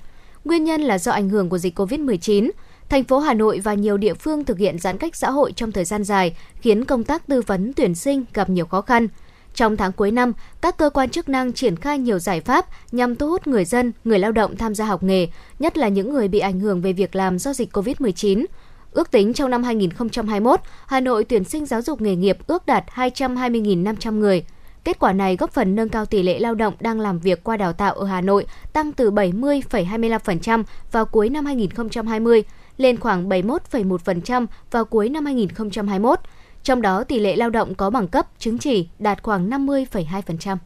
Nguyên 0.44 0.64
nhân 0.64 0.80
là 0.80 0.98
do 0.98 1.12
ảnh 1.12 1.28
hưởng 1.28 1.48
của 1.48 1.58
dịch 1.58 1.78
COVID-19. 1.78 2.50
Thành 2.88 3.04
phố 3.04 3.18
Hà 3.18 3.34
Nội 3.34 3.60
và 3.64 3.74
nhiều 3.74 3.96
địa 3.96 4.14
phương 4.14 4.44
thực 4.44 4.58
hiện 4.58 4.78
giãn 4.78 4.98
cách 4.98 5.16
xã 5.16 5.30
hội 5.30 5.52
trong 5.52 5.72
thời 5.72 5.84
gian 5.84 6.04
dài, 6.04 6.36
khiến 6.60 6.84
công 6.84 7.04
tác 7.04 7.26
tư 7.26 7.42
vấn 7.46 7.72
tuyển 7.72 7.94
sinh 7.94 8.24
gặp 8.34 8.50
nhiều 8.50 8.66
khó 8.66 8.80
khăn. 8.80 9.08
Trong 9.56 9.76
tháng 9.76 9.92
cuối 9.92 10.10
năm, 10.10 10.32
các 10.60 10.76
cơ 10.76 10.90
quan 10.90 11.10
chức 11.10 11.28
năng 11.28 11.52
triển 11.52 11.76
khai 11.76 11.98
nhiều 11.98 12.18
giải 12.18 12.40
pháp 12.40 12.66
nhằm 12.92 13.16
thu 13.16 13.28
hút 13.28 13.46
người 13.46 13.64
dân, 13.64 13.92
người 14.04 14.18
lao 14.18 14.32
động 14.32 14.56
tham 14.56 14.74
gia 14.74 14.84
học 14.84 15.02
nghề, 15.02 15.28
nhất 15.58 15.78
là 15.78 15.88
những 15.88 16.12
người 16.12 16.28
bị 16.28 16.38
ảnh 16.38 16.60
hưởng 16.60 16.80
về 16.80 16.92
việc 16.92 17.16
làm 17.16 17.38
do 17.38 17.52
dịch 17.52 17.76
COVID-19. 17.76 18.44
Ước 18.92 19.10
tính 19.10 19.32
trong 19.32 19.50
năm 19.50 19.62
2021, 19.62 20.60
Hà 20.86 21.00
Nội 21.00 21.24
tuyển 21.24 21.44
sinh 21.44 21.66
giáo 21.66 21.82
dục 21.82 22.00
nghề 22.00 22.16
nghiệp 22.16 22.38
ước 22.46 22.66
đạt 22.66 22.84
220.500 22.94 24.18
người. 24.18 24.44
Kết 24.84 24.98
quả 24.98 25.12
này 25.12 25.36
góp 25.36 25.52
phần 25.52 25.74
nâng 25.74 25.88
cao 25.88 26.06
tỷ 26.06 26.22
lệ 26.22 26.38
lao 26.38 26.54
động 26.54 26.74
đang 26.80 27.00
làm 27.00 27.18
việc 27.18 27.44
qua 27.44 27.56
đào 27.56 27.72
tạo 27.72 27.94
ở 27.94 28.06
Hà 28.06 28.20
Nội 28.20 28.46
tăng 28.72 28.92
từ 28.92 29.10
70,25% 29.10 30.64
vào 30.92 31.06
cuối 31.06 31.28
năm 31.28 31.46
2020 31.46 32.44
lên 32.76 33.00
khoảng 33.00 33.28
71,1% 33.28 34.46
vào 34.70 34.84
cuối 34.84 35.08
năm 35.08 35.24
2021. 35.24 36.20
Trong 36.66 36.82
đó, 36.82 37.04
tỷ 37.04 37.18
lệ 37.18 37.36
lao 37.36 37.50
động 37.50 37.74
có 37.74 37.90
bằng 37.90 38.08
cấp, 38.08 38.26
chứng 38.38 38.58
chỉ 38.58 38.88
đạt 38.98 39.22
khoảng 39.22 39.50
50,2% 39.50 40.56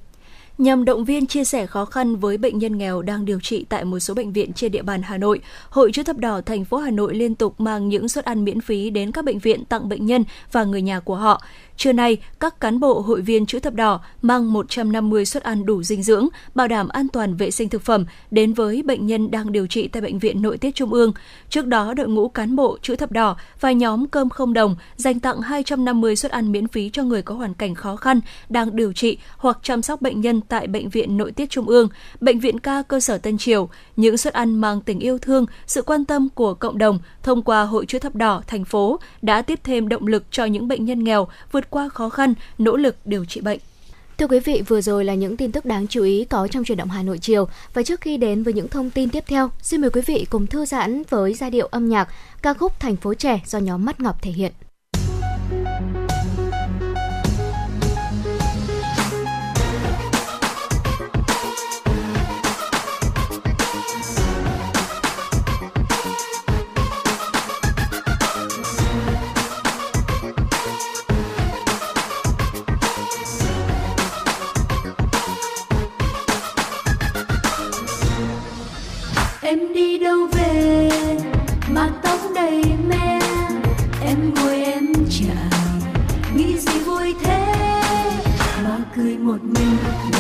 nhằm 0.61 0.85
động 0.85 1.05
viên 1.05 1.27
chia 1.27 1.45
sẻ 1.45 1.67
khó 1.67 1.85
khăn 1.85 2.17
với 2.17 2.39
bệnh 2.39 2.59
nhân 2.59 2.79
nghèo 2.79 3.03
đang 3.03 3.25
điều 3.25 3.41
trị 3.41 3.67
tại 3.69 3.85
một 3.85 3.99
số 3.99 4.15
bệnh 4.15 4.33
viện 4.33 4.53
trên 4.53 4.73
địa 4.73 4.83
bàn 4.83 5.03
Hà 5.03 5.19
Nội. 5.19 5.41
Hội 5.71 5.93
chữ 5.93 6.03
thập 6.03 6.17
đỏ 6.17 6.41
thành 6.41 6.65
phố 6.65 6.77
Hà 6.77 6.91
Nội 6.91 7.15
liên 7.15 7.35
tục 7.35 7.61
mang 7.61 7.89
những 7.89 8.09
suất 8.09 8.25
ăn 8.25 8.45
miễn 8.45 8.61
phí 8.61 8.91
đến 8.91 9.13
các 9.13 9.25
bệnh 9.25 9.39
viện 9.39 9.65
tặng 9.65 9.89
bệnh 9.89 10.07
nhân 10.07 10.25
và 10.53 10.65
người 10.65 10.83
nhà 10.83 11.01
của 11.01 11.17
họ. 11.17 11.43
Trưa 11.81 11.93
nay, 11.93 12.17
các 12.41 12.61
cán 12.61 12.81
bộ 12.81 13.01
hội 13.01 13.21
viên 13.21 13.47
chữ 13.47 13.59
thập 13.59 13.75
đỏ 13.75 14.01
mang 14.23 14.53
150 14.53 15.25
suất 15.25 15.43
ăn 15.43 15.67
đủ 15.67 15.83
dinh 15.83 16.03
dưỡng, 16.03 16.29
bảo 16.55 16.69
đảm 16.69 16.89
an 16.89 17.09
toàn 17.09 17.37
vệ 17.37 17.51
sinh 17.51 17.69
thực 17.69 17.83
phẩm 17.83 18.07
đến 18.31 18.53
với 18.53 18.83
bệnh 18.83 19.07
nhân 19.07 19.31
đang 19.31 19.53
điều 19.53 19.67
trị 19.67 19.89
tại 19.89 20.03
bệnh 20.03 20.19
viện 20.19 20.43
nội 20.43 20.59
tiết 20.59 20.75
trung 20.75 20.93
ương. 20.93 21.13
Trước 21.49 21.67
đó, 21.67 21.95
đội 21.95 22.09
ngũ 22.09 22.29
cán 22.29 22.57
bộ 22.57 22.79
chữ 22.83 22.97
thập 22.97 23.13
đỏ 23.13 23.37
và 23.61 23.73
nhóm 23.73 24.07
cơm 24.07 24.29
không 24.29 24.53
đồng 24.53 24.77
dành 24.97 25.21
tặng 25.21 25.41
250 25.41 26.17
suất 26.17 26.33
ăn 26.33 26.53
miễn 26.53 26.69
phí 26.69 26.91
cho 26.91 27.03
người 27.03 27.23
có 27.23 27.35
hoàn 27.35 27.55
cảnh 27.55 27.75
khó 27.75 27.97
khăn 27.97 28.21
đang 28.49 28.77
điều 28.77 28.93
trị 28.93 29.19
hoặc 29.37 29.59
chăm 29.63 29.83
sóc 29.83 30.03
bệnh 30.03 30.21
nhân 30.21 30.41
tại 30.41 30.67
bệnh 30.67 30.89
viện 30.89 31.17
nội 31.17 31.33
tiết 31.33 31.51
trung 31.51 31.67
ương, 31.67 31.89
bệnh 32.21 32.41
viện 32.41 32.59
ca 32.59 32.83
cơ 32.83 33.01
sở 33.01 33.19
Tân 33.19 33.39
Triều. 33.39 33.69
Những 33.97 34.17
suất 34.17 34.35
ăn 34.35 34.55
mang 34.55 34.81
tình 34.81 35.01
yêu 35.01 35.19
thương, 35.19 35.47
sự 35.67 35.83
quan 35.83 36.05
tâm 36.05 36.29
của 36.35 36.55
cộng 36.55 36.79
đồng 36.79 36.99
thông 37.23 37.43
qua 37.43 37.63
Hội 37.63 37.87
chữ 37.87 37.99
thập 37.99 38.15
đỏ 38.15 38.43
thành 38.47 38.65
phố 38.65 39.01
đã 39.23 39.43
tiếp 39.43 39.61
thêm 39.65 39.89
động 39.89 40.07
lực 40.07 40.25
cho 40.31 40.45
những 40.45 40.69
bệnh 40.69 40.85
nhân 40.85 41.05
nghèo 41.05 41.29
vượt 41.53 41.70
qua 41.71 41.89
khó 41.89 42.09
khăn, 42.09 42.35
nỗ 42.59 42.77
lực 42.77 42.97
điều 43.05 43.25
trị 43.25 43.41
bệnh. 43.41 43.59
Thưa 44.19 44.27
quý 44.27 44.41
vị, 44.41 44.63
vừa 44.69 44.81
rồi 44.81 45.05
là 45.05 45.15
những 45.15 45.37
tin 45.37 45.53
tức 45.53 45.65
đáng 45.65 45.87
chú 45.87 46.03
ý 46.03 46.25
có 46.25 46.49
trong 46.49 46.65
truyền 46.65 46.79
động 46.79 46.89
Hà 46.89 47.03
Nội 47.03 47.19
chiều. 47.19 47.49
Và 47.75 47.83
trước 47.83 48.01
khi 48.01 48.17
đến 48.17 48.43
với 48.43 48.55
những 48.55 48.69
thông 48.69 48.91
tin 48.91 49.11
tiếp 49.11 49.25
theo, 49.27 49.51
xin 49.63 49.81
mời 49.81 49.91
quý 49.91 50.01
vị 50.07 50.27
cùng 50.31 50.47
thư 50.47 50.65
giãn 50.65 51.03
với 51.11 51.35
giai 51.35 51.51
điệu 51.51 51.67
âm 51.67 51.89
nhạc 51.89 52.09
ca 52.43 52.55
khúc 52.55 52.81
Thành 52.81 52.97
phố 52.97 53.15
trẻ 53.15 53.41
do 53.47 53.59
nhóm 53.59 53.85
Mắt 53.85 54.01
Ngọc 54.01 54.23
thể 54.23 54.31
hiện. 54.31 54.53
Em 79.51 79.73
đi 79.75 79.99
đâu 79.99 80.27
về? 80.33 80.89
Mà 81.69 81.89
tóc 82.03 82.21
đầy 82.35 82.65
me. 82.89 83.21
Em 84.05 84.35
ngồi 84.35 84.63
em 84.65 84.93
chào 85.11 85.61
nghĩ 86.35 86.59
gì 86.59 86.79
vui 86.79 87.15
thế? 87.23 87.55
Mà 88.65 88.79
cười 88.97 89.19
một 89.19 89.39
mình. 89.43 90.20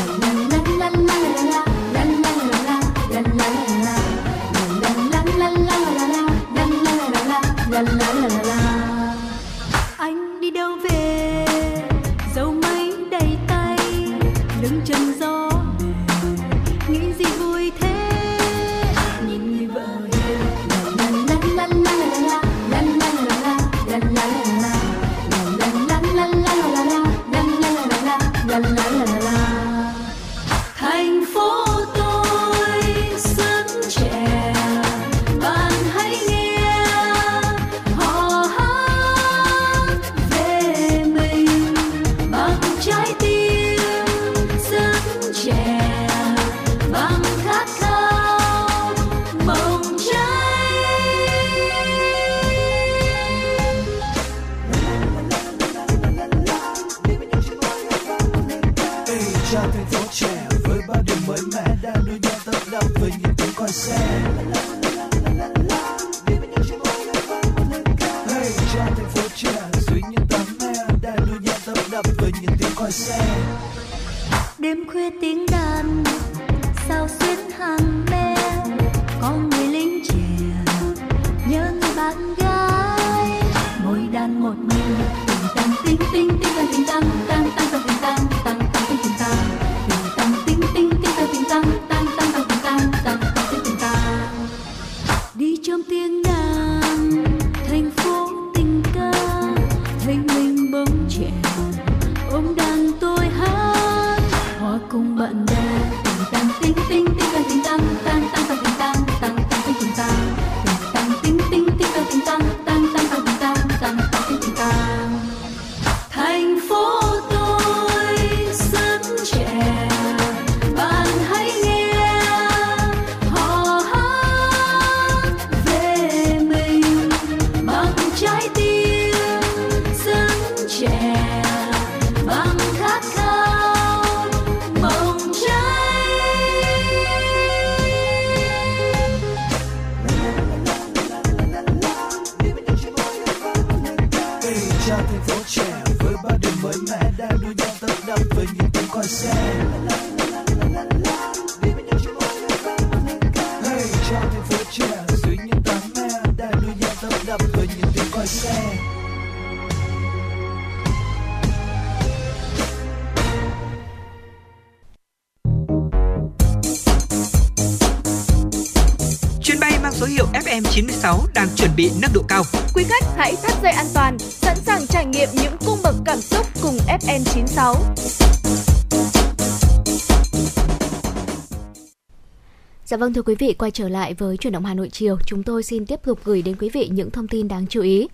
Vâng 183.10 183.14
thưa 183.14 183.22
quý 183.22 183.34
vị, 183.34 183.54
quay 183.58 183.70
trở 183.70 183.88
lại 183.88 184.14
với 184.14 184.36
chuyển 184.36 184.52
động 184.52 184.64
Hà 184.64 184.74
Nội 184.74 184.88
chiều, 184.88 185.18
chúng 185.26 185.42
tôi 185.42 185.62
xin 185.62 185.86
tiếp 185.86 186.00
tục 186.04 186.18
gửi 186.24 186.42
đến 186.42 186.56
quý 186.60 186.68
vị 186.68 186.88
những 186.92 187.10
thông 187.10 187.28
tin 187.28 187.48
đáng 187.48 187.66
chú 187.66 187.82
ý. 187.82 188.08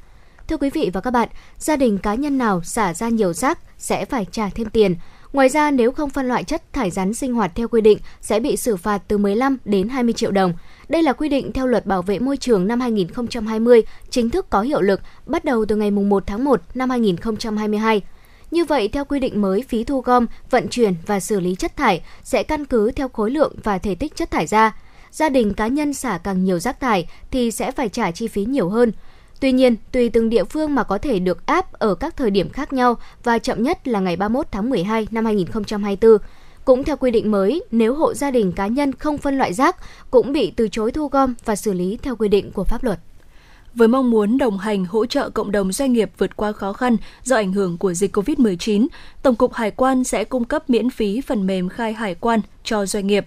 Thưa 0.48 0.56
quý 0.56 0.70
vị 0.70 0.90
và 0.92 1.00
các 1.00 1.10
bạn, 1.10 1.28
gia 1.58 1.76
đình 1.76 1.98
cá 1.98 2.14
nhân 2.14 2.38
nào 2.38 2.62
xả 2.62 2.94
ra 2.94 3.08
nhiều 3.08 3.32
rác 3.32 3.58
sẽ 3.78 4.04
phải 4.04 4.26
trả 4.30 4.48
thêm 4.48 4.70
tiền. 4.70 4.94
Ngoài 5.32 5.48
ra, 5.48 5.70
nếu 5.70 5.92
không 5.92 6.10
phân 6.10 6.28
loại 6.28 6.44
chất 6.44 6.72
thải 6.72 6.90
rắn 6.90 7.14
sinh 7.14 7.34
hoạt 7.34 7.52
theo 7.54 7.68
quy 7.68 7.80
định 7.80 7.98
sẽ 8.20 8.40
bị 8.40 8.56
xử 8.56 8.76
phạt 8.76 9.02
từ 9.08 9.18
15 9.18 9.58
đến 9.64 9.88
20 9.88 10.14
triệu 10.14 10.30
đồng. 10.30 10.52
Đây 10.88 11.02
là 11.02 11.12
quy 11.12 11.28
định 11.28 11.52
theo 11.52 11.66
luật 11.66 11.86
bảo 11.86 12.02
vệ 12.02 12.18
môi 12.18 12.36
trường 12.36 12.66
năm 12.66 12.80
2020, 12.80 13.82
chính 14.10 14.30
thức 14.30 14.50
có 14.50 14.60
hiệu 14.60 14.80
lực 14.80 15.00
bắt 15.26 15.44
đầu 15.44 15.64
từ 15.64 15.76
ngày 15.76 15.90
1 15.90 16.26
tháng 16.26 16.44
1 16.44 16.62
năm 16.74 16.90
2022. 16.90 18.02
Như 18.50 18.64
vậy, 18.64 18.88
theo 18.88 19.04
quy 19.04 19.20
định 19.20 19.42
mới, 19.42 19.64
phí 19.68 19.84
thu 19.84 20.00
gom, 20.00 20.26
vận 20.50 20.68
chuyển 20.68 20.94
và 21.06 21.20
xử 21.20 21.40
lý 21.40 21.54
chất 21.54 21.76
thải 21.76 22.02
sẽ 22.22 22.42
căn 22.42 22.64
cứ 22.64 22.92
theo 22.92 23.08
khối 23.08 23.30
lượng 23.30 23.54
và 23.62 23.78
thể 23.78 23.94
tích 23.94 24.16
chất 24.16 24.30
thải 24.30 24.46
ra. 24.46 24.72
Gia 25.16 25.28
đình 25.28 25.54
cá 25.54 25.66
nhân 25.66 25.92
xả 25.92 26.18
càng 26.18 26.44
nhiều 26.44 26.58
rác 26.58 26.80
thải 26.80 27.06
thì 27.30 27.50
sẽ 27.50 27.70
phải 27.70 27.88
trả 27.88 28.10
chi 28.10 28.28
phí 28.28 28.44
nhiều 28.44 28.68
hơn. 28.68 28.92
Tuy 29.40 29.52
nhiên, 29.52 29.76
tùy 29.92 30.08
từng 30.08 30.28
địa 30.28 30.44
phương 30.44 30.74
mà 30.74 30.82
có 30.82 30.98
thể 30.98 31.18
được 31.18 31.46
áp 31.46 31.72
ở 31.72 31.94
các 31.94 32.16
thời 32.16 32.30
điểm 32.30 32.50
khác 32.50 32.72
nhau 32.72 32.96
và 33.24 33.38
chậm 33.38 33.62
nhất 33.62 33.88
là 33.88 34.00
ngày 34.00 34.16
31 34.16 34.46
tháng 34.50 34.70
12 34.70 35.06
năm 35.10 35.24
2024. 35.24 36.18
Cũng 36.64 36.84
theo 36.84 36.96
quy 36.96 37.10
định 37.10 37.30
mới, 37.30 37.62
nếu 37.70 37.94
hộ 37.94 38.14
gia 38.14 38.30
đình 38.30 38.52
cá 38.52 38.66
nhân 38.66 38.92
không 38.92 39.18
phân 39.18 39.38
loại 39.38 39.52
rác 39.52 39.76
cũng 40.10 40.32
bị 40.32 40.52
từ 40.56 40.68
chối 40.68 40.92
thu 40.92 41.08
gom 41.08 41.34
và 41.44 41.56
xử 41.56 41.72
lý 41.72 41.98
theo 42.02 42.16
quy 42.16 42.28
định 42.28 42.52
của 42.52 42.64
pháp 42.64 42.84
luật. 42.84 42.98
Với 43.74 43.88
mong 43.88 44.10
muốn 44.10 44.38
đồng 44.38 44.58
hành 44.58 44.84
hỗ 44.84 45.06
trợ 45.06 45.30
cộng 45.30 45.52
đồng 45.52 45.72
doanh 45.72 45.92
nghiệp 45.92 46.10
vượt 46.18 46.36
qua 46.36 46.52
khó 46.52 46.72
khăn 46.72 46.96
do 47.24 47.36
ảnh 47.36 47.52
hưởng 47.52 47.78
của 47.78 47.94
dịch 47.94 48.16
COVID-19, 48.16 48.86
Tổng 49.22 49.36
cục 49.36 49.52
Hải 49.52 49.70
quan 49.70 50.04
sẽ 50.04 50.24
cung 50.24 50.44
cấp 50.44 50.70
miễn 50.70 50.90
phí 50.90 51.20
phần 51.20 51.46
mềm 51.46 51.68
khai 51.68 51.92
hải 51.92 52.14
quan 52.14 52.40
cho 52.64 52.86
doanh 52.86 53.06
nghiệp 53.06 53.26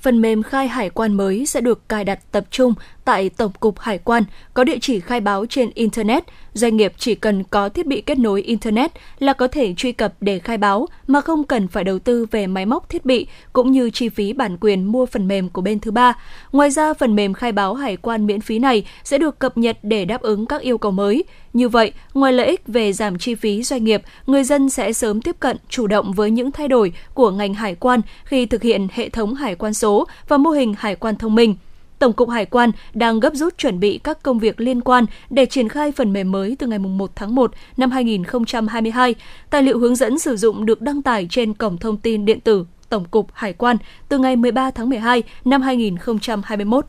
phần 0.00 0.20
mềm 0.20 0.42
khai 0.42 0.68
hải 0.68 0.90
quan 0.90 1.14
mới 1.14 1.46
sẽ 1.46 1.60
được 1.60 1.88
cài 1.88 2.04
đặt 2.04 2.32
tập 2.32 2.44
trung 2.50 2.74
tại 3.04 3.28
Tổng 3.28 3.52
cục 3.60 3.78
Hải 3.78 3.98
quan, 3.98 4.24
có 4.54 4.64
địa 4.64 4.78
chỉ 4.80 5.00
khai 5.00 5.20
báo 5.20 5.46
trên 5.46 5.70
Internet. 5.74 6.24
Doanh 6.52 6.76
nghiệp 6.76 6.92
chỉ 6.98 7.14
cần 7.14 7.44
có 7.44 7.68
thiết 7.68 7.86
bị 7.86 8.00
kết 8.00 8.18
nối 8.18 8.42
Internet 8.42 8.92
là 9.18 9.32
có 9.32 9.48
thể 9.48 9.74
truy 9.74 9.92
cập 9.92 10.14
để 10.20 10.38
khai 10.38 10.58
báo 10.58 10.86
mà 11.06 11.20
không 11.20 11.44
cần 11.44 11.68
phải 11.68 11.84
đầu 11.84 11.98
tư 11.98 12.26
về 12.30 12.46
máy 12.46 12.66
móc 12.66 12.88
thiết 12.88 13.04
bị 13.04 13.26
cũng 13.52 13.72
như 13.72 13.90
chi 13.90 14.08
phí 14.08 14.32
bản 14.32 14.56
quyền 14.60 14.84
mua 14.84 15.06
phần 15.06 15.28
mềm 15.28 15.48
của 15.48 15.62
bên 15.62 15.80
thứ 15.80 15.90
ba. 15.90 16.16
Ngoài 16.52 16.70
ra, 16.70 16.94
phần 16.94 17.16
mềm 17.16 17.34
khai 17.34 17.52
báo 17.52 17.74
hải 17.74 17.96
quan 17.96 18.26
miễn 18.26 18.40
phí 18.40 18.58
này 18.58 18.86
sẽ 19.04 19.18
được 19.18 19.38
cập 19.38 19.58
nhật 19.58 19.78
để 19.82 20.04
đáp 20.04 20.20
ứng 20.20 20.46
các 20.46 20.60
yêu 20.60 20.78
cầu 20.78 20.92
mới. 20.92 21.24
Như 21.52 21.68
vậy, 21.68 21.92
ngoài 22.14 22.32
lợi 22.32 22.46
ích 22.46 22.62
về 22.66 22.92
giảm 22.92 23.18
chi 23.18 23.34
phí 23.34 23.62
doanh 23.62 23.84
nghiệp, 23.84 24.02
người 24.26 24.44
dân 24.44 24.68
sẽ 24.68 24.92
sớm 24.92 25.22
tiếp 25.22 25.36
cận 25.40 25.56
chủ 25.68 25.86
động 25.86 26.12
với 26.12 26.30
những 26.30 26.52
thay 26.52 26.68
đổi 26.68 26.92
của 27.14 27.30
ngành 27.30 27.54
hải 27.54 27.74
quan 27.74 28.00
khi 28.24 28.46
thực 28.46 28.62
hiện 28.62 28.88
hệ 28.92 29.08
thống 29.08 29.34
hải 29.34 29.54
quan 29.54 29.74
số 29.74 30.06
và 30.28 30.36
mô 30.36 30.50
hình 30.50 30.74
hải 30.78 30.96
quan 30.96 31.16
thông 31.16 31.34
minh. 31.34 31.54
Tổng 32.00 32.12
cục 32.12 32.28
Hải 32.30 32.46
quan 32.46 32.70
đang 32.94 33.20
gấp 33.20 33.34
rút 33.34 33.58
chuẩn 33.58 33.80
bị 33.80 33.98
các 33.98 34.22
công 34.22 34.38
việc 34.38 34.60
liên 34.60 34.80
quan 34.80 35.04
để 35.30 35.46
triển 35.46 35.68
khai 35.68 35.92
phần 35.92 36.12
mềm 36.12 36.32
mới 36.32 36.56
từ 36.58 36.66
ngày 36.66 36.78
1 36.78 37.10
tháng 37.16 37.34
1 37.34 37.52
năm 37.76 37.90
2022. 37.90 39.14
Tài 39.50 39.62
liệu 39.62 39.78
hướng 39.78 39.96
dẫn 39.96 40.18
sử 40.18 40.36
dụng 40.36 40.66
được 40.66 40.82
đăng 40.82 41.02
tải 41.02 41.26
trên 41.30 41.54
cổng 41.54 41.78
thông 41.78 41.96
tin 41.96 42.24
điện 42.24 42.40
tử 42.40 42.66
Tổng 42.88 43.04
cục 43.04 43.26
Hải 43.32 43.52
quan 43.52 43.76
từ 44.08 44.18
ngày 44.18 44.36
13 44.36 44.70
tháng 44.70 44.88
12 44.88 45.22
năm 45.44 45.62
2021. 45.62 46.86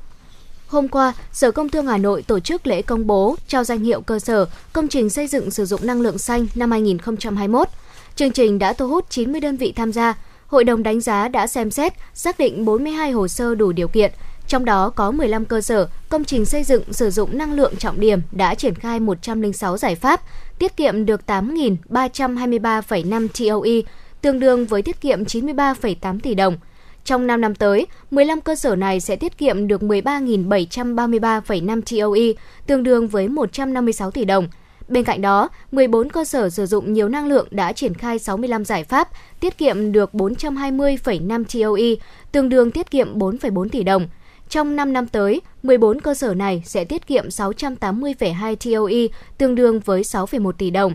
Hôm 0.67 0.87
qua, 0.87 1.13
Sở 1.31 1.51
Công 1.51 1.69
Thương 1.69 1.87
Hà 1.87 1.97
Nội 1.97 2.21
tổ 2.21 2.39
chức 2.39 2.67
lễ 2.67 2.81
công 2.81 3.07
bố 3.07 3.35
trao 3.47 3.63
danh 3.63 3.79
hiệu 3.79 4.01
cơ 4.01 4.19
sở 4.19 4.45
công 4.73 4.87
trình 4.87 5.09
xây 5.09 5.27
dựng 5.27 5.51
sử 5.51 5.65
dụng 5.65 5.81
năng 5.83 6.01
lượng 6.01 6.17
xanh 6.17 6.47
năm 6.55 6.71
2021. 6.71 7.67
Chương 8.15 8.31
trình 8.31 8.59
đã 8.59 8.73
thu 8.73 8.87
hút 8.87 9.05
90 9.09 9.41
đơn 9.41 9.57
vị 9.57 9.73
tham 9.75 9.91
gia. 9.91 10.13
Hội 10.47 10.63
đồng 10.63 10.83
đánh 10.83 11.01
giá 11.01 11.27
đã 11.27 11.47
xem 11.47 11.71
xét, 11.71 11.93
xác 12.13 12.39
định 12.39 12.65
42 12.65 13.11
hồ 13.11 13.27
sơ 13.27 13.55
đủ 13.55 13.71
điều 13.71 13.87
kiện, 13.87 14.11
trong 14.51 14.65
đó 14.65 14.89
có 14.89 15.11
15 15.11 15.45
cơ 15.45 15.61
sở 15.61 15.87
công 16.09 16.23
trình 16.23 16.45
xây 16.45 16.63
dựng 16.63 16.93
sử 16.93 17.09
dụng 17.09 17.37
năng 17.37 17.53
lượng 17.53 17.75
trọng 17.75 17.99
điểm 17.99 18.19
đã 18.31 18.55
triển 18.55 18.75
khai 18.75 18.99
106 18.99 19.77
giải 19.77 19.95
pháp, 19.95 20.21
tiết 20.59 20.77
kiệm 20.77 21.05
được 21.05 21.21
8.323,5 21.27 23.27
TOE, 23.27 23.93
tương 24.21 24.39
đương 24.39 24.65
với 24.65 24.81
tiết 24.81 25.01
kiệm 25.01 25.23
93,8 25.23 26.19
tỷ 26.19 26.35
đồng. 26.35 26.57
Trong 27.05 27.27
5 27.27 27.41
năm 27.41 27.55
tới, 27.55 27.87
15 28.11 28.41
cơ 28.41 28.55
sở 28.55 28.75
này 28.75 28.99
sẽ 28.99 29.15
tiết 29.15 29.37
kiệm 29.37 29.67
được 29.67 29.81
13.733,5 29.81 31.81
TOE, 31.81 32.43
tương 32.67 32.83
đương 32.83 33.07
với 33.07 33.27
156 33.27 34.11
tỷ 34.11 34.25
đồng. 34.25 34.47
Bên 34.87 35.03
cạnh 35.03 35.21
đó, 35.21 35.49
14 35.71 36.09
cơ 36.09 36.25
sở 36.25 36.49
sử 36.49 36.65
dụng 36.65 36.93
nhiều 36.93 37.09
năng 37.09 37.27
lượng 37.27 37.47
đã 37.51 37.73
triển 37.73 37.93
khai 37.93 38.19
65 38.19 38.65
giải 38.65 38.83
pháp, 38.83 39.09
tiết 39.39 39.57
kiệm 39.57 39.91
được 39.91 40.13
420,5 40.13 41.43
TOE, 41.43 42.05
tương 42.31 42.49
đương 42.49 42.71
tiết 42.71 42.91
kiệm 42.91 43.19
4,4 43.19 43.69
tỷ 43.69 43.83
đồng. 43.83 44.07
Trong 44.51 44.75
5 44.75 44.93
năm 44.93 45.07
tới, 45.07 45.41
14 45.63 46.01
cơ 46.01 46.13
sở 46.13 46.33
này 46.33 46.63
sẽ 46.65 46.85
tiết 46.85 47.07
kiệm 47.07 47.27
680,2 47.27 48.55
TOE, 48.55 49.17
tương 49.37 49.55
đương 49.55 49.79
với 49.79 50.01
6,1 50.01 50.51
tỷ 50.51 50.69
đồng. 50.69 50.93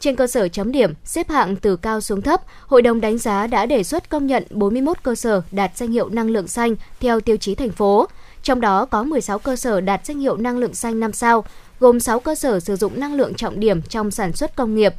Trên 0.00 0.16
cơ 0.16 0.26
sở 0.26 0.48
chấm 0.48 0.72
điểm, 0.72 0.94
xếp 1.04 1.30
hạng 1.30 1.56
từ 1.56 1.76
cao 1.76 2.00
xuống 2.00 2.22
thấp, 2.22 2.42
Hội 2.66 2.82
đồng 2.82 3.00
đánh 3.00 3.18
giá 3.18 3.46
đã 3.46 3.66
đề 3.66 3.82
xuất 3.82 4.08
công 4.08 4.26
nhận 4.26 4.44
41 4.50 5.02
cơ 5.02 5.14
sở 5.14 5.42
đạt 5.50 5.76
danh 5.76 5.92
hiệu 5.92 6.08
năng 6.08 6.30
lượng 6.30 6.48
xanh 6.48 6.76
theo 7.00 7.20
tiêu 7.20 7.36
chí 7.36 7.54
thành 7.54 7.70
phố. 7.70 8.06
Trong 8.42 8.60
đó 8.60 8.84
có 8.84 9.02
16 9.02 9.38
cơ 9.38 9.56
sở 9.56 9.80
đạt 9.80 10.06
danh 10.06 10.20
hiệu 10.20 10.36
năng 10.36 10.58
lượng 10.58 10.74
xanh 10.74 11.00
5 11.00 11.12
sao, 11.12 11.44
gồm 11.80 12.00
6 12.00 12.20
cơ 12.20 12.34
sở 12.34 12.60
sử 12.60 12.76
dụng 12.76 13.00
năng 13.00 13.14
lượng 13.14 13.34
trọng 13.34 13.60
điểm 13.60 13.82
trong 13.82 14.10
sản 14.10 14.32
xuất 14.32 14.56
công 14.56 14.74
nghiệp, 14.74 14.94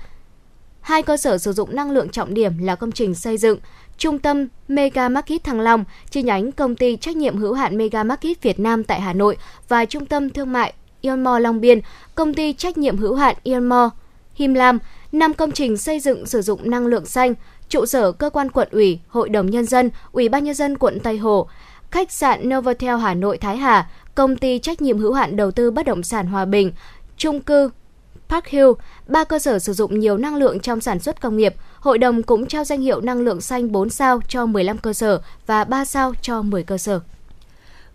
hai 0.87 1.03
cơ 1.03 1.17
sở 1.17 1.37
sử 1.37 1.53
dụng 1.53 1.75
năng 1.75 1.91
lượng 1.91 2.09
trọng 2.09 2.33
điểm 2.33 2.57
là 2.57 2.75
công 2.75 2.91
trình 2.91 3.15
xây 3.15 3.37
dựng, 3.37 3.59
Trung 3.97 4.19
tâm 4.19 4.47
Mega 4.67 5.09
Market 5.09 5.43
Thăng 5.43 5.59
Long, 5.59 5.83
chi 6.09 6.23
nhánh 6.23 6.51
công 6.51 6.75
ty 6.75 6.95
trách 6.95 7.15
nhiệm 7.15 7.37
hữu 7.37 7.53
hạn 7.53 7.77
Mega 7.77 8.03
Market 8.03 8.41
Việt 8.41 8.59
Nam 8.59 8.83
tại 8.83 9.01
Hà 9.01 9.13
Nội 9.13 9.37
và 9.67 9.85
Trung 9.85 10.05
tâm 10.05 10.29
Thương 10.29 10.51
mại 10.51 10.73
Ionmore 11.01 11.39
Long 11.39 11.61
Biên, 11.61 11.79
công 12.15 12.33
ty 12.33 12.53
trách 12.53 12.77
nhiệm 12.77 12.97
hữu 12.97 13.15
hạn 13.15 13.35
Ionmore 13.43 13.89
Him 14.35 14.53
Lam, 14.53 14.79
năm 15.11 15.33
công 15.33 15.51
trình 15.51 15.77
xây 15.77 15.99
dựng 15.99 16.25
sử 16.25 16.41
dụng 16.41 16.69
năng 16.69 16.87
lượng 16.87 17.05
xanh, 17.05 17.33
trụ 17.69 17.85
sở 17.85 18.11
cơ 18.11 18.29
quan 18.29 18.51
quận 18.51 18.67
ủy, 18.71 18.99
hội 19.07 19.29
đồng 19.29 19.49
nhân 19.49 19.65
dân, 19.65 19.89
ủy 20.11 20.29
ban 20.29 20.43
nhân 20.43 20.55
dân 20.55 20.77
quận 20.77 20.99
Tây 20.99 21.17
Hồ, 21.17 21.47
khách 21.91 22.11
sạn 22.11 22.49
Novotel 22.49 22.97
Hà 22.97 23.13
Nội 23.13 23.37
Thái 23.37 23.57
Hà, 23.57 23.89
công 24.15 24.37
ty 24.37 24.59
trách 24.59 24.81
nhiệm 24.81 24.97
hữu 24.97 25.13
hạn 25.13 25.35
đầu 25.35 25.51
tư 25.51 25.71
bất 25.71 25.85
động 25.85 26.03
sản 26.03 26.27
Hòa 26.27 26.45
Bình, 26.45 26.71
trung 27.17 27.41
cư 27.41 27.69
Park 28.29 28.47
Hill, 28.47 28.67
ba 29.07 29.23
cơ 29.23 29.39
sở 29.39 29.59
sử 29.59 29.73
dụng 29.73 29.99
nhiều 29.99 30.17
năng 30.17 30.35
lượng 30.35 30.59
trong 30.59 30.81
sản 30.81 30.99
xuất 30.99 31.21
công 31.21 31.37
nghiệp. 31.37 31.55
Hội 31.79 31.97
đồng 31.97 32.23
cũng 32.23 32.47
trao 32.47 32.63
danh 32.63 32.81
hiệu 32.81 33.01
năng 33.01 33.19
lượng 33.19 33.41
xanh 33.41 33.71
4 33.71 33.89
sao 33.89 34.19
cho 34.27 34.45
15 34.45 34.77
cơ 34.77 34.93
sở 34.93 35.21
và 35.45 35.63
3 35.63 35.85
sao 35.85 36.13
cho 36.21 36.41
10 36.41 36.63
cơ 36.63 36.77
sở. 36.77 36.99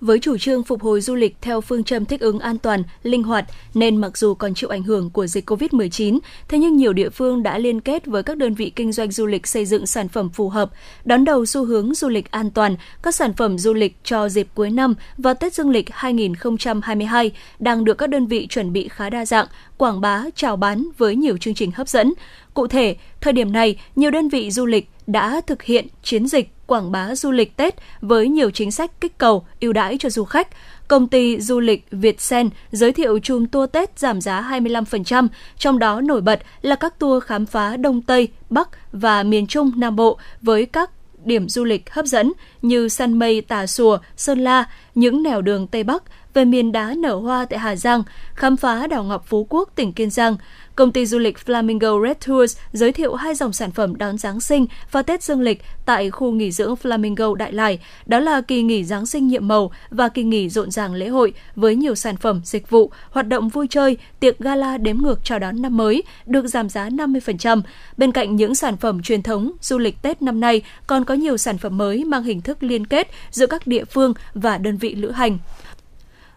Với 0.03 0.19
chủ 0.19 0.39
trương 0.39 0.63
phục 0.63 0.83
hồi 0.83 1.01
du 1.01 1.15
lịch 1.15 1.37
theo 1.41 1.61
phương 1.61 1.85
châm 1.85 2.05
thích 2.05 2.21
ứng 2.21 2.39
an 2.39 2.59
toàn, 2.59 2.83
linh 3.03 3.23
hoạt, 3.23 3.45
nên 3.75 3.97
mặc 3.97 4.19
dù 4.19 4.35
còn 4.35 4.55
chịu 4.55 4.71
ảnh 4.71 4.83
hưởng 4.83 5.11
của 5.11 5.27
dịch 5.27 5.51
COVID-19, 5.51 6.19
thế 6.49 6.59
nhưng 6.59 6.77
nhiều 6.77 6.93
địa 6.93 7.11
phương 7.11 7.43
đã 7.43 7.59
liên 7.59 7.81
kết 7.81 8.07
với 8.07 8.23
các 8.23 8.37
đơn 8.37 8.55
vị 8.55 8.73
kinh 8.77 8.93
doanh 8.93 9.11
du 9.11 9.27
lịch 9.27 9.47
xây 9.47 9.67
dựng 9.67 9.87
sản 9.87 10.09
phẩm 10.09 10.31
phù 10.31 10.49
hợp, 10.49 10.71
đón 11.05 11.25
đầu 11.25 11.47
xu 11.47 11.65
hướng 11.65 11.95
du 11.95 12.09
lịch 12.09 12.31
an 12.31 12.51
toàn, 12.51 12.77
các 13.03 13.15
sản 13.15 13.33
phẩm 13.35 13.59
du 13.59 13.73
lịch 13.73 13.97
cho 14.05 14.29
dịp 14.29 14.49
cuối 14.55 14.71
năm 14.71 14.95
và 15.19 15.35
Tết 15.35 15.55
Dương 15.55 15.71
lịch 15.71 15.87
2022 15.91 17.31
đang 17.59 17.85
được 17.85 17.99
các 17.99 18.07
đơn 18.07 18.27
vị 18.27 18.47
chuẩn 18.47 18.73
bị 18.73 18.89
khá 18.89 19.11
đa 19.11 19.27
dạng, 19.27 19.47
quảng 19.77 20.01
bá, 20.01 20.25
chào 20.35 20.57
bán 20.57 20.89
với 20.99 21.17
nhiều 21.17 21.37
chương 21.37 21.55
trình 21.55 21.71
hấp 21.75 21.89
dẫn. 21.89 22.13
Cụ 22.55 22.67
thể, 22.67 22.97
thời 23.21 23.33
điểm 23.33 23.53
này, 23.53 23.79
nhiều 23.97 24.11
đơn 24.11 24.29
vị 24.29 24.51
du 24.51 24.67
lịch 24.67 24.89
đã 25.07 25.41
thực 25.47 25.63
hiện 25.63 25.87
chiến 26.03 26.27
dịch 26.27 26.53
quảng 26.67 26.93
bá 26.93 27.15
du 27.15 27.31
lịch 27.31 27.57
Tết 27.57 27.75
với 28.01 28.29
nhiều 28.29 28.51
chính 28.51 28.71
sách 28.71 29.01
kích 29.01 29.19
cầu, 29.19 29.47
ưu 29.61 29.73
đãi 29.73 29.97
cho 29.99 30.11
du 30.11 30.25
khách. 30.25 30.49
Công 30.89 31.09
ty 31.09 31.41
du 31.41 31.61
lịch 31.61 31.87
Việt 31.91 32.21
Sen 32.21 32.51
giới 32.71 32.93
thiệu 32.93 33.19
chùm 33.19 33.47
tour 33.47 33.71
Tết 33.73 33.99
giảm 33.99 34.21
giá 34.21 34.49
25%, 34.51 35.29
trong 35.59 35.79
đó 35.79 36.01
nổi 36.01 36.21
bật 36.21 36.41
là 36.63 36.77
các 36.77 36.99
tour 36.99 37.25
khám 37.25 37.47
phá 37.47 37.77
Đông 37.77 38.03
Tây, 38.03 38.29
Bắc 38.51 38.69
và 38.93 39.23
miền 39.23 39.47
Trung 39.47 39.73
Nam 39.77 39.97
Bộ 39.97 40.19
với 40.43 40.67
các 40.67 40.91
điểm 41.25 41.49
du 41.49 41.65
lịch 41.65 41.91
hấp 41.91 42.07
dẫn 42.07 42.33
như 42.63 42.89
săn 42.89 43.19
mây 43.19 43.41
Tà 43.41 43.67
sùa, 43.67 43.99
Sơn 44.17 44.39
La, 44.39 44.65
những 44.95 45.23
nẻo 45.23 45.43
đường 45.43 45.67
Tây 45.67 45.85
Bắc, 45.85 46.03
về 46.35 46.45
miền 46.45 46.73
đá 46.73 46.95
nở 46.99 47.15
hoa 47.15 47.45
tại 47.45 47.59
Hà 47.59 47.77
Giang, 47.77 48.03
khám 48.35 48.57
phá 48.57 48.87
đảo 48.87 49.05
Ngọc 49.05 49.25
Phú 49.27 49.47
Quốc, 49.51 49.71
tỉnh 49.75 49.93
Kiên 49.93 50.11
Giang. 50.11 50.37
Công 50.77 50.93
ty 50.93 51.07
du 51.07 51.19
lịch 51.19 51.39
Flamingo 51.47 52.07
Red 52.07 52.17
Tours 52.27 52.57
giới 52.73 52.93
thiệu 52.93 53.15
hai 53.15 53.35
dòng 53.35 53.53
sản 53.53 53.71
phẩm 53.71 53.97
đón 53.97 54.19
Giáng 54.19 54.41
sinh 54.41 54.67
và 54.91 55.03
Tết 55.03 55.23
Dương 55.23 55.41
lịch 55.41 55.63
tại 55.85 56.11
khu 56.11 56.33
nghỉ 56.33 56.51
dưỡng 56.51 56.75
Flamingo 56.83 57.35
Đại 57.35 57.53
Lải. 57.53 57.79
Đó 58.07 58.19
là 58.19 58.41
kỳ 58.41 58.63
nghỉ 58.63 58.85
Giáng 58.85 59.07
sinh 59.07 59.29
nhiệm 59.29 59.49
màu 59.49 59.71
và 59.91 60.09
kỳ 60.09 60.23
nghỉ 60.23 60.49
rộn 60.49 60.71
ràng 60.71 60.95
lễ 60.95 61.09
hội 61.09 61.33
với 61.57 61.77
nhiều 61.77 61.95
sản 61.95 62.17
phẩm, 62.17 62.41
dịch 62.45 62.71
vụ, 62.71 62.91
hoạt 63.11 63.29
động 63.29 63.49
vui 63.49 63.67
chơi, 63.71 63.97
tiệc 64.21 64.39
gala 64.39 64.79
đếm 64.79 64.97
ngược 64.99 65.25
chào 65.25 65.39
đón 65.39 65.63
năm 65.63 65.77
mới 65.77 66.03
được 66.27 66.47
giảm 66.47 66.69
giá 66.69 66.89
50%. 66.89 67.63
Bên 67.97 68.13
cạnh 68.13 68.37
những 68.37 68.55
sản 68.55 68.77
phẩm 68.77 69.03
truyền 69.03 69.23
thống, 69.23 69.53
du 69.61 69.79
lịch 69.79 70.03
Tết 70.03 70.23
năm 70.23 70.41
nay 70.41 70.63
còn 70.87 71.05
có 71.05 71.15
nhiều 71.15 71.37
sản 71.37 71.59
phẩm 71.59 71.79
mới 71.79 72.05
mang 72.05 72.23
hình 72.23 72.41
thức 72.41 72.63
liên 72.63 72.87
kết 72.87 73.11
giữa 73.31 73.47
các 73.47 73.67
địa 73.67 73.85
phương 73.85 74.15
và 74.35 74.59
đơn 74.59 74.77
vị 74.77 74.95
lữ 74.95 75.11
hành. 75.11 75.39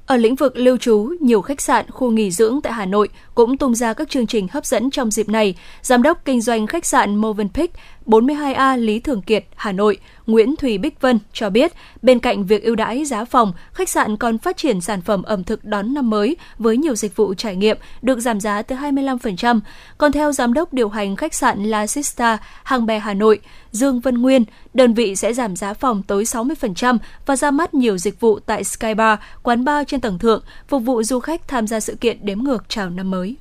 Ở 0.06 0.18
lĩnh 0.18 0.36
vực 0.36 0.58
lưu 0.58 0.78
trú, 0.78 1.14
nhiều 1.20 1.42
khách 1.42 1.62
sạn, 1.62 1.92
khu 1.92 2.12
nghỉ 2.12 2.32
dưỡng 2.32 2.60
tại 2.64 2.74
Hà 2.74 2.86
Nội 2.86 3.10
cũng 3.36 3.58
tung 3.58 3.76
ra 3.76 3.94
các 3.94 4.10
chương 4.10 4.28
trình 4.28 4.48
hấp 4.52 4.66
dẫn 4.66 4.90
trong 4.92 5.12
dịp 5.12 5.30
này. 5.30 5.56
Giám 5.82 6.02
đốc 6.02 6.26
kinh 6.26 6.42
doanh 6.42 6.68
khách 6.68 6.86
sạn 6.86 7.16
Movenpick 7.16 7.76
42A 8.06 8.78
Lý 8.78 9.00
Thường 9.00 9.22
Kiệt, 9.22 9.46
Hà 9.56 9.72
Nội, 9.72 9.98
Nguyễn 10.28 10.56
Thùy 10.56 10.78
Bích 10.78 11.02
Vân 11.02 11.20
cho 11.34 11.50
biết, 11.50 11.72
bên 12.02 12.20
cạnh 12.20 12.46
việc 12.46 12.64
ưu 12.64 12.76
đãi 12.76 13.06
giá 13.06 13.26
phòng, 13.26 13.54
khách 13.74 13.90
sạn 13.90 14.18
còn 14.18 14.38
phát 14.38 14.58
triển 14.58 14.82
sản 14.82 15.02
phẩm 15.02 15.24
ẩm 15.24 15.44
thực 15.44 15.66
đón 15.66 15.94
năm 15.94 16.10
mới 16.10 16.38
với 16.58 16.78
nhiều 16.78 16.96
dịch 16.96 17.16
vụ 17.16 17.34
trải 17.34 17.56
nghiệm 17.56 17.78
được 18.02 18.20
giảm 18.20 18.40
giá 18.40 18.62
tới 18.62 18.78
25%. 18.78 19.60
Còn 19.98 20.12
theo 20.12 20.32
giám 20.32 20.54
đốc 20.54 20.74
điều 20.74 20.90
hành 20.90 21.16
khách 21.16 21.34
sạn 21.34 21.64
La 21.64 21.88
Sista, 21.88 22.38
Hàng 22.64 22.86
Bè 22.86 23.00
Hà 23.00 23.14
Nội, 23.14 23.40
Dương 23.72 24.00
Vân 24.00 24.22
Nguyên, 24.22 24.44
đơn 24.74 24.94
vị 24.94 25.16
sẽ 25.16 25.34
giảm 25.34 25.56
giá 25.56 25.74
phòng 25.74 26.04
tới 26.04 26.24
60% 26.24 26.98
và 27.26 27.36
ra 27.36 27.52
mắt 27.52 27.74
nhiều 27.74 27.98
dịch 27.98 28.20
vụ 28.20 28.40
tại 28.40 28.64
Skybar, 28.64 29.20
quán 29.44 29.66
bar 29.66 29.88
trên 29.88 30.02
tầng 30.02 30.20
thượng, 30.20 30.44
phục 30.68 30.84
vụ 30.84 31.04
du 31.04 31.20
khách 31.20 31.48
tham 31.48 31.68
gia 31.68 31.80
sự 31.80 31.96
kiện 31.96 32.26
đếm 32.26 32.40
ngược 32.40 32.64
chào 32.70 32.90
năm 32.90 33.12
mới. 33.12 33.36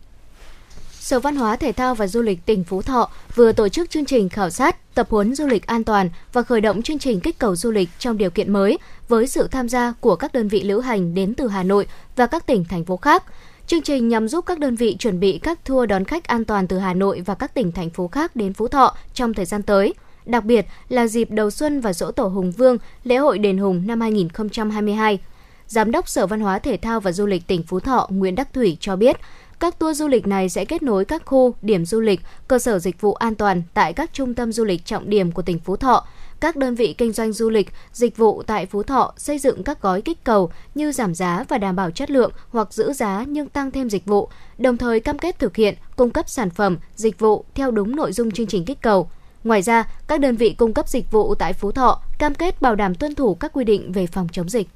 Sở 1.04 1.20
Văn 1.20 1.36
hóa 1.36 1.56
Thể 1.56 1.72
thao 1.72 1.94
và 1.94 2.06
Du 2.06 2.22
lịch 2.22 2.46
tỉnh 2.46 2.64
Phú 2.64 2.82
Thọ 2.82 3.10
vừa 3.34 3.52
tổ 3.52 3.68
chức 3.68 3.90
chương 3.90 4.04
trình 4.04 4.28
khảo 4.28 4.50
sát, 4.50 4.94
tập 4.94 5.06
huấn 5.10 5.34
du 5.34 5.46
lịch 5.46 5.66
an 5.66 5.84
toàn 5.84 6.10
và 6.32 6.42
khởi 6.42 6.60
động 6.60 6.82
chương 6.82 6.98
trình 6.98 7.20
kích 7.20 7.38
cầu 7.38 7.56
du 7.56 7.70
lịch 7.70 7.88
trong 7.98 8.18
điều 8.18 8.30
kiện 8.30 8.52
mới 8.52 8.78
với 9.08 9.26
sự 9.26 9.48
tham 9.48 9.68
gia 9.68 9.92
của 10.00 10.16
các 10.16 10.32
đơn 10.32 10.48
vị 10.48 10.62
lữ 10.62 10.80
hành 10.80 11.14
đến 11.14 11.34
từ 11.34 11.48
Hà 11.48 11.62
Nội 11.62 11.86
và 12.16 12.26
các 12.26 12.46
tỉnh 12.46 12.64
thành 12.64 12.84
phố 12.84 12.96
khác. 12.96 13.24
Chương 13.66 13.82
trình 13.82 14.08
nhằm 14.08 14.28
giúp 14.28 14.46
các 14.46 14.58
đơn 14.58 14.76
vị 14.76 14.96
chuẩn 14.98 15.20
bị 15.20 15.38
các 15.38 15.64
tour 15.64 15.88
đón 15.88 16.04
khách 16.04 16.24
an 16.24 16.44
toàn 16.44 16.66
từ 16.66 16.78
Hà 16.78 16.94
Nội 16.94 17.22
và 17.26 17.34
các 17.34 17.54
tỉnh 17.54 17.72
thành 17.72 17.90
phố 17.90 18.08
khác 18.08 18.36
đến 18.36 18.52
Phú 18.52 18.68
Thọ 18.68 18.96
trong 19.14 19.34
thời 19.34 19.44
gian 19.44 19.62
tới. 19.62 19.94
Đặc 20.26 20.44
biệt 20.44 20.66
là 20.88 21.06
dịp 21.06 21.30
đầu 21.30 21.50
xuân 21.50 21.80
và 21.80 21.92
dỗ 21.92 22.10
tổ 22.10 22.26
Hùng 22.26 22.52
Vương, 22.52 22.78
lễ 23.04 23.16
hội 23.16 23.38
đền 23.38 23.58
Hùng 23.58 23.86
năm 23.86 24.00
2022. 24.00 25.18
Giám 25.66 25.90
đốc 25.90 26.08
Sở 26.08 26.26
Văn 26.26 26.40
hóa 26.40 26.58
Thể 26.58 26.76
thao 26.76 27.00
và 27.00 27.12
Du 27.12 27.26
lịch 27.26 27.46
tỉnh 27.46 27.62
Phú 27.62 27.80
Thọ 27.80 28.08
Nguyễn 28.10 28.34
Đắc 28.34 28.52
Thủy 28.52 28.76
cho 28.80 28.96
biết, 28.96 29.16
các 29.60 29.78
tour 29.78 29.98
du 29.98 30.08
lịch 30.08 30.26
này 30.26 30.48
sẽ 30.48 30.64
kết 30.64 30.82
nối 30.82 31.04
các 31.04 31.22
khu, 31.24 31.54
điểm 31.62 31.84
du 31.84 32.00
lịch, 32.00 32.20
cơ 32.48 32.58
sở 32.58 32.78
dịch 32.78 33.00
vụ 33.00 33.14
an 33.14 33.34
toàn 33.34 33.62
tại 33.74 33.92
các 33.92 34.10
trung 34.12 34.34
tâm 34.34 34.52
du 34.52 34.64
lịch 34.64 34.84
trọng 34.84 35.10
điểm 35.10 35.32
của 35.32 35.42
tỉnh 35.42 35.58
Phú 35.58 35.76
Thọ. 35.76 36.06
các 36.40 36.56
đơn 36.56 36.74
vị 36.74 36.94
kinh 36.98 37.12
doanh 37.12 37.32
du 37.32 37.50
lịch, 37.50 37.70
dịch 37.92 38.16
vụ 38.16 38.42
tại 38.42 38.66
Phú 38.66 38.82
Thọ 38.82 39.12
xây 39.16 39.38
dựng 39.38 39.62
các 39.62 39.82
gói 39.82 40.02
kích 40.02 40.24
cầu 40.24 40.50
như 40.74 40.92
giảm 40.92 41.14
giá 41.14 41.44
và 41.48 41.58
đảm 41.58 41.76
bảo 41.76 41.90
chất 41.90 42.10
lượng 42.10 42.32
hoặc 42.50 42.72
giữ 42.72 42.92
giá 42.92 43.24
nhưng 43.28 43.48
tăng 43.48 43.70
thêm 43.70 43.90
dịch 43.90 44.04
vụ, 44.04 44.28
đồng 44.58 44.76
thời 44.76 45.00
cam 45.00 45.18
kết 45.18 45.38
thực 45.38 45.56
hiện 45.56 45.74
cung 45.96 46.10
cấp 46.10 46.28
sản 46.28 46.50
phẩm, 46.50 46.78
dịch 46.96 47.18
vụ 47.18 47.44
theo 47.54 47.70
đúng 47.70 47.96
nội 47.96 48.12
dung 48.12 48.30
chương 48.30 48.46
trình 48.46 48.64
kích 48.64 48.80
cầu. 48.80 49.08
Ngoài 49.44 49.62
ra, 49.62 49.88
các 50.06 50.20
đơn 50.20 50.36
vị 50.36 50.54
cung 50.58 50.74
cấp 50.74 50.88
dịch 50.88 51.10
vụ 51.10 51.34
tại 51.34 51.52
Phú 51.52 51.72
Thọ 51.72 52.00
cam 52.18 52.34
kết 52.34 52.62
bảo 52.62 52.74
đảm 52.74 52.94
tuân 52.94 53.14
thủ 53.14 53.34
các 53.34 53.52
quy 53.52 53.64
định 53.64 53.92
về 53.92 54.06
phòng 54.06 54.28
chống 54.32 54.48
dịch. 54.48 54.68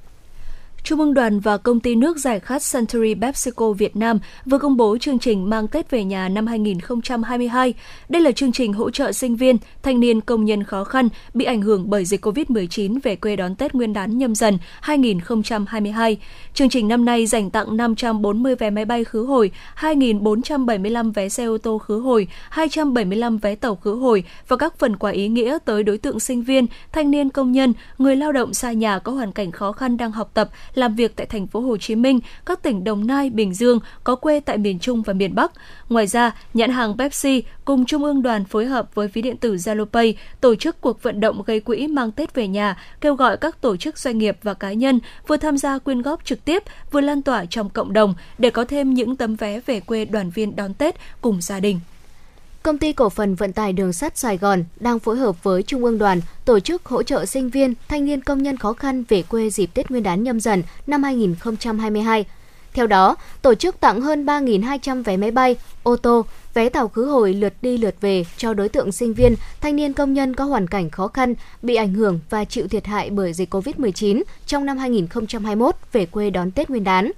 Trung 0.83 0.99
ương 0.99 1.13
đoàn 1.13 1.39
và 1.39 1.57
công 1.57 1.79
ty 1.79 1.95
nước 1.95 2.17
giải 2.17 2.39
khát 2.39 2.61
Century 2.73 3.15
PepsiCo 3.15 3.71
Việt 3.71 3.95
Nam 3.95 4.19
vừa 4.45 4.57
công 4.57 4.77
bố 4.77 4.97
chương 4.97 5.19
trình 5.19 5.49
Mang 5.49 5.67
Tết 5.67 5.91
về 5.91 6.03
nhà 6.03 6.29
năm 6.29 6.47
2022. 6.47 7.73
Đây 8.09 8.21
là 8.21 8.31
chương 8.31 8.51
trình 8.51 8.73
hỗ 8.73 8.91
trợ 8.91 9.11
sinh 9.11 9.35
viên, 9.35 9.57
thanh 9.83 9.99
niên 9.99 10.21
công 10.21 10.45
nhân 10.45 10.63
khó 10.63 10.83
khăn 10.83 11.09
bị 11.33 11.45
ảnh 11.45 11.61
hưởng 11.61 11.89
bởi 11.89 12.05
dịch 12.05 12.25
COVID-19 12.25 12.99
về 13.03 13.15
quê 13.15 13.35
đón 13.35 13.55
Tết 13.55 13.75
Nguyên 13.75 13.93
đán 13.93 14.17
nhâm 14.17 14.35
dần 14.35 14.57
2022. 14.81 16.17
Chương 16.53 16.69
trình 16.69 16.87
năm 16.87 17.05
nay 17.05 17.25
dành 17.25 17.49
tặng 17.49 17.77
540 17.77 18.55
vé 18.55 18.69
máy 18.69 18.85
bay 18.85 19.03
khứ 19.03 19.25
hồi, 19.25 19.51
2.475 19.79 21.13
vé 21.13 21.29
xe 21.29 21.45
ô 21.45 21.57
tô 21.57 21.77
khứ 21.77 21.99
hồi, 21.99 22.27
275 22.49 23.37
vé 23.37 23.55
tàu 23.55 23.75
khứ 23.75 23.95
hồi 23.95 24.23
và 24.47 24.57
các 24.57 24.79
phần 24.79 24.95
quà 24.95 25.11
ý 25.11 25.27
nghĩa 25.27 25.57
tới 25.65 25.83
đối 25.83 25.97
tượng 25.97 26.19
sinh 26.19 26.41
viên, 26.41 26.65
thanh 26.91 27.11
niên 27.11 27.29
công 27.29 27.51
nhân, 27.51 27.73
người 27.97 28.15
lao 28.15 28.31
động 28.31 28.53
xa 28.53 28.71
nhà 28.71 28.99
có 28.99 29.11
hoàn 29.11 29.31
cảnh 29.31 29.51
khó 29.51 29.71
khăn 29.71 29.97
đang 29.97 30.11
học 30.11 30.31
tập, 30.33 30.49
làm 30.79 30.95
việc 30.95 31.15
tại 31.15 31.27
thành 31.27 31.47
phố 31.47 31.59
Hồ 31.59 31.77
Chí 31.77 31.95
Minh, 31.95 32.19
các 32.45 32.63
tỉnh 32.63 32.83
Đồng 32.83 33.07
Nai, 33.07 33.29
Bình 33.29 33.53
Dương, 33.53 33.79
có 34.03 34.15
quê 34.15 34.39
tại 34.39 34.57
miền 34.57 34.79
Trung 34.79 35.01
và 35.01 35.13
miền 35.13 35.35
Bắc. 35.35 35.51
Ngoài 35.89 36.07
ra, 36.07 36.31
nhãn 36.53 36.69
hàng 36.69 36.97
Pepsi 36.97 37.43
cùng 37.65 37.85
Trung 37.85 38.03
ương 38.03 38.21
đoàn 38.21 38.45
phối 38.45 38.65
hợp 38.65 38.95
với 38.95 39.07
ví 39.07 39.21
điện 39.21 39.37
tử 39.37 39.55
ZaloPay 39.55 40.13
tổ 40.41 40.55
chức 40.55 40.81
cuộc 40.81 41.03
vận 41.03 41.19
động 41.19 41.43
gây 41.45 41.59
quỹ 41.59 41.87
mang 41.87 42.11
Tết 42.11 42.35
về 42.35 42.47
nhà, 42.47 42.77
kêu 43.01 43.15
gọi 43.15 43.37
các 43.37 43.61
tổ 43.61 43.77
chức 43.77 43.97
doanh 43.97 44.17
nghiệp 44.17 44.37
và 44.43 44.53
cá 44.53 44.73
nhân 44.73 44.99
vừa 45.27 45.37
tham 45.37 45.57
gia 45.57 45.77
quyên 45.77 46.01
góp 46.01 46.25
trực 46.25 46.45
tiếp, 46.45 46.63
vừa 46.91 47.01
lan 47.01 47.21
tỏa 47.21 47.45
trong 47.45 47.69
cộng 47.69 47.93
đồng 47.93 48.13
để 48.37 48.49
có 48.49 48.65
thêm 48.65 48.93
những 48.93 49.15
tấm 49.15 49.35
vé 49.35 49.59
về 49.65 49.79
quê 49.79 50.05
đoàn 50.05 50.29
viên 50.29 50.55
đón 50.55 50.73
Tết 50.73 50.95
cùng 51.21 51.41
gia 51.41 51.59
đình. 51.59 51.79
Công 52.63 52.77
ty 52.77 52.93
cổ 52.93 53.09
phần 53.09 53.35
vận 53.35 53.53
tải 53.53 53.73
đường 53.73 53.93
sắt 53.93 54.17
Sài 54.17 54.37
Gòn 54.37 54.63
đang 54.79 54.99
phối 54.99 55.17
hợp 55.17 55.43
với 55.43 55.63
Trung 55.63 55.85
ương 55.85 55.97
đoàn 55.97 56.21
tổ 56.45 56.59
chức 56.59 56.85
hỗ 56.85 57.03
trợ 57.03 57.25
sinh 57.25 57.49
viên, 57.49 57.73
thanh 57.87 58.05
niên 58.05 58.21
công 58.21 58.43
nhân 58.43 58.57
khó 58.57 58.73
khăn 58.73 59.03
về 59.09 59.21
quê 59.21 59.49
dịp 59.49 59.69
Tết 59.73 59.91
Nguyên 59.91 60.03
đán 60.03 60.23
nhâm 60.23 60.39
dần 60.39 60.63
năm 60.87 61.03
2022. 61.03 62.25
Theo 62.73 62.87
đó, 62.87 63.15
tổ 63.41 63.55
chức 63.55 63.79
tặng 63.79 64.01
hơn 64.01 64.25
3.200 64.25 65.03
vé 65.03 65.17
máy 65.17 65.31
bay, 65.31 65.55
ô 65.83 65.95
tô, 65.95 66.25
vé 66.53 66.69
tàu 66.69 66.87
khứ 66.87 67.05
hồi 67.05 67.33
lượt 67.33 67.53
đi 67.61 67.77
lượt 67.77 67.95
về 68.01 68.25
cho 68.37 68.53
đối 68.53 68.69
tượng 68.69 68.91
sinh 68.91 69.13
viên, 69.13 69.35
thanh 69.61 69.75
niên 69.75 69.93
công 69.93 70.13
nhân 70.13 70.35
có 70.35 70.43
hoàn 70.43 70.67
cảnh 70.67 70.89
khó 70.89 71.07
khăn, 71.07 71.33
bị 71.61 71.75
ảnh 71.75 71.93
hưởng 71.93 72.19
và 72.29 72.45
chịu 72.45 72.67
thiệt 72.67 72.85
hại 72.85 73.09
bởi 73.09 73.33
dịch 73.33 73.53
COVID-19 73.53 74.21
trong 74.45 74.65
năm 74.65 74.77
2021 74.77 75.75
về 75.91 76.05
quê 76.05 76.29
đón 76.29 76.51
Tết 76.51 76.69
Nguyên 76.69 76.83
đán. 76.83 77.11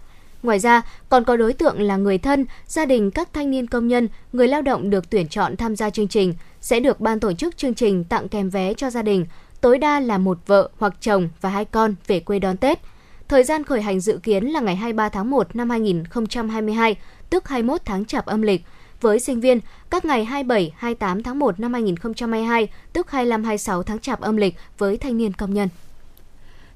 Ngoài 0.43 0.59
ra, 0.59 0.81
còn 1.09 1.23
có 1.23 1.38
đối 1.38 1.53
tượng 1.53 1.81
là 1.81 1.97
người 1.97 2.18
thân, 2.18 2.45
gia 2.68 2.85
đình 2.85 3.11
các 3.11 3.34
thanh 3.34 3.51
niên 3.51 3.68
công 3.68 3.88
nhân, 3.88 4.07
người 4.34 4.47
lao 4.47 4.61
động 4.61 4.89
được 4.89 5.09
tuyển 5.09 5.27
chọn 5.27 5.57
tham 5.57 5.76
gia 5.76 5.89
chương 5.89 6.07
trình 6.07 6.34
sẽ 6.61 6.80
được 6.80 6.99
ban 6.99 7.19
tổ 7.19 7.34
chức 7.34 7.57
chương 7.57 7.73
trình 7.73 8.03
tặng 8.03 8.30
kèm 8.30 8.49
vé 8.49 8.73
cho 8.73 8.89
gia 8.89 9.01
đình, 9.01 9.26
tối 9.61 9.77
đa 9.77 9.99
là 9.99 10.18
một 10.18 10.38
vợ 10.47 10.69
hoặc 10.80 10.93
chồng 11.01 11.30
và 11.41 11.49
hai 11.49 11.65
con 11.65 11.95
về 12.07 12.19
quê 12.19 12.39
đón 12.39 12.57
Tết. 12.57 12.80
Thời 13.27 13.43
gian 13.43 13.63
khởi 13.63 13.81
hành 13.81 13.99
dự 13.99 14.19
kiến 14.23 14.45
là 14.45 14.59
ngày 14.59 14.76
23 14.76 15.09
tháng 15.09 15.30
1 15.30 15.55
năm 15.55 15.69
2022, 15.69 16.95
tức 17.30 17.47
21 17.47 17.81
tháng 17.85 18.05
Chạp 18.05 18.26
âm 18.26 18.41
lịch. 18.41 18.61
Với 19.01 19.19
sinh 19.19 19.39
viên, 19.39 19.59
các 19.89 20.05
ngày 20.05 20.26
27, 20.26 20.73
28 20.77 21.23
tháng 21.23 21.39
1 21.39 21.59
năm 21.59 21.73
2022, 21.73 22.68
tức 22.93 23.11
25, 23.11 23.43
26 23.43 23.84
tháng 23.84 23.99
Chạp 23.99 24.22
âm 24.22 24.38
lịch 24.38 24.55
với 24.77 24.97
thanh 24.97 25.18
niên 25.18 25.34
công 25.34 25.53
nhân. 25.53 25.69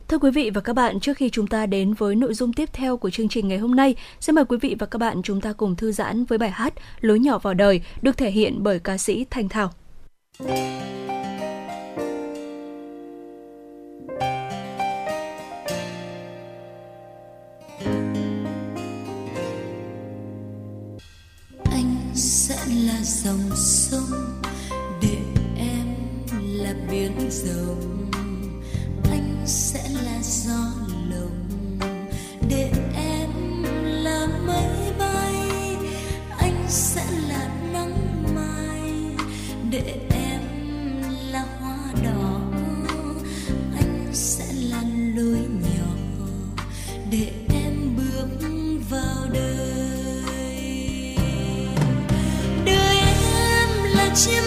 Thưa 0.08 0.18
quý 0.18 0.32
vị 0.32 0.50
và 0.50 0.62
các 0.62 0.74
bạn, 0.74 1.00
trước 1.00 1.18
khi 1.18 1.30
chúng 1.30 1.48
ta 1.48 1.66
đến 1.66 1.94
với 1.94 2.16
nội 2.16 2.34
dung 2.34 2.54
tiếp 2.54 2.70
theo 2.74 2.98
của 2.98 3.10
chương 3.10 3.30
trình 3.30 3.48
ngày 3.48 3.58
hôm 3.58 3.76
nay, 3.76 3.96
xin 4.20 4.36
mời 4.36 4.46
quý 4.46 4.58
vị 4.62 4.76
và 4.80 4.86
các 4.86 5.00
bạn 5.00 5.22
chúng 5.22 5.42
ta 5.42 5.54
cùng 5.54 5.76
thư 5.76 5.92
giãn 5.92 6.26
với 6.26 6.38
bài 6.38 6.50
hát 6.50 6.74
Lối 7.02 7.20
nhỏ 7.20 7.40
vào 7.40 7.54
đời 7.54 7.82
được 8.02 8.18
thể 8.18 8.32
hiện 8.32 8.64
bởi 8.64 8.80
ca 8.80 8.98
sĩ 8.98 9.26
Thanh 9.30 9.50
Thảo. 9.50 9.72
anh 21.64 21.96
sẽ 22.16 22.56
là 22.86 23.00
dòng 23.04 23.50
sông 23.56 24.42
để 25.02 25.18
em 25.58 25.96
là 26.42 26.74
biển 26.92 27.30
rộng 27.30 28.15
sẽ 29.46 29.90
là 29.90 30.22
gió 30.22 30.72
lồng 31.10 31.80
để 32.50 32.72
em 32.96 33.30
là 34.04 34.28
mây 34.46 34.94
bay, 35.00 35.36
anh 36.38 36.66
sẽ 36.68 37.06
là 37.30 37.50
nắng 37.74 38.24
mai. 38.36 38.94
Để 39.70 40.00
em 40.10 40.42
là 41.32 41.46
hoa 41.60 41.78
đỏ, 42.04 42.42
anh 43.76 44.10
sẽ 44.14 44.46
là 44.54 44.82
lối 45.16 45.40
nhỏ. 45.62 45.96
Để 47.12 47.32
em 47.50 47.96
bước 47.98 48.48
vào 48.90 49.26
đời. 49.34 51.16
Đời 52.66 52.98
em 53.38 53.70
là 53.96 54.16
chim 54.16 54.44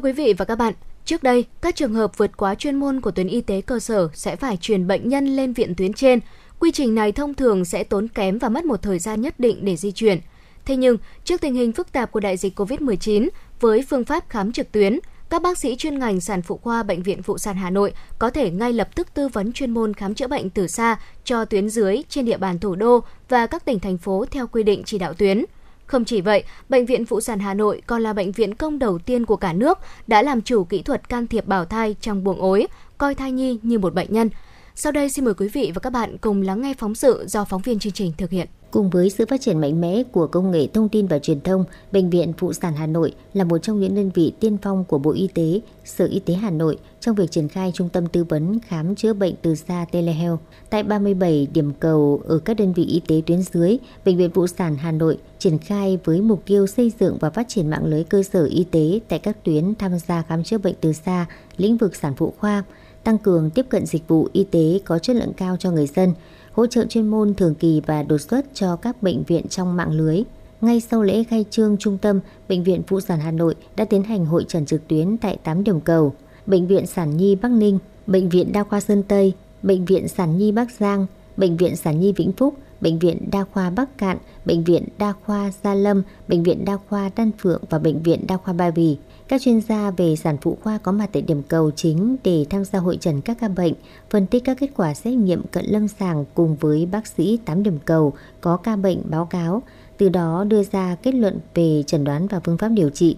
Thưa 0.00 0.04
quý 0.04 0.12
vị 0.12 0.34
và 0.38 0.44
các 0.44 0.54
bạn, 0.54 0.74
trước 1.04 1.22
đây, 1.22 1.44
các 1.60 1.76
trường 1.76 1.94
hợp 1.94 2.18
vượt 2.18 2.36
quá 2.36 2.54
chuyên 2.54 2.76
môn 2.76 3.00
của 3.00 3.10
tuyến 3.10 3.28
y 3.28 3.40
tế 3.40 3.60
cơ 3.60 3.80
sở 3.80 4.08
sẽ 4.14 4.36
phải 4.36 4.56
chuyển 4.56 4.86
bệnh 4.86 5.08
nhân 5.08 5.36
lên 5.36 5.52
viện 5.52 5.74
tuyến 5.74 5.92
trên. 5.92 6.20
Quy 6.60 6.72
trình 6.72 6.94
này 6.94 7.12
thông 7.12 7.34
thường 7.34 7.64
sẽ 7.64 7.84
tốn 7.84 8.08
kém 8.08 8.38
và 8.38 8.48
mất 8.48 8.64
một 8.64 8.82
thời 8.82 8.98
gian 8.98 9.20
nhất 9.20 9.40
định 9.40 9.64
để 9.64 9.76
di 9.76 9.92
chuyển. 9.92 10.20
Thế 10.64 10.76
nhưng, 10.76 10.96
trước 11.24 11.40
tình 11.40 11.54
hình 11.54 11.72
phức 11.72 11.92
tạp 11.92 12.12
của 12.12 12.20
đại 12.20 12.36
dịch 12.36 12.60
COVID-19, 12.60 13.28
với 13.60 13.84
phương 13.88 14.04
pháp 14.04 14.24
khám 14.28 14.52
trực 14.52 14.72
tuyến, 14.72 14.98
các 15.30 15.42
bác 15.42 15.58
sĩ 15.58 15.76
chuyên 15.76 15.98
ngành 15.98 16.20
sản 16.20 16.42
phụ 16.42 16.56
khoa 16.56 16.82
Bệnh 16.82 17.02
viện 17.02 17.22
Phụ 17.22 17.38
sản 17.38 17.56
Hà 17.56 17.70
Nội 17.70 17.92
có 18.18 18.30
thể 18.30 18.50
ngay 18.50 18.72
lập 18.72 18.88
tức 18.94 19.14
tư 19.14 19.28
vấn 19.28 19.52
chuyên 19.52 19.70
môn 19.70 19.94
khám 19.94 20.14
chữa 20.14 20.26
bệnh 20.26 20.50
từ 20.50 20.66
xa 20.66 20.98
cho 21.24 21.44
tuyến 21.44 21.68
dưới 21.68 22.02
trên 22.08 22.24
địa 22.24 22.36
bàn 22.36 22.58
thủ 22.58 22.74
đô 22.74 23.00
và 23.28 23.46
các 23.46 23.64
tỉnh 23.64 23.78
thành 23.78 23.98
phố 23.98 24.24
theo 24.30 24.46
quy 24.46 24.62
định 24.62 24.82
chỉ 24.84 24.98
đạo 24.98 25.14
tuyến. 25.14 25.44
Không 25.90 26.04
chỉ 26.04 26.20
vậy, 26.20 26.44
Bệnh 26.68 26.86
viện 26.86 27.06
Phụ 27.06 27.20
sản 27.20 27.38
Hà 27.38 27.54
Nội 27.54 27.82
còn 27.86 28.02
là 28.02 28.12
bệnh 28.12 28.32
viện 28.32 28.54
công 28.54 28.78
đầu 28.78 28.98
tiên 28.98 29.26
của 29.26 29.36
cả 29.36 29.52
nước 29.52 29.78
đã 30.06 30.22
làm 30.22 30.42
chủ 30.42 30.64
kỹ 30.64 30.82
thuật 30.82 31.08
can 31.08 31.26
thiệp 31.26 31.46
bào 31.46 31.64
thai 31.64 31.96
trong 32.00 32.24
buồng 32.24 32.40
ối, 32.40 32.66
coi 32.98 33.14
thai 33.14 33.32
nhi 33.32 33.58
như 33.62 33.78
một 33.78 33.94
bệnh 33.94 34.12
nhân. 34.12 34.30
Sau 34.74 34.92
đây 34.92 35.10
xin 35.10 35.24
mời 35.24 35.34
quý 35.34 35.48
vị 35.48 35.72
và 35.74 35.80
các 35.80 35.90
bạn 35.90 36.18
cùng 36.18 36.42
lắng 36.42 36.60
nghe 36.62 36.74
phóng 36.78 36.94
sự 36.94 37.24
do 37.28 37.44
phóng 37.44 37.62
viên 37.62 37.78
chương 37.78 37.92
trình 37.92 38.12
thực 38.18 38.30
hiện. 38.30 38.48
Cùng 38.70 38.90
với 38.90 39.10
sự 39.10 39.26
phát 39.26 39.40
triển 39.40 39.60
mạnh 39.60 39.80
mẽ 39.80 40.02
của 40.12 40.26
công 40.26 40.50
nghệ 40.50 40.66
thông 40.66 40.88
tin 40.88 41.06
và 41.06 41.18
truyền 41.18 41.40
thông, 41.40 41.64
Bệnh 41.92 42.10
viện 42.10 42.32
Phụ 42.38 42.52
sản 42.52 42.74
Hà 42.74 42.86
Nội 42.86 43.14
là 43.34 43.44
một 43.44 43.58
trong 43.58 43.80
những 43.80 43.94
đơn 43.94 44.10
vị 44.14 44.32
tiên 44.40 44.56
phong 44.62 44.84
của 44.84 44.98
Bộ 44.98 45.12
Y 45.12 45.28
tế, 45.34 45.60
Sở 45.84 46.06
Y 46.06 46.20
tế 46.20 46.34
Hà 46.34 46.50
Nội 46.50 46.78
trong 47.00 47.14
việc 47.14 47.30
triển 47.30 47.48
khai 47.48 47.72
trung 47.74 47.88
tâm 47.88 48.06
tư 48.06 48.24
vấn 48.24 48.60
khám 48.60 48.94
chữa 48.94 49.12
bệnh 49.12 49.34
từ 49.42 49.54
xa 49.54 49.86
telehealth. 49.92 50.40
Tại 50.70 50.82
37 50.82 51.48
điểm 51.52 51.72
cầu 51.80 52.22
ở 52.24 52.38
các 52.38 52.56
đơn 52.56 52.72
vị 52.72 52.84
y 52.84 53.00
tế 53.08 53.22
tuyến 53.26 53.42
dưới, 53.42 53.78
Bệnh 54.04 54.16
viện 54.16 54.30
Phụ 54.34 54.46
sản 54.46 54.76
Hà 54.76 54.92
Nội 54.92 55.18
triển 55.38 55.58
khai 55.58 55.98
với 56.04 56.20
mục 56.20 56.42
tiêu 56.46 56.66
xây 56.66 56.92
dựng 57.00 57.16
và 57.20 57.30
phát 57.30 57.48
triển 57.48 57.70
mạng 57.70 57.86
lưới 57.86 58.04
cơ 58.04 58.22
sở 58.22 58.44
y 58.44 58.64
tế 58.70 59.00
tại 59.08 59.18
các 59.18 59.44
tuyến 59.44 59.74
tham 59.74 59.98
gia 59.98 60.22
khám 60.22 60.44
chữa 60.44 60.58
bệnh 60.58 60.74
từ 60.80 60.92
xa, 60.92 61.26
lĩnh 61.56 61.76
vực 61.76 61.96
sản 61.96 62.14
phụ 62.16 62.34
khoa, 62.38 62.64
tăng 63.04 63.18
cường 63.18 63.50
tiếp 63.50 63.66
cận 63.68 63.86
dịch 63.86 64.08
vụ 64.08 64.28
y 64.32 64.44
tế 64.44 64.80
có 64.84 64.98
chất 64.98 65.16
lượng 65.16 65.32
cao 65.36 65.56
cho 65.56 65.70
người 65.70 65.86
dân, 65.86 66.14
hỗ 66.60 66.66
trợ 66.66 66.86
chuyên 66.86 67.08
môn 67.08 67.34
thường 67.34 67.54
kỳ 67.54 67.80
và 67.86 68.02
đột 68.02 68.18
xuất 68.18 68.46
cho 68.54 68.76
các 68.76 69.02
bệnh 69.02 69.22
viện 69.22 69.48
trong 69.48 69.76
mạng 69.76 69.92
lưới. 69.92 70.22
Ngay 70.60 70.80
sau 70.80 71.02
lễ 71.02 71.24
khai 71.24 71.44
trương 71.50 71.76
trung 71.76 71.98
tâm, 71.98 72.20
Bệnh 72.48 72.64
viện 72.64 72.82
Phụ 72.86 73.00
sản 73.00 73.20
Hà 73.20 73.30
Nội 73.30 73.54
đã 73.76 73.84
tiến 73.84 74.02
hành 74.02 74.26
hội 74.26 74.44
trần 74.48 74.66
trực 74.66 74.88
tuyến 74.88 75.16
tại 75.16 75.38
8 75.44 75.64
điểm 75.64 75.80
cầu. 75.80 76.14
Bệnh 76.46 76.66
viện 76.66 76.86
Sản 76.86 77.16
Nhi 77.16 77.36
Bắc 77.36 77.50
Ninh, 77.50 77.78
Bệnh 78.06 78.28
viện 78.28 78.52
Đa 78.52 78.64
khoa 78.64 78.80
Sơn 78.80 79.02
Tây, 79.02 79.32
Bệnh 79.62 79.84
viện 79.84 80.08
Sản 80.08 80.38
Nhi 80.38 80.52
Bắc 80.52 80.68
Giang, 80.78 81.06
Bệnh 81.36 81.56
viện 81.56 81.76
Sản 81.76 82.00
Nhi 82.00 82.12
Vĩnh 82.12 82.32
Phúc, 82.32 82.54
Bệnh 82.80 82.98
viện 82.98 83.30
Đa 83.32 83.44
khoa 83.52 83.70
Bắc 83.70 83.98
Cạn, 83.98 84.18
Bệnh 84.44 84.64
viện 84.64 84.84
Đa 84.98 85.14
khoa 85.26 85.52
Gia 85.64 85.74
Lâm, 85.74 86.02
Bệnh 86.28 86.42
viện 86.42 86.64
Đa 86.64 86.76
khoa 86.88 87.10
Đan 87.16 87.30
Phượng 87.38 87.62
và 87.70 87.78
Bệnh 87.78 88.02
viện 88.02 88.24
Đa 88.28 88.36
khoa 88.36 88.54
Ba 88.54 88.70
Vì. 88.70 88.96
Các 89.30 89.40
chuyên 89.40 89.60
gia 89.60 89.90
về 89.90 90.16
sản 90.16 90.36
phụ 90.42 90.58
khoa 90.62 90.78
có 90.78 90.92
mặt 90.92 91.10
tại 91.12 91.22
điểm 91.22 91.42
cầu 91.48 91.70
chính 91.70 92.16
để 92.24 92.46
tham 92.50 92.64
gia 92.64 92.78
hội 92.78 92.96
trần 93.00 93.20
các 93.20 93.36
ca 93.40 93.48
bệnh, 93.48 93.72
phân 94.10 94.26
tích 94.26 94.44
các 94.44 94.56
kết 94.60 94.66
quả 94.76 94.94
xét 94.94 95.14
nghiệm 95.14 95.42
cận 95.42 95.64
lâm 95.68 95.88
sàng 95.88 96.24
cùng 96.34 96.56
với 96.60 96.88
bác 96.92 97.06
sĩ 97.06 97.38
8 97.44 97.62
điểm 97.62 97.78
cầu 97.84 98.12
có 98.40 98.56
ca 98.56 98.76
bệnh 98.76 99.02
báo 99.04 99.26
cáo, 99.26 99.62
từ 99.96 100.08
đó 100.08 100.44
đưa 100.48 100.62
ra 100.62 100.96
kết 101.02 101.14
luận 101.14 101.38
về 101.54 101.82
chẩn 101.86 102.04
đoán 102.04 102.26
và 102.26 102.40
phương 102.44 102.58
pháp 102.58 102.68
điều 102.68 102.90
trị. 102.90 103.16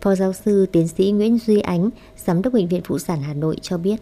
Phó 0.00 0.14
giáo 0.14 0.32
sư 0.32 0.66
tiến 0.72 0.88
sĩ 0.88 1.10
Nguyễn 1.10 1.38
Duy 1.38 1.60
Ánh, 1.60 1.90
Giám 2.16 2.42
đốc 2.42 2.52
Bệnh 2.52 2.68
viện 2.68 2.82
Phụ 2.84 2.98
sản 2.98 3.22
Hà 3.22 3.34
Nội 3.34 3.56
cho 3.62 3.78
biết. 3.78 3.96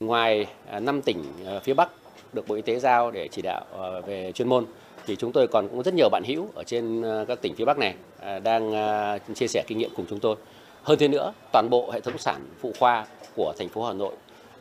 Ngoài 0.00 0.46
à, 0.70 0.80
5 0.80 1.02
tỉnh 1.02 1.22
à, 1.46 1.60
phía 1.64 1.74
Bắc 1.74 1.90
được 2.32 2.48
Bộ 2.48 2.54
Y 2.54 2.62
tế 2.62 2.78
giao 2.78 3.10
để 3.10 3.28
chỉ 3.32 3.42
đạo 3.42 3.64
à, 3.78 4.00
về 4.06 4.32
chuyên 4.34 4.48
môn, 4.48 4.66
thì 5.06 5.16
chúng 5.16 5.32
tôi 5.32 5.48
còn 5.48 5.68
có 5.68 5.82
rất 5.82 5.94
nhiều 5.94 6.08
bạn 6.08 6.22
hữu 6.26 6.48
ở 6.54 6.64
trên 6.64 7.02
các 7.28 7.42
tỉnh 7.42 7.54
phía 7.54 7.64
Bắc 7.64 7.78
này 7.78 7.94
đang 8.42 8.72
chia 9.34 9.46
sẻ 9.46 9.64
kinh 9.66 9.78
nghiệm 9.78 9.90
cùng 9.96 10.06
chúng 10.08 10.20
tôi. 10.20 10.36
Hơn 10.82 10.98
thế 10.98 11.08
nữa, 11.08 11.32
toàn 11.52 11.70
bộ 11.70 11.90
hệ 11.92 12.00
thống 12.00 12.18
sản 12.18 12.40
phụ 12.60 12.72
khoa 12.78 13.06
của 13.36 13.52
thành 13.58 13.68
phố 13.68 13.84
Hà 13.84 13.92
Nội 13.92 14.12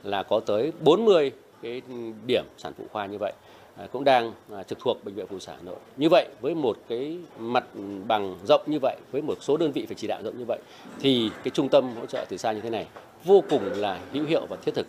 là 0.03 0.23
có 0.23 0.39
tới 0.39 0.71
40 0.79 1.31
cái 1.61 1.81
điểm 2.27 2.43
sản 2.57 2.73
phụ 2.77 2.83
khoa 2.91 3.05
như 3.05 3.17
vậy 3.17 3.33
à, 3.77 3.87
cũng 3.91 4.03
đang 4.03 4.33
à, 4.53 4.63
trực 4.63 4.79
thuộc 4.79 5.05
bệnh 5.05 5.15
viện 5.15 5.25
phụ 5.29 5.39
sản 5.39 5.55
Hà 5.57 5.63
Nội. 5.63 5.75
Như 5.97 6.09
vậy 6.09 6.27
với 6.41 6.55
một 6.55 6.77
cái 6.89 7.17
mặt 7.39 7.63
bằng 8.07 8.35
rộng 8.47 8.61
như 8.65 8.79
vậy, 8.81 8.97
với 9.11 9.21
một 9.21 9.37
số 9.41 9.57
đơn 9.57 9.71
vị 9.71 9.85
phải 9.85 9.95
chỉ 9.95 10.07
đạo 10.07 10.21
rộng 10.23 10.37
như 10.37 10.45
vậy 10.47 10.59
thì 10.99 11.29
cái 11.43 11.51
trung 11.53 11.69
tâm 11.69 11.95
hỗ 11.99 12.05
trợ 12.05 12.25
từ 12.29 12.37
xa 12.37 12.51
như 12.51 12.61
thế 12.61 12.69
này 12.69 12.87
vô 13.23 13.43
cùng 13.49 13.61
là 13.75 13.99
hữu 14.13 14.25
hiệu 14.25 14.45
và 14.49 14.57
thiết 14.65 14.75
thực. 14.75 14.87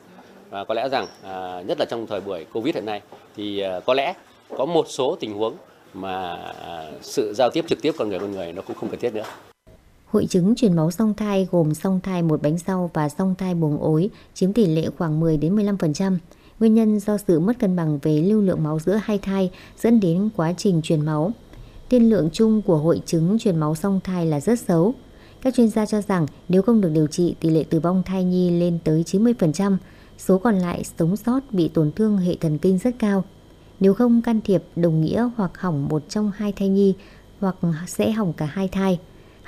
Và 0.50 0.64
có 0.64 0.74
lẽ 0.74 0.88
rằng 0.88 1.06
à, 1.22 1.62
nhất 1.66 1.78
là 1.78 1.86
trong 1.90 2.06
thời 2.06 2.20
buổi 2.20 2.44
Covid 2.52 2.74
hiện 2.74 2.86
nay 2.86 3.00
thì 3.36 3.60
à, 3.60 3.80
có 3.80 3.94
lẽ 3.94 4.14
có 4.56 4.64
một 4.64 4.86
số 4.88 5.16
tình 5.20 5.34
huống 5.34 5.54
mà 5.94 6.38
sự 7.02 7.32
giao 7.34 7.50
tiếp 7.50 7.64
trực 7.68 7.82
tiếp 7.82 7.92
con 7.98 8.08
người 8.08 8.18
con 8.18 8.32
người 8.32 8.52
nó 8.52 8.62
cũng 8.62 8.76
không 8.76 8.88
cần 8.88 9.00
thiết 9.00 9.14
nữa. 9.14 9.24
Hội 10.10 10.26
chứng 10.26 10.54
truyền 10.54 10.76
máu 10.76 10.90
song 10.90 11.14
thai 11.14 11.48
gồm 11.50 11.74
song 11.74 12.00
thai 12.02 12.22
một 12.22 12.42
bánh 12.42 12.58
sau 12.58 12.90
và 12.94 13.08
song 13.08 13.34
thai 13.38 13.54
buồng 13.54 13.78
ối 13.78 14.10
chiếm 14.34 14.52
tỷ 14.52 14.66
lệ 14.66 14.88
khoảng 14.98 15.20
10 15.20 15.36
đến 15.36 15.56
15%. 15.56 16.16
Nguyên 16.60 16.74
nhân 16.74 17.00
do 17.00 17.18
sự 17.28 17.40
mất 17.40 17.58
cân 17.58 17.76
bằng 17.76 17.98
về 18.02 18.22
lưu 18.22 18.40
lượng 18.42 18.62
máu 18.62 18.78
giữa 18.78 19.00
hai 19.02 19.18
thai 19.18 19.50
dẫn 19.78 20.00
đến 20.00 20.28
quá 20.36 20.54
trình 20.56 20.80
truyền 20.82 21.00
máu. 21.00 21.32
Tiên 21.88 22.10
lượng 22.10 22.28
chung 22.32 22.62
của 22.62 22.76
hội 22.76 23.02
chứng 23.06 23.38
truyền 23.38 23.56
máu 23.56 23.74
song 23.74 24.00
thai 24.04 24.26
là 24.26 24.40
rất 24.40 24.60
xấu. 24.60 24.94
Các 25.42 25.54
chuyên 25.54 25.68
gia 25.68 25.86
cho 25.86 26.02
rằng 26.02 26.26
nếu 26.48 26.62
không 26.62 26.80
được 26.80 26.90
điều 26.94 27.06
trị, 27.06 27.34
tỷ 27.40 27.50
lệ 27.50 27.64
tử 27.70 27.80
vong 27.80 28.02
thai 28.06 28.24
nhi 28.24 28.50
lên 28.50 28.78
tới 28.84 29.02
90%, 29.06 29.76
số 30.18 30.38
còn 30.38 30.58
lại 30.58 30.84
sống 30.98 31.16
sót 31.16 31.40
bị 31.50 31.68
tổn 31.68 31.92
thương 31.92 32.18
hệ 32.18 32.36
thần 32.40 32.58
kinh 32.58 32.78
rất 32.78 32.98
cao. 32.98 33.24
Nếu 33.80 33.94
không 33.94 34.22
can 34.22 34.40
thiệp 34.44 34.62
đồng 34.76 35.00
nghĩa 35.00 35.30
hoặc 35.36 35.58
hỏng 35.58 35.88
một 35.88 36.02
trong 36.08 36.30
hai 36.36 36.52
thai 36.52 36.68
nhi 36.68 36.94
hoặc 37.40 37.56
sẽ 37.86 38.10
hỏng 38.10 38.32
cả 38.32 38.46
hai 38.46 38.68
thai. 38.68 38.98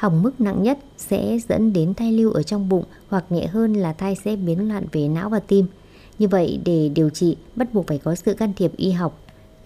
Hỏng 0.03 0.23
mức 0.23 0.41
nặng 0.41 0.63
nhất 0.63 0.79
sẽ 0.97 1.39
dẫn 1.49 1.73
đến 1.73 1.95
thai 1.95 2.13
lưu 2.13 2.33
ở 2.33 2.43
trong 2.43 2.69
bụng 2.69 2.85
hoặc 3.09 3.25
nhẹ 3.31 3.47
hơn 3.47 3.73
là 3.73 3.93
thai 3.93 4.17
sẽ 4.25 4.37
biến 4.37 4.69
loạn 4.69 4.87
về 4.93 5.09
não 5.09 5.29
và 5.29 5.39
tim. 5.41 5.67
Như 6.19 6.29
vậy, 6.29 6.61
để 6.65 6.91
điều 6.95 7.11
trị, 7.11 7.37
bắt 7.57 7.75
buộc 7.75 7.87
phải 7.87 7.99
có 7.99 8.15
sự 8.15 8.35
can 8.35 8.53
thiệp 8.57 8.77
y 8.77 8.91
học. 8.91 9.19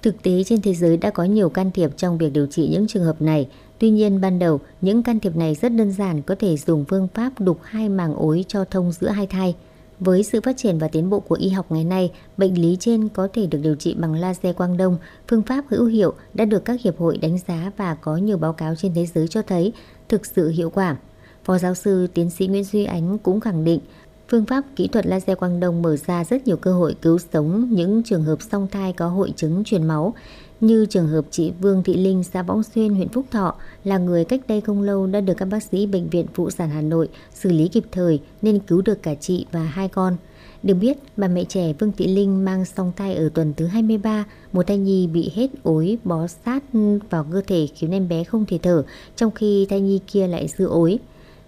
Thực 0.03 0.23
tế 0.23 0.45
trên 0.45 0.63
thế 0.63 0.75
giới 0.75 0.97
đã 0.97 1.11
có 1.11 1.25
nhiều 1.25 1.49
can 1.49 1.71
thiệp 1.71 1.91
trong 1.97 2.19
việc 2.19 2.33
điều 2.33 2.47
trị 2.47 2.69
những 2.73 2.87
trường 2.87 3.05
hợp 3.05 3.23
này. 3.23 3.49
Tuy 3.79 3.91
nhiên, 3.91 4.21
ban 4.21 4.39
đầu, 4.39 4.61
những 4.81 5.03
can 5.03 5.21
thiệp 5.21 5.37
này 5.37 5.55
rất 5.55 5.69
đơn 5.69 5.93
giản 5.93 6.23
có 6.23 6.35
thể 6.39 6.57
dùng 6.57 6.85
phương 6.89 7.09
pháp 7.15 7.41
đục 7.41 7.59
hai 7.63 7.89
màng 7.89 8.15
ối 8.15 8.45
cho 8.49 8.65
thông 8.65 8.93
giữa 8.93 9.09
hai 9.09 9.27
thai. 9.27 9.55
Với 10.01 10.23
sự 10.23 10.41
phát 10.41 10.57
triển 10.57 10.79
và 10.79 10.89
tiến 10.89 11.11
bộ 11.11 11.21
của 11.21 11.35
y 11.35 11.49
học 11.49 11.67
ngày 11.73 11.85
nay, 11.85 12.13
bệnh 12.37 12.63
lý 12.63 12.77
trên 12.81 13.09
có 13.09 13.29
thể 13.33 13.47
được 13.47 13.59
điều 13.63 13.75
trị 13.75 13.95
bằng 13.95 14.15
laser 14.15 14.57
quang 14.57 14.77
đông, 14.77 14.99
phương 15.29 15.43
pháp 15.43 15.65
hữu 15.69 15.85
hiệu 15.85 16.15
đã 16.35 16.45
được 16.45 16.65
các 16.65 16.81
hiệp 16.81 16.99
hội 16.99 17.19
đánh 17.19 17.39
giá 17.49 17.71
và 17.77 17.95
có 17.95 18.17
nhiều 18.17 18.39
báo 18.39 18.53
cáo 18.53 18.75
trên 18.75 18.95
thế 18.95 19.07
giới 19.07 19.29
cho 19.29 19.43
thấy 19.43 19.73
thực 20.09 20.27
sự 20.27 20.49
hiệu 20.49 20.71
quả. 20.71 20.97
Phó 21.45 21.59
giáo 21.59 21.75
sư 21.75 22.07
tiến 22.15 22.31
sĩ 22.31 22.47
Nguyễn 22.47 22.65
Duy 22.65 22.85
Ánh 22.85 23.19
cũng 23.19 23.41
khẳng 23.41 23.65
định 23.65 23.81
phương 24.29 24.45
pháp 24.45 24.65
kỹ 24.77 24.89
thuật 24.89 25.07
laser 25.07 25.39
quang 25.39 25.61
đông 25.61 25.83
mở 25.83 25.97
ra 25.97 26.25
rất 26.25 26.47
nhiều 26.47 26.57
cơ 26.57 26.73
hội 26.73 26.97
cứu 27.03 27.19
sống 27.33 27.69
những 27.71 28.03
trường 28.03 28.25
hợp 28.25 28.43
song 28.43 28.69
thai 28.71 28.93
có 28.93 29.09
hội 29.09 29.33
chứng 29.37 29.65
truyền 29.65 29.83
máu 29.83 30.15
như 30.61 30.87
trường 30.87 31.09
hợp 31.09 31.25
chị 31.31 31.53
Vương 31.61 31.83
Thị 31.83 31.95
Linh 31.97 32.23
xã 32.23 32.43
Võng 32.43 32.63
Xuyên 32.63 32.95
huyện 32.95 33.09
Phúc 33.09 33.27
Thọ 33.31 33.55
là 33.85 33.99
người 33.99 34.25
cách 34.25 34.41
đây 34.49 34.61
không 34.61 34.83
lâu 34.83 35.07
đã 35.07 35.21
được 35.21 35.35
các 35.37 35.45
bác 35.45 35.63
sĩ 35.63 35.87
bệnh 35.87 36.09
viện 36.09 36.27
phụ 36.35 36.51
sản 36.51 36.71
Hà 36.71 36.81
Nội 36.81 37.09
xử 37.35 37.53
lý 37.53 37.69
kịp 37.69 37.85
thời 37.93 38.21
nên 38.43 38.59
cứu 38.59 38.83
được 38.83 39.03
cả 39.03 39.15
chị 39.15 39.47
và 39.53 39.61
hai 39.61 39.89
con. 39.89 40.17
Được 40.63 40.75
biết, 40.75 40.99
bà 41.17 41.29
mẹ 41.29 41.45
trẻ 41.45 41.73
Vương 41.73 41.93
Thị 41.93 42.07
Linh 42.07 42.45
mang 42.45 42.65
song 42.65 42.93
thai 42.97 43.15
ở 43.15 43.29
tuần 43.35 43.55
thứ 43.57 43.67
23, 43.67 44.25
một 44.53 44.67
thai 44.67 44.79
nhi 44.79 45.07
bị 45.07 45.31
hết 45.35 45.51
ối 45.63 45.99
bó 46.05 46.27
sát 46.27 46.65
vào 47.11 47.27
cơ 47.33 47.43
thể 47.47 47.69
khiến 47.75 47.91
em 47.91 48.09
bé 48.09 48.25
không 48.25 48.45
thể 48.47 48.59
thở, 48.63 48.85
trong 49.17 49.31
khi 49.31 49.67
thai 49.71 49.81
nhi 49.81 50.01
kia 50.07 50.27
lại 50.27 50.49
dư 50.49 50.67
ối. 50.67 50.99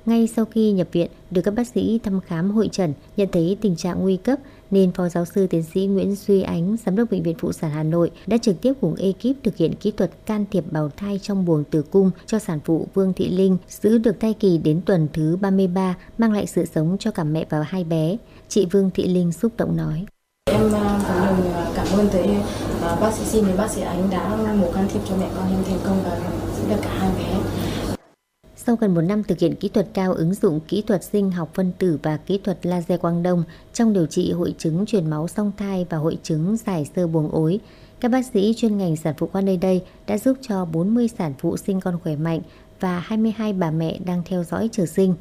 Ngay 0.06 0.26
sau 0.36 0.44
khi 0.44 0.72
nhập 0.72 0.88
viện, 0.92 1.10
được 1.30 1.42
các 1.42 1.54
bác 1.54 1.68
sĩ 1.68 1.98
thăm 2.02 2.20
khám 2.20 2.50
hội 2.50 2.68
trần, 2.72 2.92
nhận 3.16 3.28
thấy 3.32 3.56
tình 3.60 3.76
trạng 3.76 4.00
nguy 4.00 4.16
cấp 4.16 4.38
nên 4.70 4.92
Phó 4.92 5.08
Giáo 5.08 5.24
sư 5.24 5.46
Tiến 5.46 5.62
sĩ 5.62 5.86
Nguyễn 5.86 6.14
Duy 6.14 6.42
Ánh, 6.42 6.76
Giám 6.86 6.96
đốc 6.96 7.10
Bệnh 7.10 7.22
viện 7.22 7.36
Phụ 7.38 7.52
sản 7.52 7.70
Hà 7.70 7.82
Nội 7.82 8.10
đã 8.26 8.38
trực 8.38 8.60
tiếp 8.60 8.72
cùng 8.80 8.94
ekip 8.94 9.44
thực 9.44 9.56
hiện 9.56 9.74
kỹ 9.74 9.90
thuật 9.90 10.10
can 10.26 10.44
thiệp 10.50 10.64
bào 10.70 10.90
thai 10.96 11.18
trong 11.22 11.44
buồng 11.44 11.64
tử 11.64 11.82
cung 11.82 12.10
cho 12.26 12.38
sản 12.38 12.60
phụ 12.64 12.86
Vương 12.94 13.12
Thị 13.12 13.28
Linh 13.28 13.56
giữ 13.68 13.98
được 13.98 14.20
thai 14.20 14.34
kỳ 14.34 14.58
đến 14.58 14.80
tuần 14.86 15.08
thứ 15.12 15.36
33, 15.36 15.94
mang 16.18 16.32
lại 16.32 16.46
sự 16.46 16.64
sống 16.74 16.96
cho 17.00 17.10
cả 17.10 17.24
mẹ 17.24 17.44
và 17.50 17.62
hai 17.62 17.84
bé. 17.84 18.16
Chị 18.48 18.66
Vương 18.66 18.90
Thị 18.94 19.08
Linh 19.08 19.32
xúc 19.32 19.52
động 19.56 19.76
nói. 19.76 20.06
Em 20.50 20.72
à, 20.74 21.00
cảm 21.08 21.28
ơn 21.28 21.52
à, 21.54 21.70
cảm 21.74 21.86
ơn 21.92 22.08
tới 22.12 22.28
à, 22.82 22.96
bác 23.00 23.12
sĩ 23.12 23.24
xin 23.24 23.44
và 23.44 23.54
bác 23.56 23.70
sĩ 23.70 23.80
Ánh 23.80 24.10
đã 24.10 24.36
mổ 24.60 24.72
can 24.72 24.88
thiệp 24.92 25.00
cho 25.08 25.16
mẹ 25.16 25.28
con 25.36 25.48
em 25.50 25.64
thành 25.64 25.78
công 25.84 26.02
và 26.04 26.20
giữ 26.56 26.68
được 26.68 26.80
cả 26.82 26.90
hai 26.98 27.10
bé. 27.18 27.57
Sau 28.68 28.76
gần 28.76 28.94
một 28.94 29.00
năm 29.00 29.22
thực 29.22 29.38
hiện 29.38 29.54
kỹ 29.54 29.68
thuật 29.68 29.86
cao 29.92 30.12
ứng 30.12 30.34
dụng 30.34 30.60
kỹ 30.68 30.82
thuật 30.82 31.04
sinh 31.04 31.30
học 31.30 31.50
phân 31.54 31.72
tử 31.78 31.98
và 32.02 32.16
kỹ 32.16 32.40
thuật 32.44 32.66
laser 32.66 33.00
quang 33.00 33.22
đông 33.22 33.44
trong 33.72 33.92
điều 33.92 34.06
trị 34.06 34.32
hội 34.32 34.54
chứng 34.58 34.86
truyền 34.86 35.10
máu 35.10 35.28
song 35.28 35.52
thai 35.56 35.86
và 35.90 35.98
hội 35.98 36.18
chứng 36.22 36.56
giải 36.66 36.86
sơ 36.96 37.06
buồng 37.06 37.30
ối, 37.30 37.60
các 38.00 38.10
bác 38.10 38.26
sĩ 38.26 38.54
chuyên 38.56 38.78
ngành 38.78 38.96
sản 38.96 39.14
phụ 39.18 39.26
khoa 39.26 39.40
nơi 39.40 39.56
đây 39.56 39.84
đã 40.06 40.18
giúp 40.18 40.36
cho 40.40 40.64
40 40.64 41.08
sản 41.18 41.34
phụ 41.38 41.56
sinh 41.56 41.80
con 41.80 41.98
khỏe 42.04 42.16
mạnh 42.16 42.40
và 42.80 42.98
22 42.98 43.52
bà 43.52 43.70
mẹ 43.70 43.98
đang 44.04 44.22
theo 44.24 44.44
dõi 44.44 44.68
chờ 44.72 44.86
sinh. 44.86 45.14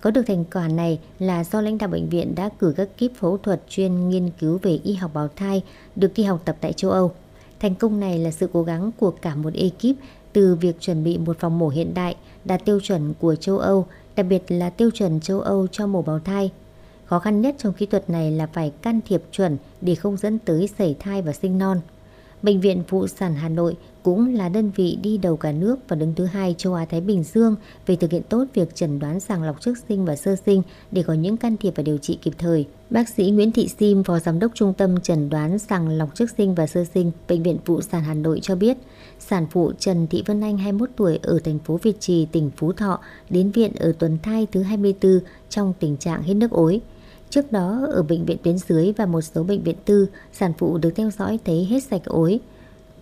Có 0.00 0.10
được 0.10 0.22
thành 0.26 0.44
quả 0.44 0.68
này 0.68 0.98
là 1.18 1.44
do 1.44 1.60
lãnh 1.60 1.78
đạo 1.78 1.88
bệnh 1.88 2.08
viện 2.08 2.34
đã 2.34 2.48
cử 2.58 2.74
các 2.76 2.88
kíp 2.96 3.12
phẫu 3.16 3.38
thuật 3.38 3.62
chuyên 3.68 4.10
nghiên 4.10 4.30
cứu 4.40 4.58
về 4.62 4.78
y 4.84 4.94
học 4.94 5.10
bào 5.14 5.28
thai 5.36 5.62
được 5.96 6.12
đi 6.14 6.22
học 6.22 6.42
tập 6.44 6.56
tại 6.60 6.72
châu 6.72 6.90
Âu. 6.90 7.12
Thành 7.60 7.74
công 7.74 8.00
này 8.00 8.18
là 8.18 8.30
sự 8.30 8.48
cố 8.52 8.62
gắng 8.62 8.90
của 8.98 9.10
cả 9.10 9.34
một 9.34 9.54
ekip 9.54 9.96
từ 10.32 10.54
việc 10.54 10.80
chuẩn 10.80 11.04
bị 11.04 11.18
một 11.18 11.38
phòng 11.38 11.58
mổ 11.58 11.68
hiện 11.68 11.94
đại 11.94 12.16
đạt 12.44 12.64
tiêu 12.64 12.80
chuẩn 12.80 13.14
của 13.20 13.34
châu 13.34 13.58
Âu, 13.58 13.86
đặc 14.16 14.26
biệt 14.28 14.42
là 14.48 14.70
tiêu 14.70 14.90
chuẩn 14.90 15.20
châu 15.20 15.40
Âu 15.40 15.66
cho 15.66 15.86
mổ 15.86 16.02
bào 16.02 16.18
thai. 16.18 16.50
Khó 17.04 17.18
khăn 17.18 17.40
nhất 17.40 17.54
trong 17.58 17.72
kỹ 17.72 17.86
thuật 17.86 18.10
này 18.10 18.30
là 18.30 18.46
phải 18.46 18.72
can 18.82 19.00
thiệp 19.08 19.22
chuẩn 19.32 19.56
để 19.80 19.94
không 19.94 20.16
dẫn 20.16 20.38
tới 20.38 20.68
sảy 20.78 20.96
thai 20.98 21.22
và 21.22 21.32
sinh 21.32 21.58
non. 21.58 21.80
Bệnh 22.42 22.60
viện 22.60 22.82
Phụ 22.88 23.06
sản 23.06 23.34
Hà 23.34 23.48
Nội 23.48 23.76
cũng 24.02 24.34
là 24.34 24.48
đơn 24.48 24.70
vị 24.76 24.98
đi 25.02 25.18
đầu 25.18 25.36
cả 25.36 25.52
nước 25.52 25.78
và 25.88 25.96
đứng 25.96 26.14
thứ 26.14 26.24
hai 26.24 26.54
châu 26.58 26.74
Á 26.74 26.84
Thái 26.84 27.00
Bình 27.00 27.24
Dương 27.24 27.56
về 27.86 27.96
thực 27.96 28.10
hiện 28.10 28.22
tốt 28.28 28.44
việc 28.54 28.74
chẩn 28.74 28.98
đoán 28.98 29.20
sàng 29.20 29.42
lọc 29.42 29.60
trước 29.60 29.74
sinh 29.88 30.04
và 30.04 30.16
sơ 30.16 30.36
sinh 30.46 30.62
để 30.90 31.02
có 31.02 31.12
những 31.12 31.36
can 31.36 31.56
thiệp 31.56 31.72
và 31.76 31.82
điều 31.82 31.98
trị 31.98 32.18
kịp 32.22 32.32
thời. 32.38 32.66
Bác 32.90 33.08
sĩ 33.08 33.30
Nguyễn 33.30 33.52
Thị 33.52 33.68
Sim, 33.78 34.04
Phó 34.04 34.18
Giám 34.18 34.38
đốc 34.38 34.52
Trung 34.54 34.74
tâm 34.74 35.00
Chẩn 35.00 35.30
đoán 35.30 35.58
sàng 35.58 35.88
lọc 35.88 36.14
trước 36.14 36.30
sinh 36.38 36.54
và 36.54 36.66
sơ 36.66 36.84
sinh, 36.94 37.12
Bệnh 37.28 37.42
viện 37.42 37.58
Phụ 37.64 37.80
sản 37.80 38.02
Hà 38.02 38.14
Nội 38.14 38.40
cho 38.42 38.54
biết, 38.54 38.76
sản 39.20 39.46
phụ 39.50 39.72
Trần 39.78 40.06
Thị 40.06 40.22
Vân 40.26 40.40
Anh 40.40 40.58
21 40.58 40.90
tuổi 40.96 41.18
ở 41.22 41.38
thành 41.44 41.58
phố 41.58 41.76
Việt 41.82 42.00
Trì, 42.00 42.26
tỉnh 42.32 42.50
Phú 42.56 42.72
Thọ 42.72 43.00
đến 43.30 43.50
viện 43.50 43.72
ở 43.80 43.92
tuần 43.98 44.18
thai 44.22 44.46
thứ 44.52 44.62
24 44.62 45.20
trong 45.48 45.72
tình 45.80 45.96
trạng 45.96 46.22
hết 46.22 46.34
nước 46.34 46.50
ối. 46.50 46.80
Trước 47.30 47.52
đó, 47.52 47.86
ở 47.92 48.02
bệnh 48.02 48.24
viện 48.24 48.36
tuyến 48.42 48.58
dưới 48.58 48.92
và 48.96 49.06
một 49.06 49.20
số 49.20 49.42
bệnh 49.42 49.62
viện 49.62 49.76
tư, 49.84 50.06
sản 50.32 50.52
phụ 50.58 50.78
được 50.78 50.90
theo 50.96 51.10
dõi 51.10 51.38
thấy 51.44 51.64
hết 51.64 51.82
sạch 51.82 52.02
ối. 52.04 52.40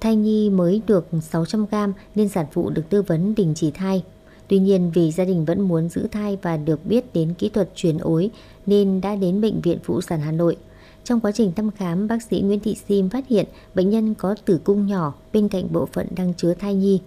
Thai 0.01 0.17
nhi 0.17 0.51
mới 0.51 0.83
được 0.87 1.07
600 1.23 1.67
gram 1.67 1.93
nên 2.15 2.29
sản 2.29 2.47
phụ 2.53 2.71
được 2.71 2.83
tư 2.91 3.03
vấn 3.03 3.35
đình 3.35 3.53
chỉ 3.57 3.71
thai. 3.71 4.05
Tuy 4.49 4.59
nhiên 4.59 4.91
vì 4.95 5.13
gia 5.13 5.25
đình 5.25 5.45
vẫn 5.45 5.61
muốn 5.61 5.89
giữ 5.89 6.07
thai 6.13 6.39
và 6.43 6.57
được 6.57 6.87
biết 6.87 7.15
đến 7.15 7.35
kỹ 7.35 7.49
thuật 7.49 7.71
truyền 7.75 7.99
ối 7.99 8.31
nên 8.67 9.01
đã 9.01 9.17
đến 9.17 9.41
Bệnh 9.41 9.61
viện 9.61 9.79
Phụ 9.85 10.01
sản 10.01 10.21
Hà 10.21 10.33
Nội. 10.33 10.57
Trong 11.05 11.21
quá 11.21 11.33
trình 11.33 11.53
thăm 11.53 11.71
khám, 11.71 12.09
bác 12.09 12.23
sĩ 12.23 12.41
Nguyễn 12.41 12.61
Thị 12.61 12.77
Sim 12.89 13.09
phát 13.09 13.29
hiện 13.29 13.47
bệnh 13.75 13.91
nhân 13.91 14.15
có 14.15 14.35
tử 14.45 14.61
cung 14.65 14.87
nhỏ 14.87 15.15
bên 15.33 15.49
cạnh 15.49 15.73
bộ 15.73 15.89
phận 15.93 16.07
đang 16.17 16.35
chứa 16.35 16.55
thai 16.55 16.75
nhi. 16.75 17.01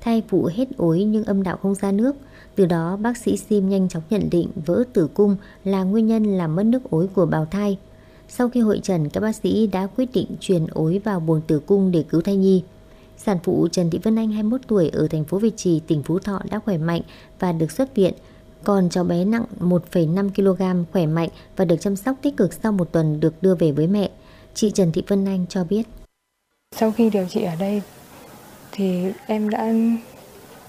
Thai 0.00 0.22
phụ 0.28 0.48
hết 0.54 0.68
ối 0.76 1.04
nhưng 1.04 1.24
âm 1.24 1.42
đạo 1.42 1.56
không 1.62 1.74
ra 1.74 1.92
nước. 1.92 2.16
Từ 2.54 2.66
đó 2.66 2.96
bác 2.96 3.16
sĩ 3.16 3.36
Sim 3.36 3.68
nhanh 3.68 3.88
chóng 3.88 4.02
nhận 4.10 4.30
định 4.30 4.48
vỡ 4.66 4.84
tử 4.92 5.08
cung 5.14 5.36
là 5.64 5.82
nguyên 5.82 6.06
nhân 6.06 6.24
làm 6.24 6.56
mất 6.56 6.62
nước 6.62 6.90
ối 6.90 7.08
của 7.14 7.26
bào 7.26 7.46
thai. 7.50 7.78
Sau 8.28 8.48
khi 8.48 8.60
hội 8.60 8.80
trần, 8.82 9.08
các 9.08 9.20
bác 9.20 9.36
sĩ 9.36 9.66
đã 9.66 9.86
quyết 9.86 10.08
định 10.12 10.26
truyền 10.40 10.66
ối 10.66 10.98
vào 11.04 11.20
buồng 11.20 11.40
tử 11.46 11.58
cung 11.58 11.90
để 11.90 12.04
cứu 12.08 12.20
thai 12.20 12.36
nhi. 12.36 12.62
Sản 13.16 13.38
phụ 13.44 13.68
Trần 13.72 13.90
Thị 13.90 13.98
Vân 14.02 14.16
Anh 14.16 14.30
21 14.32 14.60
tuổi 14.66 14.88
ở 14.88 15.08
thành 15.08 15.24
phố 15.24 15.38
Việt 15.38 15.56
Trì, 15.56 15.80
tỉnh 15.80 16.02
Phú 16.02 16.18
Thọ 16.18 16.40
đã 16.50 16.58
khỏe 16.58 16.78
mạnh 16.78 17.02
và 17.38 17.52
được 17.52 17.72
xuất 17.72 17.94
viện. 17.94 18.14
Còn 18.64 18.88
cháu 18.88 19.04
bé 19.04 19.24
nặng 19.24 19.44
1,5 19.60 20.30
kg 20.30 20.84
khỏe 20.92 21.06
mạnh 21.06 21.28
và 21.56 21.64
được 21.64 21.76
chăm 21.80 21.96
sóc 21.96 22.16
tích 22.22 22.36
cực 22.36 22.52
sau 22.52 22.72
một 22.72 22.92
tuần 22.92 23.20
được 23.20 23.42
đưa 23.42 23.54
về 23.54 23.72
với 23.72 23.86
mẹ. 23.86 24.10
Chị 24.54 24.70
Trần 24.70 24.92
Thị 24.92 25.02
Vân 25.08 25.24
Anh 25.24 25.46
cho 25.48 25.64
biết. 25.64 25.82
Sau 26.76 26.92
khi 26.92 27.10
điều 27.10 27.26
trị 27.28 27.42
ở 27.42 27.54
đây 27.58 27.82
thì 28.72 29.12
em 29.26 29.50
đã 29.50 29.72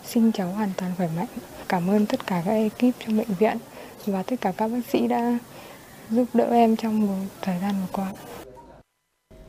sinh 0.06 0.32
cháu 0.32 0.48
hoàn 0.48 0.70
toàn 0.78 0.92
khỏe 0.98 1.10
mạnh. 1.16 1.28
Cảm 1.70 1.90
ơn 1.90 2.06
tất 2.06 2.28
cả 2.28 2.44
các 2.46 2.52
ekip 2.52 2.96
trong 3.00 3.18
bệnh 3.18 3.34
viện 3.40 3.58
và 4.06 4.24
tất 4.24 4.36
cả 4.42 4.52
các 4.58 4.68
bác 4.68 4.80
sĩ 4.90 5.08
đã 5.08 5.38
giúp 6.10 6.26
đỡ 6.34 6.46
em 6.46 6.76
trong 6.76 7.08
một 7.08 7.26
thời 7.42 7.56
gian 7.62 7.76
vừa 7.82 7.92
qua. 7.92 8.12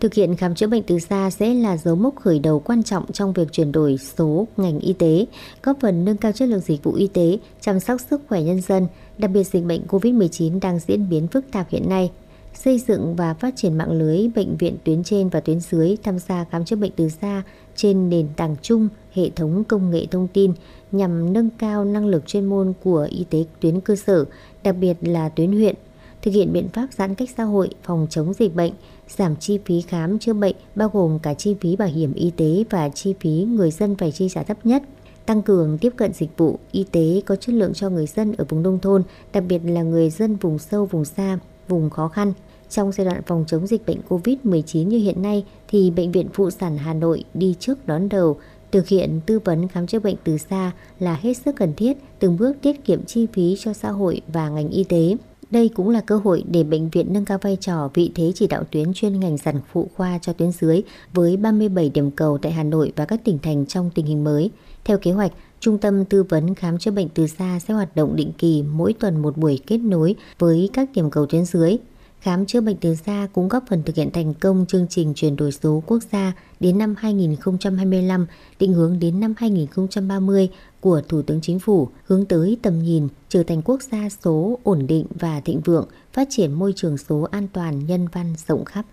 Thực 0.05 0.15
hiện 0.15 0.37
khám 0.37 0.55
chữa 0.55 0.67
bệnh 0.67 0.83
từ 0.83 0.99
xa 0.99 1.31
sẽ 1.31 1.55
là 1.55 1.77
dấu 1.77 1.97
mốc 1.97 2.17
khởi 2.17 2.39
đầu 2.39 2.61
quan 2.61 2.83
trọng 2.83 3.13
trong 3.13 3.33
việc 3.33 3.53
chuyển 3.53 3.73
đổi 3.73 3.99
số 3.99 4.47
ngành 4.57 4.81
y 4.81 4.93
tế, 4.93 5.27
góp 5.63 5.77
phần 5.81 6.05
nâng 6.05 6.17
cao 6.17 6.33
chất 6.33 6.49
lượng 6.49 6.61
dịch 6.61 6.83
vụ 6.83 6.93
y 6.93 7.07
tế, 7.07 7.39
chăm 7.61 7.81
sóc 7.81 8.01
sức 8.11 8.23
khỏe 8.29 8.43
nhân 8.43 8.61
dân, 8.61 8.87
đặc 9.19 9.31
biệt 9.31 9.45
dịch 9.45 9.65
bệnh 9.65 9.81
COVID-19 9.89 10.61
đang 10.61 10.79
diễn 10.79 11.09
biến 11.09 11.27
phức 11.27 11.45
tạp 11.53 11.71
hiện 11.71 11.89
nay. 11.89 12.11
Xây 12.55 12.79
dựng 12.79 13.17
và 13.17 13.35
phát 13.35 13.57
triển 13.57 13.79
mạng 13.79 13.93
lưới 13.93 14.29
bệnh 14.35 14.57
viện 14.57 14.77
tuyến 14.85 15.05
trên 15.05 15.29
và 15.29 15.41
tuyến 15.41 15.61
dưới 15.61 15.97
tham 16.03 16.19
gia 16.19 16.45
khám 16.45 16.65
chữa 16.65 16.77
bệnh 16.77 16.93
từ 16.97 17.09
xa 17.09 17.43
trên 17.77 18.11
nền 18.11 18.29
tảng 18.37 18.57
chung 18.63 18.89
hệ 19.13 19.31
thống 19.31 19.65
công 19.65 19.91
nghệ 19.91 20.07
thông 20.11 20.29
tin 20.29 20.53
nhằm 20.93 21.33
nâng 21.33 21.51
cao 21.59 21.85
năng 21.85 22.07
lực 22.07 22.27
chuyên 22.27 22.45
môn 22.45 22.73
của 22.83 23.09
y 23.11 23.25
tế 23.31 23.45
tuyến 23.61 23.81
cơ 23.81 23.97
sở, 23.97 24.25
đặc 24.63 24.77
biệt 24.81 24.97
là 25.01 25.29
tuyến 25.29 25.53
huyện, 25.53 25.75
thực 26.23 26.31
hiện 26.31 26.53
biện 26.53 26.69
pháp 26.69 26.87
giãn 26.93 27.15
cách 27.15 27.29
xã 27.37 27.43
hội, 27.43 27.71
phòng 27.83 28.07
chống 28.11 28.33
dịch 28.33 28.55
bệnh, 28.55 28.73
giảm 29.09 29.37
chi 29.37 29.59
phí 29.65 29.81
khám 29.81 30.19
chữa 30.19 30.33
bệnh 30.33 30.57
bao 30.75 30.91
gồm 30.93 31.19
cả 31.19 31.35
chi 31.35 31.57
phí 31.61 31.77
bảo 31.77 31.89
hiểm 31.89 32.15
y 32.15 32.31
tế 32.31 32.65
và 32.71 32.89
chi 32.89 33.15
phí 33.21 33.31
người 33.31 33.71
dân 33.71 33.97
phải 33.97 34.13
chi 34.13 34.29
trả 34.29 34.43
thấp 34.43 34.67
nhất, 34.67 34.83
tăng 35.27 35.43
cường 35.43 35.79
tiếp 35.79 35.93
cận 35.97 36.13
dịch 36.13 36.31
vụ 36.37 36.59
y 36.73 36.85
tế 36.85 37.23
có 37.27 37.37
chất 37.37 37.55
lượng 37.55 37.75
cho 37.75 37.91
người 37.91 38.07
dân 38.07 38.33
ở 38.39 38.45
vùng 38.49 38.63
nông 38.63 38.79
thôn, 38.81 39.03
đặc 39.33 39.45
biệt 39.49 39.61
là 39.65 39.83
người 39.83 40.11
dân 40.11 40.37
vùng 40.37 40.59
sâu, 40.59 40.87
vùng 40.87 41.05
xa, 41.05 41.39
vùng 41.69 41.91
khó 41.91 42.09
khăn. 42.09 42.33
Trong 42.71 42.93
giai 42.93 43.05
đoạn 43.05 43.23
phòng 43.27 43.45
chống 43.47 43.67
dịch 43.67 43.87
bệnh 43.87 43.99
COVID-19 44.09 44.87
như 44.87 44.99
hiện 44.99 45.23
nay 45.23 45.45
thì 45.69 45.91
Bệnh 45.91 46.13
viện 46.13 46.29
Phụ 46.33 46.51
sản 46.51 46.79
Hà 46.79 46.95
Nội 46.95 47.25
đi 47.35 47.55
trước 47.61 47.87
đón 47.87 48.09
đầu, 48.09 48.37
thực 48.73 48.89
hiện 48.89 49.21
tư 49.27 49.39
vấn 49.39 49.69
khám 49.69 49.87
chữa 49.87 49.99
bệnh 49.99 50.17
từ 50.25 50.39
xa 50.39 50.73
là 51.01 51.19
hết 51.23 51.35
sức 51.35 51.57
cần 51.57 51.75
thiết, 51.77 51.97
từng 52.19 52.37
bước 52.37 52.57
tiết 52.63 52.85
kiệm 52.85 53.05
chi 53.05 53.27
phí 53.33 53.57
cho 53.59 53.73
xã 53.73 53.91
hội 53.91 54.21
và 54.29 54.49
ngành 54.49 54.69
y 54.69 54.85
tế. 54.85 55.17
Đây 55.55 55.69
cũng 55.75 55.91
là 55.91 56.01
cơ 56.01 56.17
hội 56.25 56.45
để 56.51 56.65
bệnh 56.65 56.91
viện 56.91 57.13
nâng 57.13 57.25
cao 57.25 57.39
vai 57.39 57.57
trò 57.61 57.91
vị 57.95 58.11
thế 58.15 58.33
chỉ 58.35 58.47
đạo 58.47 58.65
tuyến 58.71 58.95
chuyên 58.95 59.21
ngành 59.21 59.39
sản 59.39 59.61
phụ 59.73 59.91
khoa 59.97 60.19
cho 60.23 60.33
tuyến 60.33 60.53
dưới 60.53 60.83
với 61.13 61.37
37 61.37 61.89
điểm 61.89 62.11
cầu 62.11 62.39
tại 62.39 62.53
Hà 62.53 62.63
Nội 62.63 62.93
và 62.97 63.05
các 63.05 63.25
tỉnh 63.25 63.39
thành 63.39 63.67
trong 63.67 63.91
tình 63.95 64.07
hình 64.07 64.25
mới. 64.25 64.51
Theo 64.85 64.99
kế 64.99 65.13
hoạch, 65.13 65.33
Trung 65.61 65.79
tâm 65.79 66.05
tư 66.05 66.23
vấn 66.23 66.55
khám 66.55 66.79
chữa 66.79 66.91
bệnh 66.91 67.09
từ 67.09 67.27
xa 67.27 67.59
sẽ 67.69 67.75
hoạt 67.75 67.97
động 67.97 68.17
định 68.17 68.33
kỳ 68.39 68.63
mỗi 68.63 68.93
tuần 68.93 69.23
một 69.23 69.37
buổi 69.37 69.61
kết 69.67 69.79
nối 69.79 70.15
với 70.39 70.71
các 70.73 70.89
điểm 70.95 71.11
cầu 71.11 71.27
tuyến 71.27 71.45
dưới. 71.45 71.77
Khám 72.21 72.47
chữa 72.47 72.61
bệnh 72.61 72.77
từ 72.77 72.95
xa 72.95 73.29
cũng 73.33 73.49
góp 73.49 73.65
phần 73.69 73.83
thực 73.83 73.97
hiện 73.97 74.11
thành 74.13 74.35
công 74.35 74.65
chương 74.69 74.87
trình 74.91 75.13
chuyển 75.15 75.37
đổi 75.37 75.53
số 75.53 75.83
quốc 75.87 76.03
gia 76.13 76.33
đến 76.61 76.79
năm 76.79 76.95
2025, 76.99 78.27
định 78.59 78.73
hướng 78.73 78.99
đến 78.99 79.21
năm 79.21 79.35
2030 79.37 80.49
của 80.85 81.01
Thủ 81.09 81.23
tướng 81.23 81.41
Chính 81.41 81.59
phủ 81.59 81.89
hướng 82.05 82.25
tới 82.25 82.57
tầm 82.63 82.83
nhìn 82.83 83.09
trở 83.29 83.43
thành 83.43 83.63
quốc 83.65 83.83
gia 83.83 84.09
số 84.25 84.59
ổn 84.63 84.87
định 84.87 85.07
và 85.21 85.41
thịnh 85.41 85.61
vượng, 85.61 85.87
phát 86.13 86.29
triển 86.31 86.53
môi 86.53 86.73
trường 86.77 86.99
số 86.99 87.29
an 87.31 87.49
toàn, 87.53 87.87
nhân 87.87 88.09
văn 88.13 88.35
rộng 88.49 88.65
khắp. 88.65 88.85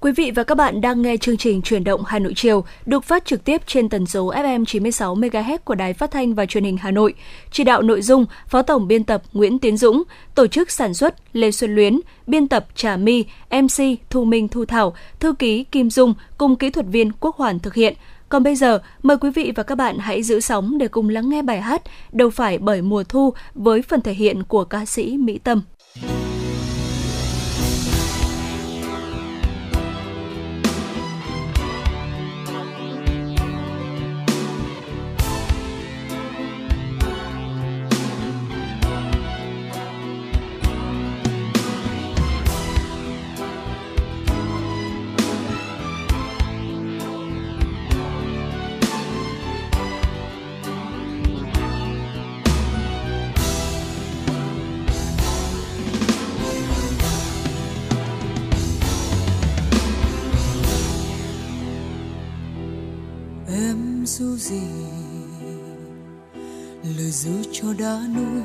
Quý 0.00 0.12
vị 0.12 0.30
và 0.30 0.44
các 0.44 0.54
bạn 0.54 0.80
đang 0.80 1.02
nghe 1.02 1.16
chương 1.16 1.36
trình 1.36 1.62
Chuyển 1.62 1.84
động 1.84 2.02
Hà 2.06 2.18
Nội 2.18 2.32
chiều 2.36 2.64
được 2.86 3.04
phát 3.04 3.24
trực 3.24 3.44
tiếp 3.44 3.62
trên 3.66 3.88
tần 3.88 4.06
số 4.06 4.32
FM 4.32 4.64
96 4.64 5.16
MHz 5.16 5.58
của 5.64 5.74
Đài 5.74 5.94
Phát 5.94 6.10
thanh 6.10 6.34
và 6.34 6.46
Truyền 6.46 6.64
hình 6.64 6.76
Hà 6.76 6.90
Nội. 6.90 7.14
Chỉ 7.50 7.64
đạo 7.64 7.82
nội 7.82 8.02
dung 8.02 8.26
Phó 8.48 8.62
tổng 8.62 8.88
biên 8.88 9.04
tập 9.04 9.22
Nguyễn 9.32 9.58
Tiến 9.58 9.76
Dũng, 9.76 10.02
tổ 10.34 10.46
chức 10.46 10.70
sản 10.70 10.94
xuất 10.94 11.14
Lê 11.32 11.50
Xuân 11.50 11.74
Luyến, 11.74 12.00
biên 12.26 12.48
tập 12.48 12.66
Trà 12.74 12.96
My, 12.96 13.24
MC 13.50 13.84
Thu 14.10 14.24
Minh 14.24 14.48
Thu 14.48 14.64
Thảo, 14.64 14.94
thư 15.20 15.32
ký 15.32 15.64
Kim 15.64 15.90
Dung 15.90 16.14
cùng 16.38 16.56
kỹ 16.56 16.70
thuật 16.70 16.86
viên 16.86 17.12
Quốc 17.12 17.36
Hoàn 17.36 17.58
thực 17.58 17.74
hiện. 17.74 17.94
Còn 18.36 18.42
bây 18.42 18.56
giờ, 18.56 18.78
mời 19.02 19.16
quý 19.16 19.30
vị 19.30 19.52
và 19.54 19.62
các 19.62 19.74
bạn 19.74 19.98
hãy 19.98 20.22
giữ 20.22 20.40
sóng 20.40 20.78
để 20.78 20.88
cùng 20.88 21.08
lắng 21.08 21.30
nghe 21.30 21.42
bài 21.42 21.60
hát 21.60 21.82
Đâu 22.12 22.30
phải 22.30 22.58
bởi 22.58 22.82
mùa 22.82 23.04
thu 23.04 23.34
với 23.54 23.82
phần 23.82 24.00
thể 24.00 24.12
hiện 24.12 24.42
của 24.42 24.64
ca 24.64 24.84
sĩ 24.84 25.16
Mỹ 25.18 25.38
Tâm. 25.38 25.62
em 26.02 26.25
gì? 64.36 64.62
Lời 66.96 67.10
ru 67.10 67.30
cho 67.52 67.68
đá 67.78 68.00
nuôi, 68.14 68.42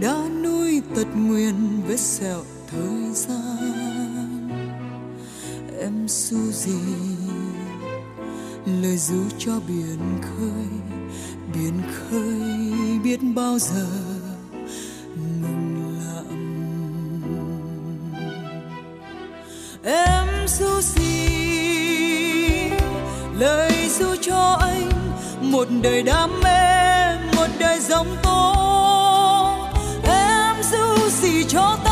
đá 0.00 0.28
nuôi 0.42 0.82
tật 0.96 1.06
nguyền 1.14 1.54
vết 1.88 2.00
sẹo 2.00 2.42
thời 2.70 3.12
gian. 3.14 4.48
Em 5.80 6.08
su 6.08 6.52
gì? 6.52 6.78
Lời 8.82 8.96
ru 8.96 9.22
cho 9.38 9.60
biển 9.68 9.98
khơi 10.22 10.68
biển 11.54 11.82
khơi 11.92 12.98
biết 13.04 13.20
bao 13.34 13.58
giờ 13.58 13.86
ngừng 15.16 15.98
lặng 15.98 16.42
em 19.84 20.48
su 20.48 20.80
gì? 20.80 21.02
Lời 23.38 23.88
ru 23.98 24.16
cho 24.20 24.58
anh 24.60 24.81
một 25.52 25.68
đời 25.82 26.02
đam 26.02 26.40
mê 26.40 27.16
một 27.36 27.46
đời 27.58 27.80
giống 27.80 28.16
tố 28.22 28.54
em 30.04 30.56
giữ 30.62 31.10
gì 31.10 31.44
cho 31.48 31.78
ta? 31.84 31.91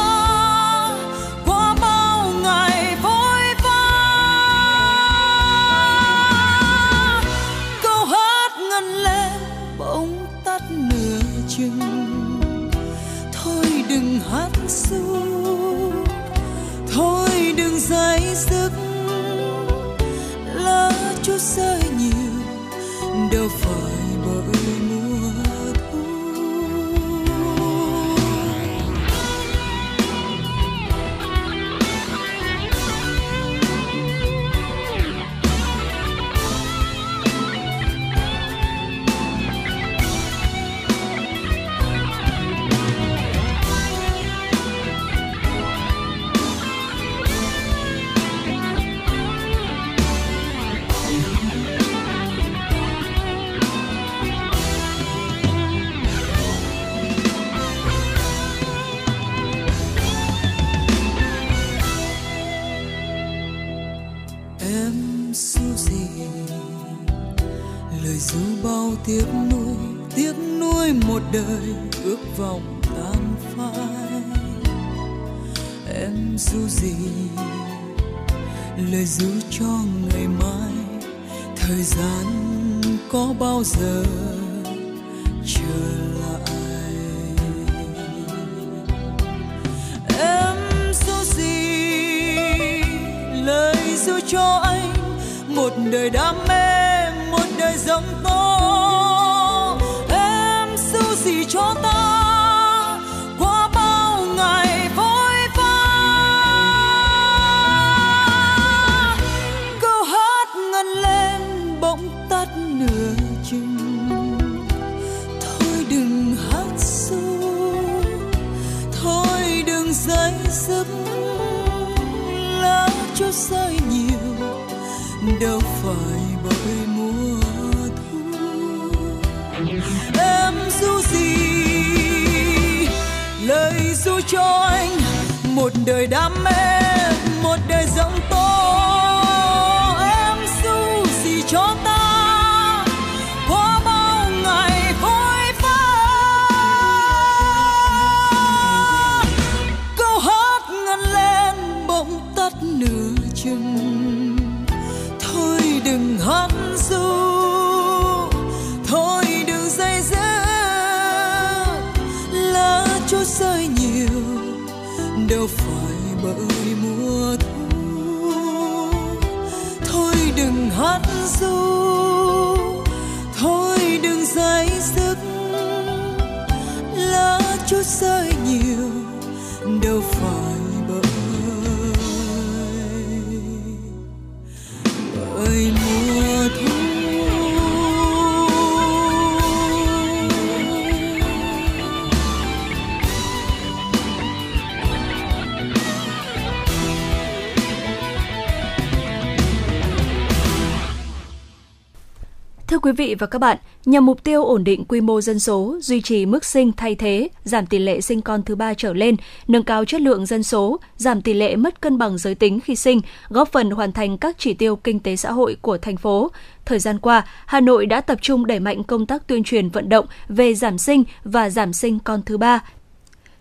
Quý 202.90 202.94
vị 202.96 203.14
và 203.14 203.26
các 203.26 203.38
bạn, 203.38 203.58
nhằm 203.84 204.06
mục 204.06 204.24
tiêu 204.24 204.44
ổn 204.44 204.64
định 204.64 204.84
quy 204.84 205.00
mô 205.00 205.20
dân 205.20 205.40
số, 205.40 205.78
duy 205.80 206.00
trì 206.00 206.26
mức 206.26 206.44
sinh 206.44 206.72
thay 206.72 206.94
thế, 206.94 207.28
giảm 207.44 207.66
tỷ 207.66 207.78
lệ 207.78 208.00
sinh 208.00 208.20
con 208.20 208.42
thứ 208.42 208.54
ba 208.54 208.74
trở 208.74 208.92
lên, 208.92 209.16
nâng 209.48 209.62
cao 209.62 209.84
chất 209.84 210.00
lượng 210.00 210.26
dân 210.26 210.42
số, 210.42 210.80
giảm 210.96 211.22
tỷ 211.22 211.34
lệ 211.34 211.56
mất 211.56 211.80
cân 211.80 211.98
bằng 211.98 212.18
giới 212.18 212.34
tính 212.34 212.60
khi 212.60 212.76
sinh, 212.76 213.00
góp 213.28 213.52
phần 213.52 213.70
hoàn 213.70 213.92
thành 213.92 214.18
các 214.18 214.36
chỉ 214.38 214.54
tiêu 214.54 214.76
kinh 214.76 215.00
tế 215.00 215.16
xã 215.16 215.32
hội 215.32 215.56
của 215.62 215.78
thành 215.78 215.96
phố. 215.96 216.30
Thời 216.64 216.78
gian 216.78 216.98
qua, 216.98 217.26
Hà 217.46 217.60
Nội 217.60 217.86
đã 217.86 218.00
tập 218.00 218.18
trung 218.22 218.46
đẩy 218.46 218.60
mạnh 218.60 218.84
công 218.84 219.06
tác 219.06 219.26
tuyên 219.26 219.44
truyền 219.44 219.68
vận 219.68 219.88
động 219.88 220.06
về 220.28 220.54
giảm 220.54 220.78
sinh 220.78 221.04
và 221.24 221.50
giảm 221.50 221.72
sinh 221.72 221.98
con 221.98 222.22
thứ 222.26 222.38
ba, 222.38 222.60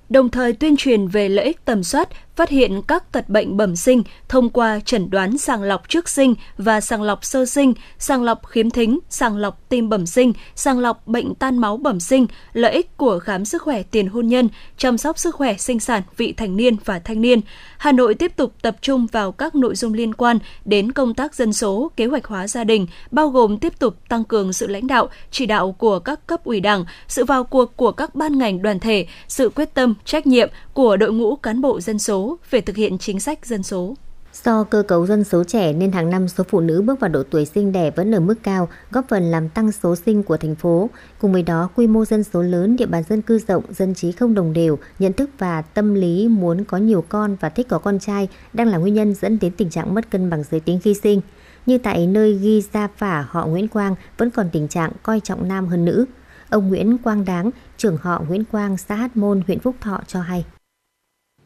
đồng 0.09 0.29
thời 0.29 0.53
tuyên 0.53 0.77
truyền 0.77 1.07
về 1.07 1.29
lợi 1.29 1.45
ích 1.45 1.65
tầm 1.65 1.83
soát, 1.83 2.09
phát 2.39 2.49
hiện 2.49 2.81
các 2.87 3.11
tật 3.11 3.29
bệnh 3.29 3.57
bẩm 3.57 3.75
sinh 3.75 4.03
thông 4.29 4.49
qua 4.49 4.79
chẩn 4.85 5.09
đoán 5.09 5.37
sàng 5.37 5.63
lọc 5.63 5.89
trước 5.89 6.09
sinh 6.09 6.35
và 6.57 6.81
sàng 6.81 7.01
lọc 7.01 7.25
sơ 7.25 7.45
sinh, 7.45 7.73
sàng 7.97 8.23
lọc 8.23 8.45
khiếm 8.45 8.69
thính, 8.69 8.99
sàng 9.09 9.37
lọc 9.37 9.69
tim 9.69 9.89
bẩm 9.89 10.05
sinh, 10.05 10.33
sàng 10.55 10.79
lọc 10.79 11.07
bệnh 11.07 11.35
tan 11.35 11.57
máu 11.57 11.77
bẩm 11.77 11.99
sinh, 11.99 12.27
lợi 12.53 12.71
ích 12.71 12.97
của 12.97 13.19
khám 13.19 13.45
sức 13.45 13.61
khỏe 13.61 13.83
tiền 13.83 14.07
hôn 14.07 14.27
nhân, 14.27 14.49
chăm 14.77 14.97
sóc 14.97 15.19
sức 15.19 15.35
khỏe 15.35 15.57
sinh 15.57 15.79
sản 15.79 16.01
vị 16.17 16.33
thành 16.37 16.55
niên 16.55 16.75
và 16.85 16.99
thanh 16.99 17.21
niên. 17.21 17.41
Hà 17.77 17.91
Nội 17.91 18.15
tiếp 18.15 18.35
tục 18.35 18.53
tập 18.61 18.75
trung 18.81 19.07
vào 19.11 19.31
các 19.31 19.55
nội 19.55 19.75
dung 19.75 19.93
liên 19.93 20.13
quan 20.13 20.39
đến 20.65 20.91
công 20.91 21.13
tác 21.13 21.35
dân 21.35 21.53
số, 21.53 21.91
kế 21.95 22.05
hoạch 22.05 22.25
hóa 22.25 22.47
gia 22.47 22.63
đình, 22.63 22.87
bao 23.11 23.29
gồm 23.29 23.57
tiếp 23.57 23.79
tục 23.79 23.95
tăng 24.09 24.23
cường 24.23 24.53
sự 24.53 24.67
lãnh 24.67 24.87
đạo, 24.87 25.09
chỉ 25.31 25.45
đạo 25.45 25.71
của 25.71 25.99
các 25.99 26.27
cấp 26.27 26.43
ủy 26.43 26.59
Đảng, 26.59 26.85
sự 27.07 27.25
vào 27.25 27.43
cuộc 27.43 27.77
của 27.77 27.91
các 27.91 28.15
ban 28.15 28.37
ngành 28.37 28.61
đoàn 28.61 28.79
thể, 28.79 29.07
sự 29.27 29.49
quyết 29.49 29.73
tâm, 29.73 29.93
trách 30.05 30.27
nhiệm 30.27 30.49
của 30.73 30.97
đội 30.97 31.13
ngũ 31.13 31.35
cán 31.35 31.61
bộ 31.61 31.81
dân 31.81 31.99
số 31.99 32.28
về 32.49 32.61
thực 32.61 32.75
hiện 32.75 32.97
chính 32.97 33.19
sách 33.19 33.45
dân 33.45 33.63
số. 33.63 33.95
Do 34.43 34.63
cơ 34.63 34.83
cấu 34.87 35.05
dân 35.05 35.23
số 35.23 35.43
trẻ 35.43 35.73
nên 35.73 35.91
hàng 35.91 36.09
năm 36.09 36.27
số 36.27 36.43
phụ 36.43 36.59
nữ 36.59 36.81
bước 36.81 36.99
vào 36.99 37.09
độ 37.09 37.23
tuổi 37.23 37.45
sinh 37.45 37.71
đẻ 37.71 37.91
vẫn 37.91 38.15
ở 38.15 38.19
mức 38.19 38.35
cao, 38.43 38.69
góp 38.91 39.05
phần 39.09 39.23
làm 39.23 39.49
tăng 39.49 39.71
số 39.71 39.95
sinh 39.95 40.23
của 40.23 40.37
thành 40.37 40.55
phố. 40.55 40.89
Cùng 41.19 41.33
với 41.33 41.43
đó, 41.43 41.69
quy 41.75 41.87
mô 41.87 42.05
dân 42.05 42.23
số 42.23 42.41
lớn, 42.41 42.75
địa 42.75 42.85
bàn 42.85 43.03
dân 43.09 43.21
cư 43.21 43.39
rộng, 43.39 43.63
dân 43.69 43.93
trí 43.93 44.11
không 44.11 44.33
đồng 44.33 44.53
đều, 44.53 44.77
nhận 44.99 45.13
thức 45.13 45.29
và 45.37 45.61
tâm 45.61 45.93
lý 45.93 46.27
muốn 46.27 46.63
có 46.63 46.77
nhiều 46.77 47.03
con 47.09 47.35
và 47.39 47.49
thích 47.49 47.67
có 47.69 47.79
con 47.79 47.99
trai 47.99 48.27
đang 48.53 48.67
là 48.67 48.77
nguyên 48.77 48.93
nhân 48.93 49.13
dẫn 49.13 49.39
đến 49.41 49.53
tình 49.57 49.69
trạng 49.69 49.93
mất 49.93 50.09
cân 50.09 50.29
bằng 50.29 50.43
giới 50.51 50.59
tính 50.59 50.79
khi 50.83 50.93
sinh. 50.93 51.21
Như 51.65 51.77
tại 51.77 52.07
nơi 52.07 52.33
ghi 52.33 52.63
gia 52.73 52.87
phả 52.87 53.25
họ 53.29 53.45
Nguyễn 53.45 53.67
Quang 53.67 53.95
vẫn 54.17 54.29
còn 54.29 54.49
tình 54.51 54.67
trạng 54.67 54.91
coi 55.03 55.19
trọng 55.19 55.47
nam 55.47 55.67
hơn 55.67 55.85
nữ. 55.85 56.05
Ông 56.49 56.69
Nguyễn 56.69 56.97
Quang 56.97 57.25
Đáng, 57.25 57.51
trưởng 57.77 57.97
họ 57.97 58.23
Nguyễn 58.27 58.43
Quang, 58.45 58.77
xã 58.77 58.95
Hát 58.95 59.17
Môn, 59.17 59.41
huyện 59.47 59.59
Phúc 59.59 59.75
Thọ 59.81 60.01
cho 60.07 60.21
hay. 60.21 60.45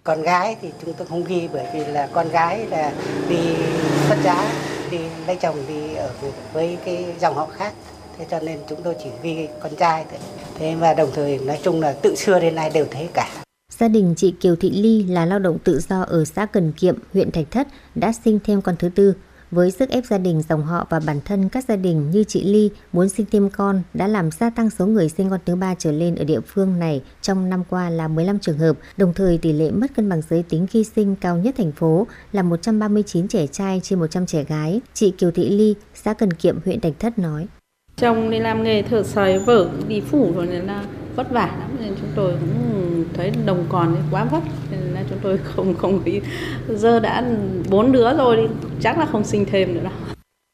Con 0.04 0.22
gái 0.22 0.58
thì 0.62 0.70
chúng 0.82 0.94
tôi 0.94 1.08
không 1.08 1.24
ghi 1.24 1.50
bởi 1.54 1.66
vì 1.74 1.86
là 1.86 2.08
con 2.14 2.30
gái 2.30 2.68
là 2.68 2.94
đi 3.30 3.38
xuất 4.08 4.18
giá, 4.24 4.52
đi 4.92 4.98
lấy 5.28 5.36
chồng 5.42 5.56
đi 5.68 5.96
ở 5.96 6.10
với 6.54 6.78
cái 6.86 7.06
dòng 7.20 7.36
họ 7.36 7.48
khác. 7.58 7.74
Thế 8.18 8.26
cho 8.32 8.40
nên 8.40 8.60
chúng 8.70 8.82
tôi 8.84 8.96
chỉ 9.04 9.10
ghi 9.24 9.48
con 9.62 9.76
trai 9.76 10.06
thôi. 10.12 10.20
Thế 10.56 10.76
và 10.76 10.94
đồng 10.94 11.10
thời 11.14 11.38
nói 11.38 11.60
chung 11.64 11.82
là 11.82 11.94
tự 11.94 12.16
xưa 12.16 12.40
đến 12.40 12.56
nay 12.56 12.70
đều 12.74 12.86
thế 12.92 13.08
cả. 13.14 13.30
Gia 13.80 13.88
đình 13.88 14.14
chị 14.18 14.34
Kiều 14.40 14.56
Thị 14.56 14.72
Ly 14.72 15.04
là 15.04 15.26
lao 15.26 15.40
động 15.40 15.58
tự 15.64 15.80
do 15.90 16.02
ở 16.02 16.26
xã 16.26 16.46
Cần 16.46 16.72
Kiệm, 16.72 16.96
huyện 17.14 17.32
Thạch 17.32 17.52
Thất 17.52 17.68
đã 17.96 18.14
sinh 18.26 18.40
thêm 18.44 18.62
con 18.62 18.76
thứ 18.80 18.90
tư. 18.96 19.14
Với 19.54 19.72
sức 19.72 19.90
ép 19.90 20.06
gia 20.06 20.18
đình, 20.18 20.42
dòng 20.50 20.64
họ 20.64 20.88
và 20.90 21.00
bản 21.00 21.20
thân 21.26 21.50
các 21.50 21.66
gia 21.68 21.76
đình 21.76 22.12
như 22.12 22.24
chị 22.24 22.44
Ly 22.44 22.70
muốn 22.94 23.10
sinh 23.10 23.26
thêm 23.32 23.50
con 23.50 23.82
đã 23.94 24.08
làm 24.08 24.32
gia 24.32 24.50
tăng 24.50 24.70
số 24.70 24.86
người 24.86 25.10
sinh 25.10 25.30
con 25.30 25.40
thứ 25.46 25.56
ba 25.56 25.76
trở 25.80 25.92
lên 25.92 26.16
ở 26.16 26.24
địa 26.24 26.40
phương 26.40 26.80
này 26.80 27.02
trong 27.22 27.50
năm 27.50 27.64
qua 27.70 27.90
là 27.90 28.08
15 28.08 28.40
trường 28.40 28.58
hợp, 28.58 28.78
đồng 28.98 29.14
thời 29.14 29.38
tỷ 29.38 29.54
lệ 29.54 29.72
mất 29.72 29.88
cân 29.96 30.10
bằng 30.10 30.22
giới 30.30 30.44
tính 30.44 30.68
khi 30.68 30.84
sinh 30.84 31.16
cao 31.16 31.38
nhất 31.38 31.56
thành 31.58 31.72
phố 31.72 32.08
là 32.32 32.44
139 32.44 33.28
trẻ 33.28 33.48
trai 33.48 33.82
trên 33.84 34.00
100 34.00 34.26
trẻ 34.26 34.44
gái. 34.44 34.82
Chị 34.94 35.14
Kiều 35.18 35.32
Thị 35.32 35.50
Ly, 35.50 35.76
xã 35.94 36.14
Cần 36.14 36.34
Kiệm, 36.34 36.60
huyện 36.66 36.80
Thạch 36.80 37.00
Thất 37.00 37.20
nói. 37.20 37.48
Chồng 37.98 38.30
đi 38.30 38.40
làm 38.40 38.64
nghề 38.64 38.82
thợ 38.82 39.04
xoáy 39.04 39.40
vợ 39.40 39.70
đi 39.88 40.02
phủ 40.02 40.32
rồi 40.36 40.48
nên 40.48 40.66
là 40.66 40.86
vất 41.16 41.32
vả 41.32 41.46
lắm, 41.60 41.70
nên 41.80 41.94
chúng 42.00 42.10
tôi 42.16 42.32
cũng 42.32 43.04
thấy 43.14 43.32
đồng 43.46 43.66
còn 43.70 43.96
quá 44.12 44.24
vất, 44.24 44.44
nên 44.72 44.80
là 44.94 45.04
chúng 45.10 45.20
tôi 45.22 45.38
không 45.38 45.74
không 45.76 46.04
nghĩ 46.04 46.22
giờ 46.70 47.00
đã 47.00 47.24
bốn 47.70 47.92
đứa 47.92 48.18
rồi 48.18 48.36
thì 48.38 48.68
chắc 48.82 49.00
là 49.00 49.06
không 49.06 49.24
sinh 49.24 49.46
thêm 49.52 49.74
nữa 49.74 49.82
đâu. 49.84 49.94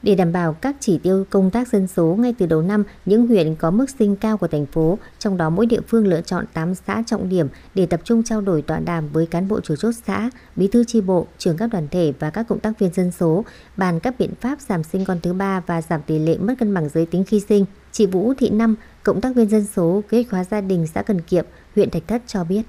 Để 0.03 0.15
đảm 0.15 0.31
bảo 0.31 0.53
các 0.53 0.75
chỉ 0.79 0.97
tiêu 0.97 1.25
công 1.29 1.49
tác 1.49 1.67
dân 1.67 1.87
số 1.87 2.15
ngay 2.19 2.35
từ 2.37 2.45
đầu 2.45 2.61
năm, 2.61 2.83
những 3.05 3.27
huyện 3.27 3.55
có 3.55 3.71
mức 3.71 3.89
sinh 3.89 4.15
cao 4.15 4.37
của 4.37 4.47
thành 4.47 4.65
phố, 4.65 4.97
trong 5.19 5.37
đó 5.37 5.49
mỗi 5.49 5.65
địa 5.65 5.81
phương 5.87 6.07
lựa 6.07 6.21
chọn 6.21 6.45
8 6.53 6.75
xã 6.75 7.03
trọng 7.05 7.29
điểm 7.29 7.47
để 7.75 7.85
tập 7.85 8.01
trung 8.03 8.23
trao 8.23 8.41
đổi 8.41 8.61
tọa 8.61 8.79
đàm 8.79 9.09
với 9.09 9.25
cán 9.25 9.47
bộ 9.47 9.59
chủ 9.59 9.75
chốt 9.75 9.91
xã, 10.05 10.29
bí 10.55 10.67
thư 10.67 10.83
chi 10.83 11.01
bộ, 11.01 11.27
trưởng 11.37 11.57
các 11.57 11.67
đoàn 11.67 11.87
thể 11.91 12.13
và 12.19 12.29
các 12.29 12.47
cộng 12.47 12.59
tác 12.59 12.79
viên 12.79 12.93
dân 12.93 13.11
số, 13.11 13.45
bàn 13.77 13.99
các 13.99 14.15
biện 14.19 14.35
pháp 14.41 14.61
giảm 14.61 14.83
sinh 14.83 15.05
con 15.05 15.19
thứ 15.23 15.33
ba 15.33 15.59
và 15.67 15.81
giảm 15.81 16.01
tỷ 16.01 16.19
lệ 16.19 16.37
mất 16.37 16.53
cân 16.59 16.73
bằng 16.73 16.89
giới 16.89 17.05
tính 17.05 17.23
khi 17.27 17.39
sinh. 17.39 17.65
Chị 17.91 18.05
Vũ 18.05 18.33
Thị 18.33 18.49
Năm, 18.49 18.75
cộng 19.03 19.21
tác 19.21 19.35
viên 19.35 19.49
dân 19.49 19.65
số 19.65 20.01
kế 20.09 20.17
hoạch 20.17 20.31
hóa 20.31 20.43
gia 20.43 20.61
đình 20.61 20.87
xã 20.87 21.01
Cần 21.01 21.21
Kiệm, 21.21 21.45
huyện 21.75 21.89
Thạch 21.89 22.07
Thất 22.07 22.21
cho 22.27 22.43
biết. 22.43 22.61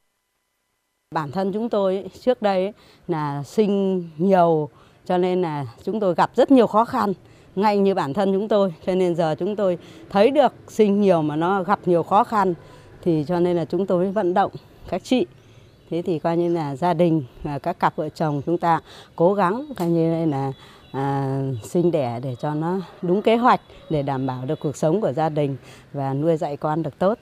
Bản 1.15 1.33
thân 1.33 1.53
chúng 1.53 1.69
tôi 1.69 2.05
trước 2.21 2.43
đây 2.43 2.73
là 3.09 3.43
sinh 3.43 4.05
nhiều 4.19 4.69
cho 5.11 5.19
nên 5.19 5.43
là 5.43 5.67
chúng 5.85 6.01
tôi 6.01 6.15
gặp 6.15 6.31
rất 6.37 6.51
nhiều 6.51 6.67
khó 6.67 6.85
khăn 6.85 7.13
ngay 7.57 7.79
như 7.79 7.95
bản 7.95 8.15
thân 8.15 8.33
chúng 8.33 8.49
tôi 8.49 8.75
cho 8.87 8.95
nên 8.95 9.15
giờ 9.15 9.35
chúng 9.39 9.57
tôi 9.57 9.79
thấy 10.11 10.31
được 10.31 10.53
sinh 10.69 11.01
nhiều 11.01 11.23
mà 11.23 11.37
nó 11.37 11.63
gặp 11.63 11.79
nhiều 11.87 12.03
khó 12.03 12.25
khăn 12.25 12.55
thì 13.03 13.25
cho 13.29 13.41
nên 13.41 13.57
là 13.57 13.65
chúng 13.65 13.87
tôi 13.87 14.11
vận 14.11 14.35
động 14.35 14.53
các 14.89 15.05
chị 15.05 15.27
thế 15.91 16.03
thì 16.03 16.19
coi 16.19 16.37
như 16.37 16.55
là 16.55 16.77
gia 16.77 16.95
đình 16.95 17.25
và 17.43 17.59
các 17.59 17.79
cặp 17.79 17.97
vợ 17.97 18.09
chồng 18.09 18.43
chúng 18.47 18.59
ta 18.59 18.81
cố 19.17 19.35
gắng 19.35 19.65
coi 19.77 19.89
như 19.89 20.27
là 20.27 20.53
à, 20.93 21.41
sinh 21.63 21.91
đẻ 21.91 22.21
để 22.23 22.37
cho 22.41 22.55
nó 22.55 22.81
đúng 23.03 23.23
kế 23.23 23.37
hoạch 23.37 23.61
để 23.91 24.03
đảm 24.03 24.27
bảo 24.27 24.45
được 24.45 24.61
cuộc 24.61 24.77
sống 24.77 25.01
của 25.01 25.13
gia 25.13 25.29
đình 25.29 25.57
và 25.93 26.15
nuôi 26.15 26.37
dạy 26.37 26.57
con 26.57 26.83
được 26.83 26.99
tốt. 26.99 27.19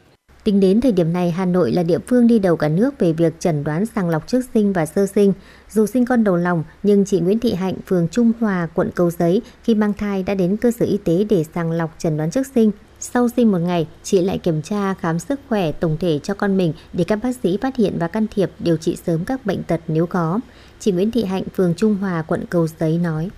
Tính 0.48 0.60
đến 0.60 0.80
thời 0.80 0.92
điểm 0.92 1.12
này, 1.12 1.30
Hà 1.30 1.44
Nội 1.44 1.72
là 1.72 1.82
địa 1.82 1.98
phương 2.06 2.26
đi 2.26 2.38
đầu 2.38 2.56
cả 2.56 2.68
nước 2.68 2.98
về 2.98 3.12
việc 3.12 3.40
chẩn 3.40 3.64
đoán 3.64 3.86
sàng 3.86 4.08
lọc 4.08 4.28
trước 4.28 4.40
sinh 4.54 4.72
và 4.72 4.86
sơ 4.86 5.06
sinh. 5.06 5.32
Dù 5.70 5.86
sinh 5.86 6.04
con 6.04 6.24
đầu 6.24 6.36
lòng, 6.36 6.64
nhưng 6.82 7.04
chị 7.04 7.20
Nguyễn 7.20 7.38
Thị 7.38 7.54
Hạnh, 7.54 7.74
phường 7.86 8.08
Trung 8.08 8.32
Hòa, 8.40 8.68
quận 8.74 8.90
Cầu 8.94 9.10
Giấy, 9.10 9.42
khi 9.62 9.74
mang 9.74 9.92
thai 9.92 10.22
đã 10.22 10.34
đến 10.34 10.56
cơ 10.56 10.70
sở 10.70 10.86
y 10.86 10.98
tế 11.04 11.26
để 11.28 11.44
sàng 11.54 11.70
lọc 11.70 11.94
chẩn 11.98 12.16
đoán 12.16 12.30
trước 12.30 12.46
sinh. 12.54 12.70
Sau 13.00 13.28
sinh 13.36 13.52
một 13.52 13.58
ngày, 13.58 13.86
chị 14.02 14.22
lại 14.22 14.38
kiểm 14.38 14.62
tra 14.62 14.94
khám 14.94 15.18
sức 15.18 15.40
khỏe 15.48 15.72
tổng 15.72 15.96
thể 16.00 16.18
cho 16.22 16.34
con 16.34 16.56
mình 16.56 16.72
để 16.92 17.04
các 17.04 17.18
bác 17.22 17.36
sĩ 17.42 17.58
phát 17.62 17.76
hiện 17.76 17.96
và 17.98 18.08
can 18.08 18.26
thiệp 18.34 18.50
điều 18.58 18.76
trị 18.76 18.96
sớm 19.06 19.24
các 19.24 19.46
bệnh 19.46 19.62
tật 19.62 19.80
nếu 19.88 20.06
có. 20.06 20.40
Chị 20.80 20.92
Nguyễn 20.92 21.10
Thị 21.10 21.24
Hạnh, 21.24 21.44
phường 21.56 21.74
Trung 21.74 21.96
Hòa, 21.96 22.22
quận 22.22 22.44
Cầu 22.50 22.66
Giấy 22.80 22.98
nói. 22.98 23.30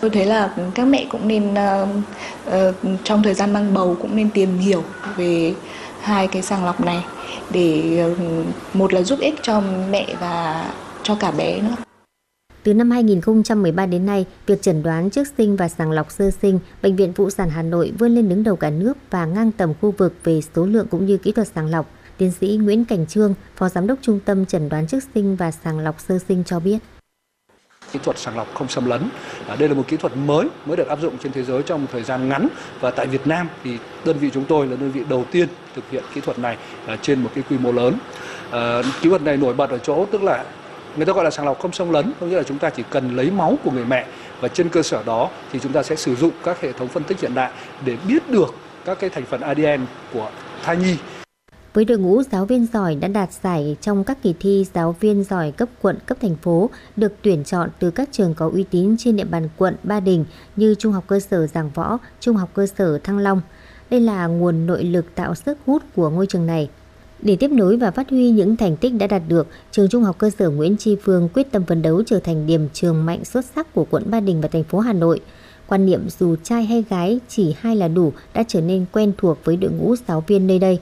Tôi 0.00 0.10
thấy 0.10 0.26
là 0.26 0.54
các 0.74 0.84
mẹ 0.84 1.06
cũng 1.10 1.28
nên 1.28 1.54
uh, 1.54 1.88
uh, 2.48 2.98
trong 3.04 3.22
thời 3.22 3.34
gian 3.34 3.52
mang 3.52 3.74
bầu 3.74 3.96
cũng 4.02 4.16
nên 4.16 4.30
tìm 4.30 4.58
hiểu 4.58 4.82
về 5.16 5.54
hai 6.02 6.28
cái 6.28 6.42
sàng 6.42 6.64
lọc 6.64 6.80
này 6.80 7.04
để 7.50 7.98
ờ, 7.98 8.14
một 8.74 8.92
là 8.92 9.02
giúp 9.02 9.18
ích 9.20 9.34
cho 9.42 9.62
mẹ 9.90 10.06
và 10.20 10.66
cho 11.02 11.14
cả 11.14 11.30
bé 11.30 11.60
nữa. 11.60 11.76
Từ 12.62 12.74
năm 12.74 12.90
2013 12.90 13.86
đến 13.86 14.06
nay, 14.06 14.26
việc 14.46 14.62
chẩn 14.62 14.82
đoán 14.82 15.10
trước 15.10 15.28
sinh 15.38 15.56
và 15.56 15.68
sàng 15.68 15.90
lọc 15.90 16.10
sơ 16.10 16.30
sinh, 16.30 16.58
Bệnh 16.82 16.96
viện 16.96 17.12
Phụ 17.12 17.30
sản 17.30 17.50
Hà 17.50 17.62
Nội 17.62 17.92
vươn 17.98 18.14
lên 18.14 18.28
đứng 18.28 18.44
đầu 18.44 18.56
cả 18.56 18.70
nước 18.70 18.94
và 19.10 19.26
ngang 19.26 19.52
tầm 19.52 19.72
khu 19.80 19.94
vực 19.98 20.14
về 20.24 20.40
số 20.54 20.66
lượng 20.66 20.86
cũng 20.90 21.06
như 21.06 21.16
kỹ 21.16 21.32
thuật 21.32 21.48
sàng 21.54 21.66
lọc. 21.66 21.90
Tiến 22.18 22.32
sĩ 22.40 22.58
Nguyễn 22.62 22.84
Cảnh 22.84 23.06
Trương, 23.06 23.34
Phó 23.56 23.68
Giám 23.68 23.86
đốc 23.86 23.98
Trung 24.02 24.20
tâm 24.24 24.46
Chẩn 24.46 24.68
đoán 24.68 24.86
trước 24.86 25.00
sinh 25.14 25.36
và 25.36 25.50
sàng 25.50 25.78
lọc 25.78 26.00
sơ 26.00 26.18
sinh 26.28 26.42
cho 26.46 26.60
biết. 26.60 26.78
Kỹ 27.92 27.98
thuật 28.02 28.18
sàng 28.18 28.36
lọc 28.36 28.54
không 28.54 28.68
xâm 28.68 28.86
lấn. 28.86 29.02
À, 29.48 29.56
đây 29.56 29.68
là 29.68 29.74
một 29.74 29.84
kỹ 29.88 29.96
thuật 29.96 30.16
mới 30.16 30.46
mới 30.66 30.76
được 30.76 30.88
áp 30.88 30.98
dụng 31.00 31.18
trên 31.22 31.32
thế 31.32 31.42
giới 31.42 31.62
trong 31.62 31.82
một 31.82 31.88
thời 31.92 32.02
gian 32.02 32.28
ngắn 32.28 32.48
và 32.80 32.90
tại 32.90 33.06
Việt 33.06 33.26
Nam 33.26 33.48
thì 33.64 33.78
đơn 34.04 34.16
vị 34.18 34.30
chúng 34.34 34.44
tôi 34.44 34.66
là 34.66 34.76
đơn 34.76 34.90
vị 34.90 35.02
đầu 35.08 35.24
tiên 35.30 35.48
thực 35.74 35.84
hiện 35.90 36.04
kỹ 36.14 36.20
thuật 36.20 36.38
này 36.38 36.56
à, 36.86 36.96
trên 37.02 37.22
một 37.22 37.30
cái 37.34 37.44
quy 37.50 37.58
mô 37.58 37.72
lớn. 37.72 37.94
À, 38.50 38.82
kỹ 39.00 39.08
thuật 39.08 39.22
này 39.22 39.36
nổi 39.36 39.54
bật 39.54 39.70
ở 39.70 39.78
chỗ 39.78 40.06
tức 40.10 40.22
là 40.22 40.44
người 40.96 41.06
ta 41.06 41.12
gọi 41.12 41.24
là 41.24 41.30
sàng 41.30 41.46
lọc 41.46 41.58
không 41.58 41.72
xâm 41.72 41.90
lấn 41.90 42.12
có 42.20 42.26
nghĩa 42.26 42.36
là 42.36 42.42
chúng 42.42 42.58
ta 42.58 42.70
chỉ 42.70 42.82
cần 42.90 43.16
lấy 43.16 43.30
máu 43.30 43.58
của 43.64 43.70
người 43.70 43.84
mẹ 43.84 44.06
và 44.40 44.48
trên 44.48 44.68
cơ 44.68 44.82
sở 44.82 45.02
đó 45.06 45.28
thì 45.52 45.58
chúng 45.62 45.72
ta 45.72 45.82
sẽ 45.82 45.96
sử 45.96 46.16
dụng 46.16 46.32
các 46.44 46.60
hệ 46.60 46.72
thống 46.72 46.88
phân 46.88 47.02
tích 47.02 47.20
hiện 47.20 47.34
đại 47.34 47.50
để 47.84 47.96
biết 48.08 48.30
được 48.30 48.54
các 48.84 48.98
cái 49.00 49.10
thành 49.10 49.24
phần 49.24 49.40
ADN 49.40 49.86
của 50.12 50.30
thai 50.62 50.76
nhi 50.76 50.96
với 51.74 51.84
đội 51.84 51.98
ngũ 51.98 52.22
giáo 52.22 52.46
viên 52.46 52.66
giỏi 52.72 52.94
đã 52.94 53.08
đạt 53.08 53.32
giải 53.42 53.76
trong 53.80 54.04
các 54.04 54.22
kỳ 54.22 54.34
thi 54.40 54.66
giáo 54.74 54.96
viên 55.00 55.24
giỏi 55.24 55.52
cấp 55.52 55.68
quận, 55.82 55.98
cấp 56.06 56.18
thành 56.20 56.36
phố, 56.36 56.70
được 56.96 57.12
tuyển 57.22 57.44
chọn 57.44 57.70
từ 57.78 57.90
các 57.90 58.08
trường 58.12 58.34
có 58.34 58.50
uy 58.54 58.64
tín 58.70 58.96
trên 58.98 59.16
địa 59.16 59.24
bàn 59.24 59.48
quận 59.56 59.76
Ba 59.82 60.00
Đình 60.00 60.24
như 60.56 60.74
Trung 60.74 60.92
học 60.92 61.04
cơ 61.06 61.20
sở 61.20 61.46
Giảng 61.46 61.70
Võ, 61.74 61.98
Trung 62.20 62.36
học 62.36 62.50
cơ 62.54 62.66
sở 62.66 62.98
Thăng 62.98 63.18
Long. 63.18 63.40
Đây 63.90 64.00
là 64.00 64.26
nguồn 64.26 64.66
nội 64.66 64.84
lực 64.84 65.14
tạo 65.14 65.34
sức 65.34 65.58
hút 65.66 65.82
của 65.96 66.10
ngôi 66.10 66.26
trường 66.26 66.46
này. 66.46 66.68
Để 67.22 67.36
tiếp 67.36 67.50
nối 67.50 67.76
và 67.76 67.90
phát 67.90 68.10
huy 68.10 68.30
những 68.30 68.56
thành 68.56 68.76
tích 68.76 68.94
đã 68.94 69.06
đạt 69.06 69.22
được, 69.28 69.46
trường 69.70 69.88
Trung 69.88 70.02
học 70.02 70.18
cơ 70.18 70.30
sở 70.30 70.50
Nguyễn 70.50 70.76
Tri 70.76 70.96
Phương 71.02 71.28
quyết 71.34 71.52
tâm 71.52 71.64
phấn 71.64 71.82
đấu 71.82 72.02
trở 72.06 72.18
thành 72.20 72.46
điểm 72.46 72.68
trường 72.72 73.06
mạnh 73.06 73.24
xuất 73.24 73.44
sắc 73.44 73.74
của 73.74 73.86
quận 73.90 74.10
Ba 74.10 74.20
Đình 74.20 74.40
và 74.40 74.48
thành 74.48 74.64
phố 74.64 74.78
Hà 74.78 74.92
Nội. 74.92 75.20
Quan 75.66 75.86
niệm 75.86 76.08
dù 76.18 76.36
trai 76.36 76.64
hay 76.64 76.84
gái 76.90 77.20
chỉ 77.28 77.54
hai 77.60 77.76
là 77.76 77.88
đủ 77.88 78.12
đã 78.34 78.42
trở 78.48 78.60
nên 78.60 78.84
quen 78.92 79.12
thuộc 79.18 79.38
với 79.44 79.56
đội 79.56 79.70
ngũ 79.70 79.94
giáo 80.08 80.24
viên 80.26 80.46
nơi 80.46 80.58
đây. 80.58 80.78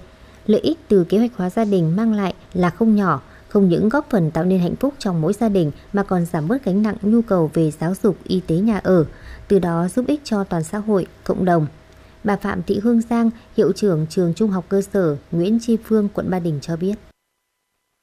Lợi 0.49 0.61
ích 0.61 0.79
từ 0.89 1.05
kế 1.05 1.19
hoạch 1.19 1.31
hóa 1.37 1.51
gia 1.51 1.65
đình 1.65 1.97
mang 1.97 2.13
lại 2.13 2.35
là 2.55 2.71
không 2.71 2.97
nhỏ, 2.97 3.21
không 3.49 3.69
những 3.69 3.89
góp 3.89 4.11
phần 4.11 4.31
tạo 4.31 4.45
nên 4.45 4.61
hạnh 4.61 4.77
phúc 4.77 4.95
trong 4.99 5.21
mỗi 5.21 5.33
gia 5.33 5.49
đình 5.49 5.71
mà 5.93 6.03
còn 6.03 6.27
giảm 6.27 6.49
bớt 6.49 6.65
gánh 6.65 6.83
nặng 6.83 6.97
nhu 7.03 7.23
cầu 7.23 7.51
về 7.55 7.71
giáo 7.71 7.95
dục, 8.03 8.17
y 8.25 8.41
tế 8.41 8.55
nhà 8.55 8.81
ở, 8.85 9.05
từ 9.49 9.59
đó 9.59 9.89
giúp 9.89 10.05
ích 10.07 10.21
cho 10.25 10.45
toàn 10.45 10.65
xã 10.65 10.79
hội, 10.79 11.07
cộng 11.25 11.45
đồng. 11.45 11.67
Bà 12.25 12.37
Phạm 12.37 12.63
Thị 12.63 12.81
Hương 12.83 13.01
Giang, 13.11 13.31
hiệu 13.57 13.73
trưởng 13.73 14.07
trường 14.11 14.35
Trung 14.35 14.51
học 14.51 14.65
cơ 14.69 14.83
sở 14.93 15.17
Nguyễn 15.31 15.59
Tri 15.63 15.77
Phương, 15.85 16.09
quận 16.15 16.31
Ba 16.31 16.39
Đình 16.39 16.59
cho 16.63 16.77
biết. 16.77 16.95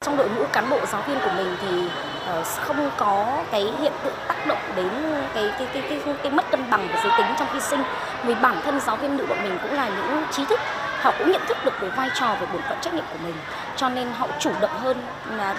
Trong 0.05 0.17
đội 0.17 0.29
ngũ 0.29 0.43
cán 0.53 0.69
bộ 0.69 0.79
giáo 0.91 1.03
viên 1.07 1.17
của 1.17 1.33
mình 1.37 1.55
thì 1.61 1.87
ờ, 2.25 2.43
không 2.43 2.89
có 2.97 3.43
cái 3.51 3.63
hiện 3.81 3.93
tượng 4.03 4.13
tác 4.27 4.45
động 4.47 4.75
đến 4.75 4.87
cái 5.33 5.49
cái 5.59 5.67
cái 5.73 5.83
cái, 5.89 6.15
cái, 6.23 6.31
mất 6.31 6.43
cân 6.51 6.69
bằng 6.71 6.87
của 6.87 6.99
giới 7.03 7.11
tính 7.17 7.35
trong 7.39 7.47
khi 7.53 7.59
sinh. 7.59 7.79
Vì 8.25 8.35
bản 8.41 8.61
thân 8.63 8.79
giáo 8.87 8.97
viên 8.97 9.17
nữ 9.17 9.25
bọn 9.29 9.37
mình 9.43 9.57
cũng 9.63 9.73
là 9.73 9.89
những 9.89 10.23
trí 10.31 10.43
thức 10.49 10.59
họ 11.05 11.13
cũng 11.19 11.31
nhận 11.31 11.41
thức 11.47 11.57
được 11.65 11.73
về 11.79 11.89
vai 11.89 12.09
trò 12.19 12.27
về 12.41 12.47
bổn 12.53 12.61
phận 12.69 12.77
trách 12.81 12.93
nhiệm 12.93 13.05
của 13.11 13.19
mình, 13.23 13.33
cho 13.75 13.89
nên 13.89 14.07
họ 14.17 14.27
chủ 14.39 14.51
động 14.61 14.79
hơn 14.83 14.97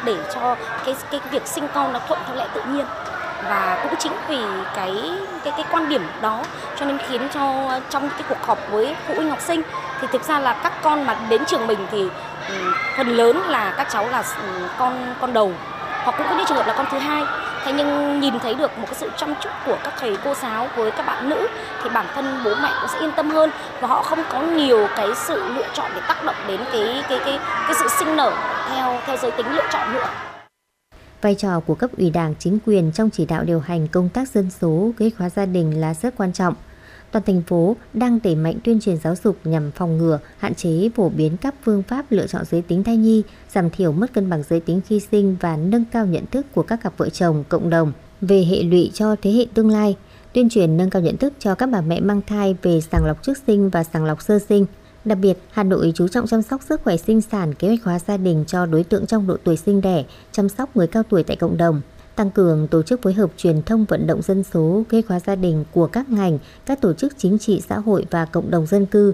để 0.04 0.16
cho 0.34 0.56
cái 0.84 0.94
cái 1.10 1.20
việc 1.30 1.46
sinh 1.46 1.68
con 1.74 1.92
nó 1.92 1.98
thuận 2.08 2.20
theo 2.26 2.36
lẽ 2.36 2.46
tự 2.54 2.62
nhiên. 2.62 2.86
Và 3.44 3.80
cũng 3.82 3.94
chính 3.98 4.12
vì 4.28 4.38
cái 4.74 5.12
cái 5.44 5.52
cái 5.56 5.64
quan 5.70 5.88
điểm 5.88 6.06
đó 6.22 6.42
cho 6.76 6.86
nên 6.86 6.98
khiến 7.08 7.28
cho 7.34 7.70
trong 7.90 8.08
cái 8.10 8.22
cuộc 8.28 8.46
họp 8.46 8.58
với 8.70 8.96
phụ 9.06 9.14
huynh 9.14 9.30
học 9.30 9.40
sinh 9.40 9.62
thì 10.00 10.06
thực 10.12 10.22
ra 10.22 10.38
là 10.38 10.56
các 10.62 10.72
con 10.82 11.06
mà 11.06 11.16
đến 11.28 11.44
trường 11.44 11.66
mình 11.66 11.86
thì 11.90 12.08
ừ, 12.48 12.72
phần 12.96 13.08
lớn 13.08 13.40
là 13.48 13.74
các 13.76 13.86
cháu 13.90 14.08
là 14.08 14.22
ừ, 14.42 14.68
con 14.78 15.14
con 15.20 15.32
đầu 15.32 15.52
hoặc 16.06 16.14
cũng 16.18 16.26
có 16.30 16.36
những 16.36 16.46
trường 16.46 16.56
hợp 16.56 16.66
là 16.66 16.74
con 16.76 16.86
thứ 16.90 16.98
hai. 16.98 17.22
Thế 17.64 17.72
nhưng 17.72 18.20
nhìn 18.20 18.38
thấy 18.38 18.54
được 18.54 18.78
một 18.78 18.84
cái 18.86 18.94
sự 18.94 19.10
chăm 19.16 19.34
chút 19.42 19.50
của 19.66 19.78
các 19.84 19.94
thầy 19.98 20.16
cô 20.24 20.34
giáo 20.34 20.68
với 20.76 20.90
các 20.90 21.06
bạn 21.06 21.28
nữ 21.28 21.46
thì 21.82 21.90
bản 21.94 22.06
thân 22.14 22.40
bố 22.44 22.54
mẹ 22.62 22.70
cũng 22.80 22.90
sẽ 22.92 22.98
yên 22.98 23.10
tâm 23.16 23.30
hơn 23.30 23.50
và 23.80 23.88
họ 23.88 24.02
không 24.02 24.18
có 24.32 24.42
nhiều 24.42 24.88
cái 24.96 25.08
sự 25.14 25.48
lựa 25.54 25.68
chọn 25.74 25.90
để 25.94 26.00
tác 26.08 26.24
động 26.24 26.36
đến 26.48 26.60
cái 26.72 27.02
cái 27.08 27.18
cái 27.24 27.38
cái 27.66 27.74
sự 27.74 27.88
sinh 27.98 28.16
nở 28.16 28.32
theo 28.68 29.00
theo 29.06 29.16
giới 29.16 29.30
tính 29.30 29.46
lựa 29.50 29.66
chọn 29.72 29.92
nữa. 29.94 30.06
Vai 31.22 31.34
trò 31.34 31.60
của 31.66 31.74
cấp 31.74 31.90
ủy 31.98 32.10
đảng 32.10 32.34
chính 32.38 32.58
quyền 32.66 32.92
trong 32.92 33.10
chỉ 33.10 33.26
đạo 33.26 33.44
điều 33.44 33.60
hành 33.60 33.88
công 33.88 34.08
tác 34.08 34.28
dân 34.28 34.50
số, 34.60 34.90
kế 34.98 35.04
hoạch 35.04 35.18
hóa 35.18 35.28
gia 35.28 35.46
đình 35.46 35.80
là 35.80 35.94
rất 35.94 36.14
quan 36.16 36.32
trọng 36.32 36.54
toàn 37.16 37.24
thành 37.36 37.42
phố 37.42 37.76
đang 37.92 38.18
đẩy 38.24 38.34
mạnh 38.34 38.54
tuyên 38.64 38.80
truyền 38.80 38.96
giáo 38.96 39.14
dục 39.24 39.36
nhằm 39.44 39.70
phòng 39.70 39.98
ngừa, 39.98 40.18
hạn 40.38 40.54
chế 40.54 40.90
phổ 40.94 41.08
biến 41.08 41.36
các 41.36 41.54
phương 41.64 41.82
pháp 41.82 42.12
lựa 42.12 42.26
chọn 42.26 42.44
giới 42.50 42.62
tính 42.62 42.84
thai 42.84 42.96
nhi, 42.96 43.22
giảm 43.50 43.70
thiểu 43.70 43.92
mất 43.92 44.12
cân 44.12 44.30
bằng 44.30 44.42
giới 44.48 44.60
tính 44.60 44.80
khi 44.88 45.00
sinh 45.00 45.36
và 45.40 45.56
nâng 45.56 45.84
cao 45.84 46.06
nhận 46.06 46.24
thức 46.30 46.46
của 46.54 46.62
các 46.62 46.80
cặp 46.82 46.92
vợ 46.96 47.08
chồng, 47.08 47.44
cộng 47.48 47.70
đồng 47.70 47.92
về 48.20 48.44
hệ 48.44 48.62
lụy 48.62 48.90
cho 48.94 49.16
thế 49.22 49.32
hệ 49.32 49.46
tương 49.54 49.70
lai, 49.70 49.96
tuyên 50.32 50.48
truyền 50.48 50.76
nâng 50.76 50.90
cao 50.90 51.02
nhận 51.02 51.16
thức 51.16 51.32
cho 51.38 51.54
các 51.54 51.66
bà 51.66 51.80
mẹ 51.80 52.00
mang 52.00 52.20
thai 52.26 52.56
về 52.62 52.80
sàng 52.80 53.04
lọc 53.04 53.22
trước 53.22 53.38
sinh 53.46 53.70
và 53.70 53.84
sàng 53.84 54.04
lọc 54.04 54.22
sơ 54.22 54.38
sinh. 54.38 54.66
Đặc 55.04 55.18
biệt, 55.22 55.38
Hà 55.50 55.62
Nội 55.62 55.92
chú 55.94 56.08
trọng 56.08 56.26
chăm 56.26 56.42
sóc 56.42 56.62
sức 56.62 56.80
khỏe 56.84 56.96
sinh 56.96 57.20
sản, 57.20 57.54
kế 57.54 57.68
hoạch 57.68 57.82
hóa 57.82 57.98
gia 57.98 58.16
đình 58.16 58.44
cho 58.46 58.66
đối 58.66 58.84
tượng 58.84 59.06
trong 59.06 59.26
độ 59.26 59.36
tuổi 59.44 59.56
sinh 59.56 59.80
đẻ, 59.80 60.04
chăm 60.32 60.48
sóc 60.48 60.76
người 60.76 60.86
cao 60.86 61.02
tuổi 61.02 61.22
tại 61.22 61.36
cộng 61.36 61.56
đồng 61.56 61.80
tăng 62.16 62.30
cường 62.30 62.68
tổ 62.68 62.82
chức 62.82 63.02
phối 63.02 63.12
hợp 63.12 63.30
truyền 63.36 63.62
thông 63.62 63.84
vận 63.84 64.06
động 64.06 64.22
dân 64.22 64.42
số, 64.42 64.82
gây 64.88 65.02
khóa 65.02 65.20
gia 65.20 65.34
đình 65.34 65.64
của 65.72 65.86
các 65.86 66.10
ngành, 66.10 66.38
các 66.66 66.80
tổ 66.80 66.92
chức 66.92 67.18
chính 67.18 67.38
trị 67.38 67.62
xã 67.68 67.78
hội 67.78 68.06
và 68.10 68.24
cộng 68.24 68.50
đồng 68.50 68.66
dân 68.66 68.86
cư. 68.86 69.12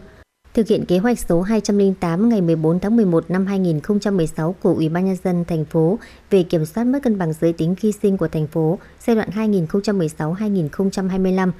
Thực 0.55 0.69
hiện 0.69 0.85
kế 0.85 0.99
hoạch 0.99 1.19
số 1.19 1.43
208 1.43 2.29
ngày 2.29 2.41
14 2.41 2.81
tháng 2.81 2.97
11 2.97 3.31
năm 3.31 3.47
2016 3.47 4.55
của 4.63 4.75
Ủy 4.75 4.89
ban 4.89 5.07
nhân 5.07 5.17
dân 5.25 5.45
thành 5.45 5.65
phố 5.65 5.99
về 6.31 6.43
kiểm 6.43 6.67
soát 6.67 6.85
mất 6.85 6.99
cân 7.03 7.19
bằng 7.19 7.33
giới 7.33 7.53
tính 7.53 7.75
khi 7.75 7.93
sinh 8.03 8.17
của 8.17 8.29
thành 8.29 8.47
phố 8.47 8.79
giai 9.07 9.17
đoạn 9.17 9.29
2016-2025 9.31 11.51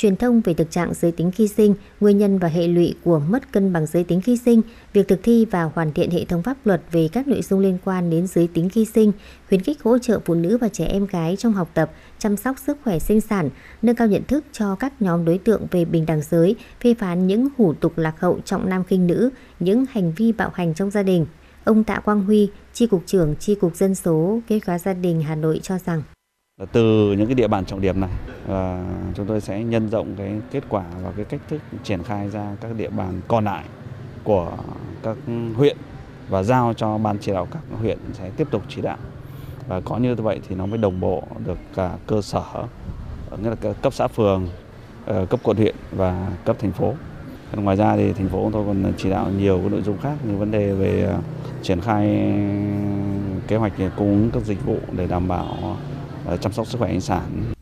truyền 0.00 0.16
thông 0.16 0.40
về 0.40 0.54
thực 0.54 0.70
trạng 0.70 0.94
giới 0.94 1.12
tính 1.12 1.30
khi 1.30 1.48
sinh, 1.48 1.74
nguyên 2.00 2.18
nhân 2.18 2.38
và 2.38 2.48
hệ 2.48 2.68
lụy 2.68 2.94
của 3.04 3.18
mất 3.18 3.52
cân 3.52 3.72
bằng 3.72 3.86
giới 3.86 4.04
tính 4.04 4.20
khi 4.20 4.36
sinh, 4.36 4.62
việc 4.92 5.08
thực 5.08 5.20
thi 5.22 5.44
và 5.50 5.62
hoàn 5.62 5.92
thiện 5.92 6.10
hệ 6.10 6.24
thống 6.24 6.42
pháp 6.42 6.56
luật 6.64 6.82
về 6.92 7.08
các 7.12 7.28
nội 7.28 7.42
dung 7.42 7.60
liên 7.60 7.78
quan 7.84 8.10
đến 8.10 8.26
giới 8.26 8.48
tính 8.54 8.68
khi 8.68 8.84
sinh, 8.84 9.12
khuyến 9.48 9.62
khích 9.62 9.82
hỗ 9.82 9.98
trợ 9.98 10.20
phụ 10.24 10.34
nữ 10.34 10.58
và 10.58 10.68
trẻ 10.68 10.84
em 10.84 11.06
gái 11.06 11.36
trong 11.36 11.52
học 11.52 11.70
tập, 11.74 11.90
chăm 12.18 12.36
sóc 12.36 12.56
sức 12.58 12.78
khỏe 12.84 12.98
sinh 12.98 13.20
sản, 13.20 13.50
nâng 13.82 13.96
cao 13.96 14.06
nhận 14.06 14.22
thức 14.24 14.44
cho 14.52 14.74
các 14.74 15.02
nhóm 15.02 15.24
đối 15.24 15.38
tượng 15.38 15.66
về 15.70 15.84
bình 15.84 16.06
đẳng 16.06 16.22
giới, 16.30 16.56
phê 16.80 16.94
phán 16.94 17.26
những 17.26 17.48
hủ 17.58 17.74
tục 17.74 17.98
lạc 17.98 18.20
hậu 18.20 18.38
trọng 18.44 18.68
nam 18.68 18.84
khinh 18.84 19.06
nữ, 19.06 19.30
những 19.60 19.84
hành 19.90 20.12
vi 20.16 20.32
bạo 20.32 20.50
hành 20.54 20.74
trong 20.74 20.90
gia 20.90 21.02
đình. 21.02 21.26
Ông 21.64 21.84
Tạ 21.84 21.98
Quang 21.98 22.24
Huy, 22.24 22.48
Tri 22.72 22.86
Cục 22.86 23.02
trưởng 23.06 23.36
Tri 23.36 23.54
Cục 23.54 23.76
Dân 23.76 23.94
số 23.94 24.40
Kế 24.46 24.60
hoạch 24.66 24.80
gia 24.80 24.92
đình 24.92 25.22
Hà 25.22 25.34
Nội 25.34 25.60
cho 25.62 25.78
rằng 25.86 26.02
từ 26.72 27.12
những 27.12 27.26
cái 27.26 27.34
địa 27.34 27.48
bàn 27.48 27.64
trọng 27.64 27.80
điểm 27.80 28.00
này 28.00 28.10
và 28.46 28.84
chúng 29.14 29.26
tôi 29.26 29.40
sẽ 29.40 29.64
nhân 29.64 29.88
rộng 29.88 30.14
cái 30.18 30.32
kết 30.50 30.62
quả 30.68 30.84
và 31.02 31.12
cái 31.16 31.24
cách 31.24 31.40
thức 31.48 31.60
triển 31.84 32.02
khai 32.02 32.28
ra 32.28 32.56
các 32.60 32.76
địa 32.76 32.90
bàn 32.90 33.20
còn 33.28 33.44
lại 33.44 33.64
của 34.24 34.52
các 35.02 35.16
huyện 35.56 35.76
và 36.28 36.42
giao 36.42 36.74
cho 36.76 36.98
ban 36.98 37.18
chỉ 37.18 37.32
đạo 37.32 37.48
các 37.50 37.62
huyện 37.80 37.98
sẽ 38.12 38.30
tiếp 38.36 38.48
tục 38.50 38.62
chỉ 38.68 38.82
đạo. 38.82 38.98
Và 39.68 39.80
có 39.80 39.96
như 39.96 40.14
vậy 40.14 40.40
thì 40.48 40.54
nó 40.54 40.66
mới 40.66 40.78
đồng 40.78 41.00
bộ 41.00 41.22
được 41.46 41.58
cả 41.74 41.90
cơ 42.06 42.22
sở, 42.22 42.42
nghĩa 43.42 43.50
là 43.50 43.72
cấp 43.82 43.94
xã 43.94 44.06
phường 44.06 44.48
ờ, 45.06 45.26
cấp 45.26 45.40
quận 45.42 45.56
huyện 45.56 45.74
và 45.92 46.28
cấp 46.44 46.56
thành 46.58 46.72
phố. 46.72 46.94
Ngoài 47.54 47.76
ra 47.76 47.96
thì 47.96 48.12
thành 48.12 48.28
phố 48.28 48.50
tôi 48.52 48.64
còn 48.66 48.92
chỉ 48.96 49.10
đạo 49.10 49.30
nhiều 49.38 49.58
cái 49.58 49.70
nội 49.70 49.82
dung 49.82 49.98
khác 49.98 50.14
như 50.28 50.36
vấn 50.36 50.50
đề 50.50 50.72
về 50.72 51.02
ờ, 51.02 51.18
triển 51.62 51.80
khai 51.80 52.32
kế 53.48 53.56
hoạch 53.56 53.72
cung 53.96 54.10
ứng 54.10 54.30
các 54.32 54.42
dịch 54.42 54.66
vụ 54.66 54.78
để 54.92 55.06
đảm 55.06 55.28
bảo 55.28 55.76
Ờ, 56.26 56.36
chăm 56.36 56.52
sóc 56.52 56.66
sức 56.66 56.78
khỏe 56.78 56.90
sinh 56.90 57.00
sản. 57.00 57.52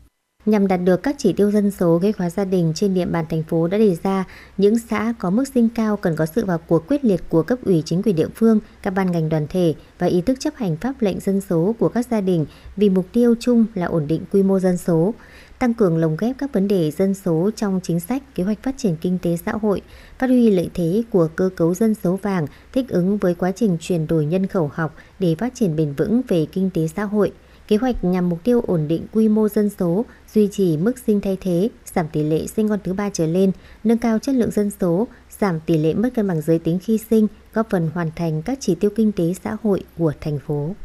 Nhằm 0.45 0.67
đạt 0.67 0.79
được 0.83 1.03
các 1.03 1.15
chỉ 1.17 1.33
tiêu 1.33 1.51
dân 1.51 1.71
số 1.71 1.97
gây 1.97 2.13
hoạch 2.17 2.33
gia 2.33 2.45
đình 2.45 2.71
trên 2.75 2.93
địa 2.93 3.05
bàn 3.05 3.25
thành 3.29 3.43
phố 3.43 3.67
đã 3.67 3.77
đề 3.77 3.95
ra, 4.03 4.25
những 4.57 4.79
xã 4.79 5.13
có 5.19 5.29
mức 5.29 5.47
sinh 5.53 5.69
cao 5.75 5.97
cần 5.97 6.15
có 6.15 6.25
sự 6.25 6.45
vào 6.45 6.57
cuộc 6.67 6.87
quyết 6.87 7.05
liệt 7.05 7.21
của 7.29 7.43
cấp 7.43 7.59
ủy 7.65 7.83
chính 7.85 8.01
quyền 8.03 8.15
địa 8.15 8.27
phương, 8.35 8.59
các 8.81 8.91
ban 8.91 9.11
ngành 9.11 9.29
đoàn 9.29 9.47
thể 9.49 9.73
và 9.99 10.07
ý 10.07 10.21
thức 10.21 10.39
chấp 10.39 10.55
hành 10.55 10.77
pháp 10.77 10.93
lệnh 10.99 11.19
dân 11.19 11.41
số 11.41 11.75
của 11.79 11.89
các 11.89 12.05
gia 12.11 12.21
đình 12.21 12.45
vì 12.75 12.89
mục 12.89 13.05
tiêu 13.13 13.35
chung 13.39 13.65
là 13.73 13.85
ổn 13.85 14.07
định 14.07 14.21
quy 14.31 14.43
mô 14.43 14.59
dân 14.59 14.77
số 14.77 15.13
tăng 15.59 15.73
cường 15.73 15.97
lồng 15.97 16.17
ghép 16.19 16.35
các 16.37 16.53
vấn 16.53 16.67
đề 16.67 16.91
dân 16.91 17.13
số 17.13 17.51
trong 17.55 17.79
chính 17.83 17.99
sách, 17.99 18.35
kế 18.35 18.43
hoạch 18.43 18.63
phát 18.63 18.77
triển 18.77 18.95
kinh 19.01 19.17
tế 19.21 19.37
xã 19.45 19.51
hội, 19.51 19.81
phát 20.19 20.27
huy 20.27 20.49
lợi 20.49 20.69
thế 20.73 21.03
của 21.11 21.27
cơ 21.35 21.49
cấu 21.55 21.75
dân 21.75 21.95
số 22.03 22.15
vàng 22.15 22.47
thích 22.73 22.89
ứng 22.89 23.17
với 23.17 23.35
quá 23.35 23.51
trình 23.51 23.77
chuyển 23.81 24.07
đổi 24.07 24.25
nhân 24.25 24.47
khẩu 24.47 24.71
học 24.73 24.95
để 25.19 25.35
phát 25.35 25.55
triển 25.55 25.75
bền 25.75 25.93
vững 25.93 26.21
về 26.27 26.45
kinh 26.51 26.69
tế 26.73 26.87
xã 26.87 27.03
hội. 27.03 27.31
Kế 27.69 27.77
hoạch 27.77 28.03
nhằm 28.03 28.29
mục 28.29 28.43
tiêu 28.43 28.61
ổn 28.67 28.87
định 28.87 29.05
quy 29.11 29.27
mô 29.27 29.49
dân 29.49 29.69
số, 29.79 30.05
duy 30.33 30.49
trì 30.51 30.77
mức 30.77 30.93
sinh 31.07 31.21
thay 31.21 31.37
thế, 31.41 31.69
giảm 31.95 32.07
tỷ 32.07 32.23
lệ 32.23 32.47
sinh 32.47 32.69
con 32.69 32.79
thứ 32.83 32.93
ba 32.93 33.09
trở 33.13 33.25
lên, 33.25 33.51
nâng 33.83 33.97
cao 33.97 34.19
chất 34.19 34.35
lượng 34.35 34.51
dân 34.51 34.71
số, 34.81 35.07
giảm 35.39 35.59
tỷ 35.59 35.77
lệ 35.77 35.93
mất 35.93 36.09
cân 36.15 36.27
bằng 36.27 36.41
giới 36.41 36.59
tính 36.59 36.79
khi 36.79 36.99
sinh, 37.09 37.27
góp 37.53 37.69
phần 37.69 37.89
hoàn 37.93 38.11
thành 38.15 38.41
các 38.41 38.57
chỉ 38.61 38.75
tiêu 38.75 38.91
kinh 38.95 39.11
tế 39.11 39.33
xã 39.43 39.57
hội 39.63 39.83
của 39.97 40.13
thành 40.21 40.39
phố. 40.39 40.75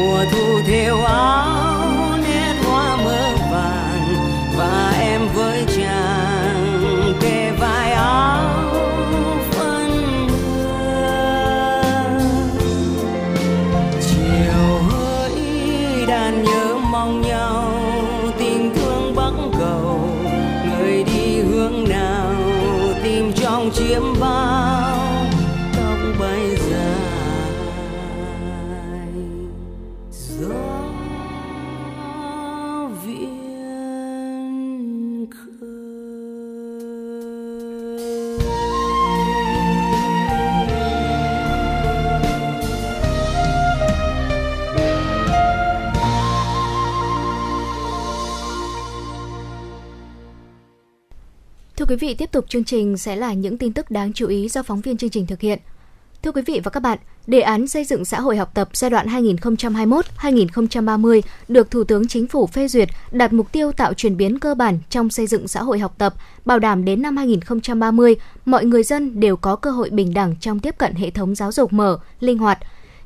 Mùa 0.00 0.24
thu 0.30 0.60
thêu 0.66 1.04
áo 1.04 1.49
quý 51.90 51.96
vị, 51.96 52.14
tiếp 52.14 52.32
tục 52.32 52.44
chương 52.48 52.64
trình 52.64 52.98
sẽ 52.98 53.16
là 53.16 53.32
những 53.32 53.58
tin 53.58 53.72
tức 53.72 53.90
đáng 53.90 54.12
chú 54.12 54.28
ý 54.28 54.48
do 54.48 54.62
phóng 54.62 54.80
viên 54.80 54.96
chương 54.96 55.10
trình 55.10 55.26
thực 55.26 55.40
hiện. 55.40 55.58
Thưa 56.22 56.32
quý 56.32 56.42
vị 56.46 56.60
và 56.64 56.70
các 56.70 56.80
bạn, 56.80 56.98
đề 57.26 57.40
án 57.40 57.68
xây 57.68 57.84
dựng 57.84 58.04
xã 58.04 58.20
hội 58.20 58.36
học 58.36 58.50
tập 58.54 58.68
giai 58.72 58.90
đoạn 58.90 59.06
2021-2030 59.06 61.20
được 61.48 61.70
Thủ 61.70 61.84
tướng 61.84 62.08
Chính 62.08 62.26
phủ 62.26 62.46
phê 62.46 62.68
duyệt 62.68 62.88
đặt 63.10 63.32
mục 63.32 63.52
tiêu 63.52 63.72
tạo 63.72 63.94
chuyển 63.94 64.16
biến 64.16 64.38
cơ 64.38 64.54
bản 64.54 64.78
trong 64.90 65.10
xây 65.10 65.26
dựng 65.26 65.48
xã 65.48 65.62
hội 65.62 65.78
học 65.78 65.94
tập, 65.98 66.14
bảo 66.44 66.58
đảm 66.58 66.84
đến 66.84 67.02
năm 67.02 67.16
2030, 67.16 68.16
mọi 68.44 68.64
người 68.64 68.82
dân 68.82 69.20
đều 69.20 69.36
có 69.36 69.56
cơ 69.56 69.70
hội 69.70 69.90
bình 69.90 70.14
đẳng 70.14 70.34
trong 70.40 70.60
tiếp 70.60 70.78
cận 70.78 70.94
hệ 70.94 71.10
thống 71.10 71.34
giáo 71.34 71.52
dục 71.52 71.72
mở, 71.72 71.98
linh 72.20 72.38
hoạt, 72.38 72.58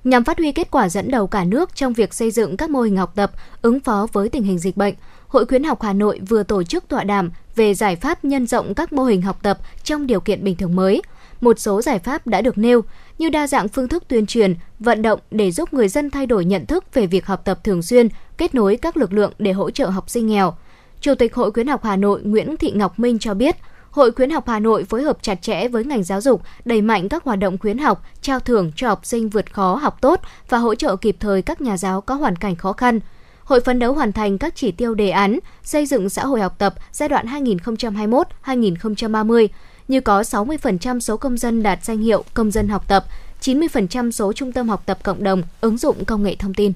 nhằm 0.04 0.24
phát 0.24 0.38
huy 0.38 0.52
kết 0.52 0.70
quả 0.70 0.88
dẫn 0.88 1.10
đầu 1.10 1.26
cả 1.26 1.44
nước 1.44 1.76
trong 1.76 1.92
việc 1.92 2.14
xây 2.14 2.30
dựng 2.30 2.56
các 2.56 2.70
mô 2.70 2.80
hình 2.80 2.96
học 2.96 3.12
tập 3.14 3.32
ứng 3.62 3.80
phó 3.80 4.06
với 4.12 4.28
tình 4.28 4.42
hình 4.42 4.58
dịch 4.58 4.76
bệnh. 4.76 4.94
Hội 5.28 5.46
khuyến 5.46 5.64
học 5.64 5.82
Hà 5.82 5.92
Nội 5.92 6.20
vừa 6.28 6.42
tổ 6.42 6.62
chức 6.62 6.88
tọa 6.88 7.04
đàm 7.04 7.30
về 7.56 7.74
giải 7.74 7.96
pháp 7.96 8.24
nhân 8.24 8.46
rộng 8.46 8.74
các 8.74 8.92
mô 8.92 9.04
hình 9.04 9.22
học 9.22 9.38
tập 9.42 9.58
trong 9.84 10.06
điều 10.06 10.20
kiện 10.20 10.44
bình 10.44 10.56
thường 10.56 10.76
mới. 10.76 11.02
Một 11.40 11.58
số 11.58 11.82
giải 11.82 11.98
pháp 11.98 12.26
đã 12.26 12.40
được 12.40 12.58
nêu 12.58 12.80
như 13.18 13.30
đa 13.30 13.46
dạng 13.46 13.68
phương 13.68 13.88
thức 13.88 14.04
tuyên 14.08 14.26
truyền, 14.26 14.54
vận 14.78 15.02
động 15.02 15.20
để 15.30 15.50
giúp 15.50 15.74
người 15.74 15.88
dân 15.88 16.10
thay 16.10 16.26
đổi 16.26 16.44
nhận 16.44 16.66
thức 16.66 16.84
về 16.94 17.06
việc 17.06 17.26
học 17.26 17.42
tập 17.44 17.64
thường 17.64 17.82
xuyên, 17.82 18.08
kết 18.38 18.54
nối 18.54 18.76
các 18.76 18.96
lực 18.96 19.12
lượng 19.12 19.32
để 19.38 19.52
hỗ 19.52 19.70
trợ 19.70 19.86
học 19.86 20.10
sinh 20.10 20.26
nghèo. 20.26 20.54
Chủ 21.00 21.14
tịch 21.14 21.34
Hội 21.34 21.50
khuyến 21.50 21.66
học 21.66 21.84
Hà 21.84 21.96
Nội 21.96 22.20
Nguyễn 22.22 22.56
Thị 22.56 22.70
Ngọc 22.74 22.98
Minh 22.98 23.18
cho 23.18 23.34
biết, 23.34 23.56
Hội 23.90 24.12
khuyến 24.12 24.30
học 24.30 24.44
Hà 24.48 24.58
Nội 24.58 24.84
phối 24.84 25.02
hợp 25.02 25.18
chặt 25.22 25.42
chẽ 25.42 25.68
với 25.68 25.84
ngành 25.84 26.02
giáo 26.02 26.20
dục, 26.20 26.42
đẩy 26.64 26.82
mạnh 26.82 27.08
các 27.08 27.24
hoạt 27.24 27.38
động 27.38 27.58
khuyến 27.58 27.78
học, 27.78 28.04
trao 28.22 28.40
thưởng 28.40 28.72
cho 28.76 28.88
học 28.88 29.06
sinh 29.06 29.28
vượt 29.28 29.52
khó 29.52 29.74
học 29.74 30.00
tốt 30.00 30.20
và 30.48 30.58
hỗ 30.58 30.74
trợ 30.74 30.96
kịp 30.96 31.16
thời 31.20 31.42
các 31.42 31.60
nhà 31.60 31.76
giáo 31.76 32.00
có 32.00 32.14
hoàn 32.14 32.36
cảnh 32.36 32.56
khó 32.56 32.72
khăn. 32.72 33.00
Hội 33.44 33.60
phấn 33.60 33.78
đấu 33.78 33.92
hoàn 33.92 34.12
thành 34.12 34.38
các 34.38 34.56
chỉ 34.56 34.72
tiêu 34.72 34.94
đề 34.94 35.10
án 35.10 35.38
xây 35.62 35.86
dựng 35.86 36.08
xã 36.08 36.26
hội 36.26 36.40
học 36.40 36.54
tập 36.58 36.74
giai 36.92 37.08
đoạn 37.08 37.26
2021-2030, 37.26 39.48
như 39.88 40.00
có 40.00 40.20
60% 40.20 41.00
số 41.00 41.16
công 41.16 41.36
dân 41.36 41.62
đạt 41.62 41.84
danh 41.84 41.98
hiệu 41.98 42.24
công 42.34 42.50
dân 42.50 42.68
học 42.68 42.88
tập, 42.88 43.04
90% 43.40 44.10
số 44.10 44.32
trung 44.32 44.52
tâm 44.52 44.68
học 44.68 44.82
tập 44.86 44.98
cộng 45.02 45.24
đồng 45.24 45.42
ứng 45.60 45.78
dụng 45.78 46.04
công 46.04 46.22
nghệ 46.22 46.36
thông 46.38 46.54
tin. 46.54 46.72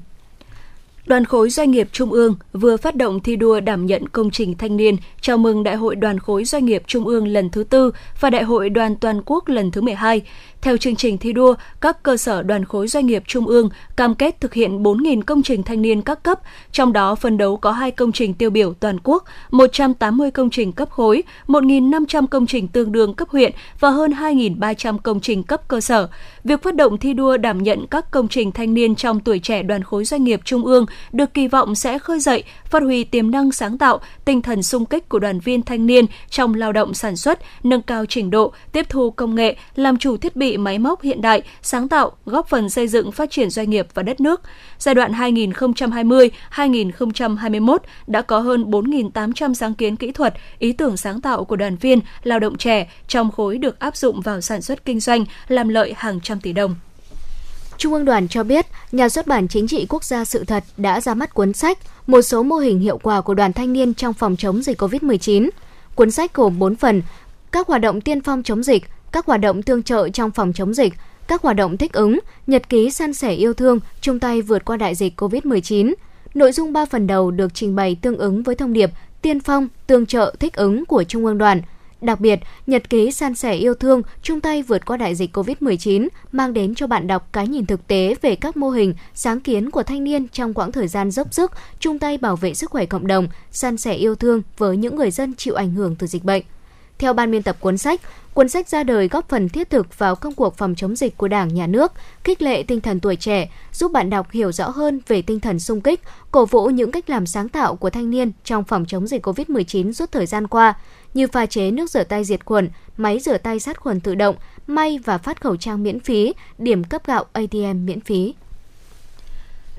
Đoàn 1.06 1.24
khối 1.24 1.50
doanh 1.50 1.70
nghiệp 1.70 1.88
Trung 1.92 2.12
ương 2.12 2.36
vừa 2.52 2.76
phát 2.76 2.96
động 2.96 3.20
thi 3.20 3.36
đua 3.36 3.60
đảm 3.60 3.86
nhận 3.86 4.08
công 4.08 4.30
trình 4.30 4.54
thanh 4.58 4.76
niên 4.76 4.96
chào 5.20 5.38
mừng 5.38 5.62
Đại 5.62 5.76
hội 5.76 5.96
Đoàn 5.96 6.18
khối 6.18 6.44
doanh 6.44 6.64
nghiệp 6.64 6.82
Trung 6.86 7.04
ương 7.04 7.28
lần 7.28 7.50
thứ 7.50 7.64
tư 7.64 7.92
và 8.20 8.30
Đại 8.30 8.42
hội 8.42 8.70
Đoàn 8.70 8.96
toàn 8.96 9.22
quốc 9.26 9.48
lần 9.48 9.70
thứ 9.70 9.80
12. 9.80 10.22
Theo 10.62 10.76
chương 10.76 10.96
trình 10.96 11.18
thi 11.18 11.32
đua, 11.32 11.54
các 11.80 12.02
cơ 12.02 12.16
sở 12.16 12.42
đoàn 12.42 12.64
khối 12.64 12.88
doanh 12.88 13.06
nghiệp 13.06 13.22
trung 13.26 13.46
ương 13.46 13.68
cam 13.96 14.14
kết 14.14 14.40
thực 14.40 14.54
hiện 14.54 14.82
4.000 14.82 15.22
công 15.22 15.42
trình 15.42 15.62
thanh 15.62 15.82
niên 15.82 16.02
các 16.02 16.22
cấp, 16.22 16.40
trong 16.72 16.92
đó 16.92 17.14
phân 17.14 17.38
đấu 17.38 17.56
có 17.56 17.72
2 17.72 17.90
công 17.90 18.12
trình 18.12 18.34
tiêu 18.34 18.50
biểu 18.50 18.74
toàn 18.74 18.98
quốc, 19.04 19.24
180 19.50 20.30
công 20.30 20.50
trình 20.50 20.72
cấp 20.72 20.90
khối, 20.90 21.22
1.500 21.46 22.26
công 22.26 22.46
trình 22.46 22.68
tương 22.68 22.92
đương 22.92 23.14
cấp 23.14 23.28
huyện 23.28 23.52
và 23.80 23.90
hơn 23.90 24.10
2.300 24.10 24.98
công 24.98 25.20
trình 25.20 25.42
cấp 25.42 25.68
cơ 25.68 25.80
sở. 25.80 26.08
Việc 26.44 26.62
phát 26.62 26.74
động 26.74 26.98
thi 26.98 27.14
đua 27.14 27.36
đảm 27.36 27.62
nhận 27.62 27.86
các 27.86 28.10
công 28.10 28.28
trình 28.28 28.52
thanh 28.52 28.74
niên 28.74 28.94
trong 28.94 29.20
tuổi 29.20 29.38
trẻ 29.38 29.62
đoàn 29.62 29.82
khối 29.82 30.04
doanh 30.04 30.24
nghiệp 30.24 30.40
trung 30.44 30.64
ương 30.64 30.86
được 31.12 31.34
kỳ 31.34 31.48
vọng 31.48 31.74
sẽ 31.74 31.98
khơi 31.98 32.20
dậy, 32.20 32.42
phát 32.64 32.82
huy 32.82 33.04
tiềm 33.04 33.30
năng 33.30 33.52
sáng 33.52 33.78
tạo, 33.78 34.00
tinh 34.24 34.42
thần 34.42 34.62
sung 34.62 34.86
kích 34.86 35.08
của 35.08 35.18
đoàn 35.18 35.40
viên 35.40 35.62
thanh 35.62 35.86
niên 35.86 36.04
trong 36.30 36.54
lao 36.54 36.72
động 36.72 36.94
sản 36.94 37.16
xuất, 37.16 37.38
nâng 37.62 37.82
cao 37.82 38.06
trình 38.06 38.30
độ, 38.30 38.52
tiếp 38.72 38.86
thu 38.88 39.10
công 39.10 39.34
nghệ, 39.34 39.56
làm 39.74 39.98
chủ 39.98 40.16
thiết 40.16 40.36
bị 40.36 40.47
máy 40.56 40.78
móc 40.78 41.02
hiện 41.02 41.20
đại, 41.20 41.42
sáng 41.62 41.88
tạo, 41.88 42.12
góp 42.24 42.48
phần 42.48 42.70
xây 42.70 42.88
dựng 42.88 43.12
phát 43.12 43.30
triển 43.30 43.50
doanh 43.50 43.70
nghiệp 43.70 43.86
và 43.94 44.02
đất 44.02 44.20
nước. 44.20 44.40
Giai 44.78 44.94
đoạn 44.94 45.12
2020-2021 45.12 47.78
đã 48.06 48.22
có 48.22 48.40
hơn 48.40 48.70
4.800 48.70 49.54
sáng 49.54 49.74
kiến 49.74 49.96
kỹ 49.96 50.12
thuật, 50.12 50.34
ý 50.58 50.72
tưởng 50.72 50.96
sáng 50.96 51.20
tạo 51.20 51.44
của 51.44 51.56
đoàn 51.56 51.76
viên, 51.76 52.00
lao 52.22 52.38
động 52.38 52.56
trẻ 52.56 52.90
trong 53.08 53.30
khối 53.30 53.58
được 53.58 53.78
áp 53.78 53.96
dụng 53.96 54.20
vào 54.20 54.40
sản 54.40 54.62
xuất 54.62 54.84
kinh 54.84 55.00
doanh, 55.00 55.24
làm 55.48 55.68
lợi 55.68 55.94
hàng 55.96 56.20
trăm 56.20 56.40
tỷ 56.40 56.52
đồng. 56.52 56.74
Trung 57.78 57.92
ương 57.92 58.04
đoàn 58.04 58.28
cho 58.28 58.44
biết, 58.44 58.66
nhà 58.92 59.08
xuất 59.08 59.26
bản 59.26 59.48
Chính 59.48 59.68
trị 59.68 59.86
Quốc 59.88 60.04
gia 60.04 60.24
Sự 60.24 60.44
thật 60.44 60.64
đã 60.76 61.00
ra 61.00 61.14
mắt 61.14 61.34
cuốn 61.34 61.52
sách 61.52 61.78
Một 62.06 62.22
số 62.22 62.42
mô 62.42 62.56
hình 62.56 62.80
hiệu 62.80 62.98
quả 62.98 63.20
của 63.20 63.34
đoàn 63.34 63.52
thanh 63.52 63.72
niên 63.72 63.94
trong 63.94 64.14
phòng 64.14 64.36
chống 64.36 64.62
dịch 64.62 64.80
COVID-19. 64.80 65.50
Cuốn 65.94 66.10
sách 66.10 66.34
gồm 66.34 66.58
4 66.58 66.76
phần, 66.76 67.02
các 67.52 67.66
hoạt 67.66 67.80
động 67.80 68.00
tiên 68.00 68.20
phong 68.20 68.42
chống 68.42 68.62
dịch, 68.62 68.84
các 69.12 69.26
hoạt 69.26 69.40
động 69.40 69.62
tương 69.62 69.82
trợ 69.82 70.08
trong 70.08 70.30
phòng 70.30 70.52
chống 70.52 70.74
dịch, 70.74 70.92
các 71.28 71.42
hoạt 71.42 71.56
động 71.56 71.76
thích 71.76 71.92
ứng, 71.92 72.18
nhật 72.46 72.68
ký 72.68 72.90
san 72.90 73.14
sẻ 73.14 73.32
yêu 73.32 73.54
thương, 73.54 73.80
chung 74.00 74.18
tay 74.18 74.42
vượt 74.42 74.64
qua 74.64 74.76
đại 74.76 74.94
dịch 74.94 75.20
COVID-19. 75.20 75.94
Nội 76.34 76.52
dung 76.52 76.72
3 76.72 76.84
phần 76.84 77.06
đầu 77.06 77.30
được 77.30 77.54
trình 77.54 77.76
bày 77.76 77.96
tương 78.02 78.18
ứng 78.18 78.42
với 78.42 78.54
thông 78.54 78.72
điệp 78.72 78.90
tiên 79.22 79.40
phong, 79.40 79.68
tương 79.86 80.06
trợ, 80.06 80.34
thích 80.40 80.54
ứng 80.54 80.84
của 80.84 81.04
Trung 81.04 81.26
ương 81.26 81.38
đoàn. 81.38 81.62
Đặc 82.00 82.20
biệt, 82.20 82.40
nhật 82.66 82.90
ký 82.90 83.10
san 83.10 83.34
sẻ 83.34 83.54
yêu 83.54 83.74
thương, 83.74 84.02
chung 84.22 84.40
tay 84.40 84.62
vượt 84.62 84.86
qua 84.86 84.96
đại 84.96 85.14
dịch 85.14 85.36
COVID-19 85.36 86.08
mang 86.32 86.52
đến 86.52 86.74
cho 86.74 86.86
bạn 86.86 87.06
đọc 87.06 87.28
cái 87.32 87.48
nhìn 87.48 87.66
thực 87.66 87.86
tế 87.86 88.14
về 88.22 88.36
các 88.36 88.56
mô 88.56 88.70
hình, 88.70 88.94
sáng 89.14 89.40
kiến 89.40 89.70
của 89.70 89.82
thanh 89.82 90.04
niên 90.04 90.28
trong 90.28 90.54
quãng 90.54 90.72
thời 90.72 90.88
gian 90.88 91.10
dốc 91.10 91.34
sức, 91.34 91.52
chung 91.80 91.98
tay 91.98 92.18
bảo 92.18 92.36
vệ 92.36 92.54
sức 92.54 92.70
khỏe 92.70 92.86
cộng 92.86 93.06
đồng, 93.06 93.28
san 93.50 93.76
sẻ 93.76 93.94
yêu 93.94 94.14
thương 94.14 94.42
với 94.58 94.76
những 94.76 94.96
người 94.96 95.10
dân 95.10 95.34
chịu 95.34 95.54
ảnh 95.54 95.74
hưởng 95.74 95.96
từ 95.96 96.06
dịch 96.06 96.24
bệnh. 96.24 96.42
Theo 96.98 97.12
ban 97.12 97.30
biên 97.30 97.42
tập 97.42 97.56
cuốn 97.60 97.78
sách, 97.78 98.00
cuốn 98.34 98.48
sách 98.48 98.68
ra 98.68 98.82
đời 98.82 99.08
góp 99.08 99.28
phần 99.28 99.48
thiết 99.48 99.70
thực 99.70 99.98
vào 99.98 100.16
công 100.16 100.34
cuộc 100.34 100.56
phòng 100.56 100.74
chống 100.74 100.96
dịch 100.96 101.16
của 101.16 101.28
Đảng, 101.28 101.54
Nhà 101.54 101.66
nước, 101.66 101.92
khích 102.24 102.42
lệ 102.42 102.62
tinh 102.62 102.80
thần 102.80 103.00
tuổi 103.00 103.16
trẻ, 103.16 103.50
giúp 103.72 103.92
bạn 103.92 104.10
đọc 104.10 104.30
hiểu 104.30 104.52
rõ 104.52 104.68
hơn 104.68 105.00
về 105.08 105.22
tinh 105.22 105.40
thần 105.40 105.58
sung 105.58 105.80
kích, 105.80 106.00
cổ 106.30 106.46
vũ 106.46 106.66
những 106.66 106.92
cách 106.92 107.10
làm 107.10 107.26
sáng 107.26 107.48
tạo 107.48 107.76
của 107.76 107.90
thanh 107.90 108.10
niên 108.10 108.32
trong 108.44 108.64
phòng 108.64 108.84
chống 108.88 109.06
dịch 109.06 109.26
COVID-19 109.26 109.92
suốt 109.92 110.12
thời 110.12 110.26
gian 110.26 110.46
qua, 110.46 110.74
như 111.14 111.26
pha 111.26 111.46
chế 111.46 111.70
nước 111.70 111.90
rửa 111.90 112.04
tay 112.04 112.24
diệt 112.24 112.44
khuẩn, 112.44 112.70
máy 112.96 113.18
rửa 113.18 113.38
tay 113.38 113.60
sát 113.60 113.80
khuẩn 113.80 114.00
tự 114.00 114.14
động, 114.14 114.36
may 114.66 114.98
và 115.04 115.18
phát 115.18 115.40
khẩu 115.40 115.56
trang 115.56 115.82
miễn 115.82 116.00
phí, 116.00 116.34
điểm 116.58 116.84
cấp 116.84 117.02
gạo 117.06 117.24
ATM 117.32 117.86
miễn 117.86 118.00
phí. 118.00 118.34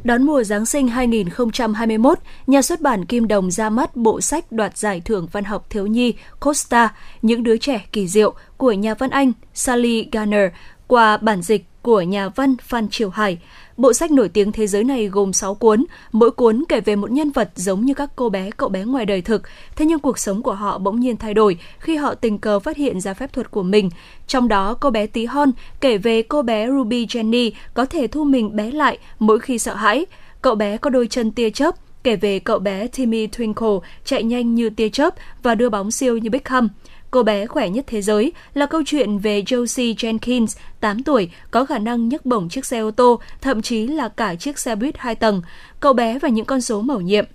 Đón 0.04 0.24
mùa 0.24 0.44
Giáng 0.44 0.66
sinh 0.66 0.88
2021, 0.88 2.20
nhà 2.48 2.62
xuất 2.62 2.82
bản 2.82 3.06
Kim 3.06 3.28
Đồng 3.28 3.52
ra 3.52 3.70
mắt 3.70 3.96
bộ 3.96 4.22
sách 4.22 4.52
đoạt 4.52 4.78
giải 4.78 5.02
thưởng 5.06 5.28
văn 5.32 5.44
học 5.44 5.66
thiếu 5.70 5.88
nhi 5.88 6.14
Costa, 6.40 6.94
Những 7.22 7.44
đứa 7.44 7.58
trẻ 7.58 7.86
kỳ 7.92 8.08
diệu 8.08 8.34
của 8.58 8.72
nhà 8.72 8.94
văn 8.94 9.10
Anh 9.10 9.32
Sally 9.54 10.08
Garner 10.12 10.52
qua 10.88 11.18
bản 11.18 11.42
dịch 11.42 11.66
của 11.82 12.02
nhà 12.02 12.30
văn 12.30 12.56
Phan 12.64 12.90
Triều 12.90 13.10
Hải. 13.10 13.38
Bộ 13.80 13.94
sách 13.94 14.12
nổi 14.12 14.30
tiếng 14.30 14.52
thế 14.52 14.68
giới 14.68 14.84
này 14.84 15.08
gồm 15.08 15.34
6 15.34 15.56
cuốn, 15.56 15.86
mỗi 16.12 16.32
cuốn 16.32 16.64
kể 16.70 16.82
về 16.82 16.96
một 16.96 17.12
nhân 17.12 17.32
vật 17.32 17.52
giống 17.56 17.86
như 17.86 17.94
các 17.94 18.10
cô 18.16 18.30
bé 18.30 18.50
cậu 18.58 18.70
bé 18.70 18.84
ngoài 18.84 19.06
đời 19.06 19.22
thực, 19.22 19.42
thế 19.76 19.86
nhưng 19.86 20.00
cuộc 20.00 20.20
sống 20.20 20.42
của 20.42 20.54
họ 20.54 20.78
bỗng 20.78 21.00
nhiên 21.00 21.18
thay 21.18 21.34
đổi 21.34 21.58
khi 21.80 21.96
họ 21.96 22.16
tình 22.16 22.38
cờ 22.38 22.60
phát 22.60 22.78
hiện 22.78 23.02
ra 23.02 23.14
phép 23.14 23.34
thuật 23.34 23.52
của 23.52 23.64
mình. 23.64 23.90
Trong 24.28 24.48
đó, 24.48 24.74
cô 24.74 24.90
bé 24.90 25.08
tí 25.08 25.26
hon 25.26 25.52
kể 25.82 25.98
về 25.98 26.22
cô 26.22 26.42
bé 26.42 26.68
Ruby 26.68 27.06
Jenny 27.06 27.52
có 27.74 27.86
thể 27.86 28.08
thu 28.08 28.24
mình 28.24 28.56
bé 28.56 28.72
lại 28.72 28.98
mỗi 29.20 29.40
khi 29.40 29.60
sợ 29.60 29.76
hãi. 29.76 30.06
Cậu 30.42 30.56
bé 30.56 30.78
có 30.78 30.90
đôi 30.90 31.08
chân 31.08 31.32
tia 31.32 31.50
chớp, 31.50 31.76
kể 32.04 32.16
về 32.16 32.40
cậu 32.40 32.60
bé 32.60 32.88
Timmy 32.88 33.28
Twinkle 33.28 33.80
chạy 34.06 34.24
nhanh 34.24 34.56
như 34.56 34.70
tia 34.70 34.90
chớp 34.90 35.16
và 35.44 35.56
đưa 35.56 35.70
bóng 35.70 35.92
siêu 35.92 36.18
như 36.18 36.30
Beckham. 36.30 36.70
Cô 37.12 37.24
bé 37.24 37.46
khỏe 37.46 37.70
nhất 37.70 37.86
thế 37.88 38.02
giới 38.02 38.32
là 38.54 38.66
câu 38.66 38.82
chuyện 38.86 39.18
về 39.18 39.42
Josie 39.42 39.96
Jenkins, 39.96 40.58
8 40.80 41.04
tuổi, 41.04 41.30
có 41.52 41.66
khả 41.66 41.80
năng 41.80 42.10
nhấc 42.10 42.26
bổng 42.26 42.50
chiếc 42.50 42.66
xe 42.66 42.80
ô 42.80 42.92
tô, 42.92 43.20
thậm 43.42 43.62
chí 43.62 43.88
là 43.88 44.10
cả 44.10 44.36
chiếc 44.36 44.60
xe 44.60 44.76
buýt 44.76 44.98
hai 44.98 45.16
tầng. 45.16 45.42
Cậu 45.80 45.94
bé 45.94 46.20
và 46.20 46.30
những 46.30 46.46
con 46.46 46.62
số 46.62 46.82
mầu 46.82 47.02
nhiệm 47.02 47.26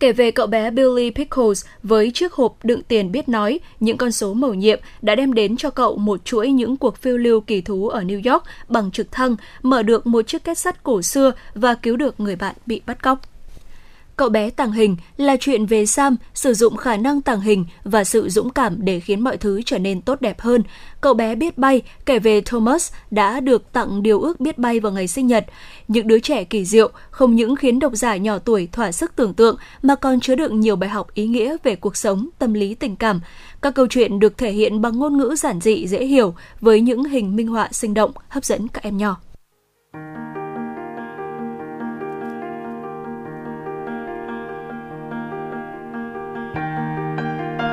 kể 0.00 0.12
về 0.12 0.30
cậu 0.30 0.46
bé 0.46 0.70
Billy 0.70 1.10
Pickles 1.10 1.64
với 1.82 2.10
chiếc 2.14 2.32
hộp 2.32 2.56
đựng 2.62 2.82
tiền 2.82 3.12
biết 3.12 3.28
nói, 3.28 3.60
những 3.80 3.96
con 3.96 4.12
số 4.12 4.34
mầu 4.34 4.54
nhiệm 4.54 4.80
đã 5.02 5.14
đem 5.14 5.34
đến 5.34 5.56
cho 5.56 5.70
cậu 5.70 5.96
một 5.96 6.24
chuỗi 6.24 6.50
những 6.50 6.76
cuộc 6.76 6.96
phiêu 6.96 7.16
lưu 7.16 7.40
kỳ 7.40 7.60
thú 7.60 7.88
ở 7.88 8.00
New 8.00 8.32
York 8.32 8.44
bằng 8.68 8.90
trực 8.90 9.12
thăng, 9.12 9.36
mở 9.62 9.82
được 9.82 10.06
một 10.06 10.26
chiếc 10.26 10.44
kết 10.44 10.58
sắt 10.58 10.82
cổ 10.82 11.02
xưa 11.02 11.32
và 11.54 11.74
cứu 11.74 11.96
được 11.96 12.20
người 12.20 12.36
bạn 12.36 12.54
bị 12.66 12.80
bắt 12.86 13.02
cóc. 13.02 13.37
Cậu 14.18 14.28
bé 14.28 14.50
tàng 14.50 14.72
hình 14.72 14.96
là 15.16 15.36
chuyện 15.40 15.66
về 15.66 15.86
Sam 15.86 16.16
sử 16.34 16.54
dụng 16.54 16.76
khả 16.76 16.96
năng 16.96 17.22
tàng 17.22 17.40
hình 17.40 17.64
và 17.84 18.04
sự 18.04 18.28
dũng 18.28 18.50
cảm 18.50 18.76
để 18.84 19.00
khiến 19.00 19.20
mọi 19.20 19.36
thứ 19.36 19.62
trở 19.66 19.78
nên 19.78 20.02
tốt 20.02 20.20
đẹp 20.20 20.40
hơn. 20.40 20.62
Cậu 21.00 21.14
bé 21.14 21.34
biết 21.34 21.58
bay 21.58 21.82
kể 22.06 22.18
về 22.18 22.40
Thomas 22.40 22.92
đã 23.10 23.40
được 23.40 23.72
tặng 23.72 24.02
điều 24.02 24.20
ước 24.20 24.40
biết 24.40 24.58
bay 24.58 24.80
vào 24.80 24.92
ngày 24.92 25.08
sinh 25.08 25.26
nhật. 25.26 25.46
Những 25.88 26.06
đứa 26.06 26.18
trẻ 26.18 26.44
kỳ 26.44 26.64
diệu 26.64 26.90
không 27.10 27.34
những 27.34 27.56
khiến 27.56 27.78
độc 27.78 27.92
giả 27.94 28.16
nhỏ 28.16 28.38
tuổi 28.38 28.68
thỏa 28.72 28.92
sức 28.92 29.12
tưởng 29.16 29.34
tượng 29.34 29.56
mà 29.82 29.94
còn 29.94 30.20
chứa 30.20 30.34
đựng 30.34 30.60
nhiều 30.60 30.76
bài 30.76 30.90
học 30.90 31.14
ý 31.14 31.26
nghĩa 31.26 31.56
về 31.62 31.76
cuộc 31.76 31.96
sống, 31.96 32.28
tâm 32.38 32.54
lý, 32.54 32.74
tình 32.74 32.96
cảm. 32.96 33.20
Các 33.62 33.74
câu 33.74 33.86
chuyện 33.90 34.18
được 34.18 34.38
thể 34.38 34.52
hiện 34.52 34.80
bằng 34.80 34.98
ngôn 34.98 35.18
ngữ 35.18 35.34
giản 35.38 35.60
dị 35.60 35.86
dễ 35.86 36.04
hiểu 36.04 36.34
với 36.60 36.80
những 36.80 37.04
hình 37.04 37.36
minh 37.36 37.48
họa 37.48 37.68
sinh 37.72 37.94
động 37.94 38.10
hấp 38.28 38.44
dẫn 38.44 38.68
các 38.68 38.82
em 38.82 38.96
nhỏ. 38.96 39.16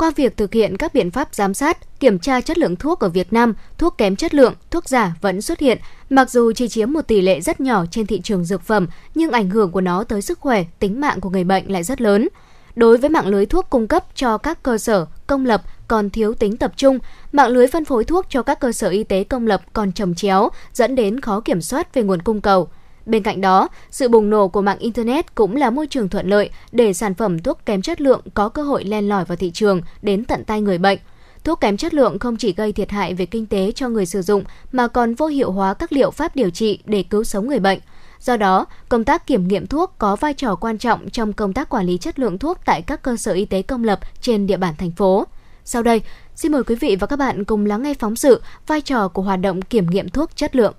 qua 0.00 0.10
việc 0.16 0.36
thực 0.36 0.52
hiện 0.52 0.76
các 0.76 0.94
biện 0.94 1.10
pháp 1.10 1.34
giám 1.34 1.54
sát, 1.54 2.00
kiểm 2.00 2.18
tra 2.18 2.40
chất 2.40 2.58
lượng 2.58 2.76
thuốc 2.76 3.00
ở 3.00 3.08
Việt 3.08 3.32
Nam, 3.32 3.54
thuốc 3.78 3.98
kém 3.98 4.16
chất 4.16 4.34
lượng, 4.34 4.54
thuốc 4.70 4.88
giả 4.88 5.14
vẫn 5.20 5.42
xuất 5.42 5.58
hiện, 5.58 5.78
mặc 6.10 6.30
dù 6.30 6.52
chỉ 6.52 6.68
chiếm 6.68 6.92
một 6.92 7.02
tỷ 7.02 7.20
lệ 7.20 7.40
rất 7.40 7.60
nhỏ 7.60 7.84
trên 7.90 8.06
thị 8.06 8.20
trường 8.20 8.44
dược 8.44 8.62
phẩm, 8.62 8.86
nhưng 9.14 9.30
ảnh 9.30 9.50
hưởng 9.50 9.70
của 9.70 9.80
nó 9.80 10.04
tới 10.04 10.22
sức 10.22 10.38
khỏe, 10.38 10.64
tính 10.78 11.00
mạng 11.00 11.20
của 11.20 11.30
người 11.30 11.44
bệnh 11.44 11.72
lại 11.72 11.82
rất 11.82 12.00
lớn. 12.00 12.28
Đối 12.76 12.96
với 12.98 13.10
mạng 13.10 13.26
lưới 13.26 13.46
thuốc 13.46 13.70
cung 13.70 13.86
cấp 13.86 14.04
cho 14.14 14.38
các 14.38 14.62
cơ 14.62 14.78
sở 14.78 15.06
công 15.26 15.46
lập 15.46 15.62
còn 15.88 16.10
thiếu 16.10 16.34
tính 16.34 16.56
tập 16.56 16.72
trung, 16.76 16.98
mạng 17.32 17.50
lưới 17.50 17.66
phân 17.66 17.84
phối 17.84 18.04
thuốc 18.04 18.26
cho 18.28 18.42
các 18.42 18.60
cơ 18.60 18.72
sở 18.72 18.88
y 18.88 19.04
tế 19.04 19.24
công 19.24 19.46
lập 19.46 19.62
còn 19.72 19.92
trồng 19.92 20.14
chéo, 20.14 20.48
dẫn 20.72 20.94
đến 20.94 21.20
khó 21.20 21.40
kiểm 21.40 21.60
soát 21.60 21.94
về 21.94 22.02
nguồn 22.02 22.22
cung 22.22 22.40
cầu. 22.40 22.68
Bên 23.06 23.22
cạnh 23.22 23.40
đó, 23.40 23.68
sự 23.90 24.08
bùng 24.08 24.30
nổ 24.30 24.48
của 24.48 24.62
mạng 24.62 24.78
Internet 24.78 25.34
cũng 25.34 25.56
là 25.56 25.70
môi 25.70 25.86
trường 25.86 26.08
thuận 26.08 26.28
lợi 26.28 26.50
để 26.72 26.92
sản 26.92 27.14
phẩm 27.14 27.38
thuốc 27.38 27.58
kém 27.66 27.82
chất 27.82 28.00
lượng 28.00 28.20
có 28.34 28.48
cơ 28.48 28.62
hội 28.62 28.84
len 28.84 29.08
lỏi 29.08 29.24
vào 29.24 29.36
thị 29.36 29.50
trường 29.50 29.80
đến 30.02 30.24
tận 30.24 30.44
tay 30.44 30.60
người 30.60 30.78
bệnh. 30.78 30.98
Thuốc 31.44 31.60
kém 31.60 31.76
chất 31.76 31.94
lượng 31.94 32.18
không 32.18 32.36
chỉ 32.36 32.52
gây 32.52 32.72
thiệt 32.72 32.90
hại 32.90 33.14
về 33.14 33.26
kinh 33.26 33.46
tế 33.46 33.72
cho 33.72 33.88
người 33.88 34.06
sử 34.06 34.22
dụng 34.22 34.44
mà 34.72 34.88
còn 34.88 35.14
vô 35.14 35.26
hiệu 35.26 35.52
hóa 35.52 35.74
các 35.74 35.92
liệu 35.92 36.10
pháp 36.10 36.36
điều 36.36 36.50
trị 36.50 36.78
để 36.84 37.02
cứu 37.02 37.24
sống 37.24 37.48
người 37.48 37.60
bệnh. 37.60 37.78
Do 38.18 38.36
đó, 38.36 38.66
công 38.88 39.04
tác 39.04 39.26
kiểm 39.26 39.48
nghiệm 39.48 39.66
thuốc 39.66 39.94
có 39.98 40.16
vai 40.16 40.34
trò 40.34 40.54
quan 40.54 40.78
trọng 40.78 41.10
trong 41.10 41.32
công 41.32 41.52
tác 41.52 41.68
quản 41.68 41.86
lý 41.86 41.98
chất 41.98 42.18
lượng 42.18 42.38
thuốc 42.38 42.58
tại 42.64 42.82
các 42.82 43.02
cơ 43.02 43.16
sở 43.16 43.32
y 43.32 43.44
tế 43.44 43.62
công 43.62 43.84
lập 43.84 44.00
trên 44.20 44.46
địa 44.46 44.56
bàn 44.56 44.74
thành 44.78 44.90
phố. 44.90 45.26
Sau 45.64 45.82
đây, 45.82 46.02
xin 46.34 46.52
mời 46.52 46.64
quý 46.64 46.74
vị 46.74 46.96
và 46.96 47.06
các 47.06 47.18
bạn 47.18 47.44
cùng 47.44 47.66
lắng 47.66 47.82
nghe 47.82 47.94
phóng 47.94 48.16
sự 48.16 48.42
vai 48.66 48.80
trò 48.80 49.08
của 49.08 49.22
hoạt 49.22 49.40
động 49.40 49.62
kiểm 49.62 49.86
nghiệm 49.90 50.08
thuốc 50.08 50.36
chất 50.36 50.56
lượng. 50.56 50.74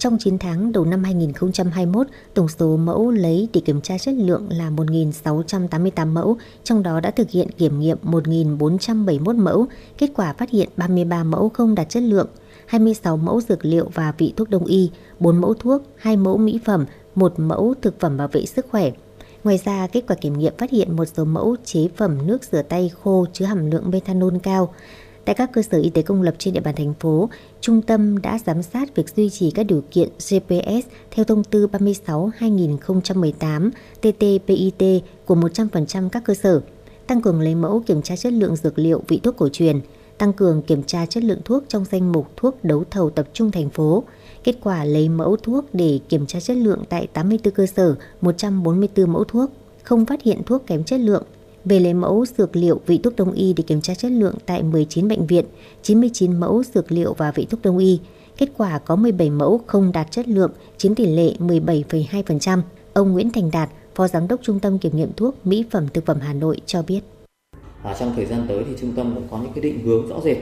Trong 0.00 0.18
9 0.18 0.38
tháng 0.38 0.72
đầu 0.72 0.84
năm 0.84 1.04
2021, 1.04 2.06
tổng 2.34 2.48
số 2.48 2.76
mẫu 2.76 3.10
lấy 3.10 3.48
để 3.52 3.60
kiểm 3.60 3.80
tra 3.80 3.98
chất 3.98 4.14
lượng 4.14 4.48
là 4.50 4.70
1.688 4.70 6.06
mẫu, 6.06 6.36
trong 6.64 6.82
đó 6.82 7.00
đã 7.00 7.10
thực 7.10 7.30
hiện 7.30 7.50
kiểm 7.50 7.80
nghiệm 7.80 7.96
1.471 8.02 9.36
mẫu, 9.42 9.66
kết 9.98 10.10
quả 10.16 10.32
phát 10.32 10.50
hiện 10.50 10.68
33 10.76 11.24
mẫu 11.24 11.48
không 11.48 11.74
đạt 11.74 11.88
chất 11.88 12.02
lượng, 12.02 12.28
26 12.66 13.16
mẫu 13.16 13.40
dược 13.40 13.64
liệu 13.64 13.90
và 13.94 14.12
vị 14.18 14.32
thuốc 14.36 14.50
đông 14.50 14.64
y, 14.64 14.90
4 15.18 15.40
mẫu 15.40 15.54
thuốc, 15.54 15.82
2 15.96 16.16
mẫu 16.16 16.36
mỹ 16.36 16.60
phẩm, 16.64 16.84
1 17.14 17.34
mẫu 17.36 17.74
thực 17.82 18.00
phẩm 18.00 18.16
bảo 18.16 18.28
vệ 18.28 18.46
sức 18.46 18.66
khỏe. 18.70 18.90
Ngoài 19.44 19.60
ra, 19.64 19.86
kết 19.86 20.04
quả 20.08 20.16
kiểm 20.16 20.38
nghiệm 20.38 20.56
phát 20.58 20.70
hiện 20.70 20.96
một 20.96 21.04
số 21.04 21.24
mẫu 21.24 21.56
chế 21.64 21.88
phẩm 21.96 22.26
nước 22.26 22.44
rửa 22.44 22.62
tay 22.62 22.90
khô 23.02 23.26
chứa 23.32 23.44
hàm 23.44 23.70
lượng 23.70 23.90
methanol 23.90 24.36
cao. 24.42 24.74
Tại 25.24 25.34
các 25.34 25.52
cơ 25.52 25.62
sở 25.62 25.78
y 25.78 25.90
tế 25.90 26.02
công 26.02 26.22
lập 26.22 26.34
trên 26.38 26.54
địa 26.54 26.60
bàn 26.60 26.74
thành 26.74 26.94
phố, 26.94 27.28
trung 27.60 27.82
tâm 27.82 28.22
đã 28.22 28.38
giám 28.46 28.62
sát 28.62 28.94
việc 28.94 29.16
duy 29.16 29.30
trì 29.30 29.50
các 29.50 29.62
điều 29.62 29.82
kiện 29.90 30.08
GPS 30.08 30.86
theo 31.10 31.24
thông 31.24 31.44
tư 31.44 31.66
36-2018 31.66 33.70
TT-PIT 34.02 35.00
của 35.24 35.34
100% 35.34 36.08
các 36.08 36.24
cơ 36.24 36.34
sở, 36.34 36.60
tăng 37.06 37.20
cường 37.20 37.40
lấy 37.40 37.54
mẫu 37.54 37.82
kiểm 37.86 38.02
tra 38.02 38.16
chất 38.16 38.32
lượng 38.32 38.56
dược 38.56 38.78
liệu 38.78 39.02
vị 39.08 39.20
thuốc 39.22 39.36
cổ 39.36 39.48
truyền, 39.48 39.80
tăng 40.18 40.32
cường 40.32 40.62
kiểm 40.62 40.82
tra 40.82 41.06
chất 41.06 41.24
lượng 41.24 41.40
thuốc 41.44 41.64
trong 41.68 41.84
danh 41.90 42.12
mục 42.12 42.26
thuốc 42.36 42.64
đấu 42.64 42.84
thầu 42.90 43.10
tập 43.10 43.28
trung 43.32 43.50
thành 43.50 43.70
phố. 43.70 44.04
Kết 44.44 44.54
quả 44.62 44.84
lấy 44.84 45.08
mẫu 45.08 45.36
thuốc 45.36 45.64
để 45.72 46.00
kiểm 46.08 46.26
tra 46.26 46.40
chất 46.40 46.56
lượng 46.56 46.84
tại 46.88 47.06
84 47.06 47.54
cơ 47.54 47.66
sở, 47.66 47.96
144 48.20 49.12
mẫu 49.12 49.24
thuốc, 49.24 49.50
không 49.82 50.06
phát 50.06 50.22
hiện 50.22 50.42
thuốc 50.46 50.66
kém 50.66 50.84
chất 50.84 51.00
lượng. 51.00 51.22
Về 51.64 51.80
lấy 51.80 51.94
mẫu 51.94 52.24
dược 52.38 52.56
liệu 52.56 52.80
vị 52.86 53.00
thuốc 53.02 53.16
đông 53.16 53.32
y 53.32 53.52
để 53.52 53.64
kiểm 53.66 53.80
tra 53.80 53.94
chất 53.94 54.12
lượng 54.12 54.34
tại 54.46 54.62
19 54.62 55.08
bệnh 55.08 55.26
viện, 55.26 55.44
99 55.82 56.40
mẫu 56.40 56.62
dược 56.74 56.92
liệu 56.92 57.14
và 57.14 57.32
vị 57.34 57.46
thuốc 57.50 57.62
đông 57.62 57.78
y. 57.78 58.00
Kết 58.36 58.48
quả 58.56 58.78
có 58.78 58.96
17 58.96 59.30
mẫu 59.30 59.60
không 59.66 59.92
đạt 59.92 60.10
chất 60.10 60.28
lượng, 60.28 60.50
chiếm 60.76 60.94
tỷ 60.94 61.06
lệ 61.06 61.34
17,2%. 61.38 62.60
Ông 62.92 63.12
Nguyễn 63.12 63.30
Thành 63.30 63.50
Đạt, 63.50 63.70
Phó 63.94 64.08
Giám 64.08 64.28
đốc 64.28 64.40
Trung 64.42 64.60
tâm 64.60 64.78
Kiểm 64.78 64.96
nghiệm 64.96 65.12
Thuốc 65.16 65.46
Mỹ 65.46 65.64
phẩm 65.70 65.86
Thực 65.94 66.06
phẩm 66.06 66.18
Hà 66.20 66.32
Nội 66.32 66.60
cho 66.66 66.82
biết. 66.82 67.00
À, 67.82 67.96
trong 67.98 68.12
thời 68.16 68.26
gian 68.26 68.44
tới 68.48 68.64
thì 68.68 68.72
trung 68.80 68.92
tâm 68.96 69.14
cũng 69.14 69.28
có 69.30 69.38
những 69.38 69.52
cái 69.52 69.62
định 69.62 69.84
hướng 69.84 70.08
rõ 70.08 70.20
rệt 70.24 70.36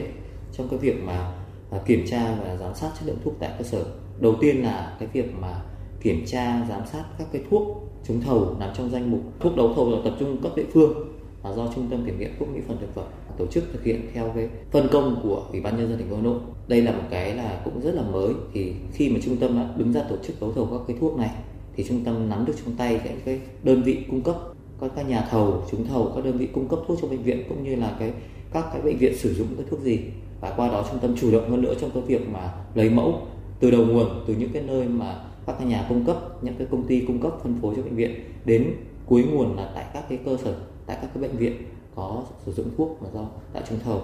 trong 0.57 0.67
cái 0.69 0.79
việc 0.79 1.03
mà 1.03 1.31
à, 1.71 1.79
kiểm 1.85 2.05
tra 2.09 2.35
và 2.43 2.55
giám 2.55 2.75
sát 2.75 2.89
chất 2.99 3.05
lượng 3.05 3.17
thuốc 3.23 3.33
tại 3.39 3.51
cơ 3.57 3.63
sở. 3.63 3.85
Đầu 4.19 4.35
tiên 4.41 4.63
là 4.63 4.97
cái 4.99 5.09
việc 5.13 5.33
mà 5.39 5.61
kiểm 6.01 6.25
tra 6.25 6.65
giám 6.69 6.81
sát 6.91 7.03
các 7.17 7.27
cái 7.31 7.41
thuốc 7.49 7.88
trúng 8.07 8.21
thầu 8.21 8.55
nằm 8.59 8.69
trong 8.77 8.89
danh 8.89 9.11
mục 9.11 9.21
thuốc 9.39 9.55
đấu 9.55 9.73
thầu 9.75 10.01
tập 10.03 10.13
trung 10.19 10.37
cấp 10.41 10.51
địa 10.55 10.65
phương 10.73 10.93
và 11.41 11.53
do 11.53 11.67
trung 11.75 11.87
tâm 11.89 12.05
kiểm 12.05 12.19
nghiệm 12.19 12.31
thuốc 12.39 12.49
mỹ 12.49 12.59
phẩm 12.67 12.77
thực 12.81 12.95
phẩm 12.95 13.05
tổ 13.37 13.45
chức 13.45 13.63
thực 13.73 13.83
hiện 13.83 14.01
theo 14.13 14.31
cái 14.35 14.49
phân 14.71 14.87
công 14.91 15.19
của 15.23 15.43
ủy 15.51 15.61
ban 15.61 15.77
nhân 15.77 15.89
dân 15.89 15.97
thành 15.97 16.09
phố 16.09 16.15
Hà 16.15 16.21
Nội. 16.21 16.39
Đây 16.67 16.81
là 16.81 16.91
một 16.91 17.03
cái 17.09 17.35
là 17.35 17.61
cũng 17.65 17.81
rất 17.81 17.95
là 17.95 18.01
mới 18.01 18.33
thì 18.53 18.73
khi 18.93 19.09
mà 19.09 19.19
trung 19.23 19.37
tâm 19.37 19.55
đã 19.55 19.69
đứng 19.77 19.93
ra 19.93 20.03
tổ 20.09 20.15
chức 20.23 20.41
đấu 20.41 20.51
thầu 20.55 20.65
các 20.65 20.79
cái 20.87 20.97
thuốc 20.99 21.17
này 21.17 21.29
thì 21.75 21.85
trung 21.87 22.01
tâm 22.03 22.29
nắm 22.29 22.45
được 22.45 22.53
trong 22.65 22.75
tay 22.75 23.01
cái, 23.03 23.15
cái 23.25 23.39
đơn 23.63 23.83
vị 23.83 23.97
cung 24.09 24.21
cấp 24.21 24.35
các 24.81 24.91
các 24.95 25.09
nhà 25.09 25.27
thầu 25.31 25.63
trúng 25.71 25.87
thầu 25.87 26.11
các 26.15 26.23
đơn 26.25 26.37
vị 26.37 26.47
cung 26.53 26.67
cấp 26.67 26.79
thuốc 26.87 26.97
cho 27.01 27.07
bệnh 27.07 27.23
viện 27.23 27.43
cũng 27.49 27.63
như 27.63 27.75
là 27.75 27.95
cái 27.99 28.11
các 28.53 28.65
cái 28.73 28.81
bệnh 28.81 28.97
viện 28.97 29.17
sử 29.17 29.33
dụng 29.33 29.47
cái 29.57 29.65
thuốc 29.69 29.79
gì 29.79 29.99
và 30.41 30.53
qua 30.57 30.67
đó 30.67 30.85
trung 30.89 30.99
tâm 30.99 31.15
chủ 31.21 31.31
động 31.31 31.49
hơn 31.49 31.61
nữa 31.61 31.73
trong 31.81 31.91
cái 31.91 32.03
việc 32.03 32.29
mà 32.29 32.53
lấy 32.75 32.89
mẫu 32.89 33.21
từ 33.59 33.71
đầu 33.71 33.85
nguồn 33.85 34.07
từ 34.27 34.35
những 34.35 34.49
cái 34.53 34.63
nơi 34.67 34.87
mà 34.87 35.15
các 35.49 35.55
cái 35.59 35.67
nhà 35.67 35.85
cung 35.89 36.05
cấp 36.05 36.43
những 36.43 36.55
cái 36.57 36.67
công 36.71 36.87
ty 36.87 37.03
cung 37.07 37.19
cấp 37.19 37.33
phân 37.43 37.59
phối 37.61 37.75
cho 37.75 37.81
bệnh 37.81 37.95
viện 37.95 38.11
đến 38.45 38.75
cuối 39.05 39.23
nguồn 39.23 39.55
là 39.55 39.71
tại 39.75 39.85
các 39.93 40.03
cái 40.09 40.19
cơ 40.25 40.37
sở 40.43 40.55
tại 40.85 40.97
các 41.01 41.09
cái 41.13 41.23
bệnh 41.23 41.37
viện 41.37 41.53
có 41.95 42.23
sử 42.45 42.51
dụng 42.53 42.69
thuốc 42.77 42.97
mà 43.01 43.09
do 43.13 43.25
tại 43.53 43.63
trúng 43.69 43.79
thầu. 43.79 44.01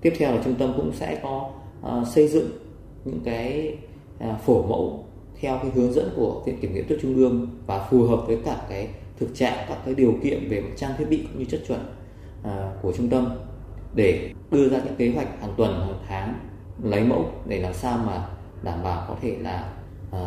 Tiếp 0.00 0.12
theo 0.18 0.32
là 0.32 0.42
trung 0.44 0.54
tâm 0.54 0.72
cũng 0.76 0.92
sẽ 0.92 1.20
có 1.22 1.50
uh, 1.86 2.08
xây 2.08 2.28
dựng 2.28 2.50
những 3.04 3.20
cái 3.24 3.76
uh, 4.28 4.40
phổ 4.40 4.62
mẫu 4.62 5.04
theo 5.40 5.58
cái 5.62 5.70
hướng 5.74 5.92
dẫn 5.92 6.10
của 6.16 6.42
viện 6.46 6.58
kiểm 6.60 6.74
nghiệm 6.74 6.88
thuốc 6.88 6.98
trung 7.02 7.16
ương 7.16 7.48
và 7.66 7.88
phù 7.90 8.02
hợp 8.02 8.24
với 8.26 8.38
cả 8.44 8.56
cái 8.68 8.88
thực 9.18 9.34
trạng 9.34 9.64
các 9.68 9.78
cái 9.84 9.94
điều 9.94 10.14
kiện 10.22 10.48
về 10.48 10.62
trang 10.76 10.92
thiết 10.98 11.08
bị 11.10 11.16
cũng 11.16 11.38
như 11.38 11.44
chất 11.44 11.60
chuẩn 11.68 11.80
uh, 12.42 12.82
của 12.82 12.92
trung 12.92 13.08
tâm 13.08 13.38
để 13.94 14.32
đưa 14.50 14.68
ra 14.68 14.80
những 14.84 14.94
kế 14.96 15.12
hoạch 15.14 15.40
hàng 15.40 15.54
tuần 15.56 15.80
hàng 15.80 15.98
tháng 16.08 16.34
lấy 16.82 17.04
mẫu 17.04 17.24
để 17.46 17.60
làm 17.60 17.74
sao 17.74 17.98
mà 18.06 18.28
đảm 18.62 18.82
bảo 18.82 19.04
có 19.08 19.16
thể 19.22 19.36
là 19.40 19.72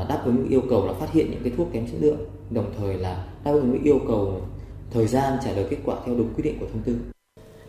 đáp 0.10 0.22
ứng 0.26 0.48
yêu 0.50 0.62
cầu 0.70 0.88
là 0.88 0.94
phát 0.94 1.12
hiện 1.14 1.32
những 1.32 1.44
cái 1.44 1.54
thuốc 1.58 1.68
kém 1.74 1.88
chất 1.88 1.98
lượng 2.00 2.20
đồng 2.50 2.74
thời 2.78 2.98
là 2.98 3.26
đáp 3.44 3.52
ứng 3.52 3.84
yêu 3.84 4.00
cầu 4.08 4.42
thời 4.92 5.08
gian 5.08 5.38
trả 5.46 5.52
lời 5.52 5.66
kết 5.70 5.78
quả 5.86 5.96
theo 6.06 6.16
đúng 6.16 6.30
quy 6.38 6.44
định 6.44 6.60
của 6.60 6.66
thông 6.74 6.82
tư. 6.84 6.96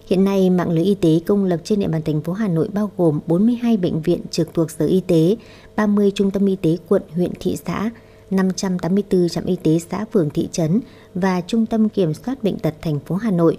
Hiện 0.07 0.25
nay, 0.25 0.51
mạng 0.51 0.71
lưới 0.71 0.85
y 0.85 0.95
tế 0.95 1.21
công 1.27 1.45
lập 1.45 1.61
trên 1.65 1.81
địa 1.81 1.89
bàn 1.89 2.03
thành 2.03 2.21
phố 2.21 2.33
Hà 2.33 2.49
Nội 2.49 2.69
bao 2.73 2.91
gồm 2.97 3.21
42 3.27 3.77
bệnh 3.77 4.03
viện 4.03 4.21
trực 4.31 4.55
thuộc 4.55 4.71
Sở 4.71 4.87
Y 4.87 5.01
tế, 5.01 5.37
30 5.77 6.13
trung 6.15 6.31
tâm 6.31 6.47
y 6.47 6.57
tế 6.57 6.77
quận, 6.89 7.03
huyện, 7.15 7.31
thị 7.41 7.57
xã, 7.67 7.91
584 8.31 9.29
trạm 9.29 9.45
y 9.45 9.57
tế 9.57 9.79
xã 9.91 10.05
phường 10.13 10.31
thị 10.31 10.49
trấn 10.53 10.81
và 11.15 11.41
Trung 11.41 11.67
tâm 11.67 11.89
Kiểm 11.89 12.15
soát 12.15 12.45
Bệnh 12.45 12.59
tật 12.59 12.75
thành 12.83 12.99
phố 13.01 13.15
Hà 13.15 13.31
Nội. 13.31 13.59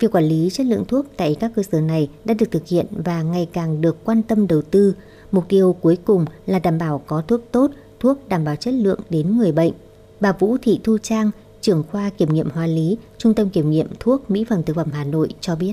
Việc 0.00 0.12
quản 0.12 0.24
lý 0.24 0.50
chất 0.52 0.66
lượng 0.66 0.84
thuốc 0.88 1.06
tại 1.16 1.36
các 1.40 1.52
cơ 1.56 1.62
sở 1.62 1.80
này 1.80 2.08
đã 2.24 2.34
được 2.34 2.50
thực 2.50 2.66
hiện 2.68 2.86
và 2.90 3.22
ngày 3.22 3.48
càng 3.52 3.80
được 3.80 4.04
quan 4.04 4.22
tâm 4.22 4.46
đầu 4.46 4.62
tư. 4.62 4.94
Mục 5.32 5.44
tiêu 5.48 5.76
cuối 5.80 5.98
cùng 6.04 6.24
là 6.46 6.58
đảm 6.58 6.78
bảo 6.78 7.02
có 7.06 7.22
thuốc 7.28 7.40
tốt, 7.52 7.70
thuốc 8.00 8.28
đảm 8.28 8.44
bảo 8.44 8.56
chất 8.56 8.74
lượng 8.74 9.00
đến 9.10 9.38
người 9.38 9.52
bệnh. 9.52 9.72
Bà 10.20 10.32
Vũ 10.32 10.56
Thị 10.62 10.80
Thu 10.84 10.98
Trang, 10.98 11.30
trưởng 11.60 11.82
khoa 11.92 12.10
kiểm 12.10 12.34
nghiệm 12.34 12.50
hóa 12.50 12.66
lý, 12.66 12.96
Trung 13.18 13.34
tâm 13.34 13.50
Kiểm 13.50 13.70
nghiệm 13.70 13.86
Thuốc 14.00 14.30
Mỹ 14.30 14.44
phẩm 14.48 14.62
Thực 14.62 14.76
phẩm 14.76 14.88
Hà 14.92 15.04
Nội 15.04 15.28
cho 15.40 15.56
biết. 15.56 15.72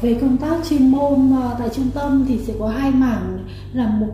Về 0.00 0.18
công 0.20 0.36
tác 0.36 0.56
chuyên 0.68 0.90
môn 0.90 1.32
à, 1.42 1.56
tại 1.58 1.68
trung 1.74 1.90
tâm 1.94 2.24
thì 2.28 2.38
sẽ 2.38 2.54
có 2.58 2.68
hai 2.68 2.90
mảng 2.90 3.38
là 3.72 3.88
một 3.88 4.12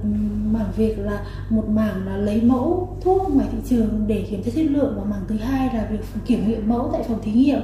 mảng 0.52 0.72
việc 0.76 0.98
là 0.98 1.26
một 1.50 1.64
mảng 1.68 2.06
là 2.06 2.16
lấy 2.16 2.42
mẫu 2.42 2.96
thuốc 3.00 3.34
ngoài 3.34 3.48
thị 3.52 3.58
trường 3.68 4.04
để 4.06 4.26
kiểm 4.30 4.42
tra 4.42 4.50
chất 4.54 4.64
lượng 4.64 4.94
và 4.96 5.04
mảng 5.04 5.22
thứ 5.28 5.36
hai 5.36 5.68
là 5.74 5.88
việc 5.90 5.98
kiểm 6.26 6.48
nghiệm 6.48 6.68
mẫu 6.68 6.90
tại 6.92 7.02
phòng 7.08 7.18
thí 7.22 7.32
nghiệm 7.32 7.60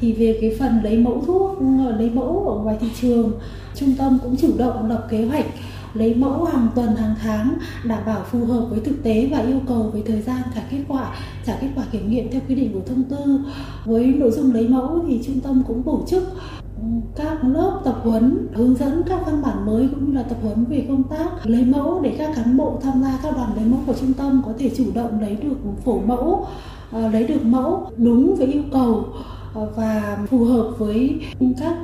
thì 0.00 0.12
về 0.12 0.38
cái 0.40 0.56
phần 0.58 0.80
lấy 0.82 0.96
mẫu 0.96 1.24
thuốc 1.26 1.58
ờ, 1.86 1.96
lấy 1.96 2.10
mẫu 2.10 2.48
ở 2.48 2.64
ngoài 2.64 2.76
thị 2.80 2.86
trường 3.00 3.32
trung 3.74 3.94
tâm 3.98 4.18
cũng 4.22 4.36
chủ 4.36 4.50
động 4.58 4.88
lập 4.88 5.06
kế 5.10 5.24
hoạch 5.24 5.46
lấy 5.94 6.14
mẫu 6.14 6.44
hàng 6.44 6.68
tuần, 6.74 6.96
hàng 6.96 7.14
tháng, 7.22 7.54
đảm 7.84 8.02
bảo 8.06 8.22
phù 8.30 8.44
hợp 8.44 8.66
với 8.70 8.80
thực 8.80 9.02
tế 9.02 9.28
và 9.30 9.38
yêu 9.38 9.60
cầu 9.68 9.90
về 9.94 10.02
thời 10.06 10.22
gian 10.22 10.42
trả 10.54 10.60
kết 10.70 10.84
quả, 10.88 11.14
trả 11.46 11.56
kết 11.60 11.68
quả 11.76 11.84
kiểm 11.92 12.10
nghiệm 12.10 12.30
theo 12.30 12.40
quy 12.48 12.54
định 12.54 12.72
của 12.72 12.80
thông 12.86 13.02
tư. 13.04 13.40
Với 13.84 14.06
nội 14.06 14.30
dung 14.30 14.54
lấy 14.54 14.68
mẫu 14.68 15.04
thì 15.08 15.20
trung 15.26 15.40
tâm 15.40 15.62
cũng 15.66 15.82
tổ 15.82 16.04
chức 16.08 16.22
các 17.16 17.44
lớp 17.44 17.80
tập 17.84 18.00
huấn, 18.02 18.48
hướng 18.54 18.74
dẫn 18.76 19.02
các 19.06 19.26
văn 19.26 19.42
bản 19.42 19.66
mới 19.66 19.88
cũng 19.90 20.06
như 20.06 20.12
là 20.12 20.22
tập 20.22 20.36
huấn 20.42 20.64
về 20.64 20.84
công 20.88 21.02
tác 21.02 21.46
lấy 21.46 21.64
mẫu 21.64 22.00
để 22.00 22.14
các 22.18 22.30
cán 22.36 22.56
bộ 22.56 22.78
tham 22.82 23.02
gia 23.02 23.18
các 23.22 23.36
đoàn 23.36 23.56
lấy 23.56 23.64
mẫu 23.64 23.80
của 23.86 23.94
trung 23.94 24.12
tâm 24.12 24.42
có 24.46 24.52
thể 24.58 24.70
chủ 24.76 24.84
động 24.94 25.20
lấy 25.20 25.36
được 25.36 25.56
phổ 25.84 26.00
mẫu 26.00 26.46
ờ, 26.90 27.08
lấy 27.08 27.26
được 27.26 27.44
mẫu 27.44 27.90
đúng 27.96 28.34
với 28.36 28.46
yêu 28.46 28.62
cầu 28.72 29.04
và 29.54 30.18
phù 30.30 30.44
hợp 30.44 30.74
với 30.78 31.20
các 31.60 31.74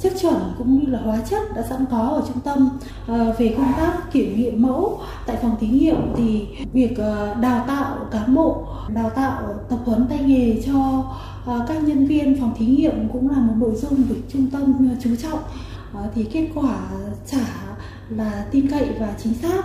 chất 0.00 0.12
chuẩn 0.20 0.34
cũng 0.58 0.80
như 0.80 0.86
là 0.92 0.98
hóa 0.98 1.18
chất 1.30 1.42
đã 1.56 1.62
sẵn 1.62 1.84
có 1.90 1.98
ở 1.98 2.22
trung 2.28 2.40
tâm 2.44 2.68
ờ, 3.06 3.34
về 3.38 3.54
công 3.56 3.72
tác 3.76 4.12
kiểm 4.12 4.36
nghiệm 4.36 4.62
mẫu 4.62 5.00
tại 5.26 5.36
phòng 5.42 5.56
thí 5.60 5.66
nghiệm 5.66 5.96
thì 6.16 6.46
việc 6.72 6.98
ờ, 6.98 7.34
đào 7.34 7.64
tạo 7.68 7.96
cán 8.10 8.34
bộ, 8.34 8.66
đào 8.94 9.10
tạo 9.10 9.42
tập 9.68 9.78
huấn 9.84 10.06
tay 10.06 10.18
nghề 10.18 10.62
cho 10.66 11.04
ờ, 11.46 11.64
các 11.68 11.82
nhân 11.82 12.06
viên 12.06 12.40
phòng 12.40 12.54
thí 12.58 12.66
nghiệm 12.66 13.08
cũng 13.12 13.30
là 13.30 13.38
một 13.38 13.54
nội 13.56 13.74
dung 13.74 14.08
được 14.08 14.20
trung 14.32 14.46
tâm 14.52 14.88
chú 15.02 15.10
trọng 15.16 15.38
thì 16.14 16.24
kết 16.24 16.48
quả 16.54 16.78
trả 17.26 17.46
là 18.08 18.46
tin 18.50 18.70
cậy 18.70 18.88
và 19.00 19.14
chính 19.22 19.34
xác 19.34 19.62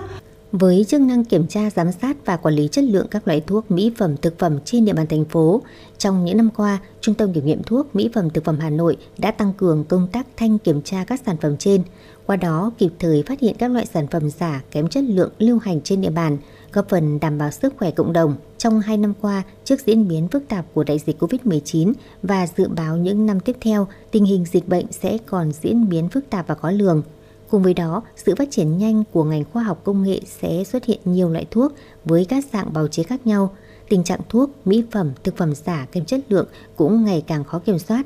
với 0.52 0.86
chức 0.88 1.02
năng 1.02 1.26
kiểm 1.26 1.48
tra, 1.48 1.70
giám 1.70 1.92
sát 1.92 2.18
và 2.26 2.38
quản 2.38 2.56
lý 2.56 2.68
chất 2.72 2.84
lượng 2.84 3.08
các 3.12 3.28
loại 3.28 3.42
thuốc, 3.42 3.72
mỹ 3.72 3.92
phẩm, 3.98 4.18
thực 4.18 4.40
phẩm 4.40 4.60
trên 4.66 4.86
địa 4.86 4.94
bàn 4.94 5.08
thành 5.08 5.26
phố. 5.26 5.62
Trong 5.98 6.26
những 6.26 6.38
năm 6.38 6.50
qua, 6.56 6.80
Trung 7.02 7.16
tâm 7.16 7.34
Kiểm 7.34 7.46
nghiệm 7.46 7.64
Thuốc, 7.64 7.96
Mỹ 7.96 8.10
phẩm, 8.14 8.30
Thực 8.30 8.46
phẩm 8.46 8.58
Hà 8.60 8.70
Nội 8.70 8.98
đã 9.18 9.32
tăng 9.32 9.54
cường 9.54 9.84
công 9.84 10.08
tác 10.08 10.28
thanh 10.38 10.58
kiểm 10.58 10.82
tra 10.82 11.04
các 11.08 11.22
sản 11.26 11.38
phẩm 11.42 11.58
trên. 11.58 11.84
Qua 12.26 12.36
đó, 12.36 12.72
kịp 12.78 12.92
thời 13.00 13.24
phát 13.24 13.40
hiện 13.40 13.56
các 13.60 13.72
loại 13.72 13.86
sản 13.86 14.08
phẩm 14.08 14.30
giả 14.30 14.62
kém 14.72 14.88
chất 14.88 15.04
lượng 15.04 15.32
lưu 15.40 15.60
hành 15.60 15.82
trên 15.82 16.02
địa 16.02 16.10
bàn, 16.10 16.38
góp 16.74 16.90
phần 16.90 17.20
đảm 17.20 17.38
bảo 17.38 17.52
sức 17.52 17.74
khỏe 17.78 17.92
cộng 17.92 18.14
đồng. 18.14 18.36
Trong 18.58 18.80
2 18.80 18.98
năm 18.98 19.14
qua, 19.22 19.44
trước 19.64 19.80
diễn 19.86 20.08
biến 20.08 20.28
phức 20.28 20.48
tạp 20.48 20.66
của 20.74 20.84
đại 20.84 21.00
dịch 21.00 21.24
COVID-19 21.24 21.94
và 22.24 22.48
dự 22.58 22.68
báo 22.68 22.98
những 22.98 23.26
năm 23.26 23.40
tiếp 23.40 23.56
theo, 23.62 23.88
tình 24.12 24.26
hình 24.26 24.46
dịch 24.52 24.68
bệnh 24.68 24.86
sẽ 24.92 25.18
còn 25.26 25.52
diễn 25.52 25.90
biến 25.90 26.10
phức 26.10 26.30
tạp 26.30 26.48
và 26.48 26.56
khó 26.56 26.72
lường. 26.72 27.04
Cùng 27.52 27.64
với 27.64 27.74
đó, 27.74 28.02
sự 28.16 28.36
phát 28.36 28.52
triển 28.52 28.78
nhanh 28.78 29.04
của 29.12 29.24
ngành 29.24 29.44
khoa 29.44 29.64
học 29.64 29.82
công 29.84 30.04
nghệ 30.04 30.20
sẽ 30.42 30.64
xuất 30.64 30.86
hiện 30.86 31.00
nhiều 31.06 31.30
loại 31.30 31.46
thuốc 31.52 31.74
với 32.06 32.26
các 32.26 32.46
dạng 32.54 32.74
bào 32.74 32.88
chế 32.88 33.04
khác 33.04 33.28
nhau. 33.28 33.56
Tình 33.90 34.04
trạng 34.04 34.20
thuốc, 34.30 34.50
mỹ 34.66 34.84
phẩm, 34.92 35.12
thực 35.24 35.38
phẩm 35.38 35.56
giả 35.56 35.88
kém 35.92 36.06
chất 36.06 36.20
lượng 36.30 36.48
cũng 36.76 37.06
ngày 37.06 37.24
càng 37.28 37.44
khó 37.44 37.60
kiểm 37.60 37.80
soát. 37.80 38.06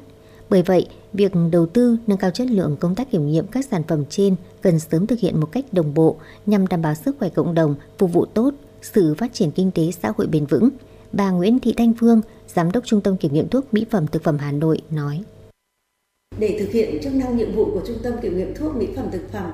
Bởi 0.50 0.62
vậy, 0.62 0.88
việc 1.14 1.32
đầu 1.52 1.66
tư 1.66 1.98
nâng 2.08 2.18
cao 2.18 2.32
chất 2.32 2.48
lượng 2.48 2.78
công 2.80 2.96
tác 2.96 3.12
kiểm 3.12 3.28
nghiệm 3.28 3.48
các 3.48 3.66
sản 3.66 3.84
phẩm 3.88 4.04
trên 4.10 4.36
cần 4.62 4.80
sớm 4.80 5.08
thực 5.08 5.20
hiện 5.20 5.40
một 5.40 5.52
cách 5.52 5.66
đồng 5.72 5.94
bộ 5.94 6.16
nhằm 6.46 6.68
đảm 6.68 6.82
bảo 6.82 6.96
sức 6.96 7.16
khỏe 7.20 7.30
cộng 7.30 7.54
đồng, 7.54 7.76
phục 7.98 8.14
vụ 8.14 8.26
tốt 8.26 8.54
sự 8.82 9.16
phát 9.18 9.34
triển 9.34 9.52
kinh 9.52 9.72
tế 9.72 9.92
xã 9.92 10.14
hội 10.18 10.28
bền 10.28 10.46
vững. 10.46 10.70
Bà 11.14 11.32
Nguyễn 11.32 11.60
Thị 11.60 11.74
Thanh 11.78 11.94
Phương, 12.00 12.22
Giám 12.48 12.72
đốc 12.72 12.86
Trung 12.86 13.02
tâm 13.02 13.18
Kiểm 13.18 13.34
nghiệm 13.34 13.50
Thuốc 13.50 13.74
Mỹ 13.74 13.86
phẩm 13.92 14.08
Thực 14.08 14.24
phẩm 14.24 14.38
Hà 14.38 14.52
Nội 14.52 14.82
nói. 14.90 15.24
Để 16.40 16.58
thực 16.60 16.72
hiện 16.72 17.00
chức 17.04 17.16
năng 17.16 17.38
nhiệm 17.38 17.56
vụ 17.56 17.66
của 17.66 17.82
Trung 17.88 17.98
tâm 18.04 18.14
Kiểm 18.22 18.38
nghiệm 18.38 18.56
Thuốc 18.56 18.76
Mỹ 18.76 18.88
phẩm 18.96 19.10
Thực 19.12 19.32
phẩm 19.32 19.52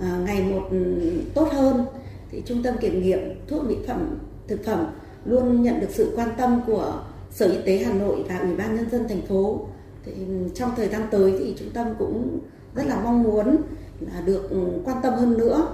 à, 0.00 0.18
ngày 0.26 0.42
một 0.42 0.68
ừ, 0.70 1.10
tốt 1.34 1.48
hơn, 1.52 1.84
thì 2.30 2.42
Trung 2.46 2.62
tâm 2.62 2.74
Kiểm 2.80 3.02
nghiệm 3.02 3.20
Thuốc 3.48 3.64
Mỹ 3.64 3.76
phẩm 3.86 4.18
Thực 4.48 4.64
phẩm 4.64 4.86
luôn 5.24 5.62
nhận 5.62 5.80
được 5.80 5.86
sự 5.90 6.12
quan 6.16 6.28
tâm 6.36 6.60
của 6.66 7.02
Sở 7.30 7.46
Y 7.46 7.58
tế 7.66 7.84
Hà 7.84 7.92
Nội 7.92 8.24
và 8.28 8.38
Ủy 8.38 8.56
ban 8.56 8.76
Nhân 8.76 8.90
dân 8.90 9.08
thành 9.08 9.22
phố. 9.22 9.66
Thì 10.04 10.12
ừ, 10.12 10.48
trong 10.54 10.70
thời 10.76 10.88
gian 10.88 11.02
tới 11.10 11.34
thì 11.38 11.54
trung 11.58 11.70
tâm 11.74 11.86
cũng 11.98 12.38
rất 12.74 12.86
là 12.86 13.00
mong 13.04 13.22
muốn 13.22 13.56
là 14.00 14.20
được 14.20 14.50
ừ, 14.50 14.58
quan 14.84 14.96
tâm 15.02 15.14
hơn 15.14 15.38
nữa. 15.38 15.68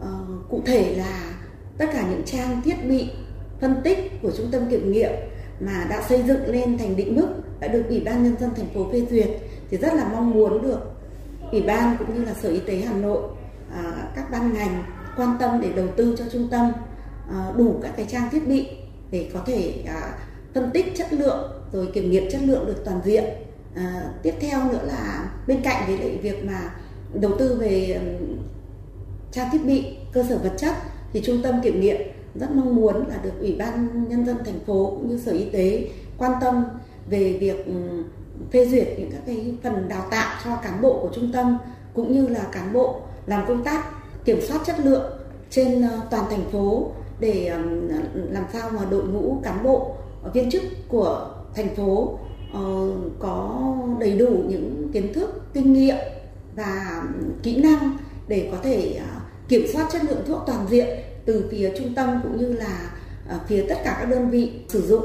À, 0.00 0.08
cụ 0.48 0.62
thể 0.66 0.94
là 0.96 1.34
tất 1.78 1.86
cả 1.92 2.08
những 2.10 2.22
trang 2.24 2.62
thiết 2.64 2.76
bị 2.88 3.08
phân 3.60 3.74
tích 3.84 3.98
của 4.22 4.30
trung 4.30 4.48
tâm 4.52 4.62
kiểm 4.70 4.92
nghiệm 4.92 5.12
mà 5.60 5.86
đã 5.90 6.02
xây 6.08 6.22
dựng 6.22 6.46
lên 6.46 6.78
thành 6.78 6.96
định 6.96 7.16
mức 7.16 7.28
đã 7.60 7.68
được 7.68 7.82
ủy 7.88 8.00
ban 8.00 8.22
nhân 8.22 8.34
dân 8.40 8.50
thành 8.56 8.68
phố 8.74 8.86
phê 8.92 9.06
duyệt 9.10 9.28
thì 9.70 9.76
rất 9.76 9.94
là 9.94 10.08
mong 10.12 10.30
muốn 10.30 10.62
được 10.62 10.80
ủy 11.52 11.62
ban 11.62 11.96
cũng 11.98 12.14
như 12.14 12.24
là 12.24 12.34
sở 12.34 12.48
y 12.48 12.60
tế 12.60 12.76
hà 12.76 12.94
nội 12.94 13.22
à, 13.72 14.08
các 14.14 14.30
ban 14.30 14.54
ngành 14.54 14.84
quan 15.16 15.36
tâm 15.40 15.60
để 15.60 15.72
đầu 15.76 15.86
tư 15.96 16.14
cho 16.18 16.24
trung 16.32 16.48
tâm 16.50 16.72
à, 17.30 17.52
đủ 17.56 17.74
các 17.82 17.92
cái 17.96 18.06
trang 18.08 18.30
thiết 18.30 18.48
bị 18.48 18.68
để 19.10 19.30
có 19.34 19.40
thể 19.46 19.84
à, 19.86 20.18
phân 20.54 20.70
tích 20.70 20.92
chất 20.96 21.12
lượng 21.12 21.52
rồi 21.72 21.88
kiểm 21.94 22.10
nghiệm 22.10 22.30
chất 22.30 22.40
lượng 22.44 22.66
được 22.66 22.84
toàn 22.84 23.00
diện. 23.04 23.24
À, 23.74 24.10
tiếp 24.22 24.34
theo 24.40 24.72
nữa 24.72 24.80
là 24.86 25.30
bên 25.46 25.62
cạnh 25.62 25.84
với 25.86 25.98
lại 25.98 26.18
việc 26.22 26.44
mà 26.44 26.74
đầu 27.14 27.32
tư 27.38 27.58
về 27.60 28.00
trang 29.32 29.48
thiết 29.52 29.64
bị 29.64 29.96
cơ 30.12 30.24
sở 30.28 30.38
vật 30.38 30.52
chất 30.56 30.74
thì 31.12 31.20
trung 31.24 31.42
tâm 31.42 31.60
kiểm 31.62 31.80
nghiệm 31.80 31.96
rất 32.34 32.50
mong 32.50 32.76
muốn 32.76 33.08
là 33.08 33.16
được 33.22 33.40
ủy 33.40 33.56
ban 33.58 34.08
nhân 34.08 34.26
dân 34.26 34.36
thành 34.44 34.60
phố 34.66 34.90
cũng 34.90 35.08
như 35.08 35.18
sở 35.18 35.32
y 35.32 35.44
tế 35.44 35.88
quan 36.18 36.32
tâm 36.40 36.64
về 37.10 37.38
việc 37.40 37.66
phê 38.52 38.66
duyệt 38.66 38.88
những 38.98 39.10
các 39.10 39.20
cái 39.26 39.54
phần 39.62 39.88
đào 39.88 40.06
tạo 40.10 40.40
cho 40.44 40.56
cán 40.56 40.82
bộ 40.82 40.98
của 41.02 41.10
trung 41.14 41.32
tâm, 41.32 41.58
cũng 41.94 42.12
như 42.12 42.26
là 42.26 42.40
cán 42.52 42.72
bộ 42.72 43.00
làm 43.26 43.46
công 43.48 43.64
tác 43.64 43.84
kiểm 44.24 44.40
soát 44.48 44.60
chất 44.66 44.76
lượng 44.84 45.12
trên 45.50 45.82
ờ, 45.82 46.00
toàn 46.10 46.24
thành 46.30 46.50
phố 46.52 46.90
để 47.20 47.52
làm 48.14 48.44
sao 48.52 48.70
mà 48.70 48.80
đội 48.90 49.04
ngũ 49.04 49.40
cán 49.42 49.64
bộ 49.64 49.94
ờ, 50.22 50.30
viên 50.34 50.50
chức 50.50 50.62
của 50.88 51.34
thành 51.54 51.74
phố 51.76 52.18
ờ, 52.52 52.90
có 53.18 53.60
đầy 54.00 54.18
đủ 54.18 54.28
những 54.48 54.90
kiến 54.92 55.12
thức, 55.12 55.42
kinh 55.54 55.72
nghiệm 55.72 55.96
và 56.56 57.02
kỹ 57.42 57.62
năng 57.62 57.96
để 58.28 58.48
có 58.52 58.58
thể 58.62 59.00
kiểm 59.48 59.66
soát 59.72 59.88
chất 59.92 60.04
lượng 60.04 60.22
thuốc 60.26 60.42
toàn 60.46 60.66
diện 60.70 60.88
từ 61.24 61.48
phía 61.50 61.72
trung 61.78 61.94
tâm 61.94 62.20
cũng 62.22 62.36
như 62.36 62.52
là 62.52 62.90
phía 63.46 63.66
tất 63.68 63.76
cả 63.84 63.96
các 64.00 64.10
đơn 64.10 64.30
vị 64.30 64.52
sử 64.68 64.82
dụng 64.82 65.04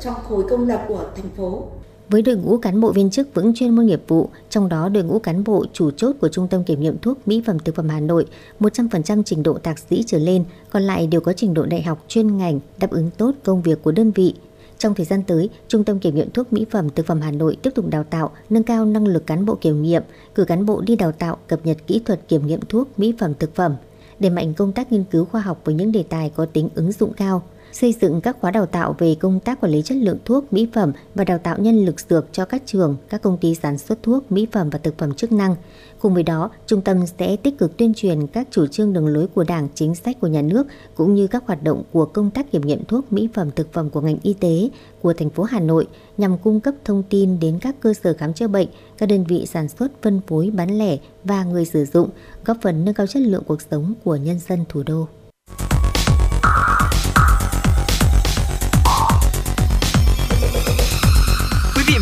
trong 0.00 0.14
khối 0.14 0.44
công 0.50 0.68
lập 0.68 0.84
của 0.88 1.04
thành 1.16 1.30
phố. 1.36 1.68
Với 2.10 2.22
đội 2.22 2.36
ngũ 2.36 2.58
cán 2.58 2.80
bộ 2.80 2.92
viên 2.92 3.10
chức 3.10 3.34
vững 3.34 3.54
chuyên 3.54 3.70
môn 3.70 3.86
nghiệp 3.86 4.02
vụ, 4.08 4.28
trong 4.50 4.68
đó 4.68 4.88
đội 4.88 5.04
ngũ 5.04 5.18
cán 5.18 5.44
bộ 5.44 5.64
chủ 5.72 5.90
chốt 5.90 6.16
của 6.20 6.28
Trung 6.28 6.48
tâm 6.48 6.64
Kiểm 6.64 6.80
nghiệm 6.80 6.98
Thuốc 6.98 7.28
Mỹ 7.28 7.42
phẩm 7.46 7.58
Thực 7.58 7.74
phẩm 7.74 7.88
Hà 7.88 8.00
Nội 8.00 8.26
100% 8.60 9.22
trình 9.22 9.42
độ 9.42 9.58
thạc 9.58 9.78
sĩ 9.78 10.04
trở 10.06 10.18
lên, 10.18 10.44
còn 10.70 10.82
lại 10.82 11.06
đều 11.06 11.20
có 11.20 11.32
trình 11.32 11.54
độ 11.54 11.66
đại 11.66 11.82
học 11.82 12.04
chuyên 12.08 12.36
ngành 12.36 12.60
đáp 12.78 12.90
ứng 12.90 13.10
tốt 13.16 13.32
công 13.44 13.62
việc 13.62 13.82
của 13.82 13.92
đơn 13.92 14.10
vị. 14.10 14.34
Trong 14.78 14.94
thời 14.94 15.06
gian 15.06 15.22
tới, 15.26 15.50
Trung 15.68 15.84
tâm 15.84 15.98
Kiểm 15.98 16.14
nghiệm 16.14 16.30
Thuốc 16.30 16.52
Mỹ 16.52 16.66
phẩm 16.70 16.88
Thực 16.90 17.06
phẩm 17.06 17.20
Hà 17.20 17.30
Nội 17.30 17.56
tiếp 17.62 17.70
tục 17.74 17.86
đào 17.90 18.04
tạo, 18.04 18.30
nâng 18.50 18.62
cao 18.62 18.84
năng 18.84 19.06
lực 19.06 19.26
cán 19.26 19.46
bộ 19.46 19.54
kiểm 19.54 19.82
nghiệm, 19.82 20.02
cử 20.34 20.44
cán 20.44 20.66
bộ 20.66 20.80
đi 20.80 20.96
đào 20.96 21.12
tạo, 21.12 21.36
cập 21.46 21.66
nhật 21.66 21.76
kỹ 21.86 22.02
thuật 22.04 22.28
kiểm 22.28 22.46
nghiệm 22.46 22.60
thuốc, 22.68 22.88
mỹ 22.96 23.14
phẩm 23.18 23.32
thực 23.38 23.54
phẩm, 23.54 23.74
đẩy 24.18 24.30
mạnh 24.30 24.54
công 24.54 24.72
tác 24.72 24.92
nghiên 24.92 25.04
cứu 25.04 25.24
khoa 25.24 25.40
học 25.40 25.60
với 25.64 25.74
những 25.74 25.92
đề 25.92 26.02
tài 26.02 26.30
có 26.30 26.46
tính 26.46 26.68
ứng 26.74 26.92
dụng 26.92 27.12
cao, 27.12 27.42
xây 27.80 27.94
dựng 28.00 28.20
các 28.20 28.36
khóa 28.40 28.50
đào 28.50 28.66
tạo 28.66 28.94
về 28.98 29.14
công 29.14 29.40
tác 29.40 29.60
quản 29.60 29.72
lý 29.72 29.82
chất 29.82 29.94
lượng 29.94 30.18
thuốc, 30.24 30.52
mỹ 30.52 30.68
phẩm 30.72 30.92
và 31.14 31.24
đào 31.24 31.38
tạo 31.38 31.58
nhân 31.58 31.84
lực 31.84 32.00
dược 32.00 32.26
cho 32.32 32.44
các 32.44 32.62
trường, 32.66 32.96
các 33.08 33.22
công 33.22 33.38
ty 33.38 33.54
sản 33.54 33.78
xuất 33.78 34.02
thuốc, 34.02 34.32
mỹ 34.32 34.46
phẩm 34.52 34.70
và 34.70 34.78
thực 34.78 34.98
phẩm 34.98 35.14
chức 35.14 35.32
năng. 35.32 35.56
Cùng 35.98 36.14
với 36.14 36.22
đó, 36.22 36.50
trung 36.66 36.80
tâm 36.80 37.06
sẽ 37.18 37.36
tích 37.36 37.58
cực 37.58 37.76
tuyên 37.76 37.94
truyền 37.94 38.26
các 38.26 38.48
chủ 38.50 38.66
trương 38.66 38.92
đường 38.92 39.06
lối 39.06 39.26
của 39.26 39.44
Đảng, 39.44 39.68
chính 39.74 39.94
sách 39.94 40.20
của 40.20 40.26
nhà 40.26 40.42
nước 40.42 40.66
cũng 40.94 41.14
như 41.14 41.26
các 41.26 41.46
hoạt 41.46 41.62
động 41.62 41.82
của 41.92 42.04
công 42.04 42.30
tác 42.30 42.52
kiểm 42.52 42.62
nghiệm 42.62 42.84
thuốc, 42.84 43.12
mỹ 43.12 43.28
phẩm, 43.34 43.50
thực 43.56 43.72
phẩm 43.72 43.90
của 43.90 44.00
ngành 44.00 44.18
y 44.22 44.32
tế 44.32 44.70
của 45.02 45.12
thành 45.12 45.30
phố 45.30 45.42
Hà 45.42 45.60
Nội 45.60 45.86
nhằm 46.18 46.38
cung 46.38 46.60
cấp 46.60 46.74
thông 46.84 47.02
tin 47.02 47.40
đến 47.40 47.58
các 47.60 47.74
cơ 47.80 47.94
sở 47.94 48.14
khám 48.14 48.34
chữa 48.34 48.48
bệnh, 48.48 48.68
các 48.98 49.08
đơn 49.08 49.24
vị 49.24 49.46
sản 49.46 49.68
xuất, 49.68 50.02
phân 50.02 50.20
phối, 50.26 50.50
bán 50.50 50.78
lẻ 50.78 50.96
và 51.24 51.44
người 51.44 51.64
sử 51.64 51.84
dụng, 51.84 52.08
góp 52.44 52.56
phần 52.62 52.84
nâng 52.84 52.94
cao 52.94 53.06
chất 53.06 53.22
lượng 53.22 53.42
cuộc 53.46 53.62
sống 53.70 53.94
của 54.04 54.16
nhân 54.16 54.38
dân 54.48 54.64
thủ 54.68 54.82
đô. 54.82 55.06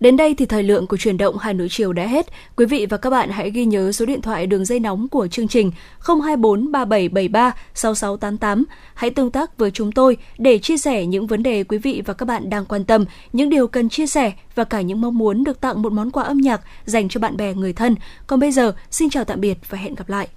đến 0.00 0.16
đây 0.16 0.34
thì 0.34 0.46
thời 0.46 0.62
lượng 0.62 0.86
của 0.86 0.96
truyền 0.96 1.16
động 1.16 1.38
Hà 1.38 1.52
Nội 1.52 1.68
chiều 1.70 1.92
đã 1.92 2.06
hết. 2.06 2.26
Quý 2.56 2.66
vị 2.66 2.86
và 2.86 2.96
các 2.96 3.10
bạn 3.10 3.30
hãy 3.30 3.50
ghi 3.50 3.64
nhớ 3.64 3.92
số 3.92 4.06
điện 4.06 4.22
thoại 4.22 4.46
đường 4.46 4.64
dây 4.64 4.80
nóng 4.80 5.08
của 5.08 5.28
chương 5.28 5.48
trình 5.48 5.70
024 6.00 6.72
3773 6.72 7.52
6688. 7.74 8.64
Hãy 8.94 9.10
tương 9.10 9.30
tác 9.30 9.58
với 9.58 9.70
chúng 9.70 9.92
tôi 9.92 10.16
để 10.38 10.58
chia 10.58 10.76
sẻ 10.76 11.06
những 11.06 11.26
vấn 11.26 11.42
đề 11.42 11.64
quý 11.64 11.78
vị 11.78 12.02
và 12.06 12.14
các 12.14 12.26
bạn 12.26 12.50
đang 12.50 12.66
quan 12.66 12.84
tâm, 12.84 13.04
những 13.32 13.50
điều 13.50 13.66
cần 13.66 13.88
chia 13.88 14.06
sẻ 14.06 14.32
và 14.54 14.64
cả 14.64 14.80
những 14.80 15.00
mong 15.00 15.18
muốn 15.18 15.44
được 15.44 15.60
tặng 15.60 15.82
một 15.82 15.92
món 15.92 16.10
quà 16.10 16.24
âm 16.24 16.38
nhạc 16.38 16.60
dành 16.84 17.08
cho 17.08 17.20
bạn 17.20 17.36
bè 17.36 17.54
người 17.54 17.72
thân. 17.72 17.96
Còn 18.26 18.40
bây 18.40 18.52
giờ, 18.52 18.72
xin 18.90 19.10
chào 19.10 19.24
tạm 19.24 19.40
biệt 19.40 19.58
và 19.68 19.78
hẹn 19.78 19.94
gặp 19.94 20.08
lại. 20.08 20.28